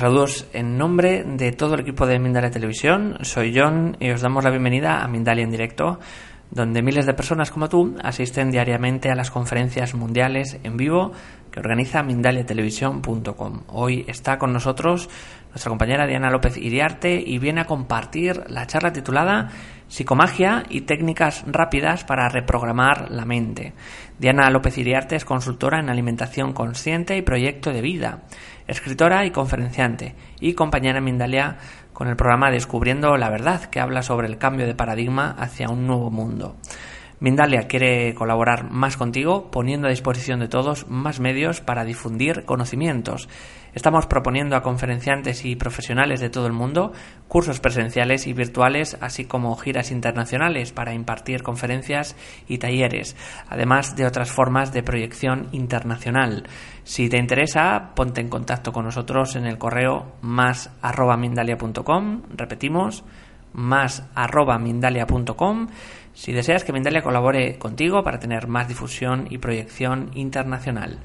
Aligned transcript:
saludos 0.00 0.46
en 0.54 0.78
nombre 0.78 1.24
de 1.24 1.52
todo 1.52 1.74
el 1.74 1.80
equipo 1.80 2.06
de 2.06 2.18
Mindalia 2.18 2.50
Televisión. 2.50 3.18
Soy 3.20 3.52
John 3.54 3.98
y 4.00 4.10
os 4.10 4.22
damos 4.22 4.42
la 4.42 4.48
bienvenida 4.48 5.02
a 5.02 5.08
Mindalia 5.08 5.44
en 5.44 5.50
directo, 5.50 6.00
donde 6.50 6.80
miles 6.80 7.04
de 7.04 7.12
personas 7.12 7.50
como 7.50 7.68
tú 7.68 7.96
asisten 8.02 8.50
diariamente 8.50 9.10
a 9.10 9.14
las 9.14 9.30
conferencias 9.30 9.94
mundiales 9.94 10.58
en 10.62 10.78
vivo 10.78 11.12
que 11.50 11.60
organiza 11.60 12.02
mindaliatelevisión.com. 12.02 13.64
Hoy 13.66 14.06
está 14.08 14.38
con 14.38 14.54
nosotros 14.54 15.10
nuestra 15.50 15.68
compañera 15.68 16.06
Diana 16.06 16.30
López 16.30 16.56
Iriarte 16.56 17.22
y 17.24 17.38
viene 17.38 17.60
a 17.60 17.66
compartir 17.66 18.44
la 18.48 18.66
charla 18.66 18.94
titulada 18.94 19.50
Psicomagia 19.88 20.62
y 20.70 20.82
técnicas 20.82 21.44
rápidas 21.46 22.04
para 22.04 22.28
reprogramar 22.28 23.10
la 23.10 23.24
mente. 23.24 23.74
Diana 24.18 24.48
López 24.48 24.78
Iriarte 24.78 25.16
es 25.16 25.24
consultora 25.24 25.80
en 25.80 25.90
alimentación 25.90 26.52
consciente 26.52 27.16
y 27.16 27.22
proyecto 27.22 27.72
de 27.72 27.82
vida, 27.82 28.22
escritora 28.70 29.26
y 29.26 29.32
conferenciante, 29.32 30.14
y 30.40 30.54
compañera 30.54 31.00
Mindalia 31.00 31.58
con 31.92 32.08
el 32.08 32.16
programa 32.16 32.50
Descubriendo 32.50 33.16
la 33.16 33.28
Verdad, 33.28 33.64
que 33.64 33.80
habla 33.80 34.02
sobre 34.02 34.28
el 34.28 34.38
cambio 34.38 34.66
de 34.66 34.76
paradigma 34.76 35.34
hacia 35.38 35.68
un 35.68 35.86
nuevo 35.86 36.10
mundo. 36.10 36.56
Mindalia 37.20 37.68
quiere 37.68 38.14
colaborar 38.14 38.70
más 38.70 38.96
contigo, 38.96 39.50
poniendo 39.50 39.86
a 39.86 39.90
disposición 39.90 40.40
de 40.40 40.48
todos 40.48 40.88
más 40.88 41.20
medios 41.20 41.60
para 41.60 41.84
difundir 41.84 42.46
conocimientos. 42.46 43.28
Estamos 43.74 44.06
proponiendo 44.06 44.56
a 44.56 44.62
conferenciantes 44.62 45.44
y 45.44 45.54
profesionales 45.54 46.20
de 46.20 46.30
todo 46.30 46.46
el 46.46 46.54
mundo 46.54 46.92
cursos 47.28 47.60
presenciales 47.60 48.26
y 48.26 48.32
virtuales, 48.32 48.96
así 49.02 49.26
como 49.26 49.54
giras 49.56 49.90
internacionales 49.90 50.72
para 50.72 50.94
impartir 50.94 51.42
conferencias 51.42 52.16
y 52.48 52.56
talleres, 52.56 53.16
además 53.48 53.96
de 53.96 54.06
otras 54.06 54.30
formas 54.30 54.72
de 54.72 54.82
proyección 54.82 55.48
internacional. 55.52 56.44
Si 56.84 57.10
te 57.10 57.18
interesa, 57.18 57.92
ponte 57.94 58.22
en 58.22 58.30
contacto 58.30 58.72
con 58.72 58.86
nosotros 58.86 59.36
en 59.36 59.44
el 59.44 59.58
correo 59.58 60.14
más 60.22 60.70
arroba 60.80 61.18
mindalia.com, 61.18 62.22
repetimos, 62.34 63.04
más 63.52 64.08
arroba 64.14 64.58
mindalia.com 64.58 65.68
si 66.14 66.32
deseas 66.32 66.64
que 66.64 66.72
Mindalia 66.72 67.02
colabore 67.02 67.58
contigo 67.58 68.02
para 68.02 68.18
tener 68.18 68.46
más 68.48 68.68
difusión 68.68 69.26
y 69.30 69.38
proyección 69.38 70.10
internacional. 70.14 70.98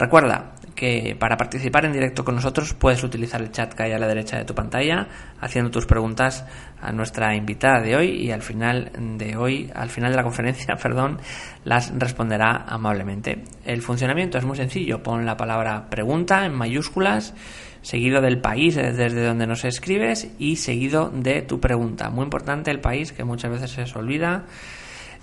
Recuerda 0.00 0.52
que 0.74 1.14
para 1.18 1.36
participar 1.36 1.84
en 1.84 1.92
directo 1.92 2.24
con 2.24 2.34
nosotros 2.34 2.72
puedes 2.72 3.04
utilizar 3.04 3.42
el 3.42 3.50
chat 3.50 3.74
que 3.74 3.82
hay 3.82 3.92
a 3.92 3.98
la 3.98 4.08
derecha 4.08 4.38
de 4.38 4.46
tu 4.46 4.54
pantalla, 4.54 5.06
haciendo 5.42 5.70
tus 5.70 5.84
preguntas 5.84 6.46
a 6.80 6.90
nuestra 6.90 7.36
invitada 7.36 7.82
de 7.82 7.96
hoy 7.96 8.08
y 8.08 8.30
al 8.30 8.40
final 8.40 8.90
de 9.18 9.36
hoy, 9.36 9.70
al 9.74 9.90
final 9.90 10.12
de 10.12 10.16
la 10.16 10.22
conferencia, 10.22 10.76
perdón, 10.82 11.18
las 11.64 11.92
responderá 11.94 12.64
amablemente. 12.66 13.44
El 13.66 13.82
funcionamiento 13.82 14.38
es 14.38 14.44
muy 14.46 14.56
sencillo, 14.56 15.02
pon 15.02 15.26
la 15.26 15.36
palabra 15.36 15.90
pregunta 15.90 16.46
en 16.46 16.54
mayúsculas 16.54 17.34
seguido 17.82 18.20
del 18.20 18.40
país 18.40 18.76
desde 18.76 19.24
donde 19.24 19.46
nos 19.46 19.64
escribes 19.64 20.30
y 20.38 20.56
seguido 20.56 21.10
de 21.10 21.42
tu 21.42 21.60
pregunta. 21.60 22.10
Muy 22.10 22.24
importante 22.24 22.70
el 22.70 22.80
país 22.80 23.12
que 23.12 23.24
muchas 23.24 23.50
veces 23.50 23.90
se 23.90 23.98
olvida. 23.98 24.44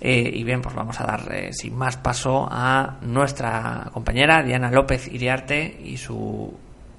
Eh, 0.00 0.30
y 0.32 0.44
bien, 0.44 0.62
pues 0.62 0.74
vamos 0.74 1.00
a 1.00 1.04
dar 1.04 1.34
eh, 1.34 1.52
sin 1.52 1.76
más 1.76 1.96
paso 1.96 2.48
a 2.50 2.98
nuestra 3.02 3.90
compañera 3.92 4.42
Diana 4.42 4.70
López 4.70 5.08
Iriarte 5.12 5.80
y 5.84 5.96
su 5.96 6.56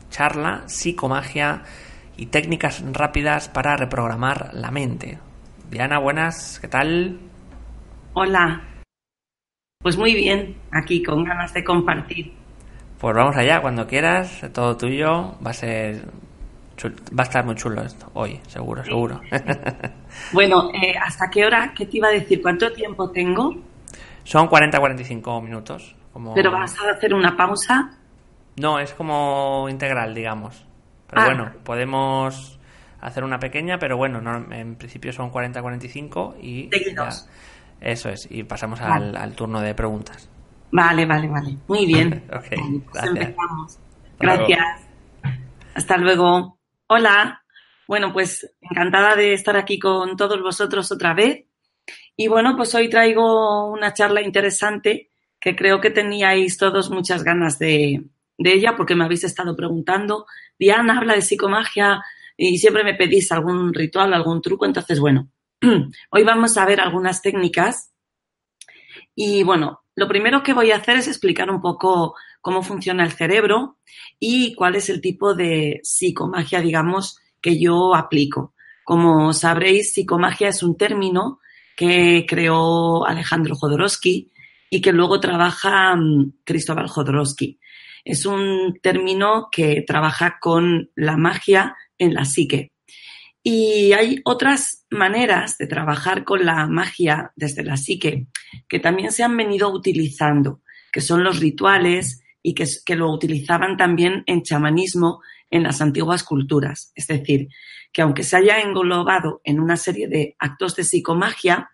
charla 0.09 0.63
Psicomagia 0.67 1.63
y 2.17 2.25
técnicas 2.25 2.83
rápidas 2.91 3.47
para 3.47 3.77
reprogramar 3.77 4.51
la 4.53 4.71
mente. 4.71 5.17
Diana, 5.71 5.99
buenas, 5.99 6.59
¿qué 6.59 6.67
tal? 6.67 7.19
Hola. 8.13 8.63
Pues 9.81 9.95
muy 9.95 10.13
bien, 10.13 10.57
aquí 10.71 11.01
con 11.01 11.23
ganas 11.23 11.53
de 11.53 11.63
compartir. 11.63 12.38
Pues 12.99 13.15
vamos 13.15 13.37
allá, 13.37 13.61
cuando 13.61 13.87
quieras, 13.87 14.41
todo 14.53 14.75
tuyo. 14.75 15.35
Va 15.45 15.51
a 15.51 15.53
ser. 15.53 16.01
Va 17.17 17.23
a 17.23 17.23
estar 17.23 17.45
muy 17.45 17.55
chulo 17.55 17.81
esto 17.81 18.09
hoy, 18.13 18.39
seguro, 18.47 18.83
seguro. 18.83 19.21
bueno, 20.33 20.69
eh, 20.73 20.93
¿hasta 21.01 21.29
qué 21.29 21.45
hora? 21.45 21.73
¿Qué 21.75 21.85
te 21.85 21.97
iba 21.97 22.07
a 22.07 22.11
decir? 22.11 22.41
¿Cuánto 22.41 22.71
tiempo 22.71 23.09
tengo? 23.11 23.53
Son 24.23 24.49
40-45 24.49 25.43
minutos. 25.43 25.95
Como... 26.13 26.33
¿Pero 26.33 26.51
vas 26.51 26.73
a 26.79 26.91
hacer 26.91 27.13
una 27.13 27.35
pausa? 27.35 27.97
No, 28.57 28.79
es 28.79 28.93
como 28.93 29.67
integral, 29.69 30.13
digamos. 30.13 30.65
Pero 31.09 31.21
ah. 31.21 31.25
bueno, 31.25 31.51
podemos 31.63 32.59
hacer 33.01 33.23
una 33.23 33.39
pequeña, 33.39 33.77
pero 33.77 33.97
bueno, 33.97 34.21
no, 34.21 34.53
en 34.53 34.75
principio 34.75 35.11
son 35.11 35.31
40-45 35.31 36.35
y. 36.41 36.69
Seguidos. 36.69 37.27
Ya, 37.81 37.91
eso 37.91 38.09
es, 38.09 38.27
y 38.29 38.43
pasamos 38.43 38.79
al 38.81 39.35
turno 39.35 39.61
de 39.61 39.73
preguntas. 39.73 40.29
Vale, 40.71 41.05
vale, 41.05 41.27
vale. 41.27 41.57
Muy 41.67 41.85
bien. 41.85 42.23
okay, 42.33 42.57
vale, 42.57 42.79
pues 42.79 42.93
gracias. 42.93 43.15
empezamos. 43.15 43.79
Gracias. 44.19 44.87
Hasta 45.73 45.97
luego. 45.97 46.59
Hola. 46.87 47.43
Bueno, 47.87 48.13
pues 48.13 48.47
encantada 48.61 49.15
de 49.15 49.33
estar 49.33 49.57
aquí 49.57 49.79
con 49.79 50.15
todos 50.15 50.41
vosotros 50.41 50.91
otra 50.91 51.13
vez. 51.13 51.45
Y 52.15 52.27
bueno, 52.27 52.55
pues 52.55 52.75
hoy 52.75 52.89
traigo 52.89 53.71
una 53.71 53.93
charla 53.93 54.21
interesante 54.21 55.09
que 55.39 55.55
creo 55.55 55.79
que 55.79 55.89
teníais 55.89 56.57
todos 56.57 56.91
muchas 56.91 57.23
ganas 57.23 57.57
de, 57.57 58.03
de 58.37 58.53
ella 58.53 58.75
porque 58.75 58.95
me 58.95 59.05
habéis 59.05 59.23
estado 59.23 59.55
preguntando. 59.55 60.25
Diana 60.57 60.97
habla 60.97 61.15
de 61.15 61.21
psicomagia 61.21 62.01
y 62.37 62.57
siempre 62.57 62.83
me 62.83 62.93
pedís 62.93 63.31
algún 63.31 63.73
ritual, 63.73 64.13
algún 64.13 64.41
truco. 64.41 64.65
Entonces, 64.65 64.99
bueno, 64.99 65.29
hoy 66.11 66.23
vamos 66.23 66.57
a 66.57 66.65
ver 66.65 66.79
algunas 66.79 67.21
técnicas. 67.21 67.93
Y 69.15 69.43
bueno, 69.43 69.81
lo 69.99 70.07
primero 70.07 70.43
que 70.43 70.53
voy 70.53 70.71
a 70.71 70.77
hacer 70.77 70.95
es 70.95 71.09
explicar 71.09 71.51
un 71.51 71.59
poco 71.59 72.15
cómo 72.39 72.63
funciona 72.63 73.03
el 73.03 73.11
cerebro 73.11 73.79
y 74.17 74.55
cuál 74.55 74.75
es 74.75 74.89
el 74.89 75.01
tipo 75.01 75.35
de 75.35 75.81
psicomagia, 75.83 76.61
digamos, 76.61 77.19
que 77.41 77.59
yo 77.59 77.93
aplico. 77.93 78.53
Como 78.85 79.33
sabréis, 79.33 79.91
psicomagia 79.91 80.47
es 80.47 80.63
un 80.63 80.77
término 80.77 81.41
que 81.75 82.25
creó 82.25 83.05
Alejandro 83.05 83.55
Jodorowsky 83.55 84.31
y 84.69 84.79
que 84.79 84.93
luego 84.93 85.19
trabaja 85.19 85.93
um, 85.95 86.31
Cristóbal 86.45 86.87
Jodorowsky. 86.87 87.59
Es 88.05 88.25
un 88.25 88.79
término 88.81 89.49
que 89.51 89.83
trabaja 89.85 90.37
con 90.39 90.91
la 90.95 91.17
magia 91.17 91.75
en 91.97 92.13
la 92.13 92.23
psique. 92.23 92.71
Y 93.43 93.91
hay 93.91 94.21
otras 94.23 94.78
maneras 94.91 95.57
de 95.57 95.67
trabajar 95.67 96.23
con 96.23 96.45
la 96.45 96.65
magia 96.67 97.31
desde 97.35 97.63
la 97.63 97.77
psique 97.77 98.27
que 98.67 98.79
también 98.79 99.11
se 99.11 99.23
han 99.23 99.35
venido 99.37 99.71
utilizando, 99.71 100.61
que 100.91 101.01
son 101.01 101.23
los 101.23 101.39
rituales 101.39 102.23
y 102.41 102.53
que, 102.53 102.95
lo 102.95 103.11
utilizaban 103.11 103.77
también 103.77 104.23
en 104.25 104.43
chamanismo 104.43 105.21
en 105.49 105.63
las 105.63 105.81
antiguas 105.81 106.23
culturas. 106.23 106.91
Es 106.95 107.07
decir, 107.07 107.49
que 107.91 108.01
aunque 108.01 108.23
se 108.23 108.37
haya 108.37 108.61
englobado 108.61 109.41
en 109.43 109.59
una 109.59 109.77
serie 109.77 110.07
de 110.07 110.35
actos 110.39 110.75
de 110.75 110.83
psicomagia, 110.83 111.71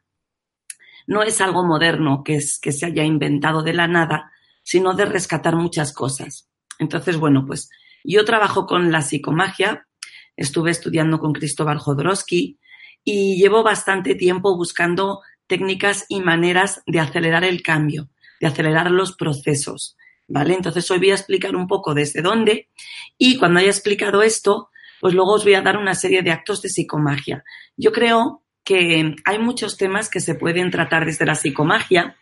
no 1.07 1.23
es 1.23 1.39
algo 1.39 1.65
moderno 1.65 2.23
que, 2.23 2.35
es, 2.35 2.59
que 2.59 2.71
se 2.71 2.85
haya 2.85 3.03
inventado 3.03 3.61
de 3.61 3.73
la 3.73 3.87
nada, 3.87 4.31
sino 4.63 4.93
de 4.93 5.05
rescatar 5.05 5.55
muchas 5.55 5.93
cosas. 5.93 6.49
Entonces, 6.79 7.17
bueno, 7.17 7.45
pues 7.45 7.69
yo 8.03 8.25
trabajo 8.25 8.66
con 8.66 8.91
la 8.91 9.01
psicomagia, 9.01 9.87
estuve 10.35 10.72
estudiando 10.72 11.19
con 11.19 11.34
Cristóbal 11.34 11.78
Jodorowsky 11.78 12.59
y 13.05 13.37
llevo 13.37 13.63
bastante 13.63 14.16
tiempo 14.16 14.57
buscando 14.57 15.22
técnicas 15.47 16.05
y 16.09 16.19
maneras 16.19 16.81
de 16.87 16.99
acelerar 16.99 17.46
el 17.46 17.61
cambio, 17.61 18.09
de 18.41 18.47
acelerar 18.47 18.91
los 18.91 19.16
procesos. 19.16 19.96
¿Vale? 20.28 20.55
Entonces 20.55 20.90
hoy 20.90 20.97
voy 20.97 21.11
a 21.11 21.16
explicar 21.16 21.55
un 21.55 21.67
poco 21.67 21.93
desde 21.93 22.23
dónde 22.23 22.69
y 23.16 23.37
cuando 23.37 23.59
haya 23.59 23.69
explicado 23.69 24.23
esto, 24.23 24.72
pues 24.99 25.13
luego 25.13 25.34
os 25.34 25.43
voy 25.43 25.53
a 25.53 25.61
dar 25.61 25.78
una 25.78 25.93
serie 25.93 26.23
de 26.23 26.31
actos 26.31 26.63
de 26.63 26.69
psicomagia. 26.69 27.43
Yo 27.78 27.91
creo 27.91 28.41
que 28.63 29.16
hay 29.23 29.37
muchos 29.37 29.78
temas 29.78 30.09
que 30.09 30.19
se 30.19 30.34
pueden 30.34 30.72
tratar 30.72 31.05
desde 31.05 31.28
la 31.28 31.35
psicomagia. 31.35 32.17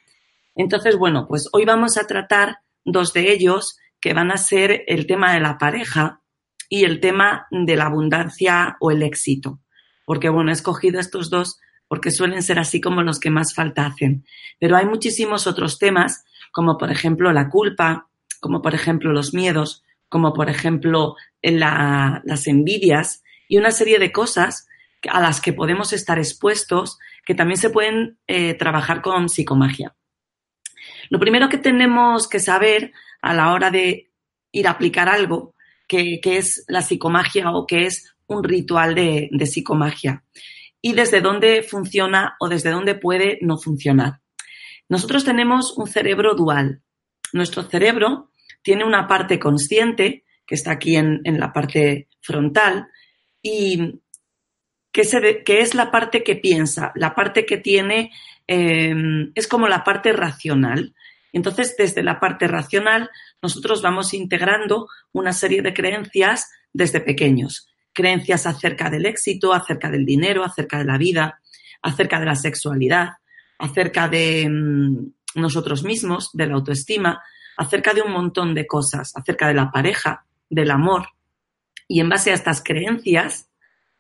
Entonces, 0.53 0.97
bueno, 0.97 1.25
pues 1.29 1.47
hoy 1.53 1.63
vamos 1.63 1.97
a 1.97 2.05
tratar 2.05 2.57
dos 2.83 3.13
de 3.13 3.31
ellos 3.31 3.77
que 4.01 4.13
van 4.13 4.31
a 4.31 4.37
ser 4.37 4.83
el 4.87 5.07
tema 5.07 5.33
de 5.33 5.39
la 5.39 5.57
pareja 5.57 6.21
y 6.67 6.83
el 6.83 6.99
tema 6.99 7.47
de 7.51 7.77
la 7.77 7.85
abundancia 7.85 8.75
o 8.81 8.91
el 8.91 9.01
éxito. 9.01 9.62
Porque, 10.05 10.29
bueno, 10.29 10.49
he 10.51 10.53
escogido 10.53 10.99
estos 10.99 11.29
dos 11.29 11.59
porque 11.87 12.11
suelen 12.11 12.41
ser 12.41 12.59
así 12.59 12.81
como 12.81 13.03
los 13.03 13.19
que 13.19 13.29
más 13.29 13.53
falta 13.53 13.85
hacen. 13.85 14.25
Pero 14.59 14.75
hay 14.75 14.85
muchísimos 14.85 15.47
otros 15.47 15.77
temas, 15.77 16.23
como 16.51 16.77
por 16.77 16.91
ejemplo 16.91 17.31
la 17.31 17.49
culpa, 17.49 18.07
como 18.39 18.61
por 18.61 18.73
ejemplo 18.73 19.11
los 19.11 19.33
miedos, 19.33 19.83
como 20.09 20.33
por 20.33 20.49
ejemplo 20.49 21.15
la- 21.41 22.21
las 22.25 22.47
envidias 22.47 23.23
y 23.47 23.57
una 23.57 23.71
serie 23.71 23.99
de 23.99 24.11
cosas 24.11 24.67
a 25.09 25.19
las 25.19 25.41
que 25.41 25.53
podemos 25.53 25.93
estar 25.93 26.17
expuestos 26.17 26.97
que 27.25 27.35
también 27.35 27.57
se 27.57 27.69
pueden 27.69 28.17
eh, 28.27 28.53
trabajar 28.55 29.01
con 29.01 29.29
psicomagia. 29.29 29.95
Lo 31.09 31.19
primero 31.19 31.49
que 31.49 31.57
tenemos 31.57 32.27
que 32.27 32.39
saber 32.39 32.91
a 33.21 33.33
la 33.33 33.51
hora 33.53 33.69
de 33.71 34.11
ir 34.51 34.67
a 34.67 34.71
aplicar 34.71 35.09
algo 35.09 35.53
que 35.87 36.19
es 36.23 36.63
la 36.67 36.81
psicomagia 36.81 37.51
o 37.51 37.67
que 37.67 37.85
es 37.85 38.12
un 38.27 38.43
ritual 38.43 38.95
de, 38.95 39.29
de 39.31 39.45
psicomagia 39.45 40.23
y 40.81 40.93
desde 40.93 41.21
dónde 41.21 41.63
funciona 41.63 42.35
o 42.39 42.49
desde 42.49 42.71
dónde 42.71 42.95
puede 42.95 43.39
no 43.41 43.57
funcionar. 43.57 44.19
Nosotros 44.89 45.23
tenemos 45.23 45.77
un 45.77 45.87
cerebro 45.87 46.35
dual. 46.35 46.81
Nuestro 47.31 47.63
cerebro 47.63 48.31
tiene 48.61 48.83
una 48.83 49.07
parte 49.07 49.39
consciente, 49.39 50.25
que 50.45 50.55
está 50.55 50.71
aquí 50.71 50.95
en, 50.95 51.21
en 51.23 51.39
la 51.39 51.53
parte 51.53 52.09
frontal, 52.21 52.87
y 53.41 54.01
que, 54.91 55.03
se 55.05 55.43
que 55.43 55.61
es 55.61 55.73
la 55.73 55.89
parte 55.89 56.23
que 56.23 56.35
piensa, 56.35 56.91
la 56.95 57.15
parte 57.15 57.45
que 57.45 57.57
tiene, 57.57 58.11
eh, 58.47 58.93
es 59.35 59.47
como 59.47 59.67
la 59.67 59.83
parte 59.83 60.13
racional. 60.13 60.93
Entonces, 61.31 61.75
desde 61.77 62.03
la 62.03 62.19
parte 62.19 62.47
racional, 62.47 63.09
nosotros 63.41 63.81
vamos 63.81 64.13
integrando 64.13 64.87
una 65.11 65.33
serie 65.33 65.61
de 65.61 65.73
creencias 65.73 66.51
desde 66.73 67.01
pequeños. 67.01 67.72
Creencias 67.93 68.45
acerca 68.45 68.89
del 68.89 69.05
éxito, 69.05 69.53
acerca 69.53 69.89
del 69.89 70.05
dinero, 70.05 70.43
acerca 70.43 70.79
de 70.79 70.85
la 70.85 70.97
vida, 70.97 71.39
acerca 71.81 72.19
de 72.19 72.25
la 72.25 72.35
sexualidad, 72.35 73.09
acerca 73.59 74.07
de 74.07 74.49
mm, 74.49 75.39
nosotros 75.39 75.83
mismos, 75.83 76.31
de 76.33 76.47
la 76.47 76.55
autoestima, 76.55 77.21
acerca 77.57 77.93
de 77.93 78.01
un 78.01 78.11
montón 78.11 78.53
de 78.53 78.65
cosas, 78.65 79.13
acerca 79.15 79.47
de 79.47 79.53
la 79.53 79.71
pareja, 79.71 80.25
del 80.49 80.71
amor. 80.71 81.07
Y 81.87 81.99
en 81.99 82.09
base 82.09 82.31
a 82.31 82.35
estas 82.35 82.63
creencias, 82.63 83.49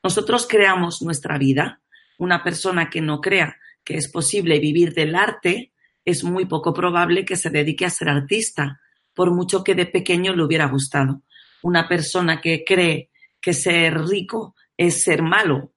nosotros 0.01 0.47
creamos 0.47 1.01
nuestra 1.01 1.37
vida. 1.37 1.81
Una 2.17 2.43
persona 2.43 2.89
que 2.89 3.01
no 3.01 3.21
crea 3.21 3.57
que 3.83 3.97
es 3.97 4.09
posible 4.09 4.59
vivir 4.59 4.93
del 4.93 5.15
arte, 5.15 5.73
es 6.05 6.23
muy 6.23 6.45
poco 6.45 6.73
probable 6.73 7.25
que 7.25 7.35
se 7.35 7.49
dedique 7.49 7.85
a 7.85 7.89
ser 7.89 8.09
artista, 8.09 8.81
por 9.13 9.31
mucho 9.31 9.63
que 9.63 9.75
de 9.75 9.85
pequeño 9.85 10.35
le 10.35 10.43
hubiera 10.43 10.65
gustado. 10.67 11.21
Una 11.61 11.87
persona 11.87 12.41
que 12.41 12.63
cree 12.65 13.09
que 13.43 13.53
ser 13.53 14.01
rico 14.05 14.55
es 14.77 15.03
ser 15.03 15.21
malo, 15.21 15.73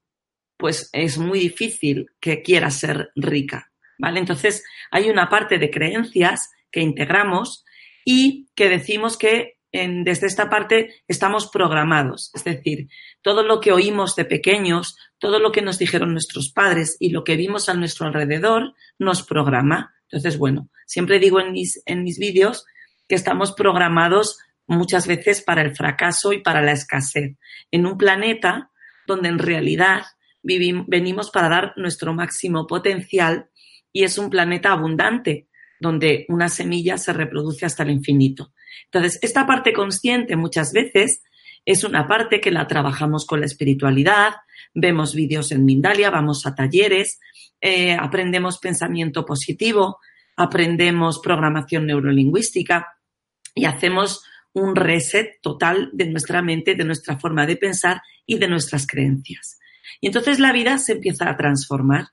pues 0.57 0.89
es 0.93 1.19
muy 1.19 1.41
difícil 1.41 2.07
que 2.21 2.41
quiera 2.41 2.71
ser 2.71 3.11
rica, 3.17 3.73
¿vale? 3.99 4.21
Entonces, 4.21 4.65
hay 4.91 5.11
una 5.11 5.29
parte 5.29 5.59
de 5.59 5.71
creencias 5.71 6.51
que 6.71 6.81
integramos 6.81 7.65
y 8.05 8.49
que 8.55 8.69
decimos 8.69 9.19
que 9.19 9.57
desde 9.73 10.27
esta 10.27 10.49
parte 10.49 11.03
estamos 11.07 11.49
programados, 11.49 12.31
es 12.35 12.45
decir, 12.45 12.89
todo 13.21 13.43
lo 13.43 13.61
que 13.61 13.73
oímos 13.73 14.17
de 14.17 14.25
pequeños, 14.25 14.97
todo 15.19 15.39
lo 15.39 15.53
que 15.53 15.61
nos 15.61 15.79
dijeron 15.79 16.13
nuestros 16.13 16.51
padres 16.51 16.97
y 16.99 17.11
lo 17.11 17.25
que 17.25 17.37
vimos 17.37 17.69
a 17.69 17.75
nuestro 17.75 18.07
alrededor 18.07 18.75
nos 18.99 19.23
programa. 19.23 19.95
Entonces, 20.05 20.39
bueno, 20.39 20.71
siempre 20.87 21.19
digo 21.19 21.41
en 21.41 21.53
mis, 21.53 21.83
en 21.85 22.05
mis 22.05 22.19
vídeos 22.19 22.65
que 23.07 23.17
estamos 23.17 23.53
programados 23.53 24.39
muchas 24.67 25.07
veces 25.07 25.43
para 25.43 25.63
el 25.63 25.75
fracaso 25.75 26.33
y 26.33 26.43
para 26.43 26.63
la 26.63 26.73
escasez, 26.73 27.37
en 27.71 27.87
un 27.87 27.97
planeta 27.97 28.71
donde 29.07 29.29
en 29.29 29.39
realidad 29.39 30.03
venimos 30.43 31.31
para 31.31 31.49
dar 31.49 31.73
nuestro 31.77 32.15
máximo 32.15 32.67
potencial 32.67 33.51
y 33.93 34.05
es 34.05 34.19
un 34.19 34.31
planeta 34.31 34.73
abundante, 34.73 35.49
donde 35.81 36.27
una 36.29 36.49
semilla 36.49 36.99
se 36.99 37.13
reproduce 37.13 37.67
hasta 37.67 37.83
el 37.83 37.91
infinito. 37.91 38.53
Entonces, 38.85 39.19
esta 39.23 39.47
parte 39.47 39.73
consciente 39.73 40.37
muchas 40.37 40.73
veces 40.73 41.23
es 41.65 41.83
una 41.83 42.07
parte 42.07 42.41
que 42.41 42.51
la 42.51 42.67
trabajamos 42.67 43.27
con 43.27 43.41
la 43.41 43.47
espiritualidad, 43.47 44.35
vemos 44.73 45.15
vídeos 45.15 45.51
en 45.51 45.65
Mindalia, 45.65 46.11
vamos 46.11 46.47
a 46.47 46.55
talleres, 46.55 47.19
eh, 47.61 47.97
aprendemos 47.99 48.59
pensamiento 48.59 49.25
positivo, 49.25 49.99
aprendemos 50.37 51.19
programación 51.19 51.87
neurolingüística 51.87 52.87
y 53.55 53.65
hacemos 53.65 54.23
un 54.57 54.75
reset 54.75 55.39
total 55.43 55.91
de 55.93 56.07
nuestra 56.07 56.41
mente, 56.41 56.75
de 56.75 56.85
nuestra 56.85 57.19
forma 57.19 57.45
de 57.47 57.57
pensar 57.57 58.01
y 58.25 58.39
de 58.39 58.49
nuestras 58.49 58.87
creencias. 58.87 59.59
Y 60.01 60.07
entonces 60.07 60.41
la 60.41 60.51
vida 60.51 60.79
se 60.79 60.93
empieza 60.93 61.29
a 61.29 61.37
transformar, 61.37 62.09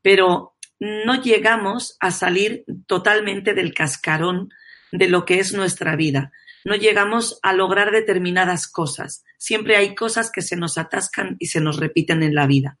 pero 0.00 0.54
no 0.78 1.20
llegamos 1.20 1.96
a 1.98 2.12
salir 2.12 2.64
totalmente 2.86 3.54
del 3.54 3.74
cascarón 3.74 4.50
de 4.92 5.08
lo 5.08 5.24
que 5.24 5.40
es 5.40 5.52
nuestra 5.52 5.96
vida. 5.96 6.30
No 6.64 6.76
llegamos 6.76 7.40
a 7.42 7.52
lograr 7.54 7.90
determinadas 7.90 8.68
cosas. 8.68 9.24
Siempre 9.36 9.76
hay 9.76 9.96
cosas 9.96 10.30
que 10.30 10.42
se 10.42 10.56
nos 10.56 10.78
atascan 10.78 11.36
y 11.40 11.46
se 11.46 11.60
nos 11.60 11.78
repiten 11.78 12.22
en 12.22 12.36
la 12.36 12.46
vida. 12.46 12.78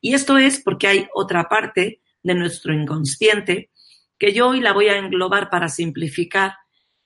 Y 0.00 0.14
esto 0.14 0.38
es 0.38 0.62
porque 0.62 0.88
hay 0.88 1.08
otra 1.14 1.44
parte 1.50 2.00
de 2.22 2.34
nuestro 2.34 2.72
inconsciente 2.72 3.70
que 4.18 4.32
yo 4.32 4.48
hoy 4.48 4.60
la 4.60 4.72
voy 4.72 4.88
a 4.88 4.96
englobar 4.96 5.50
para 5.50 5.68
simplificar 5.68 6.54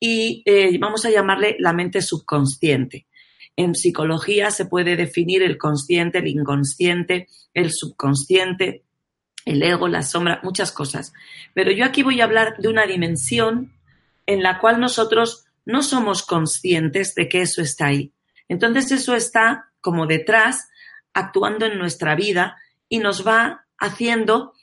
y 0.00 0.42
eh, 0.46 0.76
vamos 0.78 1.04
a 1.04 1.10
llamarle 1.10 1.56
la 1.58 1.74
mente 1.74 2.00
subconsciente. 2.00 3.06
En 3.54 3.74
psicología 3.74 4.50
se 4.50 4.64
puede 4.64 4.96
definir 4.96 5.42
el 5.42 5.58
consciente, 5.58 6.18
el 6.18 6.28
inconsciente, 6.28 7.28
el 7.52 7.70
subconsciente, 7.70 8.84
el 9.44 9.62
ego, 9.62 9.86
la 9.86 10.02
sombra, 10.02 10.40
muchas 10.42 10.72
cosas. 10.72 11.12
Pero 11.52 11.70
yo 11.70 11.84
aquí 11.84 12.02
voy 12.02 12.20
a 12.20 12.24
hablar 12.24 12.56
de 12.58 12.68
una 12.68 12.86
dimensión 12.86 13.72
en 14.26 14.42
la 14.42 14.58
cual 14.58 14.80
nosotros 14.80 15.44
no 15.66 15.82
somos 15.82 16.22
conscientes 16.22 17.14
de 17.14 17.28
que 17.28 17.42
eso 17.42 17.60
está 17.60 17.86
ahí. 17.86 18.12
Entonces 18.48 18.90
eso 18.92 19.14
está 19.14 19.70
como 19.80 20.06
detrás, 20.06 20.68
actuando 21.12 21.66
en 21.66 21.78
nuestra 21.78 22.14
vida 22.14 22.56
y 22.88 22.98
nos 22.98 23.26
va 23.26 23.66
haciendo 23.78 24.54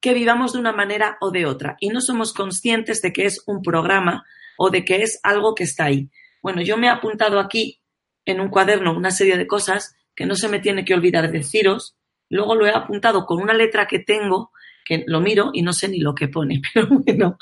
que 0.00 0.14
vivamos 0.14 0.52
de 0.52 0.58
una 0.58 0.72
manera 0.72 1.16
o 1.20 1.30
de 1.30 1.46
otra. 1.46 1.76
Y 1.80 1.88
no 1.88 2.00
somos 2.00 2.32
conscientes 2.32 3.00
de 3.02 3.12
que 3.12 3.26
es 3.26 3.42
un 3.46 3.62
programa 3.62 4.24
o 4.58 4.70
de 4.70 4.84
que 4.84 5.02
es 5.02 5.20
algo 5.22 5.54
que 5.54 5.64
está 5.64 5.84
ahí. 5.84 6.10
Bueno, 6.42 6.62
yo 6.62 6.76
me 6.76 6.86
he 6.86 6.90
apuntado 6.90 7.40
aquí 7.40 7.80
en 8.24 8.40
un 8.40 8.48
cuaderno 8.48 8.96
una 8.96 9.10
serie 9.10 9.36
de 9.36 9.46
cosas 9.46 9.96
que 10.14 10.26
no 10.26 10.34
se 10.34 10.48
me 10.48 10.60
tiene 10.60 10.84
que 10.84 10.94
olvidar 10.94 11.30
deciros. 11.30 11.96
Luego 12.28 12.54
lo 12.54 12.66
he 12.66 12.70
apuntado 12.70 13.26
con 13.26 13.40
una 13.40 13.54
letra 13.54 13.86
que 13.86 14.00
tengo, 14.00 14.50
que 14.84 15.04
lo 15.06 15.20
miro 15.20 15.50
y 15.52 15.62
no 15.62 15.72
sé 15.72 15.88
ni 15.88 15.98
lo 15.98 16.14
que 16.14 16.28
pone, 16.28 16.60
pero 16.74 16.88
bueno, 16.88 17.38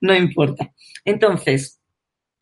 no 0.00 0.14
importa. 0.14 0.72
Entonces, 1.04 1.80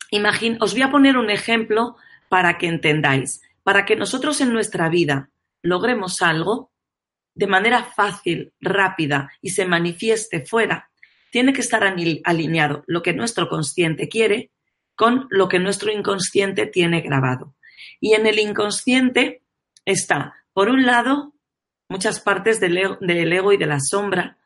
imagín, 0.09 0.57
os 0.61 0.73
voy 0.73 0.83
a 0.83 0.91
poner 0.91 1.17
un 1.17 1.29
ejemplo 1.29 1.95
para 2.29 2.57
que 2.57 2.67
entendáis. 2.67 3.41
Para 3.63 3.85
que 3.85 3.95
nosotros 3.95 4.41
en 4.41 4.51
nuestra 4.51 4.89
vida 4.89 5.29
logremos 5.61 6.21
algo 6.21 6.71
de 7.35 7.47
manera 7.47 7.83
fácil, 7.83 8.53
rápida 8.59 9.31
y 9.41 9.49
se 9.49 9.65
manifieste 9.65 10.45
fuera, 10.45 10.91
tiene 11.33 11.51
que 11.51 11.61
estar 11.61 11.83
alineado 11.83 12.83
lo 12.85 13.01
que 13.01 13.11
nuestro 13.11 13.49
consciente 13.49 14.07
quiere 14.07 14.51
con 14.93 15.25
lo 15.31 15.47
que 15.47 15.57
nuestro 15.57 15.91
inconsciente 15.91 16.67
tiene 16.67 17.01
grabado. 17.01 17.55
Y 17.99 18.13
en 18.13 18.27
el 18.27 18.37
inconsciente 18.37 19.41
está, 19.83 20.35
por 20.53 20.69
un 20.69 20.85
lado, 20.85 21.33
muchas 21.89 22.19
partes 22.19 22.59
del 22.59 22.77
ego, 22.77 22.97
del 23.01 23.33
ego 23.33 23.51
y 23.51 23.57
de 23.57 23.65
la 23.65 23.79
sombra, 23.79 24.37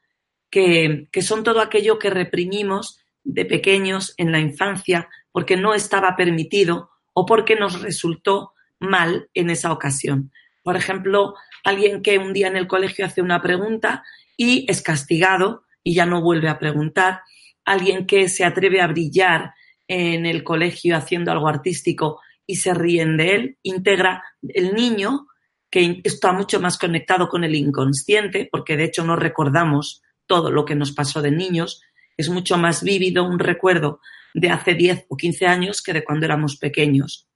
que, 0.50 1.10
que 1.12 1.22
son 1.22 1.44
todo 1.44 1.60
aquello 1.60 2.00
que 2.00 2.10
reprimimos 2.10 3.02
de 3.26 3.44
pequeños 3.44 4.14
en 4.16 4.32
la 4.32 4.40
infancia 4.40 5.10
porque 5.34 5.58
no 5.58 5.74
estaba 5.74 6.16
permitido 6.16 6.90
o 7.12 7.26
porque 7.26 7.58
nos 7.58 7.82
resultó 7.82 8.54
mal 8.80 9.30
en 9.34 9.50
esa 9.50 9.74
ocasión. 9.74 10.32
Por 10.64 10.78
ejemplo, 10.78 11.36
alguien 11.66 12.02
que 12.02 12.18
un 12.18 12.32
día 12.32 12.48
en 12.48 12.56
el 12.56 12.68
colegio 12.68 13.06
hace 13.06 13.22
una 13.22 13.42
pregunta 13.42 14.06
y 14.38 14.66
es 14.72 14.82
castigado 14.82 15.67
y 15.88 15.94
ya 15.94 16.06
no 16.06 16.22
vuelve 16.22 16.50
a 16.50 16.60
preguntar. 16.60 17.22
Alguien 17.64 18.06
que 18.06 18.28
se 18.28 18.44
atreve 18.44 18.82
a 18.82 18.88
brillar 18.88 19.54
en 19.88 20.26
el 20.26 20.44
colegio 20.44 20.98
haciendo 20.98 21.32
algo 21.32 21.48
artístico 21.48 22.20
y 22.46 22.58
se 22.58 22.74
ríen 22.74 23.16
de 23.16 23.36
él, 23.36 23.58
integra 23.64 24.22
el 24.42 24.74
niño 24.74 25.28
que 25.72 26.02
está 26.04 26.34
mucho 26.34 26.60
más 26.60 26.78
conectado 26.78 27.30
con 27.30 27.46
el 27.46 27.56
inconsciente, 27.56 28.50
porque 28.52 28.76
de 28.76 28.84
hecho 28.84 29.06
no 29.06 29.16
recordamos 29.16 30.02
todo 30.26 30.52
lo 30.52 30.66
que 30.66 30.76
nos 30.76 30.92
pasó 30.92 31.22
de 31.22 31.32
niños, 31.32 31.82
es 32.18 32.28
mucho 32.28 32.58
más 32.58 32.84
vívido 32.84 33.24
un 33.24 33.40
recuerdo 33.40 34.02
de 34.34 34.50
hace 34.50 34.74
10 34.74 35.06
o 35.08 35.16
15 35.16 35.46
años 35.46 35.82
que 35.82 35.94
de 35.94 36.04
cuando 36.04 36.26
éramos 36.26 36.58
pequeños, 36.58 37.30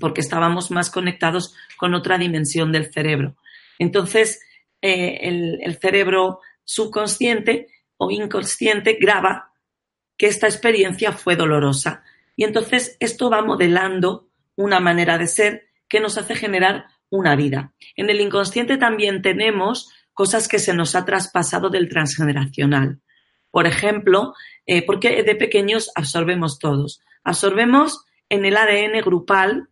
porque 0.00 0.22
estábamos 0.22 0.70
más 0.70 0.88
conectados 0.88 1.54
con 1.76 1.92
otra 1.92 2.16
dimensión 2.16 2.72
del 2.72 2.90
cerebro. 2.90 3.36
Entonces, 3.78 4.40
eh, 4.80 5.18
el, 5.28 5.58
el 5.62 5.76
cerebro 5.78 6.40
subconsciente 6.66 7.68
o 7.96 8.10
inconsciente 8.10 8.98
graba 9.00 9.54
que 10.18 10.26
esta 10.26 10.46
experiencia 10.46 11.12
fue 11.12 11.36
dolorosa. 11.36 12.04
Y 12.36 12.44
entonces 12.44 12.98
esto 13.00 13.30
va 13.30 13.42
modelando 13.42 14.28
una 14.56 14.80
manera 14.80 15.16
de 15.16 15.26
ser 15.26 15.68
que 15.88 16.00
nos 16.00 16.18
hace 16.18 16.34
generar 16.34 16.86
una 17.08 17.36
vida. 17.36 17.72
En 17.94 18.10
el 18.10 18.20
inconsciente 18.20 18.76
también 18.76 19.22
tenemos 19.22 19.90
cosas 20.12 20.48
que 20.48 20.58
se 20.58 20.74
nos 20.74 20.94
ha 20.94 21.04
traspasado 21.04 21.70
del 21.70 21.88
transgeneracional. 21.88 23.00
Por 23.50 23.66
ejemplo, 23.66 24.34
eh, 24.66 24.84
porque 24.84 25.22
de 25.22 25.34
pequeños 25.34 25.90
absorbemos 25.94 26.58
todos. 26.58 27.00
Absorbemos 27.22 28.04
en 28.28 28.44
el 28.44 28.56
ADN 28.56 29.00
grupal 29.02 29.68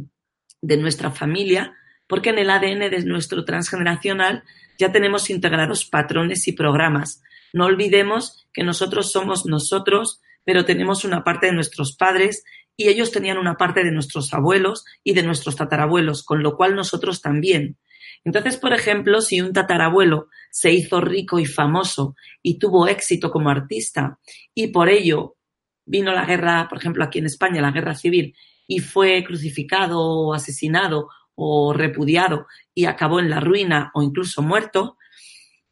de 0.62 0.76
nuestra 0.76 1.10
familia, 1.10 1.74
porque 2.06 2.30
en 2.30 2.38
el 2.38 2.50
ADN 2.50 2.90
de 2.90 3.04
nuestro 3.04 3.44
transgeneracional 3.44 4.42
ya 4.80 4.92
tenemos 4.92 5.28
integrados 5.28 5.84
patrones 5.84 6.48
y 6.48 6.52
programas. 6.52 7.22
No 7.52 7.66
olvidemos 7.66 8.48
que 8.52 8.64
nosotros 8.64 9.12
somos 9.12 9.44
nosotros, 9.44 10.20
pero 10.44 10.64
tenemos 10.64 11.04
una 11.04 11.22
parte 11.22 11.46
de 11.46 11.52
nuestros 11.52 11.94
padres 11.96 12.44
y 12.76 12.88
ellos 12.88 13.12
tenían 13.12 13.36
una 13.36 13.56
parte 13.56 13.84
de 13.84 13.92
nuestros 13.92 14.32
abuelos 14.32 14.86
y 15.04 15.12
de 15.12 15.22
nuestros 15.22 15.56
tatarabuelos, 15.56 16.24
con 16.24 16.42
lo 16.42 16.56
cual 16.56 16.74
nosotros 16.74 17.20
también. 17.20 17.76
Entonces, 18.24 18.56
por 18.56 18.72
ejemplo, 18.72 19.20
si 19.20 19.42
un 19.42 19.52
tatarabuelo 19.52 20.28
se 20.50 20.72
hizo 20.72 21.02
rico 21.02 21.38
y 21.38 21.44
famoso 21.44 22.16
y 22.42 22.58
tuvo 22.58 22.88
éxito 22.88 23.30
como 23.30 23.50
artista 23.50 24.18
y 24.54 24.68
por 24.68 24.88
ello 24.88 25.36
vino 25.84 26.12
la 26.12 26.24
guerra, 26.24 26.68
por 26.70 26.78
ejemplo, 26.78 27.04
aquí 27.04 27.18
en 27.18 27.26
España, 27.26 27.60
la 27.60 27.70
guerra 27.70 27.94
civil, 27.94 28.34
y 28.66 28.78
fue 28.78 29.24
crucificado 29.24 30.00
o 30.00 30.32
asesinado 30.32 31.08
o 31.34 31.72
repudiado 31.72 32.46
y 32.74 32.84
acabó 32.84 33.20
en 33.20 33.30
la 33.30 33.40
ruina 33.40 33.90
o 33.94 34.02
incluso 34.02 34.42
muerto, 34.42 34.96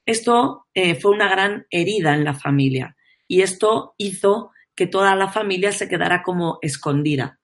esto 0.07 0.67
eh, 0.75 0.95
fue 0.95 1.11
una 1.11 1.29
gran 1.29 1.67
herida 1.71 2.15
en 2.15 2.25
la 2.25 2.35
familia 2.35 2.97
y 3.27 3.43
esto 3.43 3.95
hizo 3.99 4.53
que 4.75 4.87
toda 4.87 5.15
la 5.15 5.29
familia 5.29 5.73
se 5.73 5.88
quedara 5.88 6.23
como 6.23 6.59
escondida, 6.62 7.41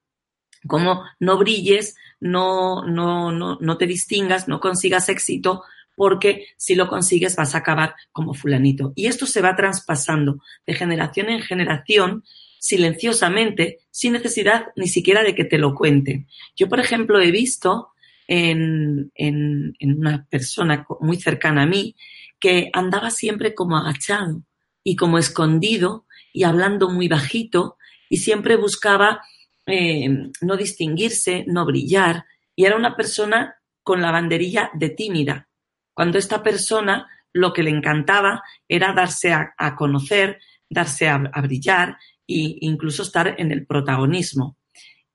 como 0.66 1.04
no 1.20 1.36
brilles, 1.36 1.96
no, 2.20 2.86
no, 2.86 3.32
no, 3.32 3.58
no 3.60 3.76
te 3.76 3.86
distingas, 3.86 4.48
no 4.48 4.60
consigas 4.60 5.08
éxito, 5.08 5.64
porque 5.96 6.46
si 6.56 6.74
lo 6.74 6.88
consigues 6.88 7.36
vas 7.36 7.54
a 7.54 7.58
acabar 7.58 7.94
como 8.12 8.34
fulanito. 8.34 8.92
Y 8.94 9.06
esto 9.06 9.26
se 9.26 9.42
va 9.42 9.56
traspasando 9.56 10.40
de 10.66 10.74
generación 10.74 11.28
en 11.28 11.42
generación 11.42 12.24
silenciosamente, 12.58 13.80
sin 13.90 14.14
necesidad 14.14 14.68
ni 14.74 14.86
siquiera 14.86 15.22
de 15.22 15.34
que 15.34 15.44
te 15.44 15.58
lo 15.58 15.74
cuenten. 15.74 16.28
Yo, 16.56 16.68
por 16.68 16.80
ejemplo, 16.80 17.20
he 17.20 17.30
visto 17.30 17.90
en, 18.26 19.10
en, 19.14 19.74
en 19.78 19.98
una 19.98 20.26
persona 20.28 20.86
muy 21.00 21.16
cercana 21.16 21.62
a 21.62 21.66
mí 21.66 21.94
que 22.40 22.70
andaba 22.72 23.10
siempre 23.10 23.54
como 23.54 23.76
agachado 23.76 24.42
y 24.82 24.96
como 24.96 25.18
escondido 25.18 26.06
y 26.32 26.44
hablando 26.44 26.90
muy 26.90 27.08
bajito 27.08 27.76
y 28.08 28.18
siempre 28.18 28.56
buscaba 28.56 29.22
eh, 29.66 30.30
no 30.40 30.56
distinguirse, 30.56 31.44
no 31.46 31.64
brillar 31.64 32.24
y 32.54 32.66
era 32.66 32.76
una 32.76 32.96
persona 32.96 33.56
con 33.82 34.02
la 34.02 34.10
banderilla 34.10 34.70
de 34.74 34.90
tímida. 34.90 35.48
Cuando 35.94 36.18
esta 36.18 36.42
persona 36.42 37.06
lo 37.32 37.52
que 37.52 37.62
le 37.62 37.70
encantaba 37.70 38.42
era 38.68 38.92
darse 38.92 39.32
a, 39.32 39.54
a 39.58 39.74
conocer, 39.74 40.38
darse 40.68 41.08
a, 41.08 41.16
a 41.32 41.40
brillar 41.42 41.96
e 42.26 42.56
incluso 42.60 43.02
estar 43.02 43.34
en 43.38 43.52
el 43.52 43.66
protagonismo. 43.66 44.56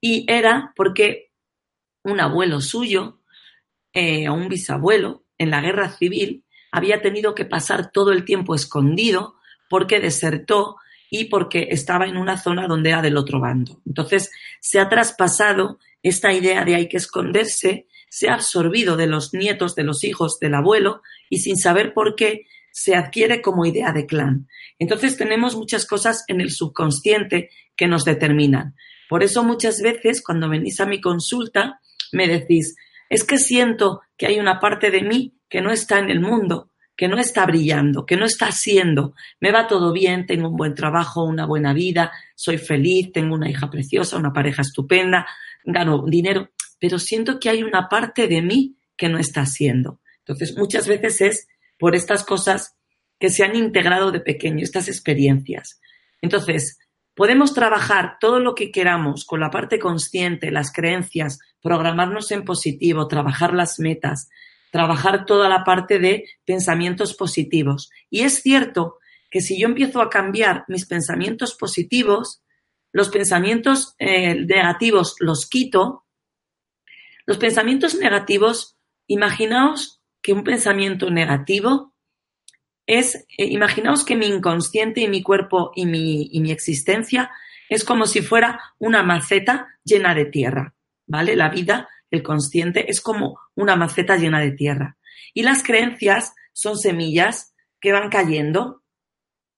Y 0.01 0.25
era 0.31 0.73
porque 0.75 1.28
un 2.09 2.19
abuelo 2.19 2.61
suyo 2.61 3.19
eh, 3.93 4.29
o 4.29 4.33
un 4.33 4.49
bisabuelo 4.49 5.23
en 5.37 5.49
la 5.49 5.61
guerra 5.61 5.89
civil 5.89 6.43
había 6.71 7.01
tenido 7.01 7.33
que 7.33 7.45
pasar 7.45 7.91
todo 7.91 8.11
el 8.11 8.25
tiempo 8.25 8.55
escondido 8.55 9.35
porque 9.69 9.99
desertó 9.99 10.77
y 11.09 11.25
porque 11.25 11.67
estaba 11.71 12.05
en 12.05 12.17
una 12.17 12.37
zona 12.37 12.67
donde 12.67 12.89
era 12.89 13.01
del 13.01 13.17
otro 13.17 13.39
bando. 13.39 13.81
Entonces, 13.85 14.29
se 14.59 14.79
ha 14.79 14.89
traspasado 14.89 15.79
esta 16.03 16.33
idea 16.33 16.63
de 16.65 16.75
hay 16.75 16.87
que 16.87 16.97
esconderse, 16.97 17.87
se 18.09 18.29
ha 18.29 18.35
absorbido 18.35 18.95
de 18.95 19.07
los 19.07 19.33
nietos, 19.33 19.75
de 19.75 19.83
los 19.83 20.03
hijos 20.03 20.39
del 20.39 20.53
abuelo 20.53 21.01
y 21.29 21.39
sin 21.39 21.57
saber 21.57 21.93
por 21.93 22.15
qué 22.15 22.45
se 22.71 22.95
adquiere 22.95 23.41
como 23.41 23.65
idea 23.65 23.91
de 23.91 24.05
clan. 24.05 24.47
Entonces 24.77 25.17
tenemos 25.17 25.55
muchas 25.55 25.85
cosas 25.85 26.23
en 26.27 26.41
el 26.41 26.51
subconsciente 26.51 27.49
que 27.75 27.87
nos 27.87 28.05
determinan. 28.05 28.75
Por 29.09 29.23
eso 29.23 29.43
muchas 29.43 29.81
veces 29.81 30.21
cuando 30.23 30.49
venís 30.49 30.79
a 30.79 30.85
mi 30.85 31.01
consulta 31.01 31.81
me 32.11 32.27
decís, 32.27 32.75
es 33.09 33.23
que 33.23 33.37
siento 33.37 34.01
que 34.17 34.27
hay 34.27 34.39
una 34.39 34.59
parte 34.59 34.91
de 34.91 35.01
mí 35.01 35.35
que 35.49 35.61
no 35.61 35.71
está 35.71 35.99
en 35.99 36.09
el 36.09 36.19
mundo, 36.19 36.71
que 36.95 37.07
no 37.07 37.17
está 37.17 37.45
brillando, 37.45 38.05
que 38.05 38.17
no 38.17 38.25
está 38.25 38.51
siendo. 38.51 39.13
Me 39.39 39.51
va 39.51 39.67
todo 39.67 39.93
bien, 39.93 40.25
tengo 40.25 40.49
un 40.49 40.57
buen 40.57 40.75
trabajo, 40.75 41.23
una 41.23 41.45
buena 41.45 41.73
vida, 41.73 42.11
soy 42.35 42.57
feliz, 42.57 43.11
tengo 43.11 43.35
una 43.35 43.49
hija 43.49 43.69
preciosa, 43.69 44.17
una 44.17 44.33
pareja 44.33 44.61
estupenda, 44.61 45.25
gano 45.63 46.03
dinero, 46.05 46.49
pero 46.79 46.99
siento 46.99 47.39
que 47.39 47.49
hay 47.49 47.63
una 47.63 47.87
parte 47.89 48.27
de 48.27 48.41
mí 48.41 48.75
que 48.95 49.09
no 49.09 49.17
está 49.17 49.45
siendo. 49.45 50.01
Entonces, 50.19 50.57
muchas 50.57 50.87
veces 50.87 51.21
es 51.21 51.47
por 51.77 51.95
estas 51.95 52.23
cosas 52.23 52.75
que 53.17 53.29
se 53.29 53.43
han 53.43 53.55
integrado 53.55 54.11
de 54.11 54.19
pequeño, 54.19 54.63
estas 54.63 54.87
experiencias. 54.87 55.79
Entonces, 56.21 56.79
podemos 57.19 57.53
trabajar 57.53 58.15
todo 58.17 58.39
lo 58.39 58.55
que 58.55 58.71
queramos 58.71 59.25
con 59.25 59.41
la 59.41 59.51
parte 59.51 59.77
consciente, 59.77 60.51
las 60.51 60.71
creencias, 60.71 61.39
programarnos 61.61 62.31
en 62.31 62.45
positivo, 62.45 63.09
trabajar 63.09 63.53
las 63.53 63.77
metas, 63.77 64.29
trabajar 64.71 65.25
toda 65.25 65.49
la 65.49 65.65
parte 65.65 65.99
de 65.99 66.29
pensamientos 66.45 67.13
positivos. 67.13 67.89
Y 68.09 68.21
es 68.21 68.41
cierto 68.41 68.99
que 69.29 69.41
si 69.41 69.59
yo 69.59 69.67
empiezo 69.67 70.01
a 70.01 70.09
cambiar 70.09 70.63
mis 70.69 70.85
pensamientos 70.85 71.55
positivos, 71.55 72.41
los 72.93 73.09
pensamientos 73.09 73.95
eh, 73.99 74.35
negativos 74.35 75.17
los 75.19 75.45
quito. 75.45 76.05
Los 77.25 77.37
pensamientos 77.37 77.95
negativos, 77.95 78.77
imaginaos 79.07 80.01
que 80.21 80.31
un 80.31 80.45
pensamiento 80.45 81.09
negativo 81.09 81.93
es, 82.89 83.27
eh, 83.37 83.45
imaginaos 83.45 84.03
que 84.03 84.15
mi 84.15 84.25
inconsciente 84.25 85.01
y 85.01 85.07
mi 85.07 85.21
cuerpo 85.21 85.71
y 85.75 85.85
mi, 85.85 86.27
y 86.31 86.41
mi 86.41 86.51
existencia 86.51 87.29
es 87.69 87.83
como 87.83 88.07
si 88.07 88.23
fuera 88.23 88.59
una 88.79 89.03
maceta 89.03 89.67
llena 89.83 90.15
de 90.15 90.25
tierra, 90.25 90.73
¿vale? 91.05 91.35
La 91.35 91.49
vida 91.49 91.87
el 92.09 92.23
consciente 92.23 92.89
es 92.89 92.99
como 92.99 93.39
una 93.53 93.75
maceta 93.75 94.17
llena 94.17 94.39
de 94.39 94.53
tierra. 94.53 94.97
Y 95.35 95.43
las 95.43 95.61
creencias 95.61 96.33
son 96.51 96.79
semillas 96.79 97.53
que 97.79 97.91
van 97.91 98.09
cayendo. 98.09 98.81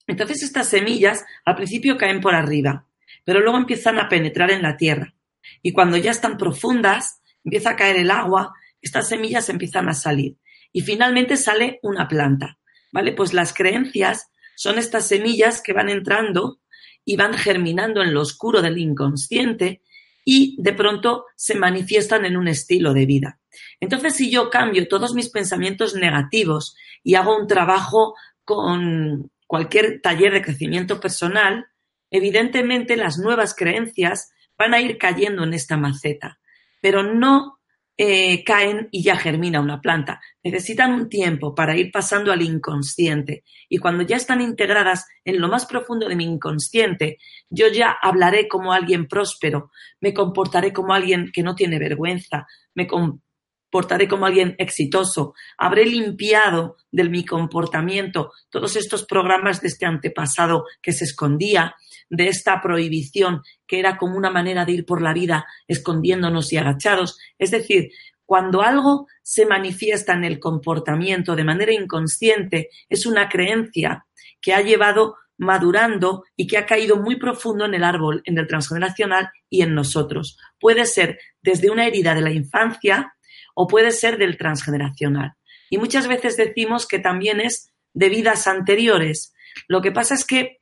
Entonces 0.07 0.43
estas 0.43 0.67
semillas 0.67 1.23
al 1.45 1.55
principio 1.55 1.97
caen 1.97 2.19
por 2.19 2.35
arriba, 2.35 2.85
pero 3.23 3.39
luego 3.39 3.57
empiezan 3.57 3.97
a 3.97 4.09
penetrar 4.09 4.51
en 4.51 4.61
la 4.61 4.75
tierra. 4.75 5.15
Y 5.61 5.71
cuando 5.71 5.95
ya 5.95 6.11
están 6.11 6.37
profundas, 6.37 7.21
empieza 7.45 7.71
a 7.71 7.75
caer 7.77 7.95
el 7.95 8.11
agua, 8.11 8.53
estas 8.81 9.07
semillas 9.07 9.47
empiezan 9.47 9.87
a 9.87 9.93
salir. 9.93 10.35
Y 10.73 10.81
finalmente 10.81 11.37
sale 11.37 11.79
una 11.81 12.09
planta. 12.09 12.57
¿Vale? 12.91 13.13
Pues 13.13 13.33
las 13.33 13.53
creencias 13.53 14.29
son 14.55 14.77
estas 14.77 15.07
semillas 15.07 15.61
que 15.61 15.73
van 15.73 15.89
entrando 15.89 16.59
y 17.05 17.15
van 17.15 17.33
germinando 17.33 18.01
en 18.01 18.13
lo 18.13 18.21
oscuro 18.21 18.61
del 18.61 18.77
inconsciente 18.77 19.81
y 20.23 20.55
de 20.59 20.73
pronto 20.73 21.25
se 21.35 21.55
manifiestan 21.55 22.25
en 22.25 22.37
un 22.37 22.47
estilo 22.47 22.93
de 22.93 23.05
vida. 23.05 23.39
Entonces, 23.79 24.15
si 24.15 24.29
yo 24.29 24.49
cambio 24.49 24.87
todos 24.87 25.15
mis 25.15 25.29
pensamientos 25.29 25.95
negativos 25.95 26.75
y 27.03 27.15
hago 27.15 27.35
un 27.35 27.47
trabajo 27.47 28.15
con 28.43 29.31
cualquier 29.47 30.01
taller 30.01 30.33
de 30.33 30.41
crecimiento 30.41 30.99
personal, 30.99 31.65
evidentemente 32.11 32.95
las 32.95 33.17
nuevas 33.17 33.55
creencias 33.55 34.31
van 34.57 34.73
a 34.73 34.79
ir 34.79 34.97
cayendo 34.97 35.43
en 35.43 35.53
esta 35.53 35.77
maceta, 35.77 36.39
pero 36.81 37.01
no 37.01 37.60
eh, 37.97 38.43
caen 38.43 38.87
y 38.91 39.03
ya 39.03 39.15
germina 39.15 39.59
una 39.59 39.81
planta. 39.81 40.21
Necesitan 40.43 40.93
un 40.93 41.09
tiempo 41.09 41.53
para 41.53 41.77
ir 41.77 41.91
pasando 41.91 42.31
al 42.31 42.41
inconsciente 42.41 43.43
y 43.69 43.77
cuando 43.77 44.03
ya 44.03 44.15
están 44.15 44.41
integradas 44.41 45.05
en 45.23 45.39
lo 45.39 45.47
más 45.47 45.65
profundo 45.65 46.07
de 46.07 46.15
mi 46.15 46.25
inconsciente, 46.25 47.17
yo 47.49 47.67
ya 47.67 47.95
hablaré 48.01 48.47
como 48.47 48.73
alguien 48.73 49.07
próspero, 49.07 49.71
me 49.99 50.13
comportaré 50.13 50.73
como 50.73 50.93
alguien 50.93 51.31
que 51.33 51.43
no 51.43 51.53
tiene 51.53 51.79
vergüenza, 51.79 52.47
me 52.73 52.87
comportaré 52.87 54.07
como 54.07 54.25
alguien 54.25 54.55
exitoso, 54.57 55.33
habré 55.57 55.85
limpiado 55.85 56.77
de 56.91 57.07
mi 57.07 57.25
comportamiento 57.25 58.31
todos 58.49 58.75
estos 58.75 59.05
programas 59.05 59.61
de 59.61 59.67
este 59.67 59.85
antepasado 59.85 60.65
que 60.81 60.91
se 60.91 61.05
escondía, 61.05 61.75
de 62.11 62.27
esta 62.27 62.61
prohibición 62.61 63.41
que 63.65 63.79
era 63.79 63.97
como 63.97 64.17
una 64.17 64.29
manera 64.29 64.65
de 64.65 64.73
ir 64.73 64.85
por 64.85 65.01
la 65.01 65.13
vida 65.13 65.47
escondiéndonos 65.67 66.51
y 66.53 66.57
agachados. 66.57 67.17
Es 67.39 67.51
decir, 67.51 67.89
cuando 68.25 68.61
algo 68.61 69.07
se 69.23 69.45
manifiesta 69.45 70.13
en 70.13 70.25
el 70.25 70.39
comportamiento 70.39 71.35
de 71.35 71.43
manera 71.43 71.73
inconsciente, 71.73 72.69
es 72.89 73.05
una 73.05 73.29
creencia 73.29 74.05
que 74.41 74.53
ha 74.53 74.61
llevado 74.61 75.15
madurando 75.37 76.25
y 76.35 76.47
que 76.47 76.57
ha 76.57 76.65
caído 76.65 76.97
muy 76.97 77.15
profundo 77.15 77.65
en 77.65 77.73
el 77.73 77.83
árbol, 77.83 78.21
en 78.25 78.37
el 78.37 78.47
transgeneracional 78.47 79.29
y 79.49 79.63
en 79.63 79.73
nosotros. 79.73 80.37
Puede 80.59 80.85
ser 80.85 81.17
desde 81.41 81.71
una 81.71 81.87
herida 81.87 82.13
de 82.13 82.21
la 82.21 82.31
infancia 82.31 83.15
o 83.55 83.67
puede 83.67 83.91
ser 83.91 84.17
del 84.17 84.37
transgeneracional. 84.37 85.33
Y 85.69 85.77
muchas 85.77 86.07
veces 86.07 86.37
decimos 86.37 86.85
que 86.85 86.99
también 86.99 87.39
es 87.39 87.71
de 87.93 88.09
vidas 88.09 88.47
anteriores. 88.47 89.33
Lo 89.67 89.81
que 89.81 89.91
pasa 89.91 90.13
es 90.13 90.25
que 90.25 90.60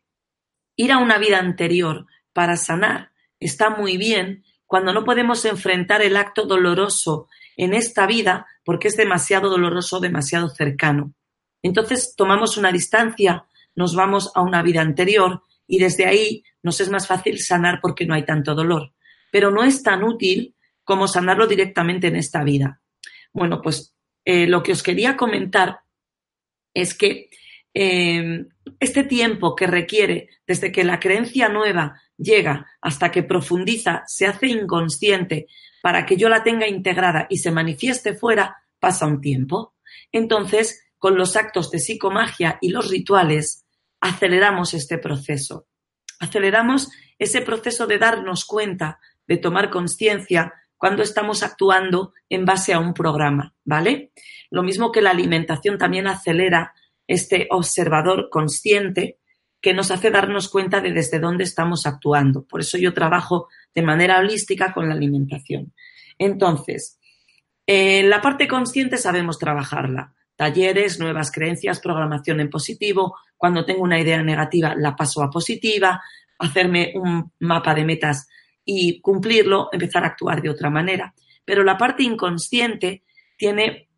ir 0.79 0.93
a 0.93 0.97
una 0.97 1.17
vida 1.17 1.39
anterior 1.39 2.07
para 2.31 2.55
sanar 2.55 3.11
está 3.37 3.69
muy 3.69 3.97
bien 3.97 4.45
cuando 4.65 4.93
no 4.93 5.03
podemos 5.03 5.43
enfrentar 5.43 6.01
el 6.01 6.15
acto 6.15 6.45
doloroso 6.45 7.27
en 7.57 7.73
esta 7.73 8.07
vida 8.07 8.47
porque 8.63 8.87
es 8.87 8.95
demasiado 8.95 9.49
doloroso, 9.49 9.99
demasiado 9.99 10.47
cercano. 10.47 11.13
Entonces 11.61 12.13
tomamos 12.15 12.55
una 12.55 12.71
distancia, 12.71 13.45
nos 13.75 13.93
vamos 13.93 14.31
a 14.35 14.41
una 14.41 14.63
vida 14.63 14.79
anterior 14.79 15.43
y 15.67 15.79
desde 15.79 16.05
ahí 16.05 16.45
nos 16.63 16.79
es 16.79 16.89
más 16.89 17.07
fácil 17.07 17.39
sanar 17.39 17.79
porque 17.81 18.05
no 18.05 18.13
hay 18.13 18.23
tanto 18.23 18.55
dolor. 18.55 18.93
Pero 19.33 19.51
no 19.51 19.65
es 19.65 19.83
tan 19.83 20.05
útil 20.05 20.55
como 20.85 21.09
sanarlo 21.09 21.45
directamente 21.45 22.07
en 22.07 22.15
esta 22.15 22.41
vida. 22.45 22.79
Bueno, 23.33 23.61
pues 23.61 23.93
eh, 24.23 24.47
lo 24.47 24.63
que 24.63 24.71
os 24.71 24.81
quería 24.81 25.17
comentar 25.17 25.81
es 26.73 26.93
que 26.93 27.29
eh, 27.73 28.45
este 28.79 29.03
tiempo 29.03 29.55
que 29.55 29.67
requiere 29.67 30.29
desde 30.47 30.71
que 30.71 30.83
la 30.83 30.99
creencia 30.99 31.49
nueva 31.49 32.01
llega 32.17 32.67
hasta 32.81 33.11
que 33.11 33.23
profundiza, 33.23 34.03
se 34.07 34.27
hace 34.27 34.47
inconsciente 34.47 35.47
para 35.81 36.05
que 36.05 36.17
yo 36.17 36.29
la 36.29 36.43
tenga 36.43 36.67
integrada 36.67 37.27
y 37.29 37.37
se 37.37 37.51
manifieste 37.51 38.13
fuera, 38.13 38.57
pasa 38.79 39.05
un 39.05 39.21
tiempo. 39.21 39.75
Entonces, 40.11 40.83
con 40.97 41.15
los 41.15 41.35
actos 41.35 41.71
de 41.71 41.79
psicomagia 41.79 42.57
y 42.61 42.69
los 42.69 42.89
rituales, 42.89 43.65
aceleramos 44.01 44.73
este 44.73 44.97
proceso. 44.97 45.67
Aceleramos 46.19 46.89
ese 47.17 47.41
proceso 47.41 47.87
de 47.87 47.97
darnos 47.97 48.45
cuenta, 48.45 48.99
de 49.27 49.37
tomar 49.37 49.69
conciencia 49.69 50.53
cuando 50.77 51.03
estamos 51.03 51.43
actuando 51.43 52.13
en 52.29 52.45
base 52.45 52.73
a 52.73 52.79
un 52.79 52.93
programa, 52.93 53.53
¿vale? 53.63 54.11
Lo 54.49 54.63
mismo 54.63 54.91
que 54.91 55.01
la 55.01 55.11
alimentación 55.11 55.77
también 55.77 56.07
acelera 56.07 56.73
este 57.09 57.47
observador 57.49 58.29
consciente 58.29 59.17
que 59.59 59.73
nos 59.73 59.89
hace 59.89 60.11
darnos 60.11 60.47
cuenta 60.47 60.79
de 60.79 60.93
desde 60.93 61.19
dónde 61.19 61.43
estamos 61.43 61.87
actuando. 61.87 62.45
Por 62.45 62.61
eso 62.61 62.77
yo 62.77 62.93
trabajo 62.93 63.49
de 63.73 63.81
manera 63.81 64.19
holística 64.19 64.71
con 64.71 64.87
la 64.87 64.93
alimentación. 64.93 65.73
Entonces, 66.19 66.99
en 67.65 68.11
la 68.11 68.21
parte 68.21 68.47
consciente 68.47 68.97
sabemos 68.97 69.39
trabajarla. 69.39 70.13
Talleres, 70.35 70.99
nuevas 70.99 71.31
creencias, 71.31 71.81
programación 71.81 72.39
en 72.39 72.49
positivo. 72.51 73.17
Cuando 73.35 73.65
tengo 73.65 73.81
una 73.81 73.99
idea 73.99 74.21
negativa, 74.21 74.75
la 74.77 74.95
paso 74.95 75.23
a 75.23 75.31
positiva. 75.31 76.01
Hacerme 76.37 76.93
un 76.93 77.33
mapa 77.39 77.73
de 77.73 77.85
metas 77.85 78.29
y 78.63 79.01
cumplirlo, 79.01 79.69
empezar 79.71 80.03
a 80.03 80.07
actuar 80.07 80.43
de 80.43 80.51
otra 80.51 80.69
manera. 80.69 81.13
Pero 81.43 81.63
la 81.63 81.75
parte 81.75 82.03
inconsciente 82.03 83.03
tiene 83.35 83.88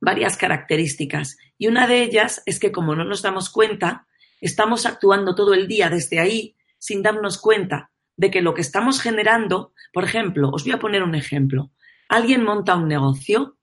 varias 0.00 0.36
características 0.36 1.36
y 1.58 1.68
una 1.68 1.86
de 1.86 2.02
ellas 2.02 2.42
es 2.46 2.58
que 2.58 2.72
como 2.72 2.94
no 2.94 3.04
nos 3.04 3.22
damos 3.22 3.50
cuenta, 3.50 4.06
estamos 4.40 4.86
actuando 4.86 5.34
todo 5.34 5.54
el 5.54 5.68
día 5.68 5.90
desde 5.90 6.18
ahí 6.18 6.56
sin 6.78 7.02
darnos 7.02 7.38
cuenta 7.38 7.90
de 8.16 8.30
que 8.30 8.42
lo 8.42 8.54
que 8.54 8.62
estamos 8.62 9.00
generando, 9.00 9.72
por 9.92 10.04
ejemplo, 10.04 10.50
os 10.50 10.64
voy 10.64 10.72
a 10.72 10.78
poner 10.78 11.02
un 11.02 11.14
ejemplo. 11.14 11.70
Alguien 12.08 12.42
monta 12.42 12.76
un 12.76 12.88
negocio, 12.88 13.56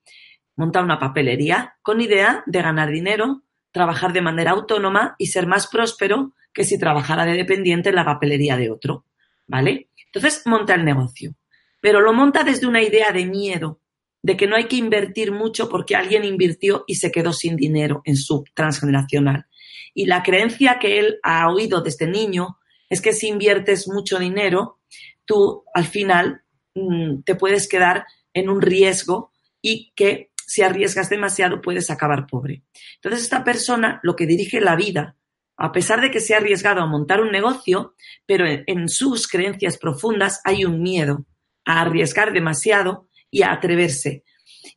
monta 0.56 0.82
una 0.82 1.00
papelería 1.00 1.78
con 1.82 2.02
idea 2.02 2.44
de 2.46 2.62
ganar 2.62 2.90
dinero, 2.90 3.44
trabajar 3.72 4.14
de 4.14 4.22
manera 4.22 4.52
autónoma 4.52 5.16
y 5.18 5.28
ser 5.28 5.48
más 5.48 5.68
próspero 5.68 6.34
que 6.54 6.64
si 6.64 6.80
trabajara 6.80 7.26
de 7.26 7.34
dependiente 7.34 7.90
en 7.90 7.96
la 7.96 8.06
papelería 8.06 8.58
de 8.58 8.72
otro. 8.72 9.06
¿Vale? 9.48 9.90
Entonces 10.06 10.42
monta 10.46 10.74
el 10.74 10.84
negocio, 10.84 11.36
pero 11.82 12.02
lo 12.02 12.14
monta 12.14 12.44
desde 12.44 12.68
una 12.68 12.82
idea 12.82 13.12
de 13.12 13.26
miedo, 13.26 13.80
de 14.28 14.36
que 14.36 14.46
no 14.46 14.58
hay 14.58 14.66
que 14.66 14.76
invertir 14.76 15.32
mucho 15.32 15.70
porque 15.70 15.96
alguien 15.96 16.26
invirtió 16.26 16.84
y 16.86 16.96
se 16.96 17.14
quedó 17.14 17.32
sin 17.32 17.56
dinero 17.56 18.02
en 18.04 18.18
su 18.18 18.44
transgeneracional. 18.54 19.46
Y 19.94 20.06
la 20.06 20.22
creencia 20.22 20.80
que 20.80 21.00
él 21.00 21.18
ha 21.24 21.50
oído 21.50 21.80
desde 21.80 22.08
niño 22.08 22.58
es 22.90 23.00
que 23.00 23.14
si 23.14 23.30
inviertes 23.30 23.88
mucho 23.88 24.20
dinero, 24.20 24.82
tú 25.24 25.64
al 25.74 25.86
final 25.86 26.42
mm, 26.76 27.22
te 27.22 27.36
puedes 27.36 27.70
quedar 27.70 28.06
en 28.34 28.50
un 28.50 28.62
riesgo 28.62 29.32
y 29.62 29.94
que 29.96 30.32
si 30.46 30.62
arriesgas 30.62 31.10
demasiado 31.10 31.62
puedes 31.62 31.90
acabar 31.90 32.28
pobre. 32.28 32.64
Entonces 32.96 33.24
esta 33.24 33.46
persona 33.46 34.02
lo 34.04 34.18
que 34.18 34.28
dirige 34.28 34.60
la 34.60 34.76
vida, 34.76 35.16
a 35.56 35.72
pesar 35.72 36.02
de 36.02 36.12
que 36.12 36.20
se 36.20 36.34
ha 36.34 36.40
arriesgado 36.40 36.82
a 36.82 36.86
montar 36.86 37.22
un 37.22 37.32
negocio, 37.32 37.96
pero 38.26 38.46
en 38.46 38.90
sus 38.90 39.26
creencias 39.30 39.78
profundas 39.78 40.42
hay 40.44 40.66
un 40.66 40.82
miedo 40.82 41.26
a 41.64 41.80
arriesgar 41.80 42.34
demasiado 42.34 43.08
y 43.30 43.44
a 43.44 43.52
atreverse. 43.52 44.24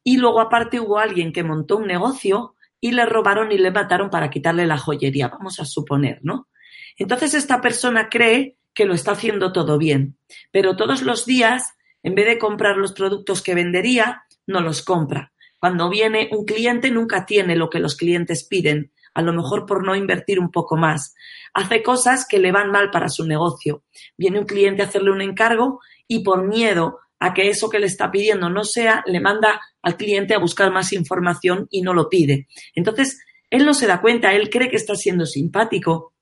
Y 0.03 0.17
luego 0.17 0.41
aparte 0.41 0.81
hubo 0.81 0.99
alguien 0.99 1.33
que 1.33 1.45
montó 1.45 1.77
un 1.77 1.87
negocio 1.87 2.57
y 2.81 2.93
le 2.93 3.07
robaron 3.07 3.53
y 3.53 3.59
le 3.59 3.71
mataron 3.71 4.11
para 4.11 4.31
quitarle 4.31 4.67
la 4.67 4.79
joyería, 4.79 5.29
vamos 5.29 5.61
a 5.61 5.65
suponer, 5.65 6.21
¿no? 6.23 6.49
Entonces 6.97 7.35
esta 7.35 7.61
persona 7.61 8.09
cree 8.09 8.57
que 8.75 8.85
lo 8.85 8.95
está 8.95 9.13
haciendo 9.13 9.53
todo 9.53 9.79
bien, 9.79 10.17
pero 10.51 10.77
todos 10.77 11.03
los 11.03 11.27
días, 11.27 11.75
en 12.03 12.15
vez 12.15 12.27
de 12.27 12.39
comprar 12.39 12.77
los 12.77 12.93
productos 12.93 13.43
que 13.43 13.55
vendería, 13.55 14.25
no 14.47 14.61
los 14.61 14.83
compra. 14.83 15.33
Cuando 15.59 15.91
viene 15.91 16.29
un 16.33 16.45
cliente 16.45 16.91
nunca 16.91 17.27
tiene 17.27 17.57
lo 17.57 17.69
que 17.69 17.81
los 17.81 17.97
clientes 17.97 18.45
piden, 18.45 18.93
a 19.13 19.23
lo 19.23 19.33
mejor 19.33 19.67
por 19.67 19.85
no 19.85 19.95
invertir 19.95 20.41
un 20.41 20.51
poco 20.51 20.77
más. 20.77 21.15
Hace 21.53 21.83
cosas 21.83 22.27
que 22.27 22.39
le 22.39 22.53
van 22.53 22.71
mal 22.71 22.91
para 22.91 23.09
su 23.09 23.27
negocio. 23.27 23.85
Viene 24.17 24.39
un 24.39 24.47
cliente 24.47 24.83
a 24.83 24.87
hacerle 24.87 25.11
un 25.11 25.21
encargo 25.21 25.81
y 26.07 26.23
por 26.23 26.47
miedo 26.47 27.01
a 27.21 27.35
que 27.35 27.49
eso 27.49 27.69
que 27.69 27.79
le 27.79 27.87
está 27.87 28.11
pidiendo 28.11 28.49
no 28.49 28.65
sea, 28.65 29.05
le 29.07 29.21
manda 29.21 29.61
al 29.83 29.97
cliente 29.97 30.35
a 30.35 30.39
buscar 30.39 30.73
más 30.73 30.93
información 30.93 31.69
y 31.71 31.83
no 31.83 31.93
lo 31.93 32.09
pide. 32.09 32.49
Entonces, 32.75 33.21
él 33.51 33.67
no 33.67 33.75
se 33.75 33.87
da 33.87 34.01
cuenta, 34.01 34.33
él 34.33 34.49
cree 34.49 34.71
que 34.71 34.77
está 34.77 34.95
siendo 34.95 35.27
simpático, 35.27 36.15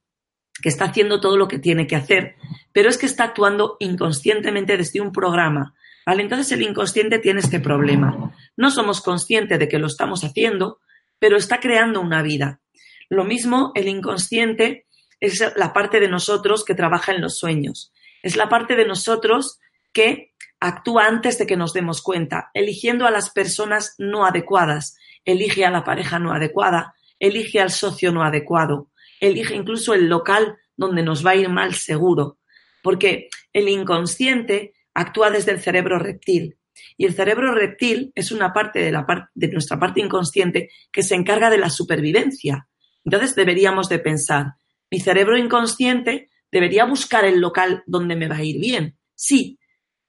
que 0.60 0.68
está 0.68 0.86
haciendo 0.86 1.20
todo 1.20 1.36
lo 1.36 1.46
que 1.46 1.58
tiene 1.60 1.86
que 1.86 1.94
hacer, 1.94 2.34
pero 2.72 2.88
es 2.88 2.98
que 2.98 3.06
está 3.06 3.24
actuando 3.24 3.76
inconscientemente 3.78 4.76
desde 4.76 5.00
un 5.00 5.12
programa. 5.12 5.74
¿vale? 6.04 6.22
Entonces 6.22 6.50
el 6.52 6.62
inconsciente 6.62 7.20
tiene 7.20 7.40
este 7.40 7.60
problema. 7.60 8.34
No 8.56 8.70
somos 8.70 9.00
conscientes 9.00 9.58
de 9.58 9.68
que 9.68 9.78
lo 9.78 9.86
estamos 9.86 10.24
haciendo, 10.24 10.80
pero 11.20 11.36
está 11.36 11.60
creando 11.60 12.00
una 12.00 12.22
vida. 12.22 12.60
Lo 13.08 13.24
mismo, 13.24 13.70
el 13.74 13.88
inconsciente 13.88 14.86
es 15.20 15.44
la 15.56 15.72
parte 15.72 16.00
de 16.00 16.08
nosotros 16.08 16.64
que 16.64 16.74
trabaja 16.74 17.12
en 17.12 17.20
los 17.20 17.38
sueños. 17.38 17.92
Es 18.22 18.36
la 18.36 18.48
parte 18.48 18.74
de 18.74 18.86
nosotros 18.86 19.58
que 19.92 20.32
actúa 20.60 21.06
antes 21.06 21.38
de 21.38 21.46
que 21.46 21.56
nos 21.56 21.72
demos 21.72 22.02
cuenta, 22.02 22.50
eligiendo 22.54 23.06
a 23.06 23.10
las 23.10 23.30
personas 23.30 23.94
no 23.98 24.26
adecuadas, 24.26 24.96
elige 25.24 25.64
a 25.64 25.70
la 25.70 25.84
pareja 25.84 26.18
no 26.18 26.32
adecuada, 26.32 26.94
elige 27.18 27.60
al 27.60 27.70
socio 27.70 28.12
no 28.12 28.22
adecuado, 28.22 28.90
elige 29.20 29.54
incluso 29.54 29.94
el 29.94 30.08
local 30.08 30.56
donde 30.76 31.02
nos 31.02 31.24
va 31.24 31.30
a 31.30 31.36
ir 31.36 31.48
mal 31.48 31.74
seguro, 31.74 32.38
porque 32.82 33.28
el 33.52 33.68
inconsciente 33.68 34.74
actúa 34.94 35.30
desde 35.30 35.52
el 35.52 35.60
cerebro 35.60 35.98
reptil. 35.98 36.56
Y 36.96 37.06
el 37.06 37.14
cerebro 37.14 37.52
reptil 37.54 38.12
es 38.14 38.30
una 38.30 38.52
parte 38.52 38.80
de, 38.80 38.92
la 38.92 39.30
de 39.34 39.48
nuestra 39.48 39.78
parte 39.78 40.00
inconsciente 40.00 40.70
que 40.92 41.02
se 41.02 41.14
encarga 41.14 41.50
de 41.50 41.58
la 41.58 41.70
supervivencia. 41.70 42.68
Entonces 43.04 43.34
deberíamos 43.34 43.88
de 43.88 43.98
pensar, 43.98 44.54
mi 44.90 45.00
cerebro 45.00 45.36
inconsciente 45.36 46.30
debería 46.50 46.84
buscar 46.84 47.24
el 47.24 47.40
local 47.40 47.82
donde 47.86 48.16
me 48.16 48.28
va 48.28 48.36
a 48.36 48.44
ir 48.44 48.60
bien. 48.60 48.96
Sí, 49.14 49.57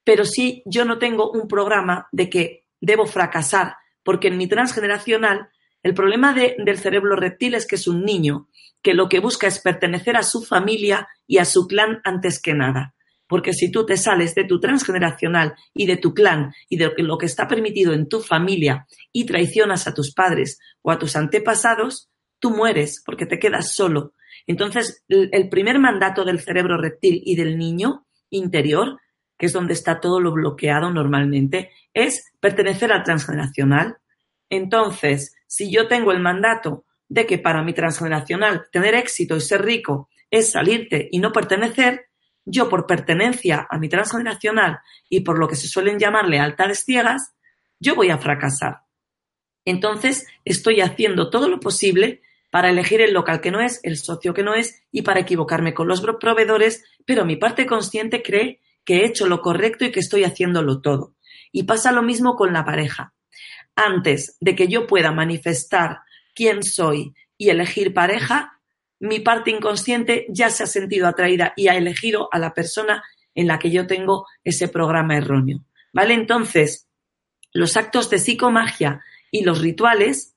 pero 0.09 0.25
si 0.25 0.63
yo 0.65 0.85
no 0.85 0.97
tengo 0.97 1.29
un 1.29 1.47
programa 1.47 2.07
de 2.11 2.31
que 2.31 2.65
debo 2.81 3.05
fracasar, 3.05 3.75
porque 4.01 4.29
en 4.29 4.39
mi 4.39 4.47
transgeneracional 4.47 5.49
el 5.83 5.93
problema 5.93 6.33
del 6.33 6.79
cerebro 6.79 7.15
reptil 7.15 7.53
es 7.53 7.67
que 7.67 7.75
es 7.75 7.87
un 7.87 8.05
niño 8.05 8.49
que 8.81 8.95
lo 8.95 9.07
que 9.07 9.19
busca 9.19 9.45
es 9.45 9.59
pertenecer 9.59 10.17
a 10.17 10.23
su 10.23 10.43
familia 10.43 11.07
y 11.27 11.37
a 11.37 11.45
su 11.45 11.67
clan 11.67 12.01
antes 12.03 12.41
que 12.41 12.55
nada. 12.55 12.95
Porque 13.27 13.53
si 13.53 13.69
tú 13.69 13.85
te 13.85 13.97
sales 13.97 14.33
de 14.33 14.45
tu 14.45 14.59
transgeneracional 14.59 15.53
y 15.75 15.85
de 15.85 15.97
tu 15.97 16.15
clan 16.15 16.53
y 16.69 16.77
de 16.77 16.91
lo 16.97 17.19
que 17.19 17.27
está 17.27 17.47
permitido 17.47 17.93
en 17.93 18.09
tu 18.09 18.19
familia 18.19 18.87
y 19.13 19.27
traicionas 19.27 19.85
a 19.85 19.93
tus 19.93 20.11
padres 20.15 20.57
o 20.81 20.89
a 20.89 20.97
tus 20.97 21.15
antepasados, 21.15 22.09
tú 22.39 22.49
mueres 22.49 23.03
porque 23.05 23.27
te 23.27 23.37
quedas 23.37 23.75
solo. 23.75 24.13
Entonces, 24.47 25.05
el 25.07 25.49
primer 25.49 25.77
mandato 25.77 26.25
del 26.25 26.39
cerebro 26.39 26.81
reptil 26.81 27.21
y 27.23 27.35
del 27.35 27.59
niño 27.59 28.07
interior 28.31 28.97
que 29.39 29.45
es 29.45 29.53
donde 29.53 29.73
está 29.73 30.01
todo 30.01 30.19
lo 30.19 30.33
bloqueado 30.33 30.91
normalmente, 30.91 31.71
es 31.93 32.31
pertenecer 32.41 32.91
al 32.91 33.03
transgeneracional. 33.03 33.97
Entonces, 34.49 35.33
si 35.47 35.71
yo 35.71 35.87
tengo 35.87 36.11
el 36.11 36.19
mandato 36.19 36.83
de 37.07 37.25
que 37.25 37.39
para 37.39 37.63
mi 37.63 37.73
transgeneracional 37.73 38.67
tener 38.71 38.93
éxito 38.95 39.37
y 39.37 39.41
ser 39.41 39.63
rico 39.63 40.09
es 40.29 40.51
salirte 40.51 41.07
y 41.09 41.19
no 41.19 41.31
pertenecer, 41.31 42.09
yo 42.43 42.67
por 42.67 42.85
pertenencia 42.85 43.65
a 43.69 43.79
mi 43.79 43.87
transgeneracional 43.87 44.79
y 45.09 45.21
por 45.21 45.39
lo 45.39 45.47
que 45.47 45.55
se 45.55 45.69
suelen 45.69 45.99
llamar 45.99 46.27
lealtades 46.27 46.83
ciegas, 46.83 47.33
yo 47.79 47.95
voy 47.95 48.09
a 48.09 48.17
fracasar. 48.17 48.81
Entonces, 49.63 50.27
estoy 50.43 50.81
haciendo 50.81 51.29
todo 51.29 51.47
lo 51.47 51.61
posible 51.61 52.21
para 52.51 52.69
elegir 52.69 52.99
el 52.99 53.13
local 53.13 53.39
que 53.39 53.51
no 53.51 53.61
es, 53.61 53.79
el 53.83 53.97
socio 53.97 54.33
que 54.33 54.43
no 54.43 54.53
es 54.53 54.83
y 54.91 55.03
para 55.03 55.21
equivocarme 55.21 55.73
con 55.73 55.87
los 55.87 56.01
proveedores, 56.01 56.83
pero 57.05 57.23
mi 57.23 57.37
parte 57.37 57.65
consciente 57.65 58.21
cree 58.21 58.59
que 58.85 58.97
he 58.97 59.05
hecho 59.05 59.27
lo 59.27 59.41
correcto 59.41 59.85
y 59.85 59.91
que 59.91 59.99
estoy 59.99 60.23
haciéndolo 60.23 60.81
todo. 60.81 61.15
Y 61.51 61.63
pasa 61.63 61.91
lo 61.91 62.01
mismo 62.01 62.35
con 62.35 62.53
la 62.53 62.65
pareja. 62.65 63.13
Antes 63.75 64.37
de 64.39 64.55
que 64.55 64.67
yo 64.67 64.87
pueda 64.87 65.11
manifestar 65.11 65.99
quién 66.35 66.63
soy 66.63 67.13
y 67.37 67.49
elegir 67.49 67.93
pareja, 67.93 68.59
mi 68.99 69.19
parte 69.19 69.51
inconsciente 69.51 70.25
ya 70.29 70.49
se 70.49 70.63
ha 70.63 70.67
sentido 70.67 71.07
atraída 71.07 71.53
y 71.55 71.69
ha 71.69 71.75
elegido 71.75 72.29
a 72.31 72.39
la 72.39 72.53
persona 72.53 73.03
en 73.33 73.47
la 73.47 73.59
que 73.59 73.71
yo 73.71 73.87
tengo 73.87 74.27
ese 74.43 74.67
programa 74.67 75.15
erróneo. 75.15 75.63
¿Vale? 75.93 76.13
Entonces, 76.13 76.87
los 77.53 77.77
actos 77.77 78.09
de 78.09 78.19
psicomagia 78.19 79.03
y 79.31 79.43
los 79.43 79.61
rituales 79.61 80.35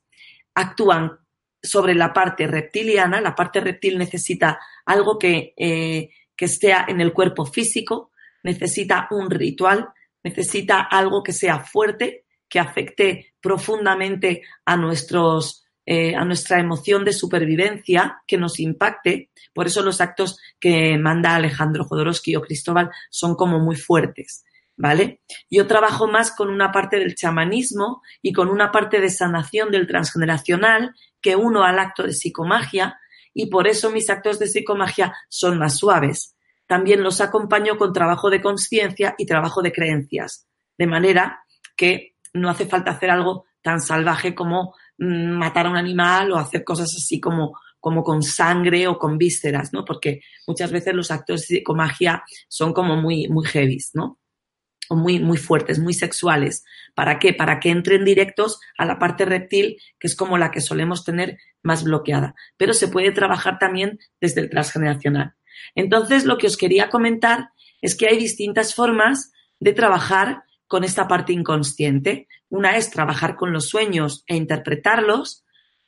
actúan 0.55 1.19
sobre 1.61 1.95
la 1.95 2.13
parte 2.13 2.47
reptiliana. 2.47 3.21
La 3.21 3.35
parte 3.35 3.59
reptil 3.59 3.97
necesita 3.97 4.59
algo 4.85 5.17
que, 5.17 5.53
eh, 5.57 6.09
que 6.35 6.45
esté 6.45 6.73
en 6.87 7.01
el 7.01 7.13
cuerpo 7.13 7.45
físico, 7.45 8.11
necesita 8.43 9.07
un 9.11 9.29
ritual, 9.29 9.89
necesita 10.23 10.81
algo 10.81 11.23
que 11.23 11.33
sea 11.33 11.59
fuerte, 11.59 12.25
que 12.47 12.59
afecte 12.59 13.33
profundamente 13.41 14.43
a 14.65 14.77
nuestros 14.77 15.63
eh, 15.85 16.15
a 16.15 16.23
nuestra 16.23 16.61
emoción 16.61 17.03
de 17.03 17.11
supervivencia, 17.11 18.21
que 18.25 18.37
nos 18.37 18.57
impacte. 18.61 19.31
Por 19.53 19.67
eso 19.67 19.81
los 19.81 19.99
actos 19.99 20.37
que 20.57 20.97
manda 20.97 21.35
Alejandro 21.35 21.83
Jodorowsky 21.83 22.37
o 22.37 22.41
Cristóbal 22.41 22.89
son 23.09 23.35
como 23.35 23.59
muy 23.59 23.75
fuertes. 23.75 24.45
¿Vale? 24.75 25.21
Yo 25.51 25.67
trabajo 25.67 26.07
más 26.07 26.31
con 26.31 26.49
una 26.49 26.71
parte 26.71 26.97
del 26.97 27.15
chamanismo 27.15 28.01
y 28.21 28.31
con 28.33 28.49
una 28.49 28.71
parte 28.71 28.99
de 29.01 29.09
sanación 29.09 29.69
del 29.71 29.85
transgeneracional 29.85 30.95
que 31.21 31.35
uno 31.35 31.63
al 31.63 31.77
acto 31.77 32.03
de 32.03 32.13
psicomagia 32.13 32.97
y 33.35 33.47
por 33.47 33.67
eso 33.67 33.91
mis 33.91 34.09
actos 34.09 34.39
de 34.39 34.47
psicomagia 34.47 35.13
son 35.29 35.59
más 35.59 35.77
suaves. 35.77 36.35
También 36.73 37.03
los 37.03 37.21
acompaño 37.21 37.77
con 37.77 37.93
trabajo 37.93 38.31
de 38.31 38.41
conciencia 38.41 39.13
y 39.19 39.27
trabajo 39.27 39.61
de 39.61 39.71
creencias, 39.71 40.47
de 40.75 40.87
manera 40.87 41.45
que 41.77 42.15
no 42.33 42.49
hace 42.49 42.65
falta 42.65 42.89
hacer 42.89 43.11
algo 43.11 43.45
tan 43.61 43.79
salvaje 43.79 44.33
como 44.33 44.73
mm, 44.97 45.33
matar 45.37 45.67
a 45.67 45.69
un 45.69 45.77
animal 45.77 46.31
o 46.31 46.37
hacer 46.37 46.63
cosas 46.63 46.89
así 46.97 47.19
como, 47.19 47.55
como 47.79 48.03
con 48.03 48.23
sangre 48.23 48.87
o 48.87 48.97
con 48.97 49.19
vísceras, 49.19 49.71
¿no? 49.71 49.85
Porque 49.85 50.21
muchas 50.47 50.71
veces 50.71 50.95
los 50.95 51.11
actos 51.11 51.41
de 51.41 51.57
psicomagia 51.57 52.23
son 52.47 52.73
como 52.73 52.95
muy, 52.95 53.27
muy 53.27 53.45
heavies, 53.45 53.91
¿no? 53.93 54.17
O 54.89 54.95
muy, 54.95 55.19
muy 55.19 55.37
fuertes, 55.37 55.77
muy 55.77 55.93
sexuales. 55.93 56.65
¿Para 56.95 57.19
qué? 57.19 57.35
Para 57.35 57.59
que 57.59 57.69
entren 57.69 58.03
directos 58.03 58.59
a 58.79 58.85
la 58.85 58.97
parte 58.97 59.25
reptil, 59.25 59.77
que 59.99 60.07
es 60.07 60.15
como 60.15 60.39
la 60.39 60.49
que 60.49 60.59
solemos 60.59 61.05
tener 61.05 61.37
más 61.61 61.83
bloqueada. 61.83 62.33
Pero 62.57 62.73
se 62.73 62.87
puede 62.87 63.11
trabajar 63.11 63.59
también 63.59 63.99
desde 64.19 64.41
el 64.41 64.49
transgeneracional. 64.49 65.35
Entonces, 65.75 66.25
lo 66.25 66.37
que 66.37 66.47
os 66.47 66.57
quería 66.57 66.89
comentar 66.89 67.49
es 67.81 67.95
que 67.95 68.07
hay 68.07 68.17
distintas 68.17 68.75
formas 68.75 69.31
de 69.59 69.73
trabajar 69.73 70.43
con 70.67 70.83
esta 70.83 71.07
parte 71.07 71.33
inconsciente. 71.33 72.27
Una 72.49 72.77
es 72.77 72.89
trabajar 72.89 73.35
con 73.35 73.53
los 73.53 73.67
sueños 73.67 74.23
e 74.27 74.35
interpretarlos 74.35 75.43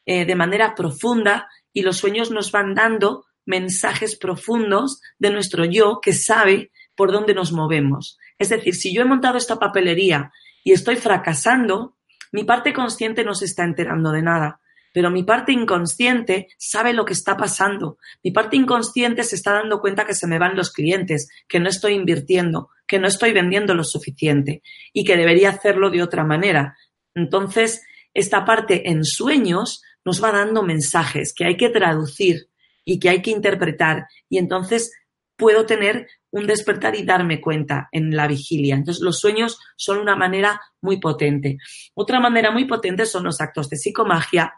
eh, 0.06 0.26
de 0.26 0.36
manera 0.36 0.76
profunda 0.76 1.50
y 1.74 1.82
los 1.82 1.98
sueños 1.98 2.32
nos 2.32 2.52
van 2.52 2.76
dando 2.76 3.26
mensajes 3.46 4.18
profundos 4.18 5.02
de 5.20 5.32
nuestro 5.32 5.66
yo 5.66 6.00
que 6.02 6.14
sabe 6.14 6.72
por 6.96 7.12
dónde 7.12 7.34
nos 7.34 7.52
movemos. 7.52 8.18
Es 8.38 8.50
decir, 8.50 8.76
si 8.76 8.94
yo 8.94 9.02
he 9.02 9.06
montado 9.06 9.38
esta 9.38 9.58
papelería 9.58 10.32
y 10.64 10.72
estoy 10.72 10.96
fracasando, 10.96 11.98
mi 12.32 12.44
parte 12.44 12.74
consciente 12.74 13.24
no 13.24 13.36
se 13.36 13.46
está 13.46 13.64
enterando 13.64 14.12
de 14.12 14.22
nada 14.22 14.60
pero 14.96 15.12
mi 15.12 15.24
parte 15.24 15.52
inconsciente 15.52 16.48
sabe 16.58 16.94
lo 16.94 17.04
que 17.04 17.12
está 17.12 17.36
pasando. 17.36 17.98
Mi 18.24 18.32
parte 18.32 18.56
inconsciente 18.56 19.26
se 19.26 19.36
está 19.36 19.52
dando 19.52 19.82
cuenta 19.82 20.06
que 20.06 20.16
se 20.16 20.26
me 20.26 20.40
van 20.40 20.56
los 20.56 20.72
clientes, 20.72 21.28
que 21.50 21.60
no 21.60 21.68
estoy 21.68 21.96
invirtiendo, 21.96 22.70
que 22.88 22.98
no 22.98 23.06
estoy 23.06 23.34
vendiendo 23.34 23.76
lo 23.76 23.84
suficiente 23.84 24.64
y 24.94 25.04
que 25.04 25.18
debería 25.18 25.50
hacerlo 25.50 25.90
de 25.90 26.02
otra 26.02 26.24
manera. 26.24 26.78
Entonces, 27.14 27.84
esta 28.14 28.46
parte 28.46 28.90
en 28.90 29.04
sueños 29.04 29.84
nos 30.06 30.24
va 30.24 30.32
dando 30.32 30.64
mensajes 30.64 31.34
que 31.36 31.44
hay 31.44 31.58
que 31.58 31.68
traducir 31.68 32.48
y 32.86 32.98
que 32.98 33.10
hay 33.10 33.22
que 33.22 33.32
interpretar 33.32 34.08
y 34.30 34.38
entonces 34.38 34.94
puedo 35.36 35.66
tener 35.66 36.08
un 36.32 36.48
despertar 36.48 36.96
y 36.96 37.04
darme 37.04 37.42
cuenta 37.42 37.90
en 37.92 38.16
la 38.16 38.28
vigilia. 38.28 38.76
Entonces, 38.76 39.04
los 39.04 39.20
sueños 39.20 39.60
son 39.76 39.98
una 39.98 40.16
manera 40.16 40.62
muy 40.80 41.02
potente. 41.02 41.58
Otra 41.96 42.22
manera 42.22 42.50
muy 42.52 42.64
potente 42.64 43.06
son 43.06 43.26
los 43.26 43.42
actos 43.42 43.70
de 43.70 43.76
psicomagia 43.76 44.54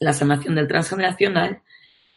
la 0.00 0.12
sanación 0.12 0.54
del 0.54 0.68
transgeneracional 0.68 1.62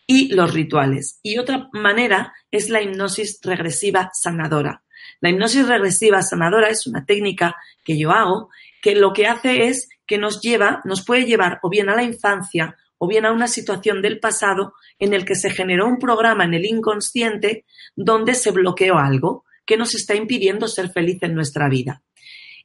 y 0.05 0.33
los 0.33 0.53
rituales. 0.53 1.19
Y 1.21 1.37
otra 1.37 1.69
manera 1.71 2.33
es 2.51 2.69
la 2.69 2.81
hipnosis 2.81 3.39
regresiva 3.43 4.09
sanadora. 4.13 4.83
La 5.21 5.29
hipnosis 5.29 5.67
regresiva 5.67 6.21
sanadora 6.21 6.69
es 6.69 6.87
una 6.87 7.05
técnica 7.05 7.55
que 7.83 7.97
yo 7.97 8.11
hago 8.11 8.49
que 8.81 8.95
lo 8.95 9.13
que 9.13 9.27
hace 9.27 9.67
es 9.67 9.89
que 10.07 10.17
nos 10.17 10.41
lleva, 10.41 10.81
nos 10.85 11.05
puede 11.05 11.25
llevar 11.25 11.59
o 11.61 11.69
bien 11.69 11.89
a 11.89 11.95
la 11.95 12.03
infancia 12.03 12.75
o 12.97 13.07
bien 13.07 13.25
a 13.25 13.31
una 13.31 13.47
situación 13.47 14.01
del 14.01 14.19
pasado 14.19 14.73
en 14.97 15.13
el 15.13 15.25
que 15.25 15.35
se 15.35 15.49
generó 15.49 15.87
un 15.87 15.99
programa 15.99 16.43
en 16.43 16.53
el 16.53 16.65
inconsciente 16.65 17.65
donde 17.95 18.35
se 18.35 18.51
bloqueó 18.51 18.97
algo 18.97 19.45
que 19.65 19.77
nos 19.77 19.93
está 19.93 20.15
impidiendo 20.15 20.67
ser 20.67 20.89
feliz 20.89 21.21
en 21.21 21.35
nuestra 21.35 21.69
vida. 21.69 22.01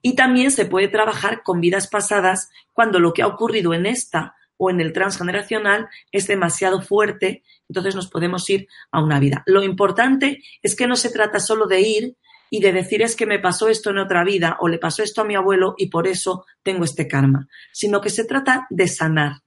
Y 0.01 0.15
también 0.15 0.51
se 0.51 0.67
puede 0.67 0.89
trabajar 0.89 1.43
con 1.43 1.61
vidas 1.61 1.89
pasadas 1.89 2.51
cuando 2.73 2.99
lo 2.99 3.13
que 3.13 3.23
ha 3.23 3.27
ocurrido 3.27 3.75
en 3.75 3.87
esta 3.87 4.35
o 4.57 4.71
en 4.71 4.81
el 4.81 4.93
transgeneracional 4.93 5.89
es 6.13 6.27
demasiado 6.27 6.81
fuerte, 6.81 7.43
entonces 7.69 7.95
nos 7.95 8.09
podemos 8.09 8.49
ir 8.51 8.67
a 8.91 9.03
una 9.03 9.21
vida. 9.21 9.43
Lo 9.47 9.63
importante 9.63 10.43
es 10.63 10.77
que 10.77 10.87
no 10.87 10.97
se 10.97 11.11
trata 11.11 11.41
solo 11.41 11.67
de 11.67 11.81
ir 11.81 12.17
y 12.51 12.61
de 12.61 12.73
decir 12.73 13.03
es 13.03 13.17
que 13.17 13.27
me 13.27 13.39
pasó 13.39 13.69
esto 13.69 13.91
en 13.91 13.99
otra 13.99 14.23
vida 14.23 14.57
o 14.61 14.69
le 14.69 14.79
pasó 14.79 15.03
esto 15.03 15.23
a 15.23 15.25
mi 15.25 15.35
abuelo 15.35 15.75
y 15.77 15.89
por 15.89 16.07
eso 16.07 16.47
tengo 16.63 16.85
este 16.85 17.09
karma, 17.09 17.49
sino 17.73 18.01
que 18.01 18.11
se 18.11 18.25
trata 18.25 18.67
de 18.71 18.87
sanar, 18.87 19.43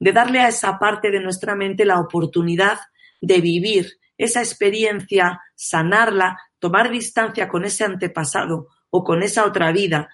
de 0.00 0.12
darle 0.12 0.40
a 0.40 0.48
esa 0.48 0.78
parte 0.78 1.10
de 1.10 1.20
nuestra 1.20 1.54
mente 1.54 1.84
la 1.84 2.00
oportunidad 2.00 2.78
de 3.20 3.40
vivir 3.40 3.92
esa 4.18 4.40
experiencia, 4.40 5.40
sanarla, 5.54 6.38
tomar 6.58 6.90
distancia 6.90 7.48
con 7.48 7.64
ese 7.64 7.84
antepasado 7.84 8.68
o 8.90 9.04
con 9.04 9.22
esa 9.22 9.44
otra 9.44 9.72
vida 9.72 10.08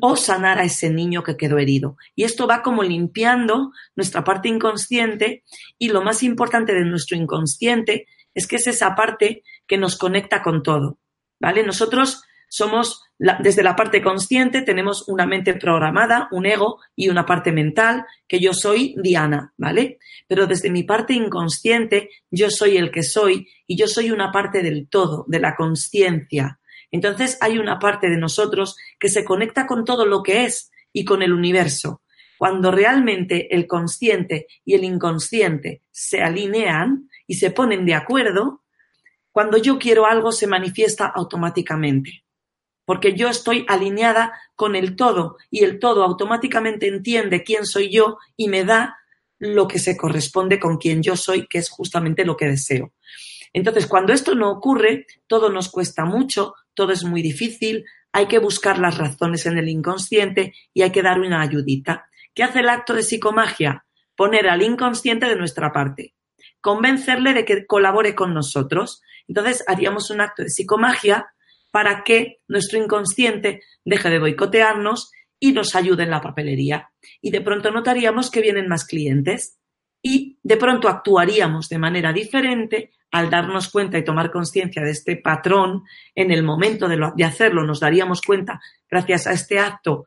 o 0.00 0.16
sanar 0.16 0.58
a 0.58 0.64
ese 0.64 0.90
niño 0.90 1.22
que 1.22 1.36
quedó 1.36 1.58
herido. 1.58 1.96
Y 2.14 2.24
esto 2.24 2.46
va 2.46 2.62
como 2.62 2.82
limpiando 2.82 3.72
nuestra 3.94 4.24
parte 4.24 4.48
inconsciente 4.48 5.44
y 5.78 5.88
lo 5.88 6.02
más 6.02 6.22
importante 6.22 6.72
de 6.72 6.84
nuestro 6.84 7.16
inconsciente 7.16 8.06
es 8.34 8.46
que 8.46 8.56
es 8.56 8.66
esa 8.66 8.94
parte 8.94 9.42
que 9.66 9.78
nos 9.78 9.96
conecta 9.96 10.42
con 10.42 10.62
todo. 10.62 10.98
¿Vale? 11.38 11.62
Nosotros 11.62 12.22
somos, 12.48 13.02
desde 13.18 13.62
la 13.62 13.76
parte 13.76 14.02
consciente 14.02 14.62
tenemos 14.62 15.08
una 15.08 15.26
mente 15.26 15.54
programada, 15.54 16.28
un 16.30 16.46
ego 16.46 16.78
y 16.94 17.08
una 17.08 17.26
parte 17.26 17.52
mental, 17.52 18.06
que 18.26 18.40
yo 18.40 18.54
soy 18.54 18.94
Diana, 19.02 19.52
¿vale? 19.56 19.98
Pero 20.26 20.46
desde 20.46 20.70
mi 20.70 20.84
parte 20.84 21.12
inconsciente 21.12 22.10
yo 22.30 22.50
soy 22.50 22.76
el 22.76 22.90
que 22.90 23.02
soy 23.02 23.48
y 23.66 23.76
yo 23.76 23.88
soy 23.88 24.10
una 24.10 24.32
parte 24.32 24.62
del 24.62 24.88
todo, 24.88 25.24
de 25.28 25.40
la 25.40 25.54
conciencia. 25.56 26.60
Entonces 26.90 27.38
hay 27.40 27.58
una 27.58 27.78
parte 27.78 28.08
de 28.08 28.16
nosotros 28.16 28.76
que 28.98 29.08
se 29.08 29.24
conecta 29.24 29.66
con 29.66 29.84
todo 29.84 30.06
lo 30.06 30.22
que 30.22 30.44
es 30.44 30.70
y 30.92 31.04
con 31.04 31.22
el 31.22 31.32
universo. 31.32 32.02
Cuando 32.38 32.70
realmente 32.70 33.54
el 33.54 33.66
consciente 33.66 34.46
y 34.64 34.74
el 34.74 34.84
inconsciente 34.84 35.82
se 35.90 36.22
alinean 36.22 37.08
y 37.26 37.34
se 37.34 37.50
ponen 37.50 37.86
de 37.86 37.94
acuerdo, 37.94 38.62
cuando 39.32 39.58
yo 39.58 39.78
quiero 39.78 40.06
algo 40.06 40.32
se 40.32 40.46
manifiesta 40.46 41.06
automáticamente. 41.06 42.24
Porque 42.84 43.14
yo 43.14 43.28
estoy 43.28 43.66
alineada 43.68 44.32
con 44.54 44.76
el 44.76 44.96
todo 44.96 45.36
y 45.50 45.64
el 45.64 45.78
todo 45.78 46.04
automáticamente 46.04 46.86
entiende 46.86 47.42
quién 47.42 47.66
soy 47.66 47.90
yo 47.90 48.18
y 48.36 48.48
me 48.48 48.64
da 48.64 48.96
lo 49.38 49.68
que 49.68 49.78
se 49.78 49.96
corresponde 49.96 50.58
con 50.60 50.78
quien 50.78 51.02
yo 51.02 51.16
soy, 51.16 51.46
que 51.48 51.58
es 51.58 51.68
justamente 51.68 52.24
lo 52.24 52.36
que 52.36 52.46
deseo. 52.46 52.92
Entonces, 53.52 53.86
cuando 53.86 54.12
esto 54.12 54.34
no 54.34 54.50
ocurre, 54.50 55.06
todo 55.26 55.50
nos 55.50 55.70
cuesta 55.70 56.04
mucho, 56.04 56.54
todo 56.76 56.92
es 56.92 57.02
muy 57.02 57.22
difícil, 57.22 57.84
hay 58.12 58.26
que 58.26 58.38
buscar 58.38 58.78
las 58.78 58.98
razones 58.98 59.46
en 59.46 59.58
el 59.58 59.68
inconsciente 59.68 60.54
y 60.72 60.82
hay 60.82 60.92
que 60.92 61.02
dar 61.02 61.18
una 61.18 61.40
ayudita. 61.40 62.08
¿Qué 62.34 62.44
hace 62.44 62.60
el 62.60 62.68
acto 62.68 62.94
de 62.94 63.02
psicomagia? 63.02 63.84
Poner 64.14 64.48
al 64.48 64.62
inconsciente 64.62 65.26
de 65.26 65.36
nuestra 65.36 65.72
parte, 65.72 66.14
convencerle 66.60 67.34
de 67.34 67.44
que 67.44 67.66
colabore 67.66 68.14
con 68.14 68.32
nosotros. 68.32 69.02
Entonces 69.26 69.64
haríamos 69.66 70.10
un 70.10 70.20
acto 70.20 70.42
de 70.42 70.50
psicomagia 70.50 71.26
para 71.70 72.04
que 72.04 72.40
nuestro 72.46 72.78
inconsciente 72.78 73.62
deje 73.84 74.08
de 74.08 74.18
boicotearnos 74.18 75.10
y 75.40 75.52
nos 75.52 75.74
ayude 75.74 76.04
en 76.04 76.10
la 76.10 76.20
papelería. 76.20 76.90
Y 77.20 77.30
de 77.30 77.40
pronto 77.40 77.70
notaríamos 77.70 78.30
que 78.30 78.40
vienen 78.40 78.68
más 78.68 78.84
clientes 78.84 79.58
y 80.02 80.38
de 80.42 80.56
pronto 80.56 80.88
actuaríamos 80.88 81.68
de 81.68 81.78
manera 81.78 82.12
diferente 82.12 82.92
al 83.10 83.30
darnos 83.30 83.70
cuenta 83.70 83.98
y 83.98 84.04
tomar 84.04 84.30
conciencia 84.30 84.82
de 84.82 84.90
este 84.90 85.16
patrón 85.16 85.84
en 86.14 86.30
el 86.30 86.42
momento 86.42 86.88
de, 86.88 87.24
hacerlo, 87.24 87.64
nos 87.64 87.80
daríamos 87.80 88.20
cuenta, 88.20 88.60
gracias 88.90 89.26
a 89.26 89.32
este 89.32 89.58
acto, 89.58 90.06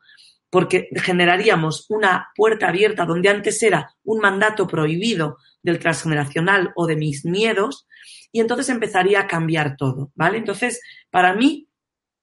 porque 0.50 0.90
generaríamos 0.96 1.86
una 1.90 2.30
puerta 2.36 2.70
abierta 2.70 3.06
donde 3.06 3.30
antes 3.30 3.62
era 3.64 3.96
un 4.04 4.20
mandato 4.20 4.68
prohibido 4.68 5.38
del 5.62 5.80
transgeneracional 5.80 6.72
o 6.76 6.88
de 6.88 6.96
mis 6.96 7.26
miedos, 7.26 7.88
y 8.32 8.42
entonces 8.42 8.70
empezaría 8.70 9.22
a 9.22 9.28
cambiar 9.28 9.76
todo, 9.76 10.12
¿vale? 10.16 10.38
Entonces, 10.38 10.82
para 11.10 11.34
mí, 11.34 11.70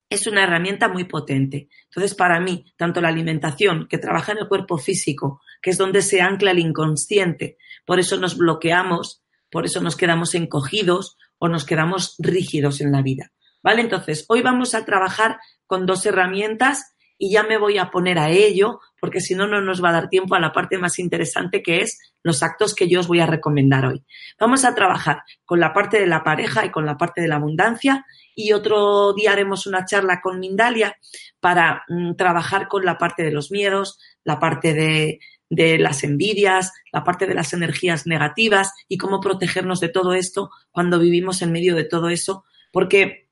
es 0.09 0.27
una 0.27 0.45
herramienta 0.45 0.89
muy 0.89 1.05
potente. 1.05 1.69
Entonces, 1.85 2.15
para 2.15 2.39
mí, 2.41 2.65
tanto 2.77 3.01
la 3.01 3.09
alimentación, 3.09 3.89
que 3.89 3.99
trabaja 3.99 4.33
en 4.33 4.39
el 4.39 4.49
cuerpo 4.49 4.79
físico, 4.79 5.41
que 5.61 5.71
es 5.71 5.79
donde 5.79 6.03
se 6.03 6.21
ancla 6.21 6.53
el 6.53 6.61
inconsciente, 6.61 7.59
por 7.85 7.99
eso 7.99 8.17
nos 8.17 8.37
bloqueamos, 8.37 9.25
por 9.51 9.65
eso 9.65 9.81
nos 9.81 9.97
quedamos 9.97 10.35
encogidos 10.35 11.17
o 11.39 11.49
nos 11.49 11.65
quedamos 11.65 12.15
rígidos 12.19 12.81
en 12.81 12.93
la 12.93 13.03
vida. 13.03 13.33
¿Vale? 13.63 13.83
Entonces, 13.83 14.25
hoy 14.29 14.43
vamos 14.43 14.75
a 14.75 14.85
trabajar 14.85 15.39
con 15.67 15.87
dos 15.87 16.07
herramientas 16.07 16.95
y 17.19 17.33
ya 17.33 17.43
me 17.43 17.59
voy 17.59 17.79
a 17.79 17.91
poner 17.91 18.19
a 18.19 18.31
ello 18.31 18.81
porque 19.01 19.21
si 19.21 19.35
no, 19.35 19.47
no 19.47 19.61
nos 19.61 19.83
va 19.83 19.91
a 19.91 19.93
dar 19.93 20.09
tiempo 20.09 20.35
a 20.35 20.41
la 20.41 20.53
parte 20.53 20.79
más 20.79 20.99
interesante 20.99 21.63
que 21.63 21.81
es 21.81 21.99
los 22.23 22.43
actos 22.43 22.75
que 22.75 22.89
yo 22.89 23.01
os 23.01 23.09
voy 23.09 23.21
a 23.21 23.27
recomendar 23.27 23.87
hoy. 23.87 24.05
Vamos 24.39 24.65
a 24.65 24.75
trabajar 24.75 25.23
con 25.45 25.61
la 25.61 25.73
parte 25.73 25.99
de 25.99 26.07
la 26.07 26.23
pareja 26.23 26.65
y 26.65 26.71
con 26.71 26.85
la 26.85 26.97
parte 26.97 27.21
de 27.21 27.29
la 27.29 27.37
abundancia 27.37 28.05
y 28.35 28.53
otro 28.53 29.13
día 29.15 29.33
haremos 29.33 29.67
una 29.67 29.85
charla 29.85 30.21
con 30.21 30.39
Mindalia 30.41 30.97
para 31.41 31.85
mm, 31.89 32.17
trabajar 32.17 32.69
con 32.69 32.85
la 32.85 32.99
parte 32.99 33.23
de 33.23 33.33
los 33.33 33.51
miedos, 33.51 33.99
la 34.25 34.39
parte 34.39 34.75
de, 34.75 35.21
de 35.49 35.79
las 35.79 36.03
envidias, 36.05 36.73
la 36.93 37.05
parte 37.05 37.27
de 37.27 37.35
las 37.35 37.53
energías 37.53 38.07
negativas 38.07 38.73
y 38.89 38.99
cómo 38.99 39.21
protegernos 39.21 39.81
de 39.81 39.89
todo 39.89 40.15
esto 40.15 40.51
cuando 40.71 40.99
vivimos 40.99 41.43
en 41.43 41.53
medio 41.53 41.75
de 41.75 41.85
todo 41.85 42.09
eso, 42.09 42.45
porque 42.73 43.29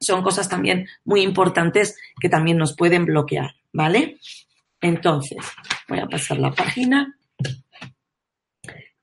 son 0.00 0.22
cosas 0.22 0.48
también 0.48 0.88
muy 1.04 1.22
importantes 1.22 1.96
que 2.20 2.28
también 2.28 2.58
nos 2.58 2.76
pueden 2.76 3.06
bloquear, 3.06 3.54
¿vale? 3.72 4.18
Entonces, 4.80 5.38
voy 5.88 5.98
a 5.98 6.06
pasar 6.06 6.38
la 6.38 6.52
página. 6.52 7.16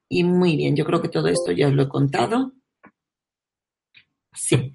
Y 0.07 0.23
muy 0.23 0.55
bien, 0.57 0.75
yo 0.75 0.85
creo 0.85 1.01
que 1.01 1.09
todo 1.09 1.27
esto 1.27 1.51
ya 1.51 1.67
os 1.67 1.73
lo 1.73 1.83
he 1.83 1.89
contado. 1.89 2.53
Sí. 4.33 4.71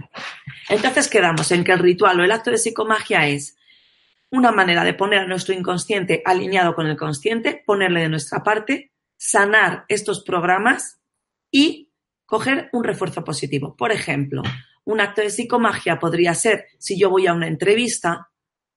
Entonces 0.68 1.08
quedamos 1.08 1.50
en 1.52 1.62
que 1.62 1.72
el 1.72 1.78
ritual 1.78 2.18
o 2.18 2.24
el 2.24 2.32
acto 2.32 2.50
de 2.50 2.58
psicomagia 2.58 3.28
es 3.28 3.56
una 4.30 4.52
manera 4.52 4.84
de 4.84 4.94
poner 4.94 5.20
a 5.20 5.26
nuestro 5.26 5.54
inconsciente 5.54 6.22
alineado 6.24 6.74
con 6.74 6.86
el 6.86 6.96
consciente, 6.96 7.62
ponerle 7.64 8.00
de 8.00 8.08
nuestra 8.08 8.42
parte, 8.42 8.92
sanar 9.16 9.84
estos 9.88 10.22
programas 10.24 11.00
y 11.50 11.90
coger 12.26 12.68
un 12.72 12.84
refuerzo 12.84 13.24
positivo. 13.24 13.76
Por 13.76 13.92
ejemplo, 13.92 14.42
un 14.84 15.00
acto 15.00 15.22
de 15.22 15.30
psicomagia 15.30 15.98
podría 15.98 16.34
ser, 16.34 16.66
si 16.78 16.98
yo 16.98 17.10
voy 17.10 17.26
a 17.26 17.34
una 17.34 17.48
entrevista, 17.48 18.30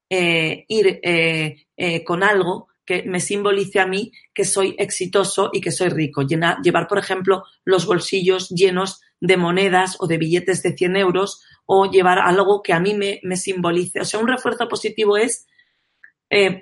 eh, 0.09 0.65
ir 0.67 0.99
eh, 1.03 1.67
eh, 1.77 2.03
con 2.03 2.23
algo 2.23 2.67
que 2.83 3.03
me 3.03 3.19
simbolice 3.19 3.79
a 3.79 3.85
mí 3.85 4.12
que 4.33 4.45
soy 4.45 4.75
exitoso 4.79 5.51
y 5.53 5.62
que 5.62 5.71
soy 5.71 5.89
rico. 5.89 6.23
llevar, 6.23 6.88
por 6.88 6.97
ejemplo, 6.97 7.43
los 7.63 7.85
bolsillos 7.85 8.49
llenos 8.49 9.01
de 9.21 9.38
monedas 9.38 9.97
o 9.99 10.07
de 10.07 10.17
billetes 10.17 10.63
de 10.63 10.75
100 10.75 10.95
euros 10.97 11.43
o 11.71 11.86
llevar 11.86 12.17
algo 12.17 12.63
que 12.63 12.73
a 12.73 12.79
mí 12.79 12.95
me, 12.95 13.19
me 13.21 13.38
simbolice. 13.38 14.01
O 14.01 14.05
sea, 14.05 14.19
un 14.19 14.27
refuerzo 14.27 14.67
positivo 14.67 15.17
es 15.17 15.45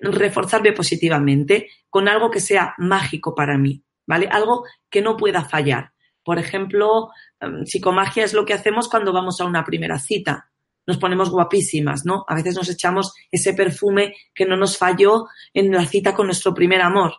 reforzarme 0.02 0.74
positivamente 0.74 1.70
con 1.90 2.10
algo 2.10 2.30
que 2.30 2.42
sea 2.42 2.74
mágico 2.78 3.34
para 3.34 3.58
mí, 3.58 3.84
¿vale? 4.06 4.28
Algo 4.30 4.66
que 4.90 5.02
no 5.02 5.16
pueda 5.16 5.46
fallar. 5.46 5.94
Por 6.24 6.40
ejemplo, 6.40 7.10
em, 7.40 7.66
psicomagia 7.66 8.26
es 8.26 8.34
lo 8.34 8.46
que 8.46 8.54
hacemos 8.54 8.90
cuando 8.90 9.14
vamos 9.14 9.40
a 9.40 9.46
una 9.46 9.64
primera 9.64 9.98
cita 9.98 10.52
nos 10.88 10.98
ponemos 10.98 11.30
guapísimas, 11.30 12.06
¿no? 12.06 12.24
A 12.30 12.36
veces 12.36 12.56
nos 12.56 12.70
echamos 12.70 13.14
ese 13.30 13.54
perfume 13.54 14.16
que 14.34 14.46
no 14.46 14.56
nos 14.56 14.78
falló 14.78 15.26
en 15.54 15.70
la 15.70 15.86
cita 15.86 16.16
con 16.16 16.28
nuestro 16.28 16.54
primer 16.54 16.82
amor. 16.82 17.14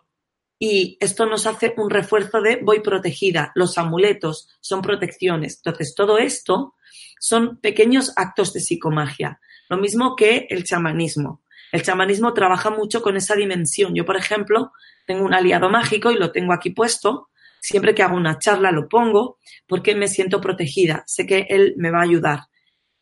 Y 0.57 0.97
esto 0.99 1.27
nos 1.27 1.45
hace 1.45 1.75
un 1.77 1.91
refuerzo 1.91 2.41
de 2.41 2.59
voy 2.63 2.79
protegida. 2.79 3.51
Los 3.53 3.77
amuletos 3.77 4.49
son 4.59 4.81
protecciones. 4.81 5.61
Entonces, 5.63 5.93
todo 5.95 6.17
esto 6.17 6.73
son 7.19 7.59
pequeños 7.59 8.13
actos 8.15 8.53
de 8.53 8.61
psicomagia. 8.61 9.39
Lo 9.69 9.77
mismo 9.77 10.15
que 10.15 10.47
el 10.49 10.63
chamanismo. 10.63 11.43
El 11.71 11.83
chamanismo 11.83 12.33
trabaja 12.33 12.71
mucho 12.71 13.01
con 13.01 13.15
esa 13.17 13.35
dimensión. 13.35 13.93
Yo, 13.93 14.05
por 14.05 14.17
ejemplo, 14.17 14.71
tengo 15.05 15.23
un 15.23 15.33
aliado 15.33 15.69
mágico 15.69 16.11
y 16.11 16.17
lo 16.17 16.31
tengo 16.31 16.53
aquí 16.53 16.71
puesto. 16.71 17.29
Siempre 17.61 17.93
que 17.93 18.01
hago 18.01 18.15
una 18.15 18.39
charla 18.39 18.71
lo 18.71 18.87
pongo 18.87 19.37
porque 19.67 19.95
me 19.95 20.07
siento 20.07 20.41
protegida. 20.41 21.03
Sé 21.05 21.27
que 21.27 21.45
él 21.49 21.75
me 21.77 21.91
va 21.91 21.99
a 21.99 22.03
ayudar. 22.03 22.39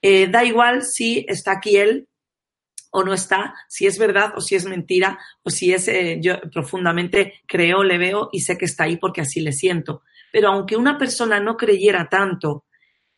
Eh, 0.02 0.28
da 0.28 0.44
igual 0.44 0.84
si 0.84 1.26
está 1.28 1.54
aquí 1.54 1.78
él 1.78 2.08
o 2.92 3.04
no 3.04 3.14
está, 3.14 3.54
si 3.68 3.86
es 3.86 4.00
verdad 4.00 4.34
o 4.36 4.42
si 4.42 4.56
es 4.56 4.66
mentira, 4.66 5.20
o 5.44 5.50
si 5.50 5.74
es 5.74 5.88
eh, 5.88 6.20
yo 6.22 6.40
profundamente 6.52 7.42
creo, 7.48 7.84
le 7.84 7.98
veo 7.98 8.30
y 8.32 8.42
sé 8.42 8.58
que 8.58 8.66
está 8.66 8.86
ahí 8.86 8.98
porque 8.98 9.22
así 9.22 9.40
le 9.40 9.52
siento. 9.52 10.02
Pero 10.32 10.50
aunque 10.50 10.76
una 10.76 10.98
persona 10.98 11.40
no 11.40 11.58
creyera 11.58 12.10
tanto, 12.10 12.66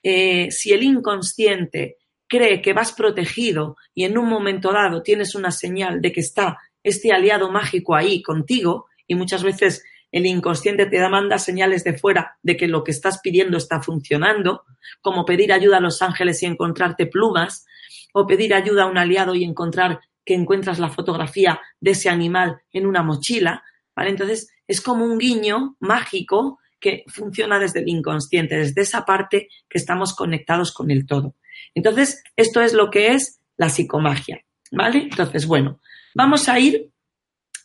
eh, 0.04 0.50
si 0.52 0.72
el 0.72 0.84
inconsciente 0.84 1.98
cree 2.28 2.62
que 2.62 2.74
vas 2.74 2.92
protegido 2.94 3.76
y 3.94 4.06
en 4.06 4.18
un 4.18 4.30
momento 4.30 4.72
dado 4.72 5.02
tienes 5.02 5.36
una 5.36 5.52
señal 5.52 6.02
de 6.02 6.12
que 6.12 6.22
está 6.22 6.58
este 6.84 7.12
aliado 7.12 7.52
mágico 7.52 7.96
ahí 7.96 8.22
contigo, 8.22 8.88
y 9.08 9.16
muchas 9.16 9.44
veces 9.44 9.84
el 10.12 10.26
inconsciente 10.26 10.86
te 10.86 11.10
manda 11.10 11.38
señales 11.38 11.84
de 11.84 11.98
fuera 11.98 12.38
de 12.42 12.58
que 12.58 12.68
lo 12.68 12.84
que 12.84 12.92
estás 12.92 13.20
pidiendo 13.22 13.58
está 13.58 13.82
funcionando, 13.82 14.64
como 15.02 15.26
pedir 15.26 15.52
ayuda 15.52 15.78
a 15.78 15.82
los 15.82 16.02
ángeles 16.02 16.42
y 16.42 16.46
encontrarte 16.46 17.08
plumas, 17.08 17.66
o 18.14 18.26
pedir 18.26 18.54
ayuda 18.54 18.84
a 18.84 18.88
un 18.88 18.98
aliado 18.98 19.36
y 19.36 19.44
encontrar 19.44 20.00
que 20.26 20.34
encuentras 20.34 20.80
la 20.80 20.90
fotografía 20.90 21.60
de 21.80 21.92
ese 21.92 22.10
animal 22.10 22.62
en 22.72 22.86
una 22.86 23.04
mochila, 23.04 23.64
¿vale? 23.96 24.12
Entonces 24.12 24.52
es 24.68 24.82
como 24.82 25.06
un 25.06 25.18
guiño 25.18 25.76
mágico 25.80 26.60
que 26.80 27.04
funciona 27.08 27.60
desde 27.60 27.80
el 27.82 27.90
inconsciente, 27.90 28.58
desde 28.58 28.82
esa 28.82 29.06
parte 29.06 29.50
que 29.70 29.78
estamos 29.78 30.16
conectados 30.16 30.74
con 30.74 30.92
el 30.92 31.06
todo. 31.06 31.36
Entonces, 31.76 32.24
esto 32.36 32.62
es 32.62 32.74
lo 32.74 32.90
que 32.90 33.14
es 33.14 33.42
la 33.58 33.70
psicomagia, 33.70 34.46
¿vale? 34.72 35.00
Entonces, 35.04 35.46
bueno, 35.46 35.80
vamos 36.16 36.50
a 36.50 36.60
ir 36.60 36.92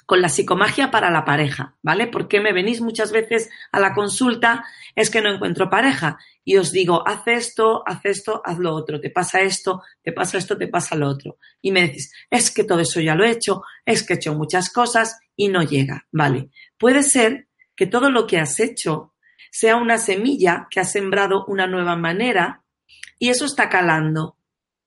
con 0.07 0.21
la 0.21 0.29
psicomagia 0.29 0.91
para 0.91 1.11
la 1.11 1.25
pareja, 1.25 1.77
¿vale? 1.83 2.07
Porque 2.07 2.41
me 2.41 2.53
venís 2.53 2.81
muchas 2.81 3.11
veces 3.11 3.49
a 3.73 3.81
la 3.81 3.95
consulta, 3.95 4.65
es 4.95 5.11
que 5.11 5.23
no 5.23 5.33
encuentro 5.33 5.71
pareja 5.71 6.19
y 6.45 6.57
os 6.59 6.73
digo, 6.73 7.07
haz 7.07 7.27
esto, 7.27 7.83
haz 7.87 8.05
esto, 8.05 8.43
haz 8.45 8.59
lo 8.59 8.75
otro, 8.75 9.01
te 9.01 9.11
pasa 9.11 9.41
esto, 9.41 9.83
te 10.03 10.13
pasa 10.13 10.37
esto, 10.37 10.59
te 10.59 10.69
pasa 10.69 10.95
lo 10.95 11.09
otro. 11.09 11.39
Y 11.63 11.73
me 11.73 11.83
decís, 11.83 12.13
es 12.31 12.51
que 12.51 12.65
todo 12.65 12.81
eso 12.81 13.01
ya 13.01 13.15
lo 13.15 13.25
he 13.25 13.31
hecho, 13.31 13.63
es 13.87 14.03
que 14.07 14.15
he 14.15 14.17
hecho 14.17 14.35
muchas 14.35 14.71
cosas 14.71 15.19
y 15.37 15.49
no 15.49 15.63
llega, 15.63 16.07
¿vale? 16.13 16.51
Puede 16.77 17.03
ser 17.03 17.49
que 17.77 17.87
todo 17.87 18.11
lo 18.11 18.27
que 18.27 18.39
has 18.39 18.61
hecho 18.61 19.15
sea 19.51 19.77
una 19.77 19.99
semilla 19.99 20.67
que 20.71 20.81
ha 20.81 20.85
sembrado 20.85 21.45
una 21.47 21.67
nueva 21.67 21.97
manera 21.97 22.65
y 23.19 23.31
eso 23.31 23.45
está 23.45 23.69
calando, 23.69 24.37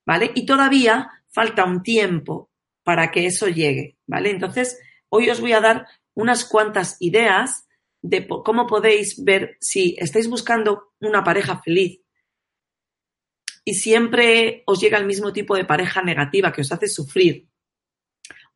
¿vale? 0.06 0.32
Y 0.36 0.45
todavía 0.45 1.10
falta 1.30 1.63
un 1.63 1.84
tiempo 1.84 2.50
para 2.84 3.12
que 3.12 3.26
eso 3.26 3.47
llegue, 3.47 3.97
¿vale? 4.06 4.32
Entonces, 4.32 4.80
Hoy 5.10 5.30
os 5.30 5.39
voy 5.39 5.54
a 5.54 5.62
dar 5.62 5.88
unas 6.13 6.45
cuantas 6.45 6.97
ideas 7.00 7.67
de 8.02 8.28
cómo 8.28 8.67
podéis 8.67 9.23
ver 9.23 9.58
si 9.60 9.95
estáis 9.97 10.30
buscando 10.30 10.93
una 11.00 11.23
pareja 11.23 11.62
feliz 11.62 12.02
y 13.63 13.76
siempre 13.76 14.63
os 14.65 14.80
llega 14.80 14.97
el 14.97 15.06
mismo 15.06 15.34
tipo 15.34 15.56
de 15.56 15.65
pareja 15.65 16.02
negativa 16.02 16.52
que 16.52 16.62
os 16.62 16.71
hace 16.71 16.88
sufrir 16.88 17.47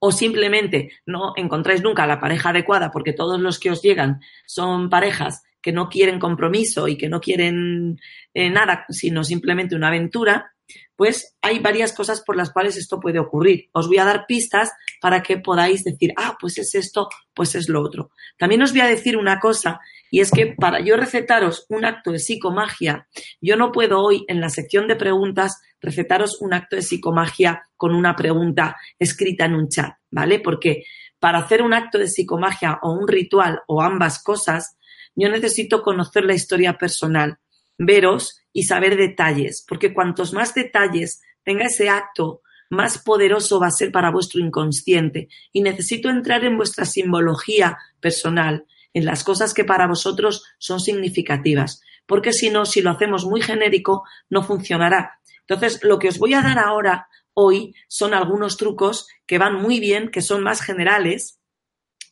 o 0.03 0.11
simplemente 0.11 0.91
no 1.05 1.33
encontráis 1.35 1.83
nunca 1.83 2.07
la 2.07 2.19
pareja 2.19 2.49
adecuada 2.49 2.91
porque 2.91 3.13
todos 3.13 3.39
los 3.39 3.59
que 3.59 3.69
os 3.69 3.83
llegan 3.83 4.19
son 4.47 4.89
parejas 4.89 5.43
que 5.61 5.71
no 5.71 5.89
quieren 5.89 6.19
compromiso 6.19 6.87
y 6.87 6.97
que 6.97 7.07
no 7.07 7.21
quieren 7.21 7.99
eh, 8.33 8.49
nada, 8.49 8.85
sino 8.89 9.23
simplemente 9.23 9.75
una 9.75 9.89
aventura, 9.89 10.53
pues 10.95 11.35
hay 11.41 11.59
varias 11.59 11.93
cosas 11.93 12.21
por 12.21 12.35
las 12.35 12.51
cuales 12.51 12.77
esto 12.77 12.99
puede 12.99 13.19
ocurrir. 13.19 13.69
Os 13.71 13.87
voy 13.87 13.97
a 13.97 14.05
dar 14.05 14.25
pistas 14.27 14.71
para 15.01 15.23
que 15.23 15.37
podáis 15.37 15.83
decir, 15.83 16.13
ah, 16.17 16.37
pues 16.39 16.57
es 16.57 16.75
esto, 16.75 17.09
pues 17.33 17.55
es 17.55 17.69
lo 17.69 17.81
otro. 17.81 18.11
También 18.37 18.61
os 18.61 18.71
voy 18.71 18.81
a 18.81 18.87
decir 18.87 19.17
una 19.17 19.39
cosa, 19.39 19.79
y 20.11 20.19
es 20.19 20.29
que 20.29 20.47
para 20.47 20.81
yo 20.81 20.97
recetaros 20.97 21.65
un 21.69 21.85
acto 21.85 22.11
de 22.11 22.19
psicomagia, 22.19 23.07
yo 23.39 23.55
no 23.55 23.71
puedo 23.71 24.01
hoy 24.01 24.25
en 24.27 24.41
la 24.41 24.49
sección 24.49 24.87
de 24.87 24.95
preguntas 24.95 25.61
recetaros 25.79 26.41
un 26.41 26.53
acto 26.53 26.75
de 26.75 26.81
psicomagia 26.81 27.63
con 27.77 27.95
una 27.95 28.15
pregunta 28.15 28.77
escrita 28.99 29.45
en 29.45 29.55
un 29.55 29.69
chat, 29.69 29.95
¿vale? 30.11 30.39
Porque 30.39 30.83
para 31.19 31.39
hacer 31.39 31.61
un 31.61 31.73
acto 31.73 31.97
de 31.97 32.07
psicomagia 32.07 32.79
o 32.81 32.91
un 32.91 33.07
ritual 33.07 33.61
o 33.67 33.81
ambas 33.81 34.21
cosas, 34.21 34.77
yo 35.15 35.29
necesito 35.29 35.81
conocer 35.81 36.25
la 36.25 36.33
historia 36.33 36.77
personal, 36.77 37.37
veros 37.77 38.40
y 38.53 38.63
saber 38.63 38.97
detalles, 38.97 39.63
porque 39.67 39.93
cuantos 39.93 40.33
más 40.33 40.53
detalles 40.53 41.21
tenga 41.43 41.65
ese 41.65 41.89
acto, 41.89 42.41
más 42.69 42.97
poderoso 42.99 43.59
va 43.59 43.67
a 43.67 43.71
ser 43.71 43.91
para 43.91 44.11
vuestro 44.11 44.39
inconsciente. 44.39 45.27
Y 45.51 45.61
necesito 45.61 46.09
entrar 46.09 46.43
en 46.45 46.57
vuestra 46.57 46.85
simbología 46.85 47.77
personal, 47.99 48.65
en 48.93 49.05
las 49.05 49.23
cosas 49.23 49.53
que 49.53 49.65
para 49.65 49.87
vosotros 49.87 50.45
son 50.57 50.79
significativas, 50.79 51.81
porque 52.05 52.33
si 52.33 52.49
no, 52.49 52.65
si 52.65 52.81
lo 52.81 52.91
hacemos 52.91 53.25
muy 53.25 53.41
genérico, 53.41 54.03
no 54.29 54.43
funcionará. 54.43 55.19
Entonces, 55.41 55.83
lo 55.83 55.99
que 55.99 56.09
os 56.09 56.17
voy 56.17 56.33
a 56.33 56.41
dar 56.41 56.59
ahora, 56.59 57.07
hoy, 57.33 57.75
son 57.87 58.13
algunos 58.13 58.57
trucos 58.57 59.07
que 59.25 59.37
van 59.37 59.55
muy 59.55 59.79
bien, 59.79 60.09
que 60.09 60.21
son 60.21 60.43
más 60.43 60.61
generales. 60.61 61.39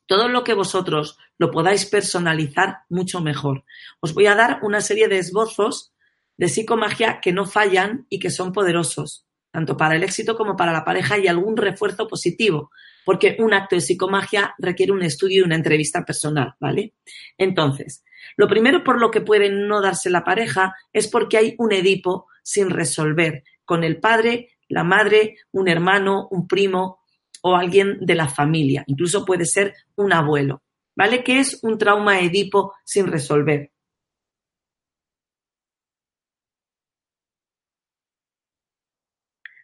Todo 0.07 0.27
lo 0.27 0.43
que 0.43 0.53
vosotros 0.53 1.17
lo 1.37 1.51
podáis 1.51 1.85
personalizar 1.85 2.79
mucho 2.89 3.21
mejor. 3.21 3.63
Os 4.01 4.13
voy 4.13 4.27
a 4.27 4.35
dar 4.35 4.59
una 4.61 4.81
serie 4.81 5.07
de 5.07 5.19
esbozos 5.19 5.93
de 6.39 6.47
psicomagia 6.47 7.19
que 7.21 7.33
no 7.33 7.45
fallan 7.45 8.05
y 8.07 8.17
que 8.17 8.31
son 8.31 8.53
poderosos, 8.53 9.27
tanto 9.51 9.75
para 9.75 9.97
el 9.97 10.03
éxito 10.03 10.37
como 10.37 10.55
para 10.55 10.71
la 10.71 10.85
pareja 10.85 11.17
y 11.17 11.27
algún 11.27 11.57
refuerzo 11.57 12.07
positivo, 12.07 12.71
porque 13.03 13.35
un 13.39 13.53
acto 13.53 13.75
de 13.75 13.81
psicomagia 13.81 14.55
requiere 14.57 14.93
un 14.93 15.03
estudio 15.03 15.41
y 15.41 15.45
una 15.45 15.57
entrevista 15.57 16.05
personal, 16.05 16.53
¿vale? 16.57 16.93
Entonces, 17.37 18.05
lo 18.37 18.47
primero 18.47 18.85
por 18.85 19.01
lo 19.01 19.11
que 19.11 19.19
puede 19.19 19.49
no 19.49 19.81
darse 19.81 20.09
la 20.09 20.23
pareja 20.23 20.73
es 20.93 21.09
porque 21.09 21.35
hay 21.35 21.55
un 21.57 21.73
Edipo 21.73 22.27
sin 22.41 22.69
resolver 22.69 23.43
con 23.65 23.83
el 23.83 23.99
padre, 23.99 24.47
la 24.69 24.85
madre, 24.85 25.35
un 25.51 25.67
hermano, 25.67 26.29
un 26.31 26.47
primo, 26.47 27.01
o 27.41 27.57
alguien 27.57 27.97
de 27.99 28.15
la 28.15 28.29
familia, 28.29 28.85
incluso 28.87 29.25
puede 29.25 29.45
ser 29.45 29.73
un 29.95 30.13
abuelo, 30.13 30.63
¿vale? 30.95 31.21
¿Qué 31.21 31.39
es 31.39 31.59
un 31.63 31.77
trauma 31.77 32.21
edipo 32.21 32.73
sin 32.85 33.07
resolver? 33.07 33.71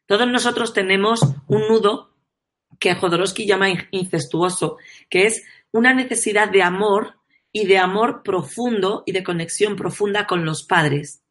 Todos 0.06 0.28
nosotros 0.28 0.74
tenemos 0.74 1.22
un 1.48 1.68
nudo 1.68 2.12
que 2.80 2.96
Jodorowsky 2.96 3.46
llama 3.46 3.70
incestuoso, 3.92 4.78
que 5.10 5.26
es 5.26 5.44
una 5.72 5.94
necesidad 5.94 6.50
de 6.50 6.62
amor 6.62 7.16
y 7.52 7.66
de 7.66 7.78
amor 7.78 8.22
profundo 8.24 9.04
y 9.06 9.12
de 9.14 9.24
conexión 9.24 9.76
profunda 9.76 10.28
con 10.28 10.46
los 10.46 10.64
padres. 10.64 11.22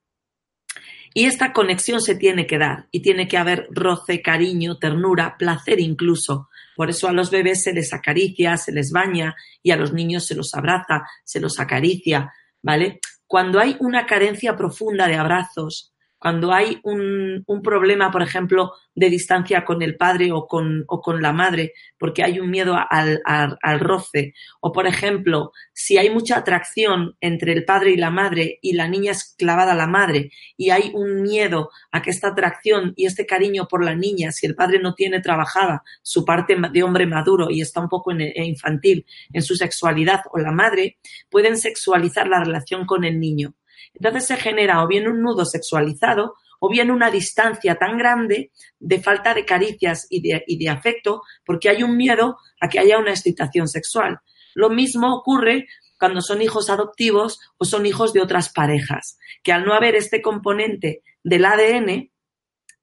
Y 1.16 1.26
esta 1.26 1.52
conexión 1.52 2.00
se 2.00 2.16
tiene 2.16 2.46
que 2.46 2.58
dar 2.58 2.88
y 2.90 3.00
tiene 3.00 3.28
que 3.28 3.36
haber 3.36 3.68
roce, 3.70 4.20
cariño, 4.20 4.78
ternura, 4.78 5.36
placer 5.38 5.78
incluso. 5.78 6.48
Por 6.74 6.90
eso 6.90 7.06
a 7.06 7.12
los 7.12 7.30
bebés 7.30 7.62
se 7.62 7.72
les 7.72 7.92
acaricia, 7.92 8.56
se 8.56 8.72
les 8.72 8.90
baña 8.90 9.36
y 9.62 9.70
a 9.70 9.76
los 9.76 9.92
niños 9.92 10.26
se 10.26 10.34
los 10.34 10.54
abraza, 10.54 11.04
se 11.22 11.38
los 11.38 11.60
acaricia, 11.60 12.32
¿vale? 12.62 12.98
Cuando 13.28 13.60
hay 13.60 13.76
una 13.78 14.06
carencia 14.06 14.56
profunda 14.56 15.06
de 15.06 15.14
abrazos, 15.14 15.93
cuando 16.24 16.54
hay 16.54 16.80
un, 16.84 17.44
problema, 17.62 18.10
por 18.10 18.22
ejemplo, 18.22 18.72
de 18.94 19.10
distancia 19.10 19.62
con 19.62 19.82
el 19.82 19.98
padre 19.98 20.32
o 20.32 20.46
con, 20.46 20.82
o 20.88 21.02
con 21.02 21.20
la 21.20 21.34
madre, 21.34 21.74
porque 21.98 22.22
hay 22.22 22.40
un 22.40 22.48
miedo 22.48 22.78
al, 22.88 23.20
al, 23.26 23.80
roce, 23.80 24.32
o 24.62 24.72
por 24.72 24.86
ejemplo, 24.86 25.52
si 25.74 25.98
hay 25.98 26.08
mucha 26.08 26.38
atracción 26.38 27.14
entre 27.20 27.52
el 27.52 27.66
padre 27.66 27.90
y 27.90 27.98
la 27.98 28.10
madre 28.10 28.58
y 28.62 28.72
la 28.72 28.88
niña 28.88 29.12
es 29.12 29.34
clavada 29.36 29.72
a 29.72 29.76
la 29.76 29.86
madre 29.86 30.30
y 30.56 30.70
hay 30.70 30.92
un 30.94 31.20
miedo 31.20 31.68
a 31.92 32.00
que 32.00 32.08
esta 32.08 32.28
atracción 32.28 32.94
y 32.96 33.04
este 33.04 33.26
cariño 33.26 33.68
por 33.68 33.84
la 33.84 33.94
niña, 33.94 34.32
si 34.32 34.46
el 34.46 34.54
padre 34.54 34.78
no 34.78 34.94
tiene 34.94 35.20
trabajada 35.20 35.82
su 36.00 36.24
parte 36.24 36.56
de 36.72 36.82
hombre 36.82 37.06
maduro 37.06 37.50
y 37.50 37.60
está 37.60 37.80
un 37.80 37.90
poco 37.90 38.12
infantil 38.12 39.04
en 39.30 39.42
su 39.42 39.56
sexualidad 39.56 40.22
o 40.32 40.38
la 40.38 40.52
madre, 40.52 40.96
pueden 41.28 41.58
sexualizar 41.58 42.28
la 42.28 42.42
relación 42.42 42.86
con 42.86 43.04
el 43.04 43.20
niño. 43.20 43.54
Entonces 43.94 44.26
se 44.26 44.36
genera 44.36 44.82
o 44.82 44.88
bien 44.88 45.08
un 45.08 45.22
nudo 45.22 45.44
sexualizado 45.44 46.34
o 46.60 46.68
bien 46.68 46.90
una 46.90 47.10
distancia 47.10 47.76
tan 47.76 47.98
grande 47.98 48.50
de 48.78 49.00
falta 49.00 49.34
de 49.34 49.44
caricias 49.44 50.06
y 50.10 50.22
de, 50.22 50.68
afecto 50.68 51.22
porque 51.44 51.68
hay 51.68 51.82
un 51.82 51.96
miedo 51.96 52.38
a 52.60 52.68
que 52.68 52.78
haya 52.78 52.98
una 52.98 53.10
excitación 53.10 53.68
sexual. 53.68 54.20
Lo 54.54 54.70
mismo 54.70 55.14
ocurre 55.14 55.66
cuando 55.98 56.20
son 56.20 56.42
hijos 56.42 56.70
adoptivos 56.70 57.38
o 57.58 57.64
son 57.64 57.86
hijos 57.86 58.12
de 58.12 58.20
otras 58.20 58.50
parejas, 58.52 59.18
que 59.42 59.52
al 59.52 59.64
no 59.64 59.74
haber 59.74 59.94
este 59.94 60.22
componente 60.22 61.02
del 61.22 61.44
ADN, 61.44 62.10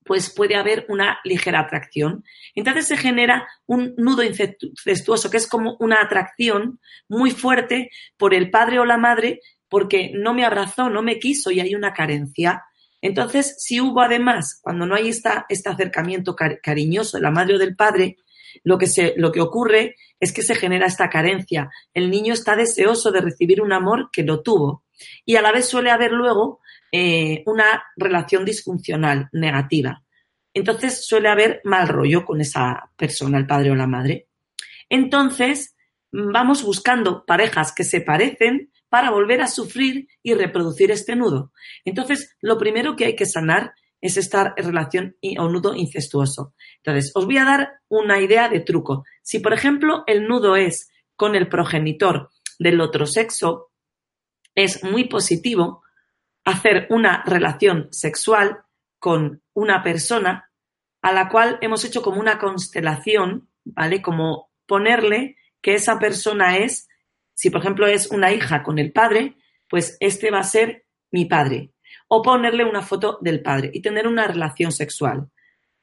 pues 0.04 0.34
puede 0.34 0.56
haber 0.56 0.86
una 0.90 1.20
ligera 1.24 1.60
atracción. 1.60 2.24
Entonces 2.56 2.88
se 2.88 2.98
genera 2.98 3.48
un 3.66 3.94
nudo 3.98 4.24
incestuoso, 4.24 5.30
que 5.30 5.38
es 5.38 5.48
como 5.48 5.76
una 5.80 6.02
atracción 6.02 6.80
muy 7.08 7.32
fuerte 7.32 7.90
por 8.18 8.34
el 8.34 8.50
padre 8.50 8.80
o 8.80 8.86
la 8.86 8.98
madre 8.98 9.40
porque 9.72 10.12
no 10.14 10.34
me 10.34 10.44
abrazó, 10.44 10.90
no 10.90 11.02
me 11.02 11.18
quiso 11.18 11.50
y 11.50 11.62
hay 11.62 11.76
una 11.76 11.94
carencia. 11.94 12.66
Entonces, 13.02 13.56
si 13.58 13.80
hubo 13.80 14.02
además, 14.02 14.60
cuando 14.62 14.86
no 14.86 14.96
hay 14.96 15.08
esta, 15.08 15.46
este 15.48 15.70
acercamiento 15.70 16.36
cariñoso 16.36 17.18
de 17.18 17.24
la 17.24 17.32
madre 17.32 17.56
o 17.56 17.58
del 17.58 17.78
padre, 17.78 18.18
lo 18.66 18.78
que, 18.78 18.86
se, 18.88 19.14
lo 19.16 19.32
que 19.32 19.40
ocurre 19.40 19.96
es 20.20 20.34
que 20.34 20.42
se 20.42 20.56
genera 20.56 20.88
esta 20.88 21.10
carencia. 21.10 21.70
El 21.94 22.12
niño 22.12 22.34
está 22.34 22.58
deseoso 22.58 23.12
de 23.12 23.22
recibir 23.22 23.62
un 23.62 23.72
amor 23.72 24.10
que 24.12 24.24
lo 24.24 24.42
tuvo 24.42 24.84
y 25.26 25.38
a 25.38 25.42
la 25.42 25.54
vez 25.54 25.70
suele 25.70 25.90
haber 25.90 26.12
luego 26.12 26.60
eh, 26.92 27.42
una 27.46 27.82
relación 27.96 28.44
disfuncional, 28.44 29.30
negativa. 29.32 30.04
Entonces 30.54 31.08
suele 31.08 31.30
haber 31.30 31.62
mal 31.64 31.88
rollo 31.88 32.26
con 32.26 32.42
esa 32.42 32.92
persona, 32.98 33.38
el 33.38 33.48
padre 33.48 33.72
o 33.72 33.76
la 33.76 33.88
madre. 33.88 34.28
Entonces, 34.90 35.78
vamos 36.12 36.62
buscando 36.62 37.24
parejas 37.26 37.72
que 37.74 37.86
se 37.86 38.02
parecen, 38.02 38.71
para 38.92 39.10
volver 39.10 39.40
a 39.42 39.48
sufrir 39.48 40.10
y 40.22 40.34
reproducir 40.34 40.92
este 40.92 41.16
nudo. 41.16 41.54
Entonces, 41.86 42.36
lo 42.42 42.58
primero 42.58 42.98
que 42.98 43.06
hay 43.06 43.16
que 43.16 43.26
sanar 43.26 43.74
es 44.02 44.18
esta 44.18 44.54
relación 44.58 45.16
o 45.40 45.48
nudo 45.48 45.74
incestuoso. 45.76 46.54
Entonces, 46.84 47.14
os 47.16 47.26
voy 47.26 47.38
a 47.38 47.46
dar 47.46 47.70
una 47.88 48.20
idea 48.20 48.50
de 48.50 48.60
truco. 48.60 49.06
Si, 49.22 49.40
por 49.40 49.54
ejemplo, 49.54 50.04
el 50.08 50.28
nudo 50.28 50.58
es 50.58 50.92
con 51.16 51.36
el 51.36 51.48
progenitor 51.48 52.32
del 52.60 52.82
otro 52.82 53.06
sexo, 53.06 53.72
es 54.56 54.84
muy 54.84 55.06
positivo 55.06 55.84
hacer 56.44 56.88
una 56.90 57.24
relación 57.26 57.88
sexual 57.92 58.60
con 59.00 59.42
una 59.54 59.84
persona 59.84 60.52
a 61.02 61.14
la 61.14 61.30
cual 61.30 61.60
hemos 61.62 61.86
hecho 61.86 62.02
como 62.02 62.20
una 62.20 62.40
constelación, 62.40 63.48
¿vale? 63.64 64.02
Como 64.02 64.52
ponerle 64.66 65.38
que 65.62 65.76
esa 65.76 65.98
persona 65.98 66.58
es 66.58 66.90
si, 67.42 67.50
por 67.50 67.62
ejemplo, 67.62 67.88
es 67.88 68.12
una 68.12 68.32
hija 68.32 68.62
con 68.62 68.78
el 68.78 68.92
padre, 68.92 69.36
pues 69.68 69.98
este 70.00 70.30
va 70.30 70.42
a 70.42 70.44
ser 70.44 70.86
mi 71.10 71.26
padre. 71.26 71.72
O 72.08 72.22
ponerle 72.22 72.64
una 72.64 72.84
foto 72.84 73.18
del 73.20 73.42
padre 73.42 73.72
y 73.74 73.82
tener 73.82 74.08
una 74.08 74.28
relación 74.28 74.72
sexual. 74.72 75.32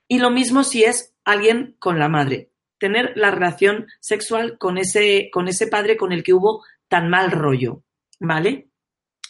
Y 0.07 0.21
lo 0.21 0.31
mismo 0.31 0.63
si 0.63 0.85
es 0.85 1.17
alguien 1.25 1.75
con 1.81 1.99
la 1.99 2.09
madre. 2.09 2.53
Tener 2.79 3.11
la 3.17 3.33
relación 3.33 3.89
sexual 3.99 4.57
con 4.57 4.79
ese, 4.79 5.31
con 5.33 5.49
ese 5.49 5.67
padre 5.67 5.97
con 5.97 6.13
el 6.13 6.23
que 6.23 6.33
hubo 6.33 6.63
tan 6.87 7.11
mal 7.11 7.33
rollo. 7.33 7.83
¿Vale? 8.21 8.69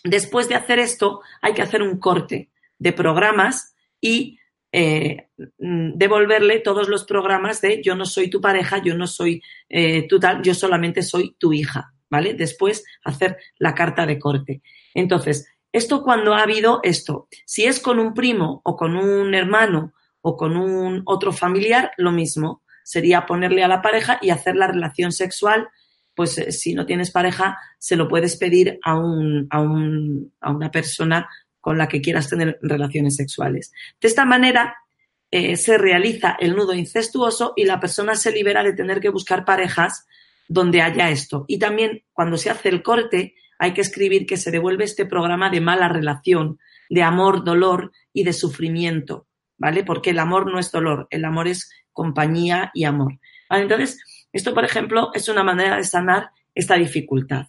Después 0.04 0.50
de 0.50 0.56
hacer 0.56 0.80
esto, 0.80 1.22
hay 1.40 1.54
que 1.54 1.62
hacer 1.62 1.80
un 1.80 1.98
corte 1.98 2.50
de 2.78 2.92
programas 2.92 3.74
y 4.02 4.38
eh, 4.70 5.30
devolverle 5.56 6.58
todos 6.58 6.90
los 6.90 7.04
programas 7.04 7.62
de 7.62 7.80
yo 7.82 7.94
no 7.94 8.04
soy 8.04 8.28
tu 8.28 8.38
pareja, 8.38 8.82
yo 8.82 8.94
no 8.94 9.06
soy 9.06 9.40
eh, 9.70 10.06
tu 10.06 10.20
tal, 10.20 10.42
yo 10.42 10.52
solamente 10.52 11.00
soy 11.00 11.34
tu 11.38 11.54
hija. 11.54 11.94
¿Vale? 12.10 12.34
Después 12.34 12.84
hacer 13.04 13.36
la 13.58 13.74
carta 13.74 14.06
de 14.06 14.18
corte. 14.18 14.62
Entonces, 14.94 15.48
esto 15.72 16.02
cuando 16.02 16.34
ha 16.34 16.42
habido 16.42 16.80
esto, 16.82 17.28
si 17.44 17.64
es 17.64 17.80
con 17.80 17.98
un 17.98 18.14
primo 18.14 18.60
o 18.64 18.76
con 18.76 18.96
un 18.96 19.34
hermano 19.34 19.92
o 20.20 20.36
con 20.36 20.56
un 20.56 21.02
otro 21.04 21.32
familiar, 21.32 21.92
lo 21.96 22.12
mismo. 22.12 22.62
Sería 22.84 23.26
ponerle 23.26 23.62
a 23.62 23.68
la 23.68 23.82
pareja 23.82 24.18
y 24.22 24.30
hacer 24.30 24.56
la 24.56 24.66
relación 24.66 25.12
sexual. 25.12 25.68
Pues 26.14 26.38
eh, 26.38 26.52
si 26.52 26.74
no 26.74 26.86
tienes 26.86 27.10
pareja, 27.10 27.58
se 27.78 27.96
lo 27.96 28.08
puedes 28.08 28.36
pedir 28.36 28.78
a, 28.82 28.98
un, 28.98 29.46
a, 29.50 29.60
un, 29.60 30.32
a 30.40 30.50
una 30.50 30.70
persona 30.70 31.28
con 31.60 31.76
la 31.76 31.86
que 31.86 32.00
quieras 32.00 32.28
tener 32.28 32.58
relaciones 32.62 33.16
sexuales. 33.16 33.72
De 34.00 34.08
esta 34.08 34.24
manera, 34.24 34.74
eh, 35.30 35.56
se 35.56 35.76
realiza 35.76 36.36
el 36.40 36.56
nudo 36.56 36.72
incestuoso 36.72 37.52
y 37.56 37.64
la 37.64 37.78
persona 37.78 38.14
se 38.16 38.32
libera 38.32 38.62
de 38.62 38.72
tener 38.72 39.00
que 39.00 39.10
buscar 39.10 39.44
parejas 39.44 40.06
donde 40.48 40.82
haya 40.82 41.10
esto. 41.10 41.44
Y 41.46 41.58
también 41.58 42.04
cuando 42.12 42.36
se 42.36 42.50
hace 42.50 42.70
el 42.70 42.82
corte 42.82 43.34
hay 43.58 43.74
que 43.74 43.82
escribir 43.82 44.26
que 44.26 44.36
se 44.36 44.50
devuelve 44.50 44.84
este 44.84 45.04
programa 45.04 45.50
de 45.50 45.60
mala 45.60 45.88
relación, 45.88 46.58
de 46.88 47.02
amor, 47.02 47.44
dolor 47.44 47.92
y 48.12 48.24
de 48.24 48.32
sufrimiento, 48.32 49.26
¿vale? 49.58 49.84
Porque 49.84 50.10
el 50.10 50.18
amor 50.18 50.50
no 50.50 50.58
es 50.58 50.72
dolor, 50.72 51.06
el 51.10 51.24
amor 51.24 51.48
es 51.48 51.70
compañía 51.92 52.70
y 52.72 52.84
amor. 52.84 53.18
Entonces, 53.50 53.98
esto, 54.32 54.54
por 54.54 54.64
ejemplo, 54.64 55.10
es 55.14 55.28
una 55.28 55.42
manera 55.42 55.76
de 55.76 55.84
sanar 55.84 56.30
esta 56.54 56.76
dificultad. 56.76 57.46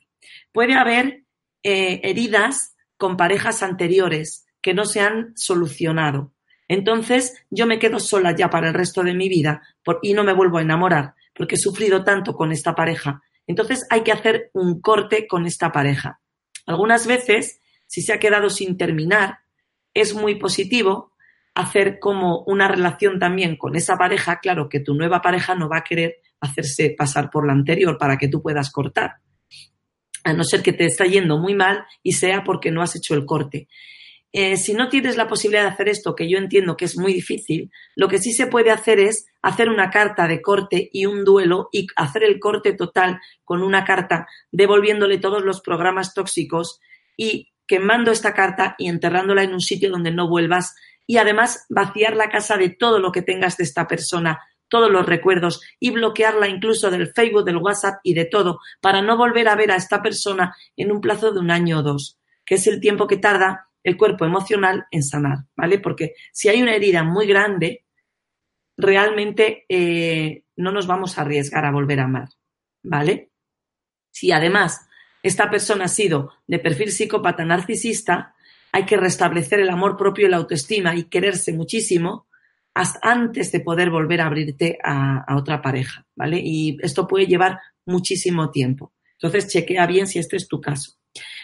Puede 0.52 0.74
haber 0.74 1.24
eh, 1.64 2.02
heridas 2.04 2.76
con 2.98 3.16
parejas 3.16 3.64
anteriores 3.64 4.46
que 4.62 4.74
no 4.74 4.86
se 4.86 5.02
han 5.02 5.34
solucionado. 5.36 6.34
Entonces, 6.68 7.46
yo 7.50 7.66
me 7.66 7.80
quedo 7.80 8.00
sola 8.00 8.36
ya 8.36 8.50
para 8.50 8.68
el 8.68 8.74
resto 8.74 9.04
de 9.04 9.14
mi 9.14 9.30
vida 9.30 9.62
y 10.02 10.14
no 10.14 10.24
me 10.24 10.34
vuelvo 10.34 10.58
a 10.58 10.62
enamorar 10.62 11.16
porque 11.39 11.56
he 11.56 11.58
sufrido 11.58 12.04
tanto 12.04 12.36
con 12.36 12.52
esta 12.52 12.75
pareja. 12.75 13.23
Entonces 13.47 13.88
hay 13.89 14.04
que 14.04 14.12
hacer 14.12 14.52
un 14.54 14.82
corte 14.82 15.25
con 15.25 15.45
esta 15.45 15.71
pareja. 15.71 16.19
Algunas 16.65 17.08
veces, 17.08 17.62
si 17.88 18.02
se 18.02 18.12
ha 18.12 18.19
quedado 18.19 18.49
sin 18.49 18.75
terminar, 18.75 19.38
es 19.93 20.13
muy 20.13 20.36
positivo 20.36 21.13
hacer 21.56 21.97
como 21.97 22.43
una 22.45 22.67
relación 22.67 23.19
también 23.19 23.56
con 23.56 23.78
esa 23.78 23.95
pareja. 23.95 24.41
Claro 24.41 24.67
que 24.67 24.82
tu 24.82 24.93
nueva 24.95 25.21
pareja 25.21 25.56
no 25.56 25.69
va 25.69 25.78
a 25.78 25.84
querer 25.86 26.17
hacerse 26.41 26.93
pasar 26.97 27.30
por 27.30 27.47
la 27.47 27.54
anterior 27.54 27.97
para 27.97 28.17
que 28.17 28.28
tú 28.28 28.41
puedas 28.41 28.70
cortar. 28.70 29.20
A 30.26 30.34
no 30.34 30.43
ser 30.43 30.61
que 30.61 30.74
te 30.74 30.88
está 30.88 31.05
yendo 31.05 31.38
muy 31.38 31.55
mal 31.55 31.86
y 32.03 32.11
sea 32.11 32.43
porque 32.43 32.70
no 32.70 32.82
has 32.82 32.97
hecho 32.97 33.16
el 33.16 33.26
corte. 33.26 33.70
Eh, 34.32 34.57
si 34.57 34.73
no 34.73 34.89
tienes 34.89 35.17
la 35.17 35.27
posibilidad 35.27 35.63
de 35.63 35.69
hacer 35.69 35.89
esto, 35.89 36.15
que 36.15 36.30
yo 36.30 36.38
entiendo 36.38 36.77
que 36.77 36.86
es 36.86 36.97
muy 36.97 37.13
difícil, 37.13 37.71
lo 37.95 38.07
que 38.07 38.19
sí 38.19 38.32
se 38.32 38.45
puede 38.45 38.69
hacer 38.69 38.99
es 38.99 39.25
hacer 39.41 39.69
una 39.69 39.89
carta 39.89 40.27
de 40.27 40.41
corte 40.41 40.89
y 40.93 41.07
un 41.07 41.25
duelo 41.25 41.69
y 41.71 41.88
hacer 41.95 42.23
el 42.23 42.39
corte 42.39 42.73
total 42.73 43.19
con 43.43 43.63
una 43.63 43.84
carta 43.86 44.27
devolviéndole 44.51 45.17
todos 45.17 45.43
los 45.43 45.61
programas 45.61 46.13
tóxicos 46.13 46.80
y 47.17 47.51
quemando 47.65 48.11
esta 48.11 48.34
carta 48.34 48.75
y 48.77 48.88
enterrándola 48.88 49.43
en 49.43 49.53
un 49.53 49.61
sitio 49.61 49.89
donde 49.89 50.11
no 50.11 50.27
vuelvas 50.27 50.75
y 51.07 51.17
además 51.17 51.65
vaciar 51.69 52.15
la 52.15 52.30
casa 52.30 52.57
de 52.57 52.69
todo 52.69 52.99
lo 52.99 53.11
que 53.11 53.23
tengas 53.23 53.57
de 53.57 53.63
esta 53.63 53.88
persona, 53.88 54.39
todos 54.67 54.91
los 54.91 55.07
recuerdos 55.07 55.61
y 55.80 55.89
bloquearla 55.89 56.47
incluso 56.47 56.91
del 56.91 57.11
Facebook, 57.13 57.45
del 57.45 57.57
WhatsApp 57.57 57.99
y 58.03 58.13
de 58.13 58.25
todo 58.25 58.59
para 58.80 59.01
no 59.01 59.17
volver 59.17 59.47
a 59.47 59.55
ver 59.55 59.71
a 59.71 59.75
esta 59.75 60.03
persona 60.03 60.55
en 60.77 60.91
un 60.91 61.01
plazo 61.01 61.32
de 61.32 61.39
un 61.39 61.49
año 61.49 61.80
o 61.80 61.84
dos, 61.84 62.19
que 62.45 62.55
es 62.55 62.67
el 62.67 62.80
tiempo 62.80 63.07
que 63.07 63.17
tarda 63.17 63.68
el 63.84 63.97
cuerpo 63.97 64.25
emocional 64.25 64.86
en 64.91 65.03
sanar, 65.03 65.39
¿vale? 65.55 65.80
Porque 65.80 66.13
si 66.32 66.49
hay 66.49 66.61
una 66.61 66.75
herida 66.75 67.03
muy 67.03 67.27
grande, 67.27 67.86
realmente 68.77 69.65
eh, 69.69 70.43
no 70.55 70.71
nos 70.71 70.88
vamos 70.88 71.17
a 71.17 71.21
arriesgar 71.21 71.65
a 71.65 71.71
volver 71.71 71.99
a 71.99 72.05
amar, 72.05 72.30
¿vale? 72.84 73.32
Si 74.11 74.32
además 74.32 74.88
esta 75.23 75.49
persona 75.49 75.86
ha 75.86 75.89
sido 75.89 76.34
de 76.47 76.59
perfil 76.59 76.91
psicópata 76.91 77.45
narcisista, 77.45 78.36
hay 78.71 78.86
que 78.86 78.97
restablecer 78.97 79.59
el 79.59 79.69
amor 79.69 79.97
propio 79.97 80.27
y 80.27 80.30
la 80.30 80.38
autoestima 80.38 80.95
y 80.95 81.05
quererse 81.05 81.53
muchísimo 81.53 82.27
hasta 82.73 82.99
antes 83.01 83.51
de 83.51 83.59
poder 83.61 83.89
volver 83.89 84.21
a 84.21 84.27
abrirte 84.27 84.77
a, 84.84 85.23
a 85.27 85.36
otra 85.36 85.61
pareja, 85.61 86.05
¿vale? 86.15 86.39
Y 86.41 86.77
esto 86.82 87.07
puede 87.07 87.25
llevar 87.25 87.59
muchísimo 87.86 88.51
tiempo. 88.51 88.93
Entonces, 89.13 89.51
chequea 89.51 89.86
bien 89.86 90.07
si 90.07 90.19
este 90.19 90.38
es 90.38 90.47
tu 90.47 90.61
caso. 90.61 90.99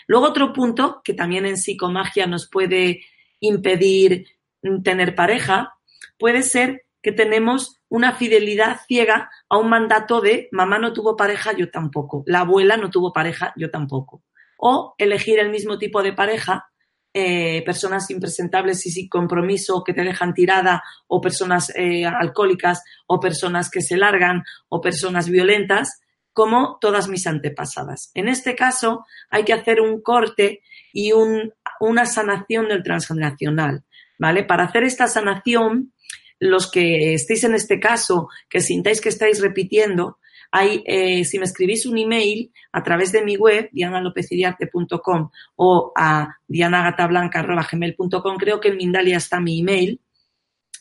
Luego, 0.07 0.27
otro 0.27 0.53
punto 0.53 1.01
que 1.03 1.13
también 1.13 1.45
en 1.45 1.57
psicomagia 1.57 2.27
nos 2.27 2.49
puede 2.49 3.01
impedir 3.39 4.27
mm, 4.61 4.81
tener 4.81 5.15
pareja, 5.15 5.73
puede 6.17 6.43
ser 6.43 6.83
que 7.01 7.11
tenemos 7.11 7.81
una 7.87 8.13
fidelidad 8.13 8.79
ciega 8.87 9.29
a 9.47 9.57
un 9.57 9.69
mandato 9.69 10.21
de 10.21 10.49
mamá 10.51 10.79
no 10.79 10.91
tuvo 10.91 11.15
pareja, 11.15 11.53
yo 11.53 11.69
tampoco, 11.69 12.23
la 12.25 12.39
abuela 12.39 12.77
no 12.77 12.89
tuvo 12.89 13.13
pareja, 13.13 13.53
yo 13.55 13.69
tampoco. 13.69 14.23
O 14.57 14.95
elegir 14.97 15.39
el 15.39 15.51
mismo 15.51 15.77
tipo 15.77 16.01
de 16.01 16.13
pareja, 16.13 16.65
eh, 17.13 17.63
personas 17.63 18.09
impresentables 18.09 18.85
y 18.87 18.89
sin 18.89 19.07
compromiso 19.07 19.83
que 19.83 19.93
te 19.93 20.03
dejan 20.03 20.33
tirada, 20.33 20.83
o 21.07 21.21
personas 21.21 21.71
eh, 21.75 22.05
alcohólicas, 22.05 22.83
o 23.07 23.19
personas 23.19 23.69
que 23.69 23.81
se 23.81 23.97
largan, 23.97 24.43
o 24.67 24.81
personas 24.81 25.29
violentas, 25.29 26.01
como 26.35 26.77
todas 26.81 27.07
mis 27.07 27.25
antepasadas. 27.27 28.11
En 28.13 28.27
este 28.27 28.55
caso, 28.55 29.05
hay 29.29 29.45
que 29.45 29.53
hacer 29.53 29.79
un 29.79 30.01
corte 30.01 30.61
y 30.91 31.13
un, 31.13 31.53
una 31.79 32.05
sanación 32.05 32.67
del 32.67 32.83
transgeneracional, 32.83 33.85
¿vale? 34.19 34.43
Para 34.43 34.65
hacer 34.65 34.83
esta 34.83 35.07
sanación, 35.07 35.93
los 36.37 36.69
que 36.69 37.13
estéis 37.13 37.45
en 37.45 37.55
este 37.55 37.79
caso, 37.79 38.27
que 38.49 38.59
sintáis 38.59 38.99
que 38.99 39.07
estáis 39.07 39.41
repitiendo, 39.41 40.19
hay, 40.51 40.83
eh, 40.85 41.23
si 41.23 41.39
me 41.39 41.45
escribís 41.45 41.85
un 41.85 41.97
email 41.97 42.51
a 42.73 42.83
través 42.83 43.13
de 43.13 43.23
mi 43.23 43.37
web, 43.37 43.69
dianalopeziriarte.com 43.71 45.29
o 45.55 45.93
a 45.95 46.35
dianagatablanca.gmail.com, 46.49 48.35
creo 48.35 48.59
que 48.59 48.67
en 48.67 48.77
Mindalia 48.77 49.15
está 49.15 49.39
mi 49.39 49.61
email, 49.61 50.01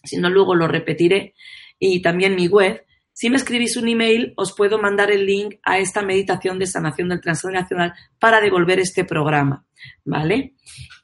si 0.02 0.16
no 0.16 0.30
luego 0.30 0.56
lo 0.56 0.66
repetiré, 0.66 1.36
y 1.78 2.02
también 2.02 2.34
mi 2.34 2.48
web, 2.48 2.84
si 3.14 3.30
me 3.30 3.36
escribís 3.36 3.76
un 3.76 3.88
email, 3.88 4.34
os 4.36 4.52
puedo 4.54 4.80
mandar 4.80 5.12
el 5.12 5.24
link 5.24 5.54
a 5.62 5.78
esta 5.78 6.02
meditación 6.02 6.58
de 6.58 6.66
sanación 6.66 7.08
del 7.08 7.20
transgeneracional 7.20 7.94
para 8.18 8.40
devolver 8.40 8.80
este 8.80 9.04
programa, 9.04 9.64
¿vale? 10.04 10.54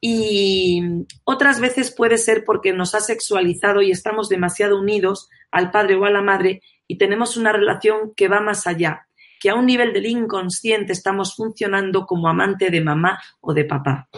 Y 0.01 0.83
otras 1.23 1.61
veces 1.61 1.95
puede 1.95 2.19
ser 2.19 2.45
porque 2.45 2.73
nos 2.73 2.97
ha 2.97 3.01
sexualizado 3.01 3.81
y 3.81 3.93
estamos 3.93 4.29
demasiado 4.29 4.77
unidos 4.77 5.29
al 5.53 5.71
padre 5.71 5.95
o 5.95 6.05
a 6.05 6.11
la 6.11 6.21
madre 6.21 6.63
y 6.89 6.99
tenemos 6.99 7.37
una 7.37 7.53
relación 7.53 8.13
que 8.17 8.27
va 8.27 8.41
más 8.41 8.67
allá, 8.67 9.07
que 9.39 9.51
a 9.51 9.55
un 9.55 9.67
nivel 9.67 9.93
del 9.93 10.07
inconsciente 10.07 10.93
estamos 10.93 11.37
funcionando 11.37 12.07
como 12.07 12.29
amante 12.29 12.71
de 12.71 12.81
mamá 12.81 13.21
o 13.41 13.55
de 13.55 13.65
papá. 13.65 14.09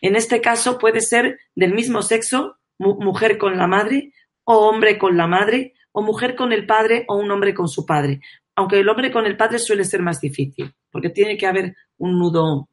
En 0.00 0.14
este 0.14 0.40
caso 0.40 0.78
puede 0.78 1.00
ser 1.00 1.40
del 1.56 1.74
mismo 1.74 2.00
sexo, 2.00 2.58
mujer 2.78 3.38
con 3.38 3.58
la 3.58 3.66
madre 3.66 4.12
o 4.44 4.68
hombre 4.68 4.98
con 4.98 5.16
la 5.16 5.26
madre 5.26 5.73
o 5.96 6.02
mujer 6.02 6.34
con 6.34 6.52
el 6.52 6.66
padre 6.66 7.04
o 7.08 7.16
un 7.16 7.30
hombre 7.30 7.54
con 7.54 7.68
su 7.68 7.86
padre. 7.86 8.20
Aunque 8.56 8.80
el 8.80 8.88
hombre 8.88 9.12
con 9.12 9.26
el 9.26 9.36
padre 9.36 9.58
suele 9.58 9.84
ser 9.84 10.02
más 10.02 10.20
difícil, 10.20 10.74
porque 10.90 11.08
tiene 11.08 11.36
que 11.36 11.46
haber 11.46 11.76
un 11.98 12.18
nudo. 12.18 12.68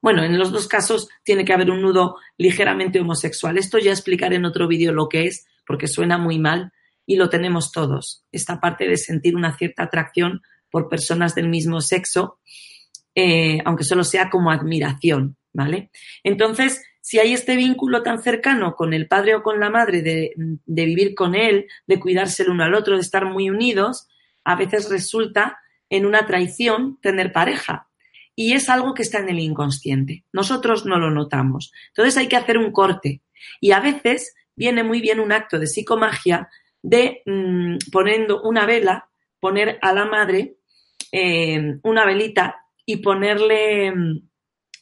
Bueno, 0.00 0.24
en 0.24 0.36
los 0.36 0.50
dos 0.50 0.66
casos 0.66 1.08
tiene 1.22 1.44
que 1.44 1.52
haber 1.52 1.70
un 1.70 1.80
nudo 1.80 2.16
ligeramente 2.36 3.00
homosexual. 3.00 3.58
Esto 3.58 3.78
ya 3.78 3.92
explicaré 3.92 4.36
en 4.36 4.44
otro 4.44 4.66
vídeo 4.66 4.92
lo 4.92 5.08
que 5.08 5.26
es, 5.26 5.46
porque 5.64 5.86
suena 5.86 6.18
muy 6.18 6.40
mal 6.40 6.72
y 7.06 7.14
lo 7.14 7.28
tenemos 7.28 7.70
todos. 7.70 8.24
Esta 8.32 8.60
parte 8.60 8.88
de 8.88 8.96
sentir 8.96 9.36
una 9.36 9.56
cierta 9.56 9.84
atracción 9.84 10.42
por 10.68 10.88
personas 10.88 11.36
del 11.36 11.48
mismo 11.48 11.80
sexo, 11.80 12.40
eh, 13.14 13.60
aunque 13.64 13.84
solo 13.84 14.02
sea 14.02 14.30
como 14.30 14.50
admiración, 14.50 15.36
¿vale? 15.52 15.92
Entonces, 16.24 16.82
si 17.02 17.18
hay 17.18 17.34
este 17.34 17.56
vínculo 17.56 18.02
tan 18.04 18.22
cercano 18.22 18.76
con 18.76 18.94
el 18.94 19.08
padre 19.08 19.34
o 19.34 19.42
con 19.42 19.58
la 19.58 19.70
madre 19.70 20.02
de, 20.02 20.32
vivir 20.64 21.16
con 21.16 21.34
él, 21.34 21.66
de 21.84 21.98
cuidarse 21.98 22.44
el 22.44 22.50
uno 22.50 22.62
al 22.62 22.74
otro, 22.74 22.94
de 22.94 23.02
estar 23.02 23.26
muy 23.26 23.50
unidos, 23.50 24.08
a 24.44 24.54
veces 24.54 24.88
resulta 24.88 25.58
en 25.90 26.06
una 26.06 26.26
traición 26.26 27.00
tener 27.02 27.32
pareja. 27.32 27.88
Y 28.36 28.52
es 28.52 28.68
algo 28.68 28.94
que 28.94 29.02
está 29.02 29.18
en 29.18 29.30
el 29.30 29.40
inconsciente. 29.40 30.24
Nosotros 30.32 30.86
no 30.86 30.98
lo 31.00 31.10
notamos. 31.10 31.72
Entonces 31.88 32.16
hay 32.16 32.28
que 32.28 32.36
hacer 32.36 32.56
un 32.56 32.70
corte. 32.70 33.20
Y 33.60 33.72
a 33.72 33.80
veces 33.80 34.34
viene 34.54 34.84
muy 34.84 35.00
bien 35.00 35.18
un 35.18 35.32
acto 35.32 35.58
de 35.58 35.66
psicomagia 35.66 36.48
de 36.82 37.22
mm, 37.26 37.78
poniendo 37.90 38.42
una 38.42 38.64
vela, 38.64 39.08
poner 39.40 39.80
a 39.82 39.92
la 39.92 40.04
madre 40.04 40.54
eh, 41.10 41.78
una 41.82 42.06
velita 42.06 42.64
y 42.86 42.98
ponerle 42.98 43.90
mm, 43.90 44.28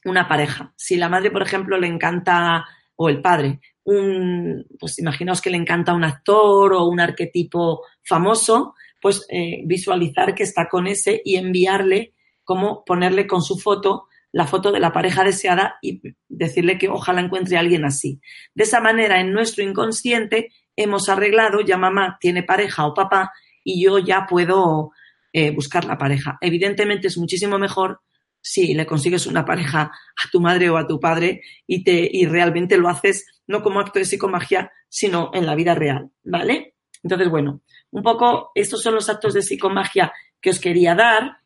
una 0.05 0.29
pareja. 0.29 0.73
Si 0.77 0.97
la 0.97 1.09
madre, 1.09 1.31
por 1.31 1.43
ejemplo, 1.43 1.79
le 1.79 1.87
encanta, 1.87 2.65
o 2.97 3.09
el 3.09 3.21
padre, 3.21 3.61
un, 3.85 4.67
pues 4.79 4.99
imaginaos 4.99 5.41
que 5.41 5.51
le 5.51 5.57
encanta 5.57 5.95
un 5.95 6.05
actor 6.05 6.75
o 6.75 6.87
un 6.87 7.01
arquetipo 7.01 7.83
famoso, 8.03 8.75
pues 9.01 9.27
eh, 9.31 9.63
visualizar 9.65 10.35
que 10.35 10.43
está 10.43 10.69
con 10.69 10.87
ese 10.87 11.21
y 11.25 11.37
enviarle, 11.37 12.15
como 12.45 12.85
ponerle 12.85 13.27
con 13.27 13.43
su 13.43 13.59
foto 13.59 14.07
la 14.33 14.47
foto 14.47 14.71
de 14.71 14.81
la 14.81 14.93
pareja 14.93 15.25
deseada 15.25 15.79
y 15.83 16.01
decirle 16.29 16.79
que 16.79 16.89
ojalá 16.89 17.21
encuentre 17.21 17.57
alguien 17.57 17.85
así. 17.85 18.21
De 18.55 18.65
esa 18.65 18.81
manera, 18.81 19.21
en 19.21 19.33
nuestro 19.33 19.65
inconsciente 19.65 20.53
hemos 20.77 21.09
arreglado, 21.09 21.61
ya 21.63 21.77
mamá 21.77 22.17
tiene 22.21 22.43
pareja 22.43 22.87
o 22.87 22.95
papá 22.95 23.33
y 23.65 23.83
yo 23.83 23.99
ya 23.99 24.27
puedo 24.29 24.93
eh, 25.33 25.51
buscar 25.51 25.85
la 25.85 25.99
pareja. 25.99 26.39
Evidentemente 26.41 27.09
es 27.09 27.19
muchísimo 27.19 27.59
mejor 27.59 28.03
si 28.41 28.75
le 28.75 28.87
consigues 28.87 29.27
una 29.27 29.45
pareja 29.45 29.83
a 29.83 30.31
tu 30.31 30.41
madre 30.41 30.71
o 30.71 30.77
a 30.77 30.87
tu 30.87 30.99
padre 30.99 31.43
y, 31.67 31.85
te, 31.85 32.09
y 32.11 32.27
realmente 32.27 32.79
lo 32.79 32.89
haces 32.89 33.43
no 33.47 33.63
como 33.63 33.81
acto 33.81 33.99
de 33.99 34.05
psicomagia, 34.05 34.73
sino 34.89 35.31
en 35.35 35.47
la 35.47 35.55
vida 35.55 35.75
real, 35.75 36.11
¿vale? 36.23 36.75
Entonces, 37.03 37.29
bueno, 37.29 37.63
un 37.91 38.03
poco 38.03 38.53
estos 38.55 38.83
son 38.83 38.95
los 38.95 39.09
actos 39.09 39.35
de 39.35 39.43
psicomagia 39.43 40.13
que 40.41 40.51
os 40.51 40.61
quería 40.61 40.95
dar. 40.95 41.39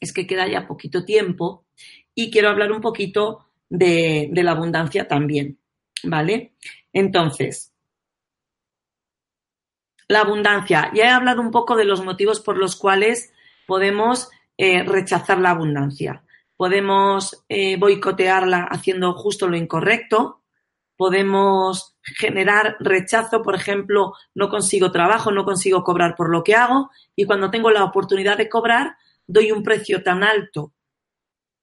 Es 0.00 0.12
que 0.12 0.26
queda 0.26 0.46
ya 0.46 0.66
poquito 0.66 1.04
tiempo 1.04 1.66
y 2.14 2.30
quiero 2.30 2.48
hablar 2.48 2.72
un 2.72 2.80
poquito 2.80 3.46
de, 3.68 4.28
de 4.32 4.42
la 4.42 4.52
abundancia 4.52 5.08
también, 5.08 5.58
¿vale? 6.04 6.54
Entonces, 6.92 7.72
la 10.08 10.20
abundancia. 10.20 10.90
Ya 10.94 11.04
he 11.04 11.10
hablado 11.10 11.42
un 11.42 11.50
poco 11.50 11.76
de 11.76 11.84
los 11.84 12.02
motivos 12.02 12.40
por 12.40 12.56
los 12.56 12.76
cuales 12.76 13.32
podemos 13.66 14.30
eh, 14.58 14.82
rechazar 14.82 15.38
la 15.38 15.50
abundancia. 15.50 16.24
Podemos 16.56 17.44
eh, 17.48 17.76
boicotearla 17.76 18.64
haciendo 18.64 19.14
justo 19.14 19.46
lo 19.46 19.56
incorrecto. 19.56 20.42
Podemos 20.96 21.96
generar 22.02 22.76
rechazo, 22.80 23.40
por 23.42 23.54
ejemplo, 23.54 24.14
no 24.34 24.48
consigo 24.48 24.90
trabajo, 24.90 25.30
no 25.30 25.44
consigo 25.44 25.84
cobrar 25.84 26.16
por 26.16 26.30
lo 26.30 26.42
que 26.42 26.56
hago 26.56 26.90
y 27.14 27.24
cuando 27.24 27.50
tengo 27.50 27.70
la 27.70 27.84
oportunidad 27.84 28.36
de 28.36 28.48
cobrar 28.48 28.96
doy 29.24 29.52
un 29.52 29.62
precio 29.62 30.02
tan 30.02 30.24
alto 30.24 30.72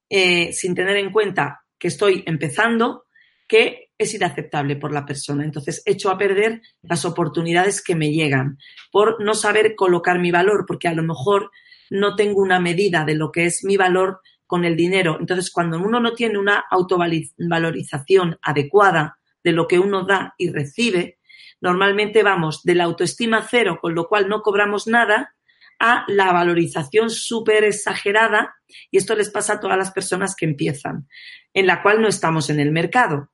eh, 0.10 0.54
sin 0.54 0.74
tener 0.74 0.96
en 0.96 1.12
cuenta 1.12 1.66
que 1.78 1.90
estoy 1.90 2.24
empezando 2.26 3.06
que 3.48 3.92
es 3.98 4.14
inaceptable 4.14 4.78
por 4.78 4.94
la 4.94 5.06
persona. 5.06 5.44
Entonces, 5.44 5.84
echo 5.86 6.10
a 6.10 6.18
perder 6.18 6.62
las 6.82 7.04
oportunidades 7.04 7.84
que 7.84 7.96
me 7.96 8.12
llegan 8.12 8.58
por 8.92 9.22
no 9.24 9.34
saber 9.34 9.76
colocar 9.76 10.20
mi 10.20 10.32
valor, 10.32 10.66
porque 10.66 10.88
a 10.88 10.94
lo 10.94 11.04
mejor 11.04 11.52
no 11.90 12.16
tengo 12.16 12.42
una 12.42 12.60
medida 12.60 13.06
de 13.06 13.16
lo 13.16 13.32
que 13.32 13.46
es 13.46 13.64
mi 13.64 13.78
valor 13.78 14.22
con 14.46 14.66
el 14.66 14.76
dinero. 14.76 15.18
Entonces, 15.20 15.52
cuando 15.52 15.78
uno 15.80 16.00
no 16.00 16.14
tiene 16.14 16.38
una 16.38 16.64
autovalorización 16.70 18.38
adecuada 18.42 19.18
de 19.44 19.52
lo 19.52 19.68
que 19.68 19.80
uno 19.80 20.06
da 20.06 20.34
y 20.38 20.52
recibe, 20.52 21.20
normalmente 21.62 22.24
vamos 22.24 22.62
de 22.64 22.76
la 22.76 22.84
autoestima 22.84 23.46
cero, 23.50 23.80
con 23.82 23.96
lo 23.96 24.08
cual 24.08 24.28
no 24.28 24.42
cobramos 24.42 24.88
nada, 24.88 25.36
a 25.80 26.06
la 26.08 26.32
valorización 26.32 27.10
súper 27.10 27.66
exagerada, 27.66 28.56
y 28.92 28.98
esto 28.98 29.14
les 29.16 29.30
pasa 29.30 29.54
a 29.54 29.60
todas 29.60 29.78
las 29.78 29.92
personas 29.92 30.36
que 30.36 30.46
empiezan, 30.46 31.08
en 31.54 31.68
la 31.68 31.82
cual 31.82 32.02
no 32.02 32.08
estamos 32.08 32.50
en 32.50 32.60
el 32.60 32.72
mercado. 32.72 33.30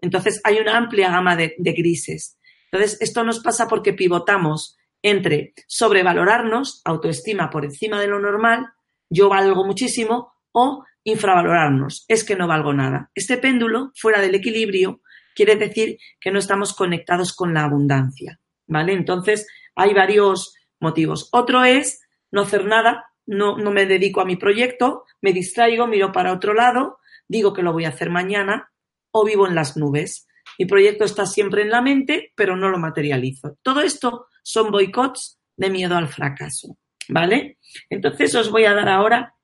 Entonces, 0.00 0.40
hay 0.44 0.58
una 0.58 0.76
amplia 0.76 1.10
gama 1.10 1.36
de, 1.36 1.54
de 1.58 1.72
grises. 1.72 2.38
Entonces, 2.70 3.00
esto 3.00 3.24
nos 3.24 3.40
pasa 3.40 3.68
porque 3.68 3.92
pivotamos 3.92 4.78
entre 5.02 5.52
sobrevalorarnos, 5.66 6.80
autoestima 6.84 7.50
por 7.50 7.64
encima 7.64 8.00
de 8.00 8.06
lo 8.06 8.20
normal, 8.20 8.68
yo 9.10 9.28
valgo 9.28 9.64
muchísimo, 9.64 10.32
o 10.52 10.84
infravalorarnos, 11.04 12.04
es 12.08 12.24
que 12.24 12.36
no 12.36 12.46
valgo 12.46 12.72
nada. 12.72 13.10
Este 13.14 13.36
péndulo, 13.36 13.90
fuera 13.96 14.20
del 14.20 14.34
equilibrio, 14.34 15.00
quiere 15.34 15.56
decir 15.56 15.98
que 16.20 16.30
no 16.30 16.38
estamos 16.38 16.74
conectados 16.74 17.34
con 17.34 17.54
la 17.54 17.64
abundancia, 17.64 18.38
¿vale? 18.66 18.92
Entonces, 18.92 19.46
hay 19.74 19.94
varios 19.94 20.54
motivos. 20.78 21.28
Otro 21.32 21.64
es 21.64 22.02
no 22.30 22.42
hacer 22.42 22.64
nada, 22.64 23.06
no, 23.26 23.56
no 23.56 23.70
me 23.70 23.86
dedico 23.86 24.20
a 24.20 24.24
mi 24.24 24.36
proyecto, 24.36 25.04
me 25.20 25.32
distraigo, 25.32 25.86
miro 25.86 26.12
para 26.12 26.32
otro 26.32 26.54
lado, 26.54 26.98
digo 27.28 27.52
que 27.52 27.62
lo 27.62 27.72
voy 27.72 27.84
a 27.84 27.90
hacer 27.90 28.10
mañana 28.10 28.70
o 29.10 29.24
vivo 29.24 29.46
en 29.46 29.54
las 29.54 29.76
nubes. 29.76 30.28
Mi 30.58 30.66
proyecto 30.66 31.04
está 31.04 31.26
siempre 31.26 31.62
en 31.62 31.70
la 31.70 31.82
mente, 31.82 32.32
pero 32.34 32.56
no 32.56 32.68
lo 32.68 32.78
materializo. 32.78 33.56
Todo 33.62 33.80
esto 33.80 34.26
son 34.42 34.70
boicots 34.70 35.38
de 35.56 35.70
miedo 35.70 35.96
al 35.96 36.08
fracaso, 36.08 36.76
¿vale? 37.08 37.58
Entonces 37.90 38.34
os 38.34 38.50
voy 38.50 38.64
a 38.64 38.74
dar 38.74 38.88
ahora 38.88 39.34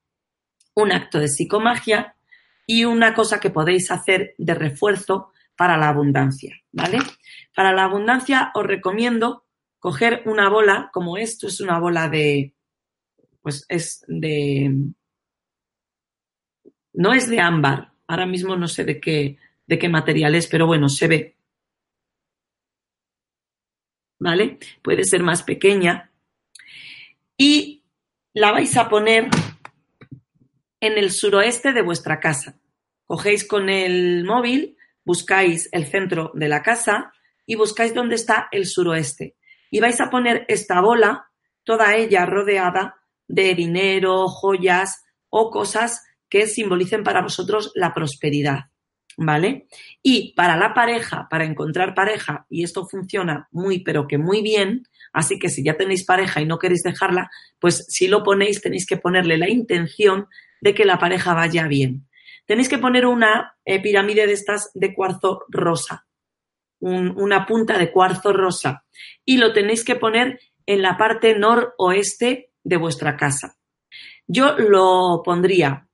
un 0.75 0.93
acto 0.93 1.19
de 1.19 1.29
psicomagia 1.29 2.17
y 2.67 2.85
una 2.85 3.15
cosa 3.15 3.41
que 3.41 3.51
podéis 3.51 3.91
hacer 3.91 4.35
de 4.39 4.55
refuerzo 4.55 5.33
para 5.57 5.77
la 5.77 5.89
abundancia, 5.89 6.55
¿vale? 6.71 6.99
Para 7.55 7.73
la 7.73 7.85
abundancia 7.85 8.53
os 8.55 8.65
recomiendo 8.65 9.45
coger 9.79 10.23
una 10.27 10.49
bola, 10.49 10.91
como 10.93 11.17
esto 11.17 11.47
es 11.47 11.61
una 11.61 11.79
bola 11.79 12.09
de, 12.09 12.55
pues 13.43 13.65
es 13.69 14.05
de, 14.07 14.75
no 16.93 17.15
es 17.15 17.29
de 17.29 17.41
ámbar, 17.41 17.93
ahora 18.07 18.27
mismo 18.27 18.57
no 18.57 18.69
sé 18.69 18.85
de 18.85 19.01
qué, 19.01 19.39
de 19.67 19.79
qué 19.79 19.89
material 19.89 20.35
es, 20.35 20.47
pero 20.47 20.67
bueno, 20.67 20.89
se 20.89 21.09
ve. 21.09 21.38
¿Vale? 24.19 24.59
Puede 24.83 25.05
ser 25.05 25.23
más 25.23 25.43
pequeña. 25.43 26.11
Y 27.37 27.85
la 28.33 28.53
vais 28.53 28.77
a 28.77 28.89
poner 28.89 29.29
en 30.81 30.99
el 30.99 31.11
suroeste 31.11 31.73
de 31.73 31.83
vuestra 31.83 32.21
casa. 32.21 32.59
Cogéis 33.07 33.47
con 33.47 33.69
el 33.69 34.25
móvil, 34.25 34.77
buscáis 35.05 35.69
el 35.73 35.87
centro 35.87 36.31
de 36.35 36.49
la 36.49 36.63
casa 36.63 37.13
y 37.47 37.55
buscáis 37.55 37.95
dónde 37.95 38.17
está 38.17 38.49
el 38.53 38.67
suroeste. 38.67 39.37
Y 39.71 39.81
vais 39.81 40.01
a 40.01 40.11
poner 40.11 40.45
esta 40.49 40.81
bola, 40.81 41.31
toda 41.65 41.97
ella 41.97 42.27
rodeada 42.27 42.97
de 43.27 43.55
dinero, 43.55 44.27
joyas 44.29 45.05
o 45.31 45.51
cosas 45.51 46.05
que 46.29 46.47
simbolicen 46.47 47.05
para 47.05 47.23
vosotros 47.23 47.73
la 47.75 47.95
prosperidad. 47.95 48.67
¿Vale? 49.21 49.67
Y 50.01 50.33
para 50.35 50.57
la 50.57 50.75
pareja, 50.75 51.27
para 51.29 51.45
encontrar 51.45 51.93
pareja, 51.93 52.47
y 52.49 52.63
esto 52.63 52.87
funciona 52.87 53.49
muy, 53.51 53.81
pero 53.81 54.07
que 54.07 54.17
muy 54.17 54.43
bien, 54.43 54.85
así 55.13 55.41
que 55.41 55.49
si 55.49 55.65
ya 55.65 55.77
tenéis 55.77 56.05
pareja 56.05 56.41
y 56.41 56.47
no 56.47 56.61
queréis 56.61 56.85
dejarla, 56.85 57.29
pues 57.59 57.85
si 57.89 58.07
lo 58.07 58.23
ponéis 58.23 58.63
tenéis 58.63 58.87
que 58.87 58.97
ponerle 58.97 59.37
la 59.37 59.51
intención 59.51 60.29
de 60.61 60.73
que 60.73 60.85
la 60.85 61.01
pareja 61.01 61.35
vaya 61.35 61.67
bien. 61.67 62.09
Tenéis 62.47 62.69
que 62.69 62.79
poner 62.79 63.07
una 63.07 63.57
eh, 63.65 63.83
pirámide 63.83 64.25
de 64.29 64.35
estas 64.35 64.71
de 64.73 64.95
cuarzo 64.95 65.45
rosa, 65.49 66.07
una 66.81 67.45
punta 67.45 67.77
de 67.77 67.91
cuarzo 67.91 68.33
rosa, 68.33 68.85
y 69.25 69.39
lo 69.39 69.53
tenéis 69.53 69.85
que 69.85 69.97
poner 69.97 70.39
en 70.65 70.81
la 70.81 70.97
parte 70.97 71.37
noroeste 71.37 72.53
de 72.63 72.77
vuestra 72.77 73.17
casa. 73.17 73.57
Yo 74.29 74.57
lo 74.59 75.23
pondría 75.25 75.89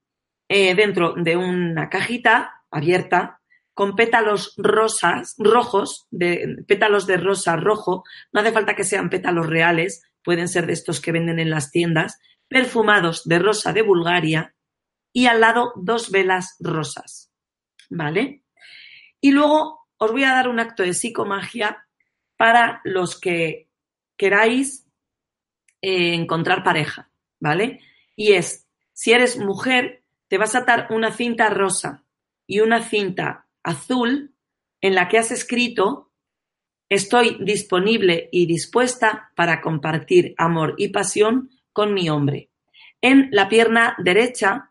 eh, 0.49 0.75
dentro 0.75 1.15
de 1.15 1.37
una 1.37 1.89
cajita 1.89 2.64
abierta 2.75 3.41
con 3.73 3.97
pétalos 3.97 4.55
rosas, 4.57 5.35
rojos, 5.39 6.07
de, 6.11 6.65
pétalos 6.67 7.07
de 7.07 7.17
rosa 7.17 7.57
rojo, 7.57 8.05
no 8.33 8.41
hace 8.41 8.53
falta 8.53 8.77
que 8.77 8.85
sean 8.85 9.11
pétalos 9.11 9.47
reales, 9.47 10.03
pueden 10.23 10.49
ser 10.49 10.67
de 10.67 10.73
estos 10.73 11.01
que 11.01 11.13
venden 11.13 11.41
en 11.41 11.51
las 11.51 11.71
tiendas, 11.71 12.21
perfumados 12.49 13.25
de 13.25 13.39
rosa 13.41 13.73
de 13.73 13.83
Bulgaria 13.83 14.55
y 15.13 15.27
al 15.27 15.41
lado 15.41 15.73
dos 15.77 16.11
velas 16.11 16.57
rosas. 16.61 17.33
¿Vale? 17.91 18.43
Y 19.21 19.33
luego 19.33 19.87
os 19.97 20.13
voy 20.13 20.25
a 20.25 20.33
dar 20.33 20.49
un 20.49 20.61
acto 20.61 20.83
de 20.83 20.95
psicomagia 20.95 21.87
para 22.37 22.81
los 22.85 23.19
que 23.19 23.69
queráis 24.17 24.87
eh, 25.83 26.15
encontrar 26.15 26.63
pareja, 26.63 27.11
¿vale? 27.41 27.81
Y 28.17 28.33
es, 28.33 28.67
si 28.93 29.13
eres 29.13 29.39
mujer, 29.39 30.05
te 30.29 30.39
vas 30.39 30.55
a 30.55 30.61
atar 30.61 30.89
una 30.91 31.13
cinta 31.13 31.51
rosa 31.51 32.04
y 32.47 32.61
una 32.61 32.83
cinta 32.83 33.47
azul 33.63 34.35
en 34.81 34.95
la 34.95 35.09
que 35.09 35.19
has 35.19 35.31
escrito 35.31 36.13
Estoy 36.91 37.39
disponible 37.41 38.29
y 38.31 38.47
dispuesta 38.47 39.33
para 39.35 39.63
compartir 39.63 40.35
amor 40.37 40.75
y 40.77 40.91
pasión 40.91 41.51
con 41.73 41.95
mi 41.95 42.11
hombre. 42.11 42.51
En 43.01 43.29
la 43.33 43.49
pierna 43.49 43.97
derecha, 43.99 44.71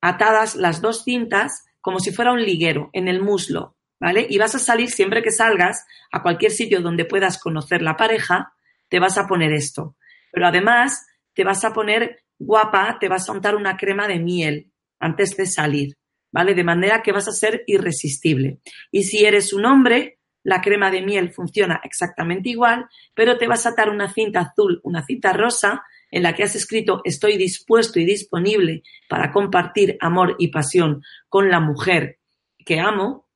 atadas 0.00 0.56
las 0.56 0.82
dos 0.82 1.04
cintas 1.04 1.64
como 1.80 2.00
si 2.00 2.12
fuera 2.12 2.32
un 2.32 2.42
liguero 2.42 2.90
en 2.92 3.06
el 3.06 3.22
muslo, 3.22 3.76
¿vale? 4.00 4.26
Y 4.28 4.38
vas 4.38 4.56
a 4.56 4.58
salir 4.58 4.90
siempre 4.90 5.22
que 5.22 5.30
salgas 5.30 5.86
a 6.10 6.22
cualquier 6.22 6.50
sitio 6.50 6.82
donde 6.82 7.04
puedas 7.04 7.38
conocer 7.38 7.80
la 7.80 7.96
pareja, 7.96 8.52
te 8.88 8.98
vas 8.98 9.16
a 9.16 9.26
poner 9.26 9.52
esto. 9.52 9.96
Pero 10.32 10.48
además 10.48 11.06
te 11.32 11.44
vas 11.44 11.64
a 11.64 11.72
poner 11.72 12.24
guapa, 12.38 12.98
te 13.00 13.08
vas 13.08 13.28
a 13.28 13.32
untar 13.32 13.54
una 13.54 13.76
crema 13.76 14.08
de 14.08 14.18
miel 14.18 14.72
antes 14.98 15.36
de 15.36 15.46
salir, 15.46 15.96
¿vale? 16.36 16.54
De 16.54 16.64
manera 16.64 17.00
que 17.02 17.12
vas 17.12 17.28
a 17.28 17.32
ser 17.32 17.64
irresistible. 17.66 18.58
Y 18.92 19.04
si 19.04 19.24
eres 19.24 19.54
un 19.54 19.64
hombre, 19.64 20.18
la 20.42 20.60
crema 20.60 20.90
de 20.90 21.00
miel 21.00 21.30
funciona 21.30 21.80
exactamente 21.82 22.50
igual, 22.50 22.84
pero 23.14 23.38
te 23.38 23.48
vas 23.48 23.64
a 23.64 23.70
atar 23.70 23.88
una 23.88 24.12
cinta 24.12 24.40
azul, 24.40 24.78
una 24.82 25.02
cinta 25.02 25.32
rosa, 25.32 25.82
en 26.10 26.22
la 26.22 26.34
que 26.34 26.42
has 26.42 26.54
escrito 26.54 27.00
estoy 27.04 27.38
dispuesto 27.38 27.98
y 28.00 28.04
disponible 28.04 28.82
para 29.08 29.32
compartir 29.32 29.96
amor 29.98 30.36
y 30.38 30.48
pasión 30.48 31.02
con 31.30 31.48
la 31.48 31.58
mujer 31.58 32.18
que 32.66 32.80
amo. 32.80 33.30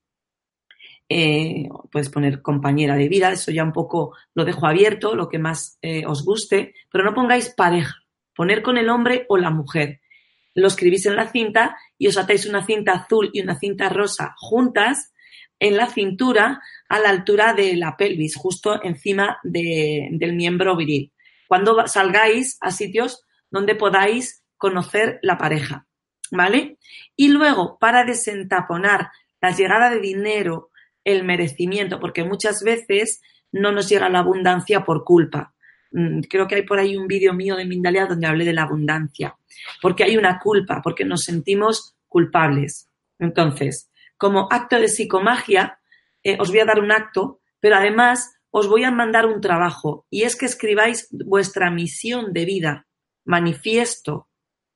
Eh, 1.08 1.70
puedes 1.90 2.10
poner 2.10 2.42
compañera 2.42 2.96
de 2.96 3.08
vida, 3.08 3.32
eso 3.32 3.50
ya 3.50 3.64
un 3.64 3.72
poco 3.72 4.14
lo 4.34 4.44
dejo 4.44 4.66
abierto, 4.66 5.14
lo 5.14 5.30
que 5.30 5.38
más 5.38 5.78
eh, 5.80 6.04
os 6.06 6.22
guste, 6.22 6.74
pero 6.92 7.02
no 7.02 7.14
pongáis 7.14 7.48
pareja, 7.48 7.94
poner 8.36 8.60
con 8.60 8.76
el 8.76 8.90
hombre 8.90 9.24
o 9.30 9.38
la 9.38 9.48
mujer 9.48 10.02
lo 10.54 10.68
escribís 10.68 11.06
en 11.06 11.16
la 11.16 11.28
cinta 11.28 11.76
y 12.00 12.06
os 12.08 12.16
atáis 12.16 12.46
una 12.46 12.64
cinta 12.64 12.92
azul 12.92 13.28
y 13.34 13.42
una 13.42 13.58
cinta 13.58 13.90
rosa 13.90 14.34
juntas 14.38 15.12
en 15.58 15.76
la 15.76 15.86
cintura 15.86 16.62
a 16.88 16.98
la 16.98 17.10
altura 17.10 17.52
de 17.52 17.76
la 17.76 17.94
pelvis, 17.98 18.36
justo 18.36 18.82
encima 18.82 19.38
del 19.42 20.32
miembro 20.32 20.76
viril. 20.76 21.12
Cuando 21.46 21.86
salgáis 21.86 22.56
a 22.62 22.70
sitios 22.70 23.26
donde 23.50 23.74
podáis 23.74 24.42
conocer 24.56 25.18
la 25.20 25.36
pareja, 25.36 25.86
¿vale? 26.30 26.78
Y 27.16 27.28
luego, 27.28 27.76
para 27.78 28.04
desentaponar 28.04 29.10
la 29.42 29.50
llegada 29.50 29.90
de 29.90 30.00
dinero, 30.00 30.70
el 31.04 31.22
merecimiento, 31.24 32.00
porque 32.00 32.24
muchas 32.24 32.62
veces 32.64 33.20
no 33.52 33.72
nos 33.72 33.90
llega 33.90 34.08
la 34.08 34.20
abundancia 34.20 34.86
por 34.86 35.04
culpa. 35.04 35.52
Mm, 35.92 36.20
creo 36.22 36.46
que 36.46 36.56
hay 36.56 36.62
por 36.62 36.78
ahí 36.78 36.96
un 36.96 37.08
vídeo 37.08 37.32
mío 37.34 37.56
de 37.56 37.64
Mindalia 37.64 38.06
donde 38.06 38.26
hablé 38.26 38.44
de 38.44 38.52
la 38.52 38.62
abundancia, 38.62 39.36
porque 39.82 40.04
hay 40.04 40.16
una 40.16 40.38
culpa, 40.38 40.80
porque 40.82 41.04
nos 41.04 41.22
sentimos 41.22 41.96
culpables. 42.08 42.88
Entonces, 43.18 43.90
como 44.16 44.48
acto 44.50 44.76
de 44.76 44.88
psicomagia, 44.88 45.78
eh, 46.22 46.36
os 46.38 46.50
voy 46.50 46.60
a 46.60 46.64
dar 46.64 46.80
un 46.80 46.92
acto, 46.92 47.40
pero 47.60 47.76
además 47.76 48.36
os 48.50 48.68
voy 48.68 48.84
a 48.84 48.90
mandar 48.90 49.26
un 49.26 49.40
trabajo 49.40 50.06
y 50.10 50.22
es 50.22 50.36
que 50.36 50.46
escribáis 50.46 51.08
vuestra 51.10 51.70
misión 51.70 52.32
de 52.32 52.44
vida, 52.44 52.86
manifiesto 53.24 54.28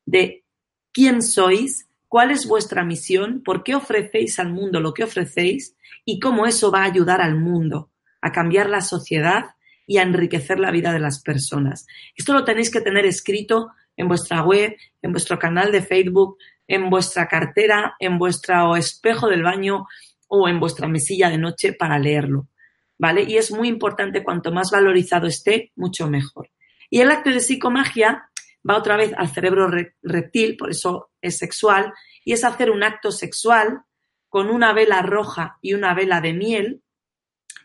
de 0.07 0.45
quién 0.93 1.23
sois, 1.23 1.89
cuál 2.09 2.31
es 2.31 2.47
vuestra 2.47 2.85
misión, 2.85 3.43
por 3.43 3.65
qué 3.65 3.75
ofrecéis 3.75 4.39
al 4.39 4.53
mundo 4.53 4.81
lo 4.81 4.95
que 4.95 5.05
ofrecéis 5.05 5.77
y 6.05 6.21
cómo 6.21 6.47
eso 6.47 6.71
va 6.71 6.83
a 6.83 6.87
ayudar 6.87 7.21
al 7.21 7.37
mundo 7.37 7.91
a 8.21 8.33
cambiar 8.33 8.71
la 8.71 8.81
sociedad 8.81 9.57
y 9.87 9.99
a 9.99 10.03
enriquecer 10.03 10.59
la 10.59 10.71
vida 10.71 10.93
de 10.93 11.01
las 11.01 11.23
personas. 11.23 11.87
Esto 12.17 12.33
lo 12.33 12.45
tenéis 12.45 12.71
que 12.71 12.81
tener 12.81 13.05
escrito 13.07 13.71
en 13.97 14.09
vuestra 14.09 14.43
web, 14.43 14.77
en 15.03 15.13
vuestro 15.13 15.39
canal 15.39 15.73
de 15.73 15.83
Facebook, 15.83 16.39
en 16.67 16.91
vuestra 16.91 17.29
cartera, 17.29 17.95
en 17.99 18.19
vuestro 18.19 18.77
espejo 18.77 19.29
del 19.29 19.43
baño 19.43 19.87
o 20.29 20.49
en 20.49 20.59
vuestra 20.59 20.89
mesilla 20.89 21.29
de 21.29 21.39
noche 21.39 21.73
para 21.73 21.99
leerlo. 21.99 22.49
¿Vale? 22.97 23.25
Y 23.25 23.37
es 23.37 23.51
muy 23.51 23.69
importante, 23.69 24.23
cuanto 24.23 24.53
más 24.53 24.71
valorizado 24.71 25.27
esté, 25.27 25.73
mucho 25.75 26.09
mejor. 26.09 26.51
Y 26.91 27.01
el 27.01 27.11
acto 27.11 27.31
de 27.31 27.41
psicomagia 27.41 28.29
va 28.69 28.79
otra 28.79 28.97
vez 28.97 29.13
al 29.17 29.29
cerebro 29.29 29.69
reptil, 30.03 30.57
por 30.57 30.71
eso 30.71 31.11
es 31.21 31.37
sexual, 31.37 31.93
y 32.25 32.33
es 32.33 32.45
hacer 32.45 32.71
un 32.71 32.83
acto 32.83 33.11
sexual 33.11 33.83
con 34.29 34.49
una 34.49 34.73
vela 34.73 35.03
roja 35.03 35.59
y 35.61 35.75
una 35.75 35.93
vela 35.95 36.21
de 36.21 36.33
miel 36.33 36.84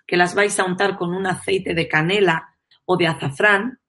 que 0.10 0.18
las 0.18 0.34
vais 0.34 0.60
a 0.60 0.66
untar 0.66 0.98
con 0.98 1.14
un 1.14 1.28
aceite 1.28 1.76
de 1.76 1.88
canela 1.88 2.56
o 2.86 2.98
de 2.98 3.06
azafrán. 3.06 3.80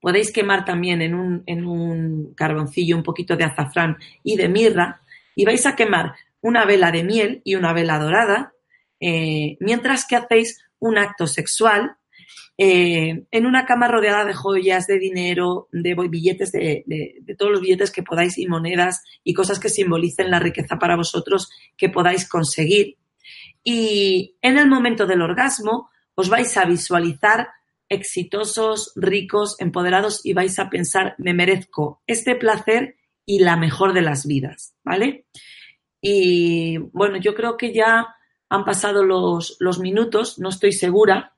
Podéis 0.00 0.32
quemar 0.32 0.64
también 0.64 1.02
en 1.02 1.14
un, 1.14 1.42
en 1.44 1.66
un 1.66 2.32
carboncillo 2.34 2.96
un 2.96 3.02
poquito 3.02 3.36
de 3.36 3.44
azafrán 3.44 3.98
y 4.22 4.36
de 4.36 4.48
mirra 4.48 5.02
y 5.36 5.44
vais 5.44 5.66
a 5.66 5.76
quemar 5.76 6.14
una 6.40 6.64
vela 6.64 6.90
de 6.90 7.04
miel 7.04 7.42
y 7.44 7.54
una 7.54 7.74
vela 7.74 7.98
dorada 7.98 8.54
eh, 8.98 9.58
mientras 9.60 10.06
que 10.06 10.16
hacéis 10.16 10.64
un 10.78 10.96
acto 10.96 11.26
sexual 11.26 11.96
eh, 12.56 13.24
en 13.30 13.46
una 13.46 13.66
cama 13.66 13.88
rodeada 13.88 14.24
de 14.24 14.32
joyas, 14.32 14.86
de 14.86 14.98
dinero, 14.98 15.68
de 15.70 15.94
billetes, 15.94 16.52
de, 16.52 16.82
de, 16.86 17.34
todos 17.34 17.52
los 17.52 17.60
billetes 17.60 17.90
que 17.90 18.02
podáis 18.02 18.38
y 18.38 18.46
monedas 18.46 19.02
y 19.22 19.34
cosas 19.34 19.58
que 19.58 19.68
simbolicen 19.68 20.30
la 20.30 20.38
riqueza 20.38 20.78
para 20.78 20.96
vosotros 20.96 21.50
que 21.76 21.90
podáis 21.90 22.26
conseguir. 22.26 22.96
Y 23.62 24.36
en 24.42 24.58
el 24.58 24.68
momento 24.68 25.06
del 25.06 25.22
orgasmo 25.22 25.90
os 26.14 26.28
vais 26.28 26.56
a 26.56 26.64
visualizar 26.64 27.48
exitosos, 27.88 28.92
ricos, 28.94 29.56
empoderados 29.58 30.24
y 30.24 30.32
vais 30.32 30.58
a 30.58 30.70
pensar, 30.70 31.14
me 31.18 31.34
merezco 31.34 32.02
este 32.06 32.36
placer 32.36 32.96
y 33.26 33.40
la 33.40 33.56
mejor 33.56 33.92
de 33.92 34.02
las 34.02 34.26
vidas, 34.26 34.74
¿vale? 34.84 35.26
Y 36.00 36.78
bueno, 36.78 37.18
yo 37.18 37.34
creo 37.34 37.56
que 37.56 37.72
ya 37.72 38.14
han 38.48 38.64
pasado 38.64 39.04
los, 39.04 39.56
los 39.60 39.78
minutos, 39.78 40.38
no 40.38 40.48
estoy 40.48 40.72
segura, 40.72 41.34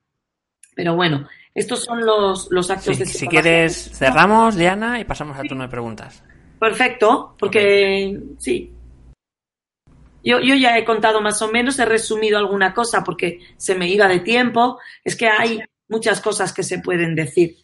pero 0.74 0.94
bueno, 0.94 1.28
Estos 1.54 1.84
son 1.84 2.04
los, 2.06 2.48
los 2.50 2.70
actos 2.70 2.96
Sí, 2.96 3.04
de 3.04 3.06
si 3.06 3.26
quieres, 3.28 3.90
cerramos, 3.92 4.56
Diana, 4.56 4.98
y 5.00 5.04
pasamos 5.04 5.36
al 5.36 5.46
turno 5.46 5.64
de 5.64 5.68
preguntas. 5.68 6.22
Perfecto, 6.58 7.34
porque 7.38 8.18
sí. 8.38 8.72
Yo, 10.24 10.40
yo 10.40 10.54
ya 10.54 10.78
he 10.78 10.84
contado 10.84 11.20
más 11.20 11.42
o 11.42 11.50
menos, 11.50 11.78
he 11.78 11.84
resumido 11.84 12.38
alguna 12.38 12.74
cosa 12.74 13.02
porque 13.04 13.40
se 13.56 13.74
me 13.74 13.88
iba 13.88 14.06
de 14.08 14.20
tiempo. 14.20 14.78
Es 15.04 15.16
que 15.16 15.28
hay 15.28 15.60
muchas 15.88 16.20
cosas 16.20 16.52
que 16.52 16.62
se 16.62 16.78
pueden 16.78 17.14
decir. 17.14 17.56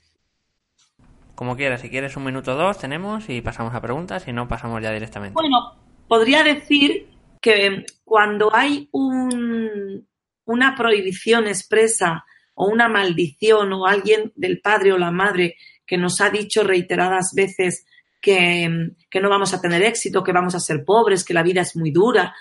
Como 1.34 1.56
quieras, 1.56 1.80
si 1.82 1.88
quieres 1.90 2.16
un 2.16 2.24
minuto 2.24 2.52
o 2.52 2.56
dos, 2.56 2.78
tenemos 2.78 3.28
y 3.28 3.40
pasamos 3.42 3.74
a 3.74 3.80
preguntas, 3.80 4.24
si 4.24 4.32
no, 4.32 4.48
pasamos 4.48 4.82
ya 4.82 4.90
directamente. 4.90 5.34
Bueno, 5.34 5.76
podría 6.08 6.42
decir 6.42 7.08
que 7.40 7.86
cuando 8.04 8.54
hay 8.54 8.88
un- 8.90 10.06
una 10.46 10.74
prohibición 10.74 11.46
expresa 11.46 12.24
o 12.54 12.66
una 12.66 12.88
maldición 12.88 13.72
o 13.72 13.86
alguien 13.86 14.32
del 14.34 14.60
padre 14.60 14.92
o 14.92 14.98
la 14.98 15.12
madre 15.12 15.54
que 15.86 15.96
nos 15.96 16.20
ha 16.20 16.30
dicho 16.30 16.64
reiteradas 16.64 17.32
veces 17.36 17.86
que, 18.20 18.68
no 18.68 19.28
vamos 19.28 19.54
a 19.54 19.60
tener 19.60 19.82
éxito, 19.82 20.24
que 20.24 20.32
vamos 20.32 20.54
a 20.54 20.60
ser 20.60 20.84
pobres, 20.84 21.24
que 21.24 21.34
la 21.34 21.42
vida 21.42 21.62
es 21.62 21.76
muy 21.76 21.90
dura, 21.90 22.34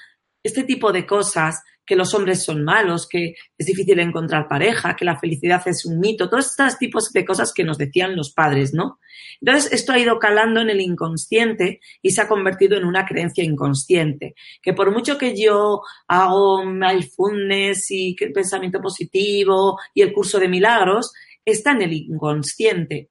este 0.43 0.63
tipo 0.63 0.91
de 0.91 1.05
cosas, 1.05 1.63
que 1.85 1.95
los 1.95 2.13
hombres 2.13 2.43
son 2.43 2.63
malos, 2.63 3.07
que 3.07 3.35
es 3.57 3.65
difícil 3.65 3.99
encontrar 3.99 4.47
pareja, 4.47 4.95
que 4.95 5.05
la 5.05 5.17
felicidad 5.17 5.65
es 5.67 5.85
un 5.85 5.99
mito, 5.99 6.29
todos 6.29 6.47
estos 6.47 6.77
tipos 6.77 7.13
de 7.13 7.23
cosas 7.23 7.53
que 7.53 7.63
nos 7.63 7.77
decían 7.77 8.15
los 8.15 8.33
padres, 8.33 8.73
¿no? 8.73 8.99
Entonces, 9.39 9.71
esto 9.71 9.93
ha 9.93 9.99
ido 9.99 10.19
calando 10.19 10.59
en 10.59 10.69
el 10.69 10.81
inconsciente 10.81 11.79
y 12.01 12.11
se 12.11 12.21
ha 12.21 12.27
convertido 12.27 12.77
en 12.77 12.83
una 12.83 13.05
creencia 13.05 13.43
inconsciente, 13.43 14.35
que 14.61 14.73
por 14.73 14.91
mucho 14.91 15.17
que 15.17 15.35
yo 15.39 15.81
hago 16.07 16.65
mindfulness 16.65 17.91
y 17.91 18.15
pensamiento 18.33 18.81
positivo 18.81 19.79
y 19.93 20.01
el 20.01 20.11
curso 20.11 20.39
de 20.39 20.49
milagros, 20.49 21.13
está 21.45 21.71
en 21.71 21.83
el 21.83 21.93
inconsciente. 21.93 23.09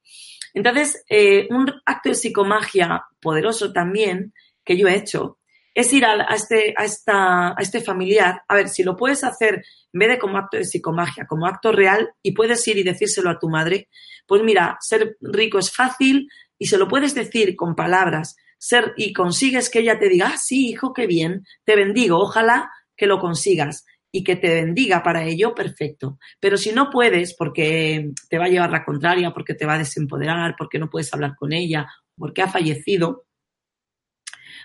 Entonces, 0.57 1.03
eh, 1.07 1.47
un 1.51 1.71
acto 1.85 2.09
de 2.09 2.15
psicomagia 2.15 3.05
poderoso 3.21 3.71
también 3.71 4.33
que 4.65 4.75
yo 4.75 4.87
he 4.87 4.95
hecho 4.95 5.37
es 5.75 5.93
ir 5.93 6.03
a, 6.03 6.13
a 6.13 6.33
este, 6.33 6.73
a, 6.75 6.83
esta, 6.83 7.49
a 7.49 7.57
este 7.59 7.79
familiar, 7.79 8.41
a 8.47 8.55
ver 8.55 8.67
si 8.67 8.81
lo 8.81 8.97
puedes 8.97 9.23
hacer 9.23 9.63
en 9.93 9.99
vez 9.99 10.09
de 10.09 10.17
como 10.17 10.39
acto 10.39 10.57
de 10.57 10.65
psicomagia, 10.65 11.27
como 11.27 11.45
acto 11.45 11.71
real 11.71 12.09
y 12.23 12.31
puedes 12.31 12.67
ir 12.67 12.79
y 12.79 12.83
decírselo 12.83 13.29
a 13.29 13.37
tu 13.37 13.49
madre, 13.49 13.87
pues 14.25 14.41
mira, 14.41 14.77
ser 14.81 15.15
rico 15.21 15.59
es 15.59 15.71
fácil 15.71 16.27
y 16.57 16.65
se 16.65 16.79
lo 16.79 16.87
puedes 16.87 17.13
decir 17.13 17.55
con 17.55 17.75
palabras, 17.75 18.35
ser 18.57 18.95
y 18.97 19.13
consigues 19.13 19.69
que 19.69 19.81
ella 19.81 19.99
te 19.99 20.09
diga, 20.09 20.31
ah, 20.33 20.37
sí, 20.37 20.69
hijo, 20.69 20.91
qué 20.91 21.05
bien, 21.05 21.45
te 21.65 21.75
bendigo, 21.75 22.17
ojalá 22.17 22.71
que 22.95 23.05
lo 23.05 23.19
consigas 23.19 23.85
y 24.11 24.23
que 24.23 24.35
te 24.35 24.53
bendiga 24.53 25.03
para 25.03 25.25
ello, 25.25 25.53
perfecto. 25.53 26.17
Pero 26.39 26.57
si 26.57 26.71
no 26.71 26.89
puedes, 26.89 27.33
porque 27.35 28.11
te 28.29 28.37
va 28.37 28.45
a 28.45 28.49
llevar 28.49 28.71
la 28.71 28.85
contraria, 28.85 29.31
porque 29.31 29.53
te 29.53 29.65
va 29.65 29.73
a 29.75 29.79
desempoderar, 29.79 30.55
porque 30.57 30.79
no 30.79 30.89
puedes 30.89 31.13
hablar 31.13 31.35
con 31.35 31.53
ella, 31.53 31.87
porque 32.17 32.41
ha 32.41 32.47
fallecido, 32.47 33.25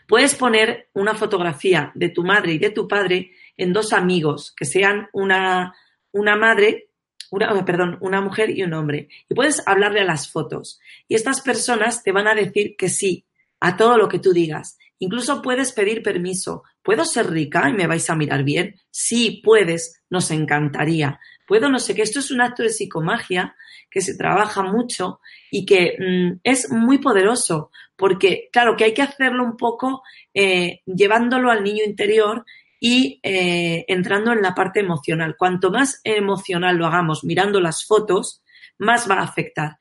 puedes 0.07 0.35
poner 0.35 0.89
una 0.95 1.15
fotografía 1.15 1.93
de 1.95 2.09
tu 2.09 2.23
madre 2.25 2.53
y 2.55 2.59
de 2.59 2.71
tu 2.71 2.89
padre 2.89 3.33
en 3.57 3.73
dos 3.73 3.93
amigos, 3.93 4.55
que 4.57 4.65
sean 4.65 5.09
una, 5.13 5.75
una 6.13 6.37
madre, 6.37 6.89
una, 7.31 7.53
oh, 7.53 7.65
perdón, 7.65 7.99
una 8.01 8.21
mujer 8.21 8.51
y 8.51 8.63
un 8.63 8.75
hombre. 8.75 9.09
Y 9.29 9.35
puedes 9.35 9.67
hablarle 9.67 10.01
a 10.01 10.05
las 10.05 10.31
fotos. 10.31 10.81
Y 11.09 11.15
estas 11.15 11.41
personas 11.41 12.03
te 12.03 12.13
van 12.13 12.29
a 12.29 12.35
decir 12.35 12.77
que 12.77 12.89
sí 12.89 13.27
a 13.61 13.77
todo 13.77 13.97
lo 13.97 14.09
que 14.09 14.19
tú 14.19 14.33
digas. 14.33 14.79
Incluso 14.99 15.43
puedes 15.43 15.73
pedir 15.73 16.03
permiso. 16.03 16.63
¿Puedo 16.83 17.05
ser 17.05 17.31
rica 17.31 17.69
y 17.69 17.73
me 17.73 17.87
vais 17.87 18.09
a 18.11 18.17
mirar 18.17 18.45
bien? 18.45 18.77
Sí, 18.91 19.41
puedes, 19.45 20.03
nos 20.11 20.31
encantaría. 20.31 21.21
Puedo 21.47 21.69
no 21.69 21.79
sé 21.79 21.95
qué. 21.95 22.03
Esto 22.03 22.19
es 22.19 22.31
un 22.31 22.41
acto 22.41 22.63
de 22.63 22.71
psicomagia 22.71 23.55
que 23.91 24.01
se 24.01 24.17
trabaja 24.17 24.63
mucho 24.63 25.21
y 25.51 25.65
que 25.67 25.97
mm, 25.99 26.41
es 26.43 26.71
muy 26.71 26.99
poderoso 26.99 27.71
porque, 27.97 28.49
claro, 28.53 28.77
que 28.77 28.85
hay 28.85 28.95
que 28.95 29.03
hacerlo 29.03 29.45
un 29.45 29.57
poco 29.57 30.03
eh, 30.35 30.81
llevándolo 30.87 31.51
al 31.51 31.63
niño 31.63 31.85
interior 31.85 32.45
y 32.81 33.21
eh, 33.23 33.85
entrando 33.87 34.33
en 34.33 34.43
la 34.43 34.55
parte 34.55 34.81
emocional. 34.81 35.37
Cuanto 35.39 35.71
más 35.71 36.01
emocional 36.03 36.77
lo 36.77 36.87
hagamos 36.87 37.23
mirando 37.23 37.61
las 37.61 37.85
fotos, 37.85 38.43
más 38.79 39.09
va 39.09 39.17
a 39.17 39.23
afectar. 39.23 39.79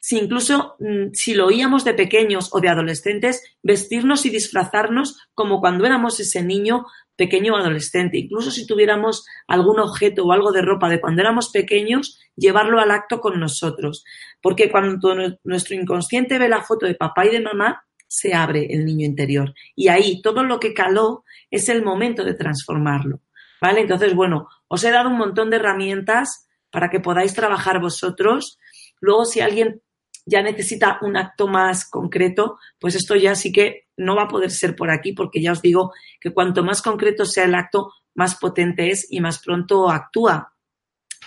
Si 0.00 0.18
incluso 0.18 0.76
mm, 0.78 1.12
si 1.12 1.34
lo 1.34 1.46
oíamos 1.46 1.84
de 1.84 1.94
pequeños 1.94 2.50
o 2.52 2.60
de 2.60 2.68
adolescentes, 2.68 3.42
vestirnos 3.62 4.24
y 4.26 4.30
disfrazarnos 4.30 5.18
como 5.34 5.60
cuando 5.60 5.84
éramos 5.86 6.20
ese 6.20 6.42
niño 6.42 6.86
pequeño 7.16 7.54
o 7.54 7.56
adolescente. 7.56 8.18
Incluso 8.18 8.50
si 8.50 8.66
tuviéramos 8.66 9.24
algún 9.48 9.80
objeto 9.80 10.24
o 10.24 10.32
algo 10.32 10.52
de 10.52 10.62
ropa 10.62 10.88
de 10.90 11.00
cuando 11.00 11.22
éramos 11.22 11.50
pequeños, 11.50 12.20
llevarlo 12.36 12.78
al 12.78 12.90
acto 12.90 13.20
con 13.20 13.40
nosotros. 13.40 14.04
Porque 14.42 14.70
cuando 14.70 15.14
nu- 15.14 15.38
nuestro 15.44 15.74
inconsciente 15.74 16.38
ve 16.38 16.48
la 16.48 16.62
foto 16.62 16.84
de 16.86 16.94
papá 16.94 17.24
y 17.26 17.30
de 17.30 17.40
mamá, 17.40 17.84
se 18.06 18.34
abre 18.34 18.66
el 18.70 18.84
niño 18.84 19.06
interior. 19.06 19.54
Y 19.74 19.88
ahí 19.88 20.20
todo 20.22 20.44
lo 20.44 20.60
que 20.60 20.74
caló 20.74 21.24
es 21.50 21.68
el 21.70 21.82
momento 21.82 22.22
de 22.22 22.34
transformarlo. 22.34 23.20
¿Vale? 23.62 23.80
Entonces, 23.80 24.14
bueno, 24.14 24.48
os 24.68 24.84
he 24.84 24.90
dado 24.90 25.08
un 25.08 25.16
montón 25.16 25.48
de 25.48 25.56
herramientas 25.56 26.46
para 26.70 26.90
que 26.90 27.00
podáis 27.00 27.32
trabajar 27.32 27.80
vosotros. 27.80 28.58
Luego, 29.00 29.24
si 29.24 29.40
alguien 29.40 29.80
ya 30.26 30.42
necesita 30.42 30.98
un 31.02 31.16
acto 31.16 31.46
más 31.46 31.88
concreto, 31.88 32.58
pues 32.78 32.96
esto 32.96 33.14
ya 33.14 33.34
sí 33.36 33.52
que 33.52 33.86
no 33.96 34.16
va 34.16 34.24
a 34.24 34.28
poder 34.28 34.50
ser 34.50 34.74
por 34.74 34.90
aquí, 34.90 35.12
porque 35.12 35.40
ya 35.40 35.52
os 35.52 35.62
digo 35.62 35.92
que 36.20 36.34
cuanto 36.34 36.64
más 36.64 36.82
concreto 36.82 37.24
sea 37.24 37.44
el 37.44 37.54
acto, 37.54 37.92
más 38.14 38.34
potente 38.34 38.90
es 38.90 39.06
y 39.10 39.20
más 39.20 39.38
pronto 39.38 39.88
actúa. 39.88 40.52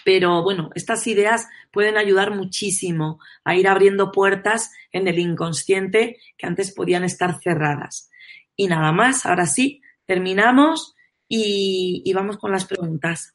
Pero 0.03 0.43
bueno, 0.43 0.69
estas 0.75 1.07
ideas 1.07 1.47
pueden 1.71 1.97
ayudar 1.97 2.35
muchísimo 2.35 3.19
a 3.43 3.55
ir 3.55 3.67
abriendo 3.67 4.11
puertas 4.11 4.71
en 4.91 5.07
el 5.07 5.17
inconsciente 5.17 6.17
que 6.37 6.47
antes 6.47 6.73
podían 6.73 7.03
estar 7.03 7.39
cerradas. 7.41 8.09
Y 8.55 8.67
nada 8.67 8.91
más, 8.91 9.25
ahora 9.25 9.45
sí, 9.45 9.81
terminamos 10.05 10.95
y, 11.27 12.01
y 12.05 12.13
vamos 12.13 12.37
con 12.37 12.51
las 12.51 12.65
preguntas. 12.65 13.33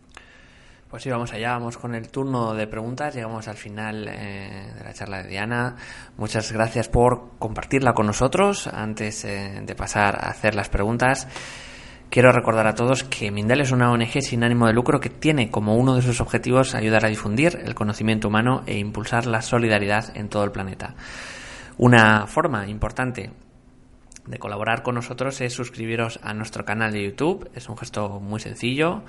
Pues 0.94 1.02
sí, 1.02 1.10
vamos 1.10 1.32
allá, 1.32 1.54
vamos 1.54 1.76
con 1.76 1.92
el 1.96 2.08
turno 2.08 2.54
de 2.54 2.68
preguntas. 2.68 3.16
Llegamos 3.16 3.48
al 3.48 3.56
final 3.56 4.06
eh, 4.06 4.70
de 4.78 4.84
la 4.84 4.92
charla 4.92 5.24
de 5.24 5.28
Diana. 5.28 5.74
Muchas 6.16 6.52
gracias 6.52 6.88
por 6.88 7.30
compartirla 7.40 7.94
con 7.94 8.06
nosotros. 8.06 8.68
Antes 8.68 9.24
eh, 9.24 9.60
de 9.66 9.74
pasar 9.74 10.14
a 10.14 10.30
hacer 10.30 10.54
las 10.54 10.68
preguntas, 10.68 11.26
quiero 12.10 12.30
recordar 12.30 12.68
a 12.68 12.76
todos 12.76 13.02
que 13.02 13.32
Mindel 13.32 13.62
es 13.62 13.72
una 13.72 13.90
ONG 13.90 14.22
sin 14.22 14.44
ánimo 14.44 14.68
de 14.68 14.72
lucro 14.72 15.00
que 15.00 15.10
tiene 15.10 15.50
como 15.50 15.74
uno 15.74 15.96
de 15.96 16.02
sus 16.02 16.20
objetivos 16.20 16.76
ayudar 16.76 17.04
a 17.04 17.08
difundir 17.08 17.58
el 17.64 17.74
conocimiento 17.74 18.28
humano 18.28 18.62
e 18.64 18.78
impulsar 18.78 19.26
la 19.26 19.42
solidaridad 19.42 20.16
en 20.16 20.28
todo 20.28 20.44
el 20.44 20.52
planeta. 20.52 20.94
Una 21.76 22.28
forma 22.28 22.68
importante 22.68 23.32
de 24.26 24.38
colaborar 24.38 24.84
con 24.84 24.94
nosotros 24.94 25.40
es 25.40 25.54
suscribiros 25.54 26.20
a 26.22 26.34
nuestro 26.34 26.64
canal 26.64 26.92
de 26.92 27.02
YouTube. 27.02 27.50
Es 27.52 27.68
un 27.68 27.76
gesto 27.76 28.20
muy 28.20 28.38
sencillo. 28.38 29.02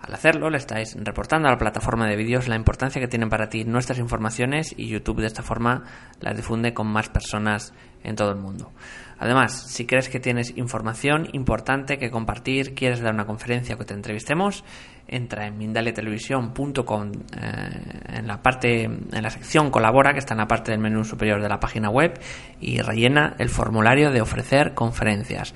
Al 0.00 0.14
hacerlo, 0.14 0.50
le 0.50 0.58
estáis 0.58 0.96
reportando 0.98 1.48
a 1.48 1.52
la 1.52 1.58
plataforma 1.58 2.06
de 2.06 2.16
vídeos 2.16 2.48
la 2.48 2.56
importancia 2.56 3.00
que 3.00 3.08
tienen 3.08 3.28
para 3.28 3.48
ti 3.48 3.64
nuestras 3.64 3.98
informaciones 3.98 4.74
y 4.76 4.88
YouTube 4.88 5.20
de 5.20 5.26
esta 5.26 5.42
forma 5.42 5.84
las 6.20 6.36
difunde 6.36 6.74
con 6.74 6.86
más 6.86 7.08
personas 7.08 7.72
en 8.04 8.14
todo 8.14 8.30
el 8.30 8.36
mundo. 8.36 8.72
Además, 9.18 9.72
si 9.72 9.86
crees 9.86 10.08
que 10.08 10.20
tienes 10.20 10.56
información 10.56 11.28
importante 11.32 11.96
que 11.98 12.10
compartir, 12.10 12.74
quieres 12.74 13.00
dar 13.00 13.14
una 13.14 13.24
conferencia 13.24 13.76
que 13.76 13.84
te 13.84 13.94
entrevistemos, 13.94 14.62
entra 15.08 15.46
en 15.46 15.56
mindaletelevisión.com 15.56 17.12
eh, 17.12 18.18
en 18.18 18.26
la 18.26 18.42
parte 18.42 18.84
en 18.84 19.22
la 19.22 19.30
sección 19.30 19.70
colabora 19.70 20.12
que 20.12 20.18
está 20.18 20.34
en 20.34 20.40
la 20.40 20.46
parte 20.46 20.72
del 20.72 20.80
menú 20.80 21.04
superior 21.04 21.40
de 21.40 21.48
la 21.48 21.60
página 21.60 21.88
web 21.88 22.20
y 22.60 22.80
rellena 22.80 23.34
el 23.38 23.48
formulario 23.48 24.10
de 24.10 24.20
ofrecer 24.20 24.74
conferencias. 24.74 25.54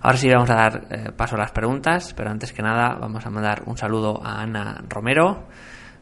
Ahora 0.00 0.16
sí 0.16 0.28
vamos 0.28 0.50
a 0.50 0.54
dar 0.54 0.86
eh, 0.90 1.12
paso 1.16 1.34
a 1.34 1.38
las 1.38 1.50
preguntas, 1.50 2.14
pero 2.14 2.30
antes 2.30 2.52
que 2.52 2.62
nada 2.62 2.94
vamos 3.00 3.26
a 3.26 3.30
mandar 3.30 3.62
un 3.66 3.76
saludo 3.76 4.20
a 4.24 4.42
Ana 4.42 4.84
Romero 4.88 5.48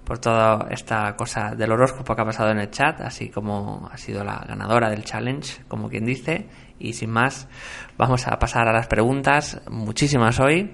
por 0.05 0.19
toda 0.19 0.69
esta 0.71 1.17
cosa 1.17 1.55
del 1.57 1.73
horóscopo 1.73 2.15
que 2.15 2.23
ha 2.23 2.25
pasado 2.25 2.51
en 2.51 2.59
el 2.59 2.71
chat, 2.71 3.01
así 3.01 3.31
como 3.31 3.89
ha 3.91 3.97
sido 3.97 4.23
la 4.23 4.45
ganadora 4.47 4.89
del 4.89 5.03
challenge, 5.05 5.65
como 5.67 5.89
quien 5.89 6.05
dice. 6.05 6.47
Y 6.79 6.93
sin 6.93 7.11
más, 7.11 7.49
vamos 7.97 8.29
a 8.29 8.39
pasar 8.39 8.69
a 8.69 8.73
las 8.73 8.87
preguntas, 8.87 9.61
muchísimas 9.69 10.39
hoy. 10.39 10.71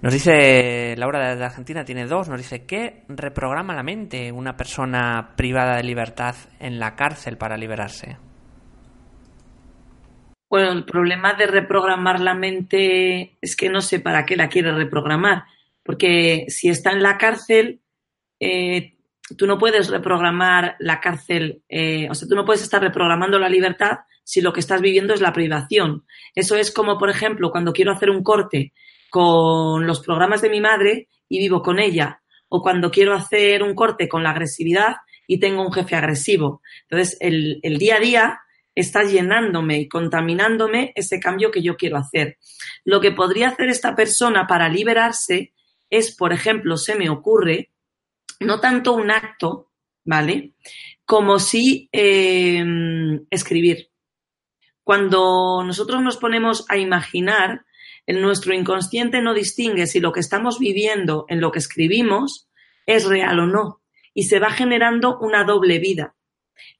Nos 0.00 0.12
dice 0.12 0.96
Laura 0.96 1.36
de 1.36 1.44
Argentina, 1.44 1.84
tiene 1.84 2.06
dos, 2.06 2.28
nos 2.28 2.38
dice, 2.38 2.64
¿qué 2.64 3.04
reprograma 3.08 3.74
la 3.74 3.84
mente 3.84 4.32
una 4.32 4.56
persona 4.56 5.34
privada 5.36 5.76
de 5.76 5.84
libertad 5.84 6.34
en 6.58 6.80
la 6.80 6.96
cárcel 6.96 7.36
para 7.36 7.56
liberarse? 7.56 8.16
Bueno, 10.52 10.72
el 10.72 10.84
problema 10.84 11.32
de 11.32 11.46
reprogramar 11.46 12.20
la 12.20 12.34
mente 12.34 13.38
es 13.40 13.56
que 13.56 13.70
no 13.70 13.80
sé 13.80 14.00
para 14.00 14.26
qué 14.26 14.36
la 14.36 14.50
quiere 14.50 14.70
reprogramar, 14.70 15.44
porque 15.82 16.44
si 16.48 16.68
está 16.68 16.90
en 16.90 17.02
la 17.02 17.16
cárcel, 17.16 17.80
eh, 18.38 18.98
tú 19.38 19.46
no 19.46 19.56
puedes 19.56 19.88
reprogramar 19.88 20.76
la 20.78 21.00
cárcel, 21.00 21.62
eh, 21.70 22.06
o 22.10 22.14
sea, 22.14 22.28
tú 22.28 22.34
no 22.34 22.44
puedes 22.44 22.62
estar 22.62 22.82
reprogramando 22.82 23.38
la 23.38 23.48
libertad 23.48 24.00
si 24.24 24.42
lo 24.42 24.52
que 24.52 24.60
estás 24.60 24.82
viviendo 24.82 25.14
es 25.14 25.22
la 25.22 25.32
privación. 25.32 26.04
Eso 26.34 26.54
es 26.56 26.70
como, 26.70 26.98
por 26.98 27.08
ejemplo, 27.08 27.50
cuando 27.50 27.72
quiero 27.72 27.92
hacer 27.92 28.10
un 28.10 28.22
corte 28.22 28.74
con 29.08 29.86
los 29.86 30.00
programas 30.00 30.42
de 30.42 30.50
mi 30.50 30.60
madre 30.60 31.08
y 31.30 31.38
vivo 31.38 31.62
con 31.62 31.78
ella, 31.78 32.20
o 32.50 32.60
cuando 32.60 32.90
quiero 32.90 33.14
hacer 33.14 33.62
un 33.62 33.74
corte 33.74 34.06
con 34.06 34.22
la 34.22 34.32
agresividad 34.32 34.96
y 35.26 35.40
tengo 35.40 35.62
un 35.62 35.72
jefe 35.72 35.96
agresivo. 35.96 36.60
Entonces, 36.82 37.16
el, 37.22 37.58
el 37.62 37.78
día 37.78 37.96
a 37.96 38.00
día 38.00 38.41
está 38.74 39.04
llenándome 39.04 39.78
y 39.78 39.88
contaminándome 39.88 40.92
ese 40.96 41.20
cambio 41.20 41.50
que 41.50 41.62
yo 41.62 41.76
quiero 41.76 41.96
hacer. 41.96 42.38
Lo 42.84 43.00
que 43.00 43.12
podría 43.12 43.48
hacer 43.48 43.68
esta 43.68 43.94
persona 43.94 44.46
para 44.46 44.68
liberarse 44.68 45.52
es, 45.90 46.14
por 46.14 46.32
ejemplo, 46.32 46.76
se 46.76 46.94
me 46.94 47.10
ocurre, 47.10 47.70
no 48.40 48.60
tanto 48.60 48.94
un 48.94 49.10
acto, 49.10 49.70
¿vale? 50.04 50.54
Como 51.04 51.38
si 51.38 51.88
eh, 51.92 52.64
escribir. 53.30 53.90
Cuando 54.84 55.62
nosotros 55.64 56.02
nos 56.02 56.16
ponemos 56.16 56.64
a 56.68 56.76
imaginar, 56.76 57.64
en 58.06 58.20
nuestro 58.20 58.52
inconsciente 58.52 59.22
no 59.22 59.32
distingue 59.32 59.86
si 59.86 60.00
lo 60.00 60.12
que 60.12 60.20
estamos 60.20 60.58
viviendo 60.58 61.24
en 61.28 61.40
lo 61.40 61.52
que 61.52 61.60
escribimos 61.60 62.48
es 62.86 63.04
real 63.04 63.38
o 63.38 63.46
no. 63.46 63.80
Y 64.12 64.24
se 64.24 64.40
va 64.40 64.50
generando 64.50 65.18
una 65.20 65.44
doble 65.44 65.78
vida. 65.78 66.14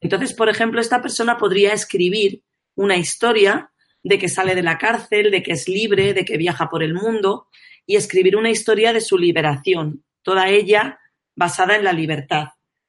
Entonces, 0.01 0.35
por 0.35 0.49
ejemplo, 0.49 0.81
esta 0.81 1.03
persona 1.03 1.37
podría 1.37 1.73
escribir 1.73 2.43
una 2.75 2.97
historia 2.97 3.70
de 4.03 4.18
que 4.18 4.29
sale 4.29 4.55
de 4.55 4.62
la 4.62 4.79
cárcel, 4.79 5.31
de 5.31 5.43
que 5.43 5.53
es 5.53 5.68
libre, 5.68 6.14
de 6.14 6.25
que 6.25 6.37
viaja 6.37 6.68
por 6.68 6.83
el 6.83 6.95
mundo 6.95 7.47
y 7.87 7.97
escribir 7.97 8.37
una 8.37 8.51
historia 8.51 8.93
de 8.93 9.01
su 9.01 9.18
liberación, 9.18 10.05
toda 10.23 10.49
ella 10.49 10.99
basada 11.35 11.77
en 11.77 11.85
la 11.85 11.93
libertad. 11.93 12.49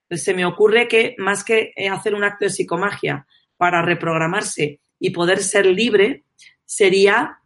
Se 0.10 0.34
me 0.34 0.46
ocurre 0.46 0.88
que 0.88 1.16
más 1.18 1.44
que 1.44 1.74
eh, 1.76 1.90
hacer 1.90 2.14
un 2.14 2.24
acto 2.24 2.46
de 2.46 2.52
psicomagia 2.52 3.26
para 3.58 3.82
reprogramarse 3.82 4.80
y 5.00 5.10
poder 5.12 5.42
ser 5.42 5.66
libre, 5.66 6.26
sería 6.66 7.40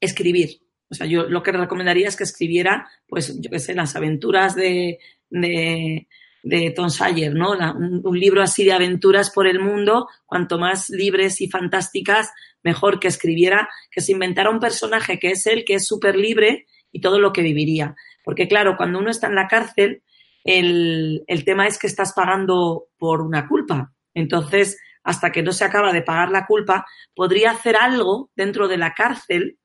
escribir. 0.00 0.60
O 0.90 0.94
sea, 0.94 1.06
yo 1.06 1.24
lo 1.24 1.42
que 1.42 1.52
recomendaría 1.52 2.08
es 2.08 2.16
que 2.16 2.24
escribiera, 2.24 2.88
pues, 3.06 3.38
yo 3.40 3.50
qué 3.50 3.58
sé, 3.58 3.74
las 3.74 3.94
aventuras 3.96 4.54
de, 4.54 4.98
de, 5.28 6.08
de 6.42 6.70
Tom 6.70 6.88
¿no? 7.34 7.52
Un, 7.52 8.18
libro 8.18 8.42
así 8.42 8.64
de 8.64 8.72
aventuras 8.72 9.30
por 9.30 9.46
el 9.46 9.60
mundo, 9.60 10.08
cuanto 10.26 10.58
más 10.58 10.88
libres 10.90 11.40
y 11.40 11.48
fantásticas, 11.48 12.30
mejor 12.62 13.00
que 13.00 13.08
escribiera, 13.08 13.68
que 13.90 14.00
se 14.00 14.12
inventara 14.12 14.50
un 14.50 14.60
personaje 14.60 15.18
que 15.18 15.30
es 15.30 15.46
él, 15.46 15.64
que 15.66 15.74
es 15.74 15.86
súper 15.86 16.16
libre 16.16 16.66
y 16.92 17.00
todo 17.00 17.18
lo 17.18 17.32
que 17.32 17.42
viviría. 17.42 17.94
Porque 18.24 18.48
claro, 18.48 18.76
cuando 18.76 18.98
uno 18.98 19.10
está 19.10 19.26
en 19.26 19.34
la 19.34 19.48
cárcel, 19.48 20.02
el, 20.44 21.24
el 21.26 21.44
tema 21.44 21.66
es 21.66 21.78
que 21.78 21.86
estás 21.86 22.12
pagando 22.14 22.86
por 22.98 23.22
una 23.22 23.46
culpa. 23.48 23.92
Entonces, 24.14 24.78
hasta 25.02 25.32
que 25.32 25.42
no 25.42 25.52
se 25.52 25.64
acaba 25.64 25.92
de 25.92 26.02
pagar 26.02 26.30
la 26.30 26.46
culpa, 26.46 26.86
podría 27.14 27.52
hacer 27.52 27.76
algo 27.76 28.30
dentro 28.34 28.68
de 28.68 28.78
la 28.78 28.94
cárcel 28.94 29.58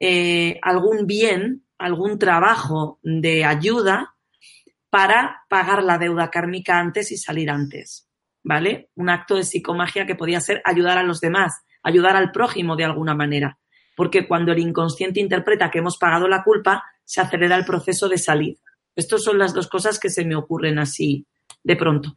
eh, 0.00 0.60
algún 0.62 1.06
bien, 1.06 1.64
algún 1.76 2.18
trabajo 2.18 3.00
de 3.02 3.44
ayuda 3.44 4.14
para 4.90 5.44
pagar 5.48 5.82
la 5.82 5.98
deuda 5.98 6.30
kármica 6.30 6.78
antes 6.78 7.12
y 7.12 7.16
salir 7.16 7.50
antes, 7.50 8.08
¿vale? 8.42 8.90
Un 8.94 9.10
acto 9.10 9.36
de 9.36 9.44
psicomagia 9.44 10.06
que 10.06 10.14
podía 10.14 10.40
ser 10.40 10.62
ayudar 10.64 10.98
a 10.98 11.02
los 11.02 11.20
demás, 11.20 11.62
ayudar 11.82 12.16
al 12.16 12.32
prójimo 12.32 12.76
de 12.76 12.84
alguna 12.84 13.14
manera, 13.14 13.58
porque 13.96 14.26
cuando 14.26 14.52
el 14.52 14.58
inconsciente 14.58 15.20
interpreta 15.20 15.70
que 15.70 15.78
hemos 15.78 15.98
pagado 15.98 16.28
la 16.28 16.42
culpa, 16.42 16.84
se 17.04 17.20
acelera 17.20 17.56
el 17.56 17.64
proceso 17.64 18.08
de 18.08 18.18
salir. 18.18 18.58
Estas 18.94 19.22
son 19.22 19.38
las 19.38 19.54
dos 19.54 19.68
cosas 19.68 19.98
que 19.98 20.10
se 20.10 20.24
me 20.24 20.36
ocurren 20.36 20.78
así 20.78 21.26
de 21.62 21.76
pronto. 21.76 22.16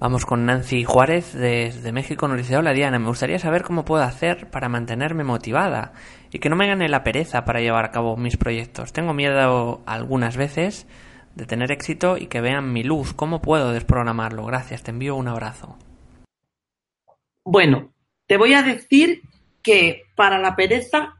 Vamos 0.00 0.24
con 0.24 0.46
Nancy 0.46 0.84
Juárez 0.84 1.32
desde 1.32 1.90
México. 1.90 2.28
Nos 2.28 2.38
dice, 2.38 2.56
hola 2.56 2.72
Diana, 2.72 3.00
me 3.00 3.08
gustaría 3.08 3.40
saber 3.40 3.64
cómo 3.64 3.84
puedo 3.84 4.04
hacer 4.04 4.48
para 4.48 4.68
mantenerme 4.68 5.24
motivada 5.24 5.92
y 6.30 6.38
que 6.38 6.48
no 6.48 6.54
me 6.54 6.68
gane 6.68 6.88
la 6.88 7.02
pereza 7.02 7.44
para 7.44 7.60
llevar 7.60 7.84
a 7.84 7.90
cabo 7.90 8.16
mis 8.16 8.36
proyectos. 8.36 8.92
Tengo 8.92 9.12
miedo 9.12 9.82
algunas 9.86 10.36
veces 10.36 10.86
de 11.34 11.46
tener 11.46 11.72
éxito 11.72 12.16
y 12.16 12.28
que 12.28 12.40
vean 12.40 12.72
mi 12.72 12.84
luz. 12.84 13.12
¿Cómo 13.12 13.42
puedo 13.42 13.72
desprogramarlo? 13.72 14.44
Gracias, 14.44 14.84
te 14.84 14.92
envío 14.92 15.16
un 15.16 15.26
abrazo. 15.26 15.76
Bueno, 17.44 17.92
te 18.28 18.36
voy 18.36 18.54
a 18.54 18.62
decir 18.62 19.22
que 19.62 20.04
para 20.14 20.38
la 20.38 20.54
pereza 20.54 21.16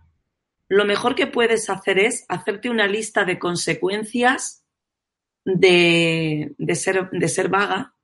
lo 0.68 0.84
mejor 0.84 1.16
que 1.16 1.26
puedes 1.26 1.68
hacer 1.68 1.98
es 1.98 2.24
hacerte 2.28 2.70
una 2.70 2.86
lista 2.86 3.24
de 3.24 3.40
consecuencias 3.40 4.64
de, 5.44 6.54
de 6.58 6.74
ser, 6.76 7.10
de 7.10 7.28
ser 7.28 7.48
vaga 7.48 7.94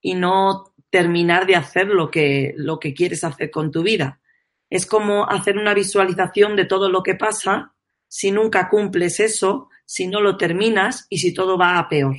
y 0.00 0.14
no 0.14 0.72
terminar 0.90 1.46
de 1.46 1.56
hacer 1.56 1.86
lo 1.88 2.10
que, 2.10 2.54
lo 2.56 2.78
que 2.78 2.94
quieres 2.94 3.24
hacer 3.24 3.50
con 3.50 3.70
tu 3.70 3.82
vida. 3.82 4.20
Es 4.68 4.86
como 4.86 5.28
hacer 5.28 5.58
una 5.58 5.74
visualización 5.74 6.56
de 6.56 6.64
todo 6.64 6.88
lo 6.88 7.02
que 7.02 7.14
pasa 7.14 7.74
si 8.08 8.32
nunca 8.32 8.68
cumples 8.68 9.20
eso, 9.20 9.68
si 9.84 10.08
no 10.08 10.20
lo 10.20 10.36
terminas 10.36 11.06
y 11.08 11.18
si 11.18 11.32
todo 11.32 11.56
va 11.56 11.78
a 11.78 11.88
peor. 11.88 12.16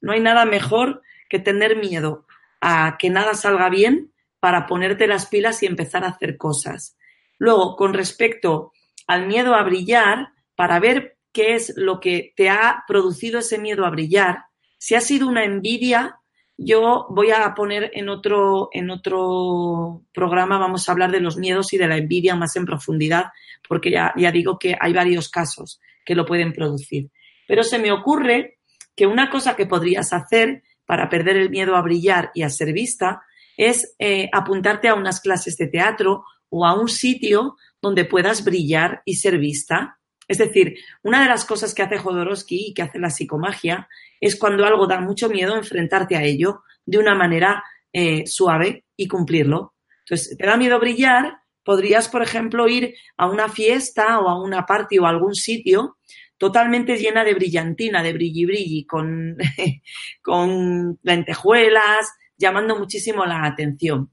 No 0.00 0.12
hay 0.12 0.20
nada 0.20 0.44
mejor 0.44 1.02
que 1.28 1.38
tener 1.38 1.76
miedo 1.76 2.26
a 2.60 2.96
que 2.98 3.10
nada 3.10 3.34
salga 3.34 3.68
bien 3.68 4.12
para 4.38 4.66
ponerte 4.66 5.06
las 5.06 5.26
pilas 5.26 5.62
y 5.62 5.66
empezar 5.66 6.04
a 6.04 6.08
hacer 6.08 6.36
cosas. 6.36 6.96
Luego, 7.38 7.76
con 7.76 7.94
respecto 7.94 8.72
al 9.06 9.26
miedo 9.26 9.54
a 9.54 9.62
brillar, 9.62 10.28
para 10.54 10.78
ver 10.78 11.16
qué 11.32 11.54
es 11.54 11.72
lo 11.76 11.98
que 11.98 12.32
te 12.36 12.48
ha 12.48 12.84
producido 12.86 13.40
ese 13.40 13.58
miedo 13.58 13.84
a 13.84 13.90
brillar, 13.90 14.44
si 14.78 14.94
ha 14.94 15.00
sido 15.00 15.26
una 15.26 15.44
envidia 15.44 16.20
yo 16.56 17.06
voy 17.10 17.30
a 17.30 17.52
poner 17.54 17.90
en 17.94 18.08
otro, 18.08 18.68
en 18.72 18.90
otro 18.90 20.02
programa, 20.12 20.58
vamos 20.58 20.88
a 20.88 20.92
hablar 20.92 21.10
de 21.10 21.20
los 21.20 21.36
miedos 21.36 21.72
y 21.72 21.78
de 21.78 21.88
la 21.88 21.96
envidia 21.96 22.36
más 22.36 22.56
en 22.56 22.64
profundidad, 22.64 23.26
porque 23.68 23.90
ya, 23.90 24.12
ya 24.16 24.30
digo 24.30 24.58
que 24.58 24.76
hay 24.78 24.92
varios 24.92 25.28
casos 25.28 25.80
que 26.04 26.14
lo 26.14 26.24
pueden 26.24 26.52
producir. 26.52 27.10
Pero 27.48 27.62
se 27.62 27.78
me 27.78 27.92
ocurre 27.92 28.58
que 28.94 29.06
una 29.06 29.30
cosa 29.30 29.56
que 29.56 29.66
podrías 29.66 30.12
hacer 30.12 30.62
para 30.86 31.08
perder 31.08 31.36
el 31.36 31.50
miedo 31.50 31.76
a 31.76 31.82
brillar 31.82 32.30
y 32.34 32.42
a 32.42 32.50
ser 32.50 32.72
vista 32.72 33.22
es 33.56 33.94
eh, 33.98 34.28
apuntarte 34.32 34.88
a 34.88 34.94
unas 34.94 35.20
clases 35.20 35.56
de 35.56 35.68
teatro 35.68 36.24
o 36.48 36.66
a 36.66 36.74
un 36.74 36.88
sitio 36.88 37.56
donde 37.80 38.04
puedas 38.04 38.44
brillar 38.44 39.02
y 39.04 39.16
ser 39.16 39.38
vista. 39.38 39.98
Es 40.28 40.38
decir, 40.38 40.76
una 41.02 41.22
de 41.22 41.28
las 41.28 41.44
cosas 41.44 41.74
que 41.74 41.82
hace 41.82 41.98
Jodorowsky 41.98 42.68
y 42.68 42.74
que 42.74 42.82
hace 42.82 42.98
la 42.98 43.10
psicomagia 43.10 43.88
es 44.20 44.36
cuando 44.36 44.64
algo 44.64 44.86
da 44.86 45.00
mucho 45.00 45.28
miedo 45.28 45.56
enfrentarte 45.56 46.16
a 46.16 46.22
ello 46.22 46.62
de 46.86 46.98
una 46.98 47.14
manera 47.14 47.62
eh, 47.92 48.26
suave 48.26 48.84
y 48.96 49.08
cumplirlo. 49.08 49.74
Entonces, 50.00 50.36
te 50.36 50.46
da 50.46 50.56
miedo 50.56 50.78
brillar, 50.78 51.38
podrías, 51.62 52.08
por 52.08 52.22
ejemplo, 52.22 52.68
ir 52.68 52.94
a 53.16 53.26
una 53.26 53.48
fiesta 53.48 54.20
o 54.20 54.28
a 54.28 54.42
una 54.42 54.66
party 54.66 54.98
o 54.98 55.06
a 55.06 55.10
algún 55.10 55.34
sitio 55.34 55.96
totalmente 56.38 56.98
llena 56.98 57.24
de 57.24 57.34
brillantina, 57.34 58.02
de 58.02 58.12
brilli 58.12 58.44
brilli, 58.44 58.86
con, 58.86 59.36
con 60.22 60.98
lentejuelas, 61.02 62.12
llamando 62.36 62.78
muchísimo 62.78 63.24
la 63.24 63.44
atención. 63.44 64.10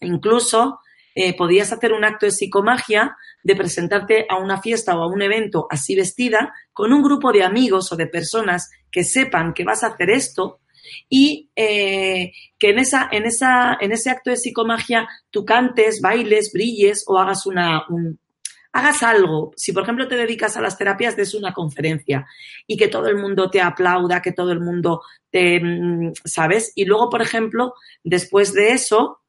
Incluso 0.00 0.80
eh, 1.14 1.36
podías 1.36 1.72
hacer 1.72 1.92
un 1.92 2.04
acto 2.04 2.26
de 2.26 2.32
psicomagia 2.32 3.16
de 3.42 3.56
presentarte 3.56 4.26
a 4.28 4.36
una 4.36 4.60
fiesta 4.60 4.96
o 4.96 5.02
a 5.02 5.06
un 5.06 5.22
evento 5.22 5.66
así 5.70 5.94
vestida 5.94 6.52
con 6.72 6.92
un 6.92 7.02
grupo 7.02 7.32
de 7.32 7.44
amigos 7.44 7.92
o 7.92 7.96
de 7.96 8.06
personas 8.06 8.70
que 8.90 9.04
sepan 9.04 9.54
que 9.54 9.64
vas 9.64 9.84
a 9.84 9.88
hacer 9.88 10.10
esto 10.10 10.60
y 11.08 11.50
eh, 11.54 12.32
que 12.58 12.70
en, 12.70 12.78
esa, 12.78 13.08
en, 13.12 13.26
esa, 13.26 13.76
en 13.80 13.92
ese 13.92 14.10
acto 14.10 14.30
de 14.30 14.36
psicomagia 14.36 15.08
tú 15.30 15.44
cantes, 15.44 16.00
bailes, 16.00 16.50
brilles 16.52 17.04
o 17.06 17.18
hagas 17.18 17.46
una, 17.46 17.84
un, 17.88 18.18
hagas 18.72 19.02
algo. 19.02 19.52
Si, 19.56 19.72
por 19.72 19.82
ejemplo, 19.82 20.08
te 20.08 20.16
dedicas 20.16 20.56
a 20.56 20.60
las 20.60 20.78
terapias, 20.78 21.16
des 21.16 21.34
una 21.34 21.52
conferencia 21.52 22.26
y 22.66 22.76
que 22.76 22.88
todo 22.88 23.08
el 23.08 23.16
mundo 23.16 23.50
te 23.50 23.60
aplauda, 23.60 24.22
que 24.22 24.32
todo 24.32 24.52
el 24.52 24.60
mundo 24.60 25.02
te, 25.30 25.60
mm, 25.60 26.12
¿sabes? 26.24 26.72
Y 26.74 26.84
luego, 26.84 27.10
por 27.10 27.22
ejemplo, 27.22 27.74
después 28.04 28.52
de 28.52 28.72
eso, 28.72 29.20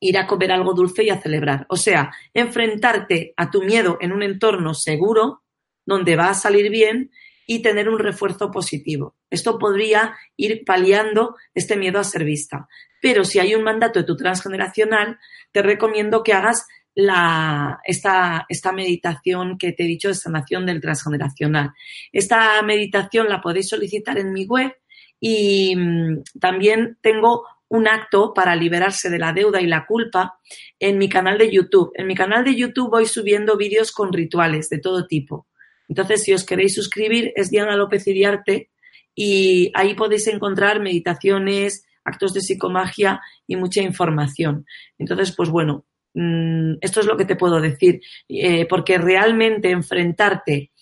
ir 0.00 0.18
a 0.18 0.26
comer 0.26 0.50
algo 0.50 0.74
dulce 0.74 1.04
y 1.04 1.10
a 1.10 1.20
celebrar. 1.20 1.66
O 1.68 1.76
sea, 1.76 2.10
enfrentarte 2.34 3.34
a 3.36 3.50
tu 3.50 3.62
miedo 3.62 3.98
en 4.00 4.12
un 4.12 4.22
entorno 4.22 4.74
seguro, 4.74 5.42
donde 5.84 6.16
va 6.16 6.30
a 6.30 6.34
salir 6.34 6.70
bien 6.70 7.10
y 7.46 7.62
tener 7.62 7.88
un 7.88 7.98
refuerzo 7.98 8.50
positivo. 8.50 9.16
Esto 9.28 9.58
podría 9.58 10.14
ir 10.36 10.64
paliando 10.64 11.36
este 11.54 11.76
miedo 11.76 11.98
a 11.98 12.04
ser 12.04 12.24
vista. 12.24 12.68
Pero 13.02 13.24
si 13.24 13.38
hay 13.38 13.54
un 13.54 13.62
mandato 13.62 14.00
de 14.00 14.06
tu 14.06 14.16
transgeneracional, 14.16 15.18
te 15.52 15.62
recomiendo 15.62 16.22
que 16.22 16.32
hagas 16.32 16.66
la, 16.94 17.80
esta, 17.84 18.46
esta 18.48 18.72
meditación 18.72 19.58
que 19.58 19.72
te 19.72 19.84
he 19.84 19.86
dicho 19.86 20.08
de 20.08 20.14
sanación 20.14 20.66
del 20.66 20.80
transgeneracional. 20.80 21.72
Esta 22.12 22.60
meditación 22.62 23.28
la 23.28 23.40
podéis 23.40 23.68
solicitar 23.68 24.18
en 24.18 24.32
mi 24.32 24.46
web 24.46 24.72
y 25.18 25.74
mm, 25.76 26.22
también 26.40 26.98
tengo 27.00 27.44
un 27.70 27.86
acto 27.86 28.34
para 28.34 28.56
liberarse 28.56 29.08
de 29.10 29.18
la 29.18 29.32
deuda 29.32 29.60
y 29.60 29.66
la 29.66 29.86
culpa 29.86 30.38
en 30.78 30.98
mi 30.98 31.08
canal 31.08 31.38
de 31.38 31.50
YouTube. 31.50 31.92
En 31.94 32.06
mi 32.06 32.16
canal 32.16 32.44
de 32.44 32.56
YouTube 32.56 32.90
voy 32.90 33.06
subiendo 33.06 33.56
vídeos 33.56 33.92
con 33.92 34.12
rituales 34.12 34.68
de 34.68 34.78
todo 34.78 35.06
tipo. 35.06 35.46
Entonces, 35.88 36.24
si 36.24 36.32
os 36.32 36.44
queréis 36.44 36.74
suscribir, 36.74 37.32
es 37.36 37.50
Diana 37.50 37.76
López 37.76 38.06
Iriarte 38.08 38.70
y 39.14 39.70
ahí 39.74 39.94
podéis 39.94 40.26
encontrar 40.26 40.80
meditaciones, 40.80 41.86
actos 42.04 42.34
de 42.34 42.40
psicomagia 42.40 43.20
y 43.46 43.54
mucha 43.54 43.82
información. 43.82 44.66
Entonces, 44.98 45.32
pues 45.36 45.48
bueno, 45.48 45.86
mm, 46.14 46.74
esto 46.80 47.00
es 47.00 47.06
lo 47.06 47.16
que 47.16 47.24
te 47.24 47.36
puedo 47.36 47.60
decir, 47.60 48.00
eh, 48.28 48.66
porque 48.66 48.98
realmente 48.98 49.70
enfrentarte 49.70 50.72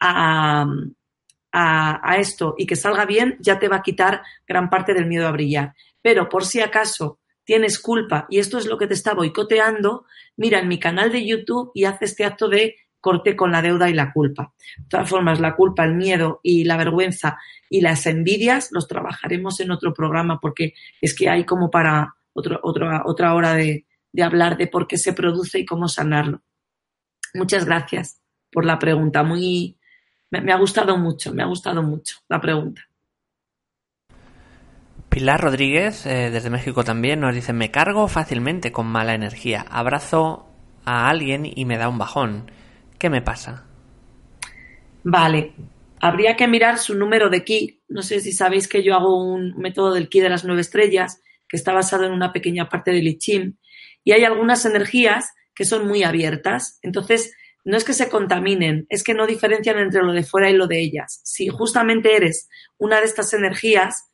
a, 0.00 0.66
a, 1.52 2.10
a 2.10 2.16
esto 2.16 2.54
y 2.56 2.64
que 2.64 2.76
salga 2.76 3.04
bien, 3.04 3.36
ya 3.40 3.58
te 3.58 3.68
va 3.68 3.76
a 3.76 3.82
quitar 3.82 4.22
gran 4.46 4.70
parte 4.70 4.94
del 4.94 5.06
miedo 5.06 5.26
a 5.26 5.32
brillar. 5.32 5.74
Pero 6.08 6.30
por 6.30 6.46
si 6.46 6.62
acaso 6.62 7.20
tienes 7.44 7.78
culpa 7.78 8.26
y 8.30 8.38
esto 8.38 8.56
es 8.56 8.64
lo 8.64 8.78
que 8.78 8.86
te 8.86 8.94
está 8.94 9.12
boicoteando, 9.12 10.06
mira 10.38 10.58
en 10.58 10.66
mi 10.66 10.78
canal 10.78 11.12
de 11.12 11.26
YouTube 11.26 11.70
y 11.74 11.84
haz 11.84 12.00
este 12.00 12.24
acto 12.24 12.48
de 12.48 12.76
corte 12.98 13.36
con 13.36 13.52
la 13.52 13.60
deuda 13.60 13.90
y 13.90 13.92
la 13.92 14.10
culpa. 14.14 14.54
De 14.78 14.86
todas 14.88 15.06
formas, 15.06 15.38
la 15.38 15.54
culpa, 15.54 15.84
el 15.84 15.96
miedo 15.96 16.40
y 16.42 16.64
la 16.64 16.78
vergüenza 16.78 17.36
y 17.68 17.82
las 17.82 18.06
envidias 18.06 18.70
los 18.72 18.88
trabajaremos 18.88 19.60
en 19.60 19.70
otro 19.70 19.92
programa 19.92 20.40
porque 20.40 20.72
es 21.02 21.14
que 21.14 21.28
hay 21.28 21.44
como 21.44 21.70
para 21.70 22.14
otro, 22.32 22.58
otra 22.62 23.02
otra 23.04 23.34
hora 23.34 23.52
de, 23.52 23.84
de 24.10 24.22
hablar 24.22 24.56
de 24.56 24.66
por 24.66 24.86
qué 24.86 24.96
se 24.96 25.12
produce 25.12 25.58
y 25.58 25.66
cómo 25.66 25.88
sanarlo. 25.88 26.40
Muchas 27.34 27.66
gracias 27.66 28.22
por 28.50 28.64
la 28.64 28.78
pregunta. 28.78 29.22
Muy, 29.24 29.76
me, 30.30 30.40
me 30.40 30.54
ha 30.54 30.56
gustado 30.56 30.96
mucho, 30.96 31.34
me 31.34 31.42
ha 31.42 31.46
gustado 31.46 31.82
mucho 31.82 32.16
la 32.30 32.40
pregunta. 32.40 32.87
Pilar 35.08 35.40
Rodríguez, 35.40 36.06
eh, 36.06 36.30
desde 36.30 36.50
México 36.50 36.84
también, 36.84 37.20
nos 37.20 37.34
dice, 37.34 37.52
me 37.52 37.70
cargo 37.70 38.08
fácilmente 38.08 38.72
con 38.72 38.86
mala 38.86 39.14
energía. 39.14 39.64
Abrazo 39.70 40.48
a 40.84 41.08
alguien 41.08 41.44
y 41.44 41.64
me 41.64 41.78
da 41.78 41.88
un 41.88 41.98
bajón. 41.98 42.50
¿Qué 42.98 43.10
me 43.10 43.22
pasa? 43.22 43.64
Vale, 45.04 45.54
habría 46.00 46.36
que 46.36 46.48
mirar 46.48 46.78
su 46.78 46.94
número 46.94 47.30
de 47.30 47.44
ki. 47.44 47.82
No 47.88 48.02
sé 48.02 48.20
si 48.20 48.32
sabéis 48.32 48.68
que 48.68 48.82
yo 48.82 48.94
hago 48.94 49.22
un 49.22 49.54
método 49.56 49.92
del 49.94 50.08
ki 50.08 50.20
de 50.20 50.28
las 50.28 50.44
nueve 50.44 50.60
estrellas 50.60 51.20
que 51.48 51.56
está 51.56 51.72
basado 51.72 52.04
en 52.04 52.12
una 52.12 52.32
pequeña 52.32 52.68
parte 52.68 52.90
del 52.90 53.06
I 53.06 53.18
Ching 53.18 53.58
y 54.04 54.12
hay 54.12 54.24
algunas 54.24 54.64
energías 54.64 55.32
que 55.54 55.64
son 55.64 55.86
muy 55.86 56.02
abiertas. 56.02 56.78
Entonces, 56.82 57.34
no 57.64 57.76
es 57.76 57.84
que 57.84 57.92
se 57.92 58.08
contaminen, 58.08 58.86
es 58.88 59.02
que 59.02 59.14
no 59.14 59.26
diferencian 59.26 59.78
entre 59.78 60.02
lo 60.02 60.12
de 60.12 60.22
fuera 60.22 60.50
y 60.50 60.56
lo 60.56 60.66
de 60.66 60.80
ellas. 60.80 61.20
Si 61.24 61.48
justamente 61.48 62.16
eres 62.16 62.48
una 62.78 63.00
de 63.00 63.06
estas 63.06 63.34
energías, 63.34 64.08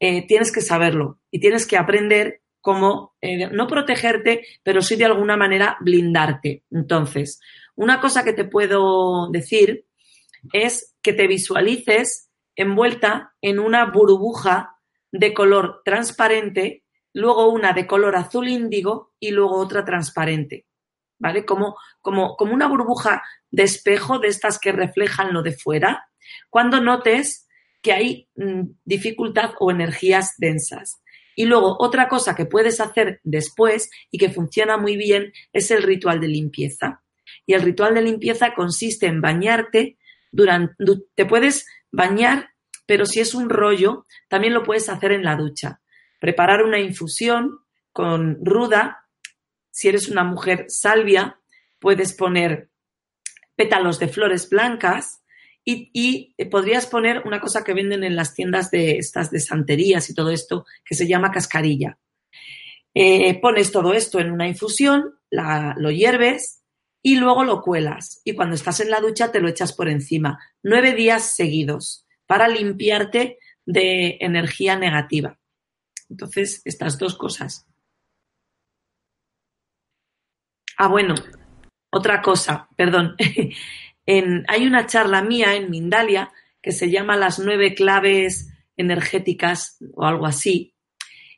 eh, 0.00 0.26
tienes 0.26 0.50
que 0.50 0.62
saberlo 0.62 1.20
y 1.30 1.40
tienes 1.40 1.66
que 1.66 1.76
aprender 1.76 2.40
cómo 2.60 3.14
eh, 3.20 3.48
no 3.50 3.66
protegerte, 3.66 4.46
pero 4.62 4.82
sí 4.82 4.96
de 4.96 5.04
alguna 5.04 5.36
manera 5.36 5.76
blindarte. 5.80 6.64
Entonces, 6.70 7.40
una 7.76 8.00
cosa 8.00 8.24
que 8.24 8.32
te 8.32 8.44
puedo 8.44 9.30
decir 9.30 9.86
es 10.52 10.96
que 11.02 11.12
te 11.12 11.26
visualices 11.26 12.30
envuelta 12.56 13.34
en 13.40 13.58
una 13.58 13.90
burbuja 13.90 14.76
de 15.12 15.34
color 15.34 15.82
transparente, 15.84 16.84
luego 17.12 17.50
una 17.50 17.72
de 17.72 17.86
color 17.86 18.16
azul 18.16 18.48
índigo 18.48 19.12
y 19.18 19.30
luego 19.30 19.56
otra 19.56 19.84
transparente. 19.84 20.66
¿Vale? 21.18 21.44
Como, 21.44 21.76
como, 22.00 22.36
como 22.36 22.54
una 22.54 22.66
burbuja 22.66 23.22
de 23.50 23.64
espejo 23.64 24.18
de 24.18 24.28
estas 24.28 24.58
que 24.58 24.72
reflejan 24.72 25.34
lo 25.34 25.42
de 25.42 25.52
fuera. 25.52 26.08
Cuando 26.48 26.80
notes 26.80 27.46
que 27.82 27.92
hay 27.92 28.28
mm, 28.36 28.62
dificultad 28.84 29.52
o 29.58 29.70
energías 29.70 30.34
densas. 30.38 31.02
Y 31.36 31.44
luego, 31.46 31.76
otra 31.78 32.08
cosa 32.08 32.34
que 32.34 32.44
puedes 32.44 32.80
hacer 32.80 33.20
después 33.24 33.90
y 34.10 34.18
que 34.18 34.30
funciona 34.30 34.76
muy 34.76 34.96
bien 34.96 35.32
es 35.52 35.70
el 35.70 35.82
ritual 35.82 36.20
de 36.20 36.28
limpieza. 36.28 37.02
Y 37.46 37.54
el 37.54 37.62
ritual 37.62 37.94
de 37.94 38.02
limpieza 38.02 38.52
consiste 38.54 39.06
en 39.06 39.20
bañarte 39.20 39.96
durante, 40.32 40.74
du- 40.78 41.06
te 41.14 41.24
puedes 41.24 41.66
bañar, 41.90 42.50
pero 42.86 43.06
si 43.06 43.20
es 43.20 43.34
un 43.34 43.48
rollo, 43.48 44.06
también 44.28 44.52
lo 44.52 44.62
puedes 44.64 44.88
hacer 44.88 45.12
en 45.12 45.24
la 45.24 45.36
ducha. 45.36 45.80
Preparar 46.20 46.62
una 46.64 46.78
infusión 46.80 47.60
con 47.92 48.38
ruda, 48.44 49.06
si 49.70 49.88
eres 49.88 50.08
una 50.08 50.24
mujer 50.24 50.66
salvia, 50.68 51.38
puedes 51.78 52.12
poner 52.12 52.68
pétalos 53.56 53.98
de 53.98 54.08
flores 54.08 54.50
blancas 54.50 55.19
y, 55.92 56.34
eh, 56.36 56.46
podrías 56.46 56.86
poner 56.86 57.22
una 57.26 57.40
cosa 57.40 57.64
que 57.64 57.74
venden 57.74 58.04
en 58.04 58.16
las 58.16 58.34
tiendas 58.34 58.70
de 58.70 58.98
estas 58.98 59.30
de 59.30 59.40
santerías 59.40 60.08
y 60.10 60.14
todo 60.14 60.30
esto, 60.30 60.64
que 60.84 60.94
se 60.94 61.06
llama 61.06 61.30
cascarilla. 61.30 61.98
Eh, 62.94 63.40
pones 63.40 63.70
todo 63.70 63.92
esto 63.92 64.18
en 64.18 64.32
una 64.32 64.48
infusión, 64.48 65.18
la, 65.30 65.74
lo 65.78 65.90
hierves 65.90 66.62
y 67.02 67.16
luego 67.16 67.44
lo 67.44 67.62
cuelas. 67.62 68.20
Y 68.24 68.34
cuando 68.34 68.54
estás 68.54 68.80
en 68.80 68.90
la 68.90 69.00
ducha 69.00 69.30
te 69.32 69.40
lo 69.40 69.48
echas 69.48 69.72
por 69.72 69.88
encima. 69.88 70.38
Nueve 70.62 70.94
días 70.94 71.36
seguidos 71.36 72.06
para 72.26 72.48
limpiarte 72.48 73.38
de 73.64 74.18
energía 74.20 74.76
negativa. 74.76 75.38
Entonces, 76.08 76.62
estas 76.64 76.98
dos 76.98 77.16
cosas. 77.16 77.66
Ah, 80.76 80.88
bueno, 80.88 81.14
otra 81.90 82.22
cosa, 82.22 82.68
perdón. 82.76 83.16
Hay 84.06 84.66
una 84.66 84.86
charla 84.86 85.22
mía 85.22 85.54
en 85.54 85.70
Mindalia 85.70 86.32
que 86.62 86.72
se 86.72 86.90
llama 86.90 87.16
Las 87.16 87.38
nueve 87.38 87.74
claves 87.74 88.48
energéticas 88.76 89.78
o 89.94 90.04
algo 90.04 90.26
así. 90.26 90.74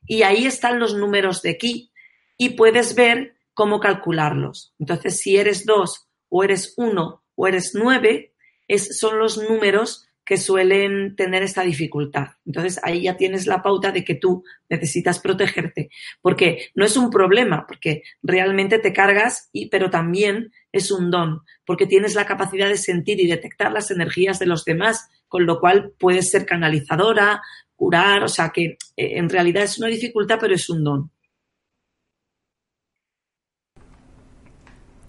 Y 0.06 0.22
ahí 0.22 0.46
están 0.46 0.78
los 0.78 0.94
números 0.94 1.42
de 1.42 1.50
aquí 1.50 1.92
y 2.36 2.50
puedes 2.50 2.94
ver 2.94 3.36
cómo 3.54 3.80
calcularlos. 3.80 4.74
Entonces, 4.78 5.18
si 5.18 5.36
eres 5.36 5.66
dos 5.66 6.08
o 6.28 6.42
eres 6.44 6.74
uno 6.76 7.22
o 7.34 7.46
eres 7.46 7.72
nueve, 7.74 8.32
son 8.78 9.18
los 9.18 9.36
números 9.36 10.08
que 10.24 10.36
suelen 10.36 11.16
tener 11.16 11.42
esta 11.42 11.62
dificultad. 11.62 12.28
Entonces, 12.46 12.80
ahí 12.84 13.02
ya 13.02 13.16
tienes 13.16 13.46
la 13.46 13.62
pauta 13.62 13.90
de 13.90 14.04
que 14.04 14.14
tú 14.14 14.44
necesitas 14.68 15.18
protegerte, 15.18 15.90
porque 16.20 16.70
no 16.74 16.84
es 16.84 16.96
un 16.96 17.10
problema, 17.10 17.66
porque 17.66 18.04
realmente 18.22 18.78
te 18.78 18.92
cargas, 18.92 19.50
y, 19.52 19.68
pero 19.68 19.90
también 19.90 20.52
es 20.72 20.90
un 20.90 21.10
don, 21.10 21.42
porque 21.64 21.86
tienes 21.86 22.14
la 22.14 22.26
capacidad 22.26 22.68
de 22.68 22.76
sentir 22.76 23.20
y 23.20 23.28
detectar 23.28 23.72
las 23.72 23.90
energías 23.90 24.38
de 24.38 24.46
los 24.46 24.64
demás, 24.64 25.08
con 25.28 25.46
lo 25.46 25.60
cual 25.60 25.92
puedes 25.98 26.30
ser 26.30 26.46
canalizadora, 26.46 27.42
curar, 27.76 28.24
o 28.24 28.28
sea 28.28 28.50
que 28.50 28.64
eh, 28.64 28.76
en 28.96 29.28
realidad 29.28 29.64
es 29.64 29.78
una 29.78 29.88
dificultad, 29.88 30.38
pero 30.40 30.54
es 30.54 30.68
un 30.70 30.82
don. 30.82 31.10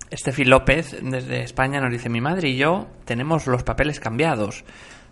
Estefi 0.10 0.46
López, 0.46 0.96
desde 1.02 1.42
España, 1.42 1.82
nos 1.82 1.92
dice, 1.92 2.08
mi 2.08 2.22
madre 2.22 2.50
y 2.50 2.58
yo 2.58 2.88
tenemos 3.06 3.48
los 3.48 3.64
papeles 3.64 4.00
cambiados. 4.00 4.64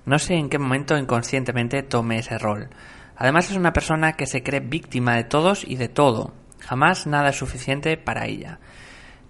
No 0.05 0.19
sé 0.19 0.35
en 0.35 0.47
qué 0.47 0.59
momento 0.59 0.95
inconscientemente 0.95 1.81
tomé 1.81 2.19
ese 2.19 2.37
rol. 2.37 2.69
Además 3.15 3.49
es 3.49 3.57
una 3.57 3.73
persona 3.73 4.13
que 4.13 4.27
se 4.27 4.43
cree 4.43 4.59
víctima 4.59 5.15
de 5.15 5.23
todos 5.23 5.63
y 5.67 5.75
de 5.75 5.89
todo. 5.89 6.33
Jamás 6.59 7.07
nada 7.07 7.29
es 7.29 7.35
suficiente 7.35 7.97
para 7.97 8.27
ella. 8.27 8.59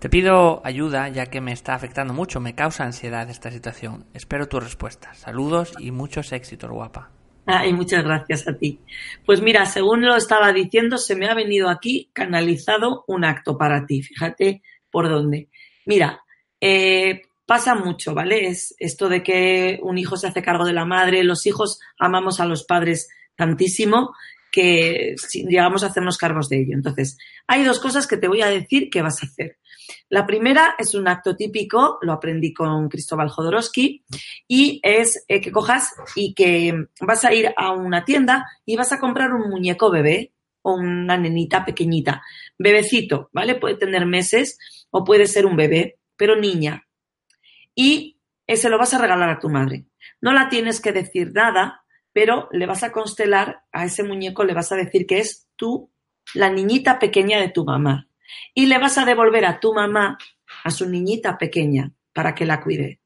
Te 0.02 0.10
pido 0.10 0.66
ayuda 0.66 1.10
ya 1.10 1.28
que 1.28 1.42
me 1.42 1.52
está 1.52 1.76
afectando 1.76 2.12
mucho, 2.12 2.40
me 2.40 2.56
causa 2.56 2.84
ansiedad 2.84 3.30
esta 3.30 3.52
situación. 3.52 4.08
Espero 4.16 4.50
tu 4.50 4.60
respuesta. 4.60 5.14
Saludos 5.14 5.74
y 5.78 5.92
muchos 5.92 6.32
éxitos, 6.32 6.72
guapa. 6.72 7.12
Ay, 7.46 7.72
muchas 7.72 8.04
gracias 8.04 8.48
a 8.48 8.58
ti. 8.58 8.80
Pues 9.28 9.44
mira, 9.44 9.68
según 9.68 10.02
lo 10.02 10.16
estaba 10.16 10.52
diciendo, 10.54 10.98
se 10.98 11.16
me 11.16 11.28
ha 11.28 11.36
venido 11.36 11.70
aquí 11.70 12.10
canalizado 12.14 13.04
un 13.06 13.24
acto 13.24 13.60
para 13.60 13.86
ti. 13.86 14.02
Fíjate 14.02 14.64
por 14.90 15.08
dónde. 15.08 15.50
Mira, 15.86 16.24
eh, 16.60 17.22
pasa 17.46 17.76
mucho, 17.76 18.16
¿vale? 18.16 18.48
Es 18.48 18.74
esto 18.80 19.08
de 19.08 19.22
que 19.22 19.80
un 19.84 20.00
hijo 20.00 20.18
se 20.18 20.26
hace 20.26 20.42
cargo 20.42 20.66
de 20.66 20.74
la 20.74 20.84
madre, 20.84 21.24
los 21.24 21.46
hijos 21.46 21.80
amamos 22.00 22.40
a 22.40 22.48
los 22.48 22.64
padres 22.64 23.08
tantísimo 23.36 24.16
que 24.52 25.16
llegamos 25.48 25.84
a 25.84 25.88
hacernos 25.88 26.18
cargos 26.18 26.50
de 26.50 26.62
ello. 26.62 26.74
Entonces, 26.74 27.20
hay 27.46 27.64
dos 27.64 27.80
cosas 27.80 28.08
que 28.08 28.18
te 28.18 28.28
voy 28.28 28.42
a 28.42 28.48
decir 28.48 28.90
que 28.90 29.04
vas 29.04 29.22
a 29.22 29.28
hacer. 29.28 29.58
La 30.10 30.26
primera 30.26 30.76
es 30.78 30.96
un 30.96 31.08
acto 31.08 31.36
típico, 31.36 31.98
lo 32.02 32.14
aprendí 32.14 32.54
con 32.54 32.90
Cristóbal 32.90 33.30
Jodorowsky, 33.30 34.04
y 34.48 34.80
es 34.84 35.24
eh, 35.28 35.42
que 35.42 35.52
cojas 35.52 35.94
y 36.16 36.34
que 36.34 36.88
vas 37.02 37.26
a 37.26 37.34
ir 37.34 37.54
a 37.56 37.72
una 37.72 38.06
tienda 38.06 38.46
y 38.66 38.76
vas 38.76 38.92
a 38.92 39.00
comprar 39.00 39.34
un 39.34 39.50
muñeco 39.50 39.92
bebé 39.92 40.34
o 40.62 40.76
una 40.76 41.18
nenita 41.18 41.66
pequeñita, 41.66 42.24
bebecito, 42.58 43.30
¿vale? 43.34 43.56
Puede 43.56 43.76
tener 43.76 44.06
meses 44.06 44.58
o 44.92 45.04
puede 45.04 45.28
ser 45.28 45.46
un 45.46 45.56
bebé, 45.56 46.00
pero 46.16 46.36
niña. 46.36 46.88
Y 47.74 48.20
se 48.48 48.70
lo 48.70 48.78
vas 48.78 48.94
a 48.94 49.00
regalar 49.00 49.30
a 49.30 49.40
tu 49.40 49.50
madre. 49.50 49.86
No 50.20 50.34
la 50.34 50.50
tienes 50.50 50.82
que 50.82 50.92
decir 50.92 51.32
nada, 51.34 51.84
pero 52.14 52.50
le 52.52 52.66
vas 52.66 52.84
a 52.84 52.92
constelar 52.92 53.64
a 53.72 53.86
ese 53.86 54.04
muñeco, 54.04 54.44
le 54.44 54.54
vas 54.54 54.72
a 54.72 54.76
decir 54.76 55.06
que 55.06 55.20
es 55.20 55.48
tú, 55.56 55.92
la 56.34 56.50
niñita 56.50 57.00
pequeña 57.00 57.40
de 57.40 57.50
tu 57.50 57.66
mamá. 57.66 58.08
Y 58.54 58.66
le 58.66 58.78
vas 58.78 58.98
a 58.98 59.06
devolver 59.06 59.46
a 59.46 59.60
tu 59.60 59.74
mamá, 59.74 60.18
a 60.64 60.72
su 60.72 60.90
niñita 60.90 61.38
pequeña, 61.38 61.92
para 62.14 62.36
que 62.36 62.46
la 62.46 62.62
cuide. 62.62 63.02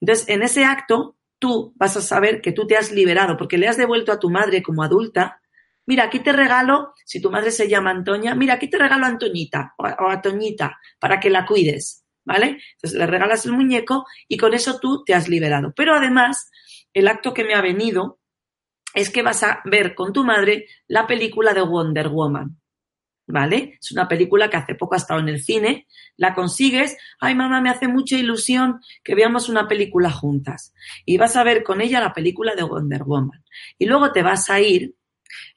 Entonces, 0.00 0.28
en 0.28 0.42
ese 0.42 0.64
acto, 0.64 1.16
tú 1.38 1.72
vas 1.76 1.96
a 1.96 2.00
saber 2.00 2.40
que 2.40 2.52
tú 2.52 2.66
te 2.66 2.76
has 2.76 2.92
liberado, 2.92 3.36
porque 3.36 3.58
le 3.58 3.68
has 3.68 3.76
devuelto 3.76 4.12
a 4.12 4.18
tu 4.18 4.30
madre 4.30 4.62
como 4.62 4.82
adulta. 4.82 5.40
Mira, 5.86 6.04
aquí 6.04 6.20
te 6.20 6.32
regalo, 6.32 6.94
si 7.04 7.20
tu 7.20 7.30
madre 7.30 7.50
se 7.50 7.68
llama 7.68 7.90
Antonia, 7.90 8.34
mira, 8.34 8.54
aquí 8.54 8.68
te 8.68 8.78
regalo 8.78 9.04
a 9.04 9.08
Antoñita 9.08 9.74
o 9.76 10.08
a, 10.08 10.22
Toñita 10.22 10.78
para 10.98 11.20
que 11.20 11.28
la 11.28 11.44
cuides, 11.44 12.04
¿vale? 12.24 12.58
Entonces 12.76 12.98
le 12.98 13.06
regalas 13.06 13.44
el 13.44 13.52
muñeco 13.52 14.06
y 14.26 14.38
con 14.38 14.54
eso 14.54 14.78
tú 14.80 15.04
te 15.04 15.14
has 15.14 15.28
liberado. 15.28 15.74
Pero 15.76 15.94
además, 15.94 16.50
el 16.94 17.08
acto 17.08 17.34
que 17.34 17.44
me 17.44 17.54
ha 17.54 17.60
venido 17.60 18.20
es 18.94 19.10
que 19.10 19.22
vas 19.22 19.42
a 19.42 19.60
ver 19.64 19.94
con 19.94 20.12
tu 20.12 20.24
madre 20.24 20.66
la 20.86 21.06
película 21.06 21.52
de 21.52 21.62
Wonder 21.62 22.08
Woman. 22.08 22.58
¿Vale? 23.26 23.78
Es 23.80 23.92
una 23.92 24.08
película 24.08 24.50
que 24.50 24.56
hace 24.56 24.74
poco 24.74 24.94
ha 24.94 24.98
estado 24.98 25.20
en 25.20 25.28
el 25.28 25.42
cine, 25.42 25.86
la 26.16 26.34
consigues, 26.34 26.96
ay 27.20 27.34
mamá, 27.34 27.60
me 27.60 27.70
hace 27.70 27.88
mucha 27.88 28.16
ilusión 28.16 28.80
que 29.02 29.14
veamos 29.14 29.48
una 29.48 29.66
película 29.66 30.10
juntas. 30.10 30.74
Y 31.04 31.16
vas 31.16 31.36
a 31.36 31.44
ver 31.44 31.62
con 31.62 31.80
ella 31.80 32.00
la 32.00 32.12
película 32.12 32.54
de 32.54 32.62
Wonder 32.62 33.04
Woman. 33.04 33.44
Y 33.78 33.86
luego 33.86 34.12
te 34.12 34.22
vas 34.22 34.50
a 34.50 34.60
ir 34.60 34.94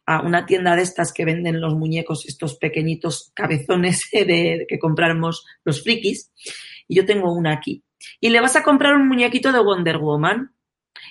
a 0.05 0.21
una 0.21 0.45
tienda 0.45 0.75
de 0.75 0.83
estas 0.83 1.11
que 1.11 1.25
venden 1.25 1.59
los 1.59 1.75
muñecos, 1.75 2.25
estos 2.25 2.55
pequeñitos 2.57 3.31
cabezones 3.33 4.03
de, 4.11 4.65
que 4.67 4.79
compramos 4.79 5.45
los 5.63 5.83
frikis, 5.83 6.31
y 6.87 6.95
yo 6.95 7.05
tengo 7.05 7.33
una 7.33 7.53
aquí. 7.53 7.83
Y 8.21 8.29
le 8.29 8.39
vas 8.39 8.55
a 8.55 8.63
comprar 8.63 8.95
un 8.95 9.07
muñequito 9.07 9.51
de 9.51 9.59
Wonder 9.59 9.97
Woman 9.97 10.53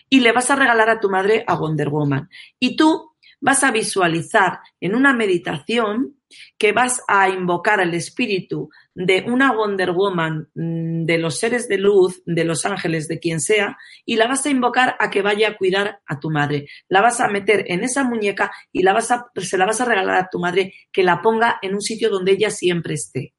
y 0.09 0.21
le 0.21 0.33
vas 0.33 0.51
a 0.51 0.57
regalar 0.57 0.89
a 0.89 1.01
tu 1.01 1.11
madre 1.11 1.45
a 1.47 1.55
Wonder 1.55 1.91
Woman. 1.91 2.31
Y 2.59 2.77
tú 2.77 3.13
vas 3.41 3.65
a 3.65 3.71
visualizar 3.71 4.61
en 4.81 4.95
una 4.95 5.13
meditación 5.13 6.17
que 6.59 6.72
vas 6.72 7.03
a 7.09 7.28
invocar 7.28 7.80
al 7.80 7.95
espíritu 7.95 8.70
de 8.95 9.24
una 9.26 9.53
Wonder 9.53 9.93
Woman, 9.93 10.49
mm, 10.55 11.05
de 11.05 11.18
los 11.18 11.39
seres 11.39 11.68
de 11.68 11.76
luz, 11.76 12.22
de 12.24 12.45
los 12.45 12.64
ángeles, 12.64 13.09
de 13.09 13.18
quien 13.18 13.41
sea, 13.41 13.76
y 14.05 14.16
la 14.16 14.26
vas 14.26 14.47
a 14.47 14.51
invocar 14.51 14.97
a 14.99 15.11
que 15.11 15.20
vaya 15.22 15.49
a 15.49 15.57
cuidar 15.57 16.01
a 16.07 16.18
tu 16.18 16.30
madre. 16.30 16.66
La 16.89 17.03
vas 17.03 17.20
a 17.20 17.28
meter 17.28 17.64
en 17.68 17.84
esa 17.84 18.05
muñeca 18.05 18.51
y 18.72 18.82
la 18.82 18.95
vas 18.95 19.11
a, 19.11 19.26
se 19.37 19.59
la 19.59 19.66
vas 19.66 19.80
a 19.80 19.84
regalar 19.84 20.16
a 20.16 20.28
tu 20.30 20.39
madre 20.39 20.72
que 20.91 21.03
la 21.03 21.20
ponga 21.20 21.59
en 21.61 21.74
un 21.74 21.82
sitio 21.82 22.09
donde 22.09 22.32
ella 22.32 22.51
siempre 22.51 22.95
esté. 22.95 23.34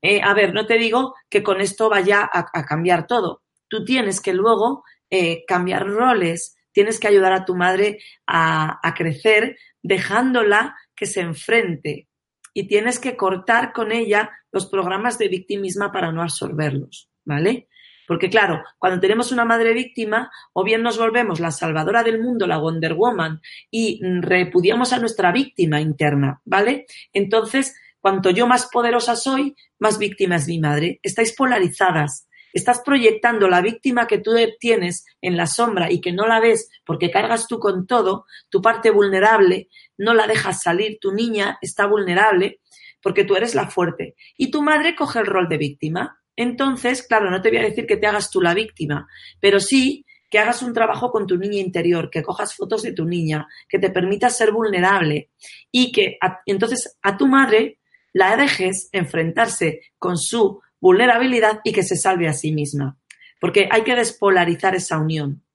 Eh, 0.00 0.20
a 0.22 0.32
ver, 0.34 0.54
no 0.54 0.66
te 0.66 0.78
digo 0.78 1.14
que 1.28 1.42
con 1.42 1.60
esto 1.60 1.88
vaya 1.88 2.28
a, 2.32 2.64
cambiar 2.64 3.06
todo. 3.06 3.42
Tú 3.68 3.84
tienes 3.84 4.20
que 4.20 4.32
luego 4.32 4.84
eh, 5.10 5.44
cambiar 5.46 5.86
roles, 5.86 6.56
tienes 6.72 7.00
que 7.00 7.08
ayudar 7.08 7.32
a 7.32 7.44
tu 7.44 7.54
madre 7.54 7.98
a, 8.26 8.78
a 8.82 8.94
crecer 8.94 9.58
dejándola 9.82 10.76
que 10.94 11.06
se 11.06 11.20
enfrente 11.20 12.08
y 12.56 12.66
tienes 12.66 12.98
que 12.98 13.18
cortar 13.18 13.74
con 13.74 13.92
ella 13.92 14.30
los 14.50 14.64
programas 14.64 15.18
de 15.18 15.28
victimismo 15.28 15.92
para 15.92 16.10
no 16.10 16.22
absorberlos, 16.22 17.10
¿vale? 17.22 17.68
Porque 18.08 18.30
claro, 18.30 18.62
cuando 18.78 18.98
tenemos 18.98 19.30
una 19.30 19.44
madre 19.44 19.74
víctima, 19.74 20.30
o 20.54 20.64
bien 20.64 20.82
nos 20.82 20.96
volvemos 20.96 21.38
la 21.38 21.50
salvadora 21.50 22.02
del 22.02 22.18
mundo, 22.18 22.46
la 22.46 22.56
Wonder 22.56 22.94
Woman, 22.94 23.42
y 23.70 24.00
repudiamos 24.22 24.94
a 24.94 24.98
nuestra 24.98 25.32
víctima 25.32 25.82
interna, 25.82 26.40
¿vale? 26.46 26.86
Entonces, 27.12 27.76
cuanto 28.00 28.30
yo 28.30 28.46
más 28.46 28.70
poderosa 28.72 29.16
soy, 29.16 29.54
más 29.78 29.98
víctima 29.98 30.36
es 30.36 30.48
mi 30.48 30.58
madre. 30.58 30.98
Estáis 31.02 31.36
polarizadas. 31.36 32.26
Estás 32.54 32.80
proyectando 32.80 33.48
la 33.48 33.60
víctima 33.60 34.06
que 34.06 34.16
tú 34.16 34.32
tienes 34.58 35.04
en 35.20 35.36
la 35.36 35.46
sombra 35.46 35.92
y 35.92 36.00
que 36.00 36.12
no 36.12 36.26
la 36.26 36.40
ves 36.40 36.70
porque 36.86 37.10
cargas 37.10 37.46
tú 37.48 37.58
con 37.58 37.86
todo, 37.86 38.24
tu 38.48 38.62
parte 38.62 38.90
vulnerable, 38.90 39.68
no 39.98 40.14
la 40.14 40.26
dejas 40.26 40.62
salir, 40.62 40.98
tu 41.00 41.12
niña 41.12 41.58
está 41.60 41.86
vulnerable 41.86 42.60
porque 43.02 43.24
tú 43.24 43.36
eres 43.36 43.54
la 43.54 43.70
fuerte. 43.70 44.14
Y 44.36 44.50
tu 44.50 44.62
madre 44.62 44.96
coge 44.96 45.20
el 45.20 45.26
rol 45.26 45.48
de 45.48 45.58
víctima. 45.58 46.20
Entonces, 46.34 47.02
claro, 47.02 47.30
no 47.30 47.40
te 47.40 47.50
voy 47.50 47.58
a 47.58 47.62
decir 47.62 47.86
que 47.86 47.96
te 47.96 48.06
hagas 48.06 48.30
tú 48.30 48.40
la 48.40 48.52
víctima, 48.52 49.08
pero 49.40 49.60
sí 49.60 50.04
que 50.30 50.38
hagas 50.38 50.62
un 50.62 50.74
trabajo 50.74 51.10
con 51.10 51.26
tu 51.26 51.36
niña 51.36 51.58
interior, 51.58 52.10
que 52.10 52.22
cojas 52.22 52.54
fotos 52.54 52.82
de 52.82 52.92
tu 52.92 53.04
niña, 53.04 53.46
que 53.68 53.78
te 53.78 53.90
permita 53.90 54.28
ser 54.28 54.50
vulnerable 54.50 55.30
y 55.70 55.92
que 55.92 56.18
entonces 56.46 56.98
a 57.02 57.16
tu 57.16 57.26
madre 57.26 57.78
la 58.12 58.36
dejes 58.36 58.88
enfrentarse 58.92 59.82
con 59.98 60.18
su 60.18 60.60
vulnerabilidad 60.80 61.60
y 61.64 61.72
que 61.72 61.82
se 61.82 61.96
salve 61.96 62.28
a 62.28 62.32
sí 62.32 62.52
misma. 62.52 62.98
Porque 63.40 63.68
hay 63.70 63.82
que 63.82 63.94
despolarizar 63.94 64.74
esa 64.74 64.98
unión. 64.98 65.45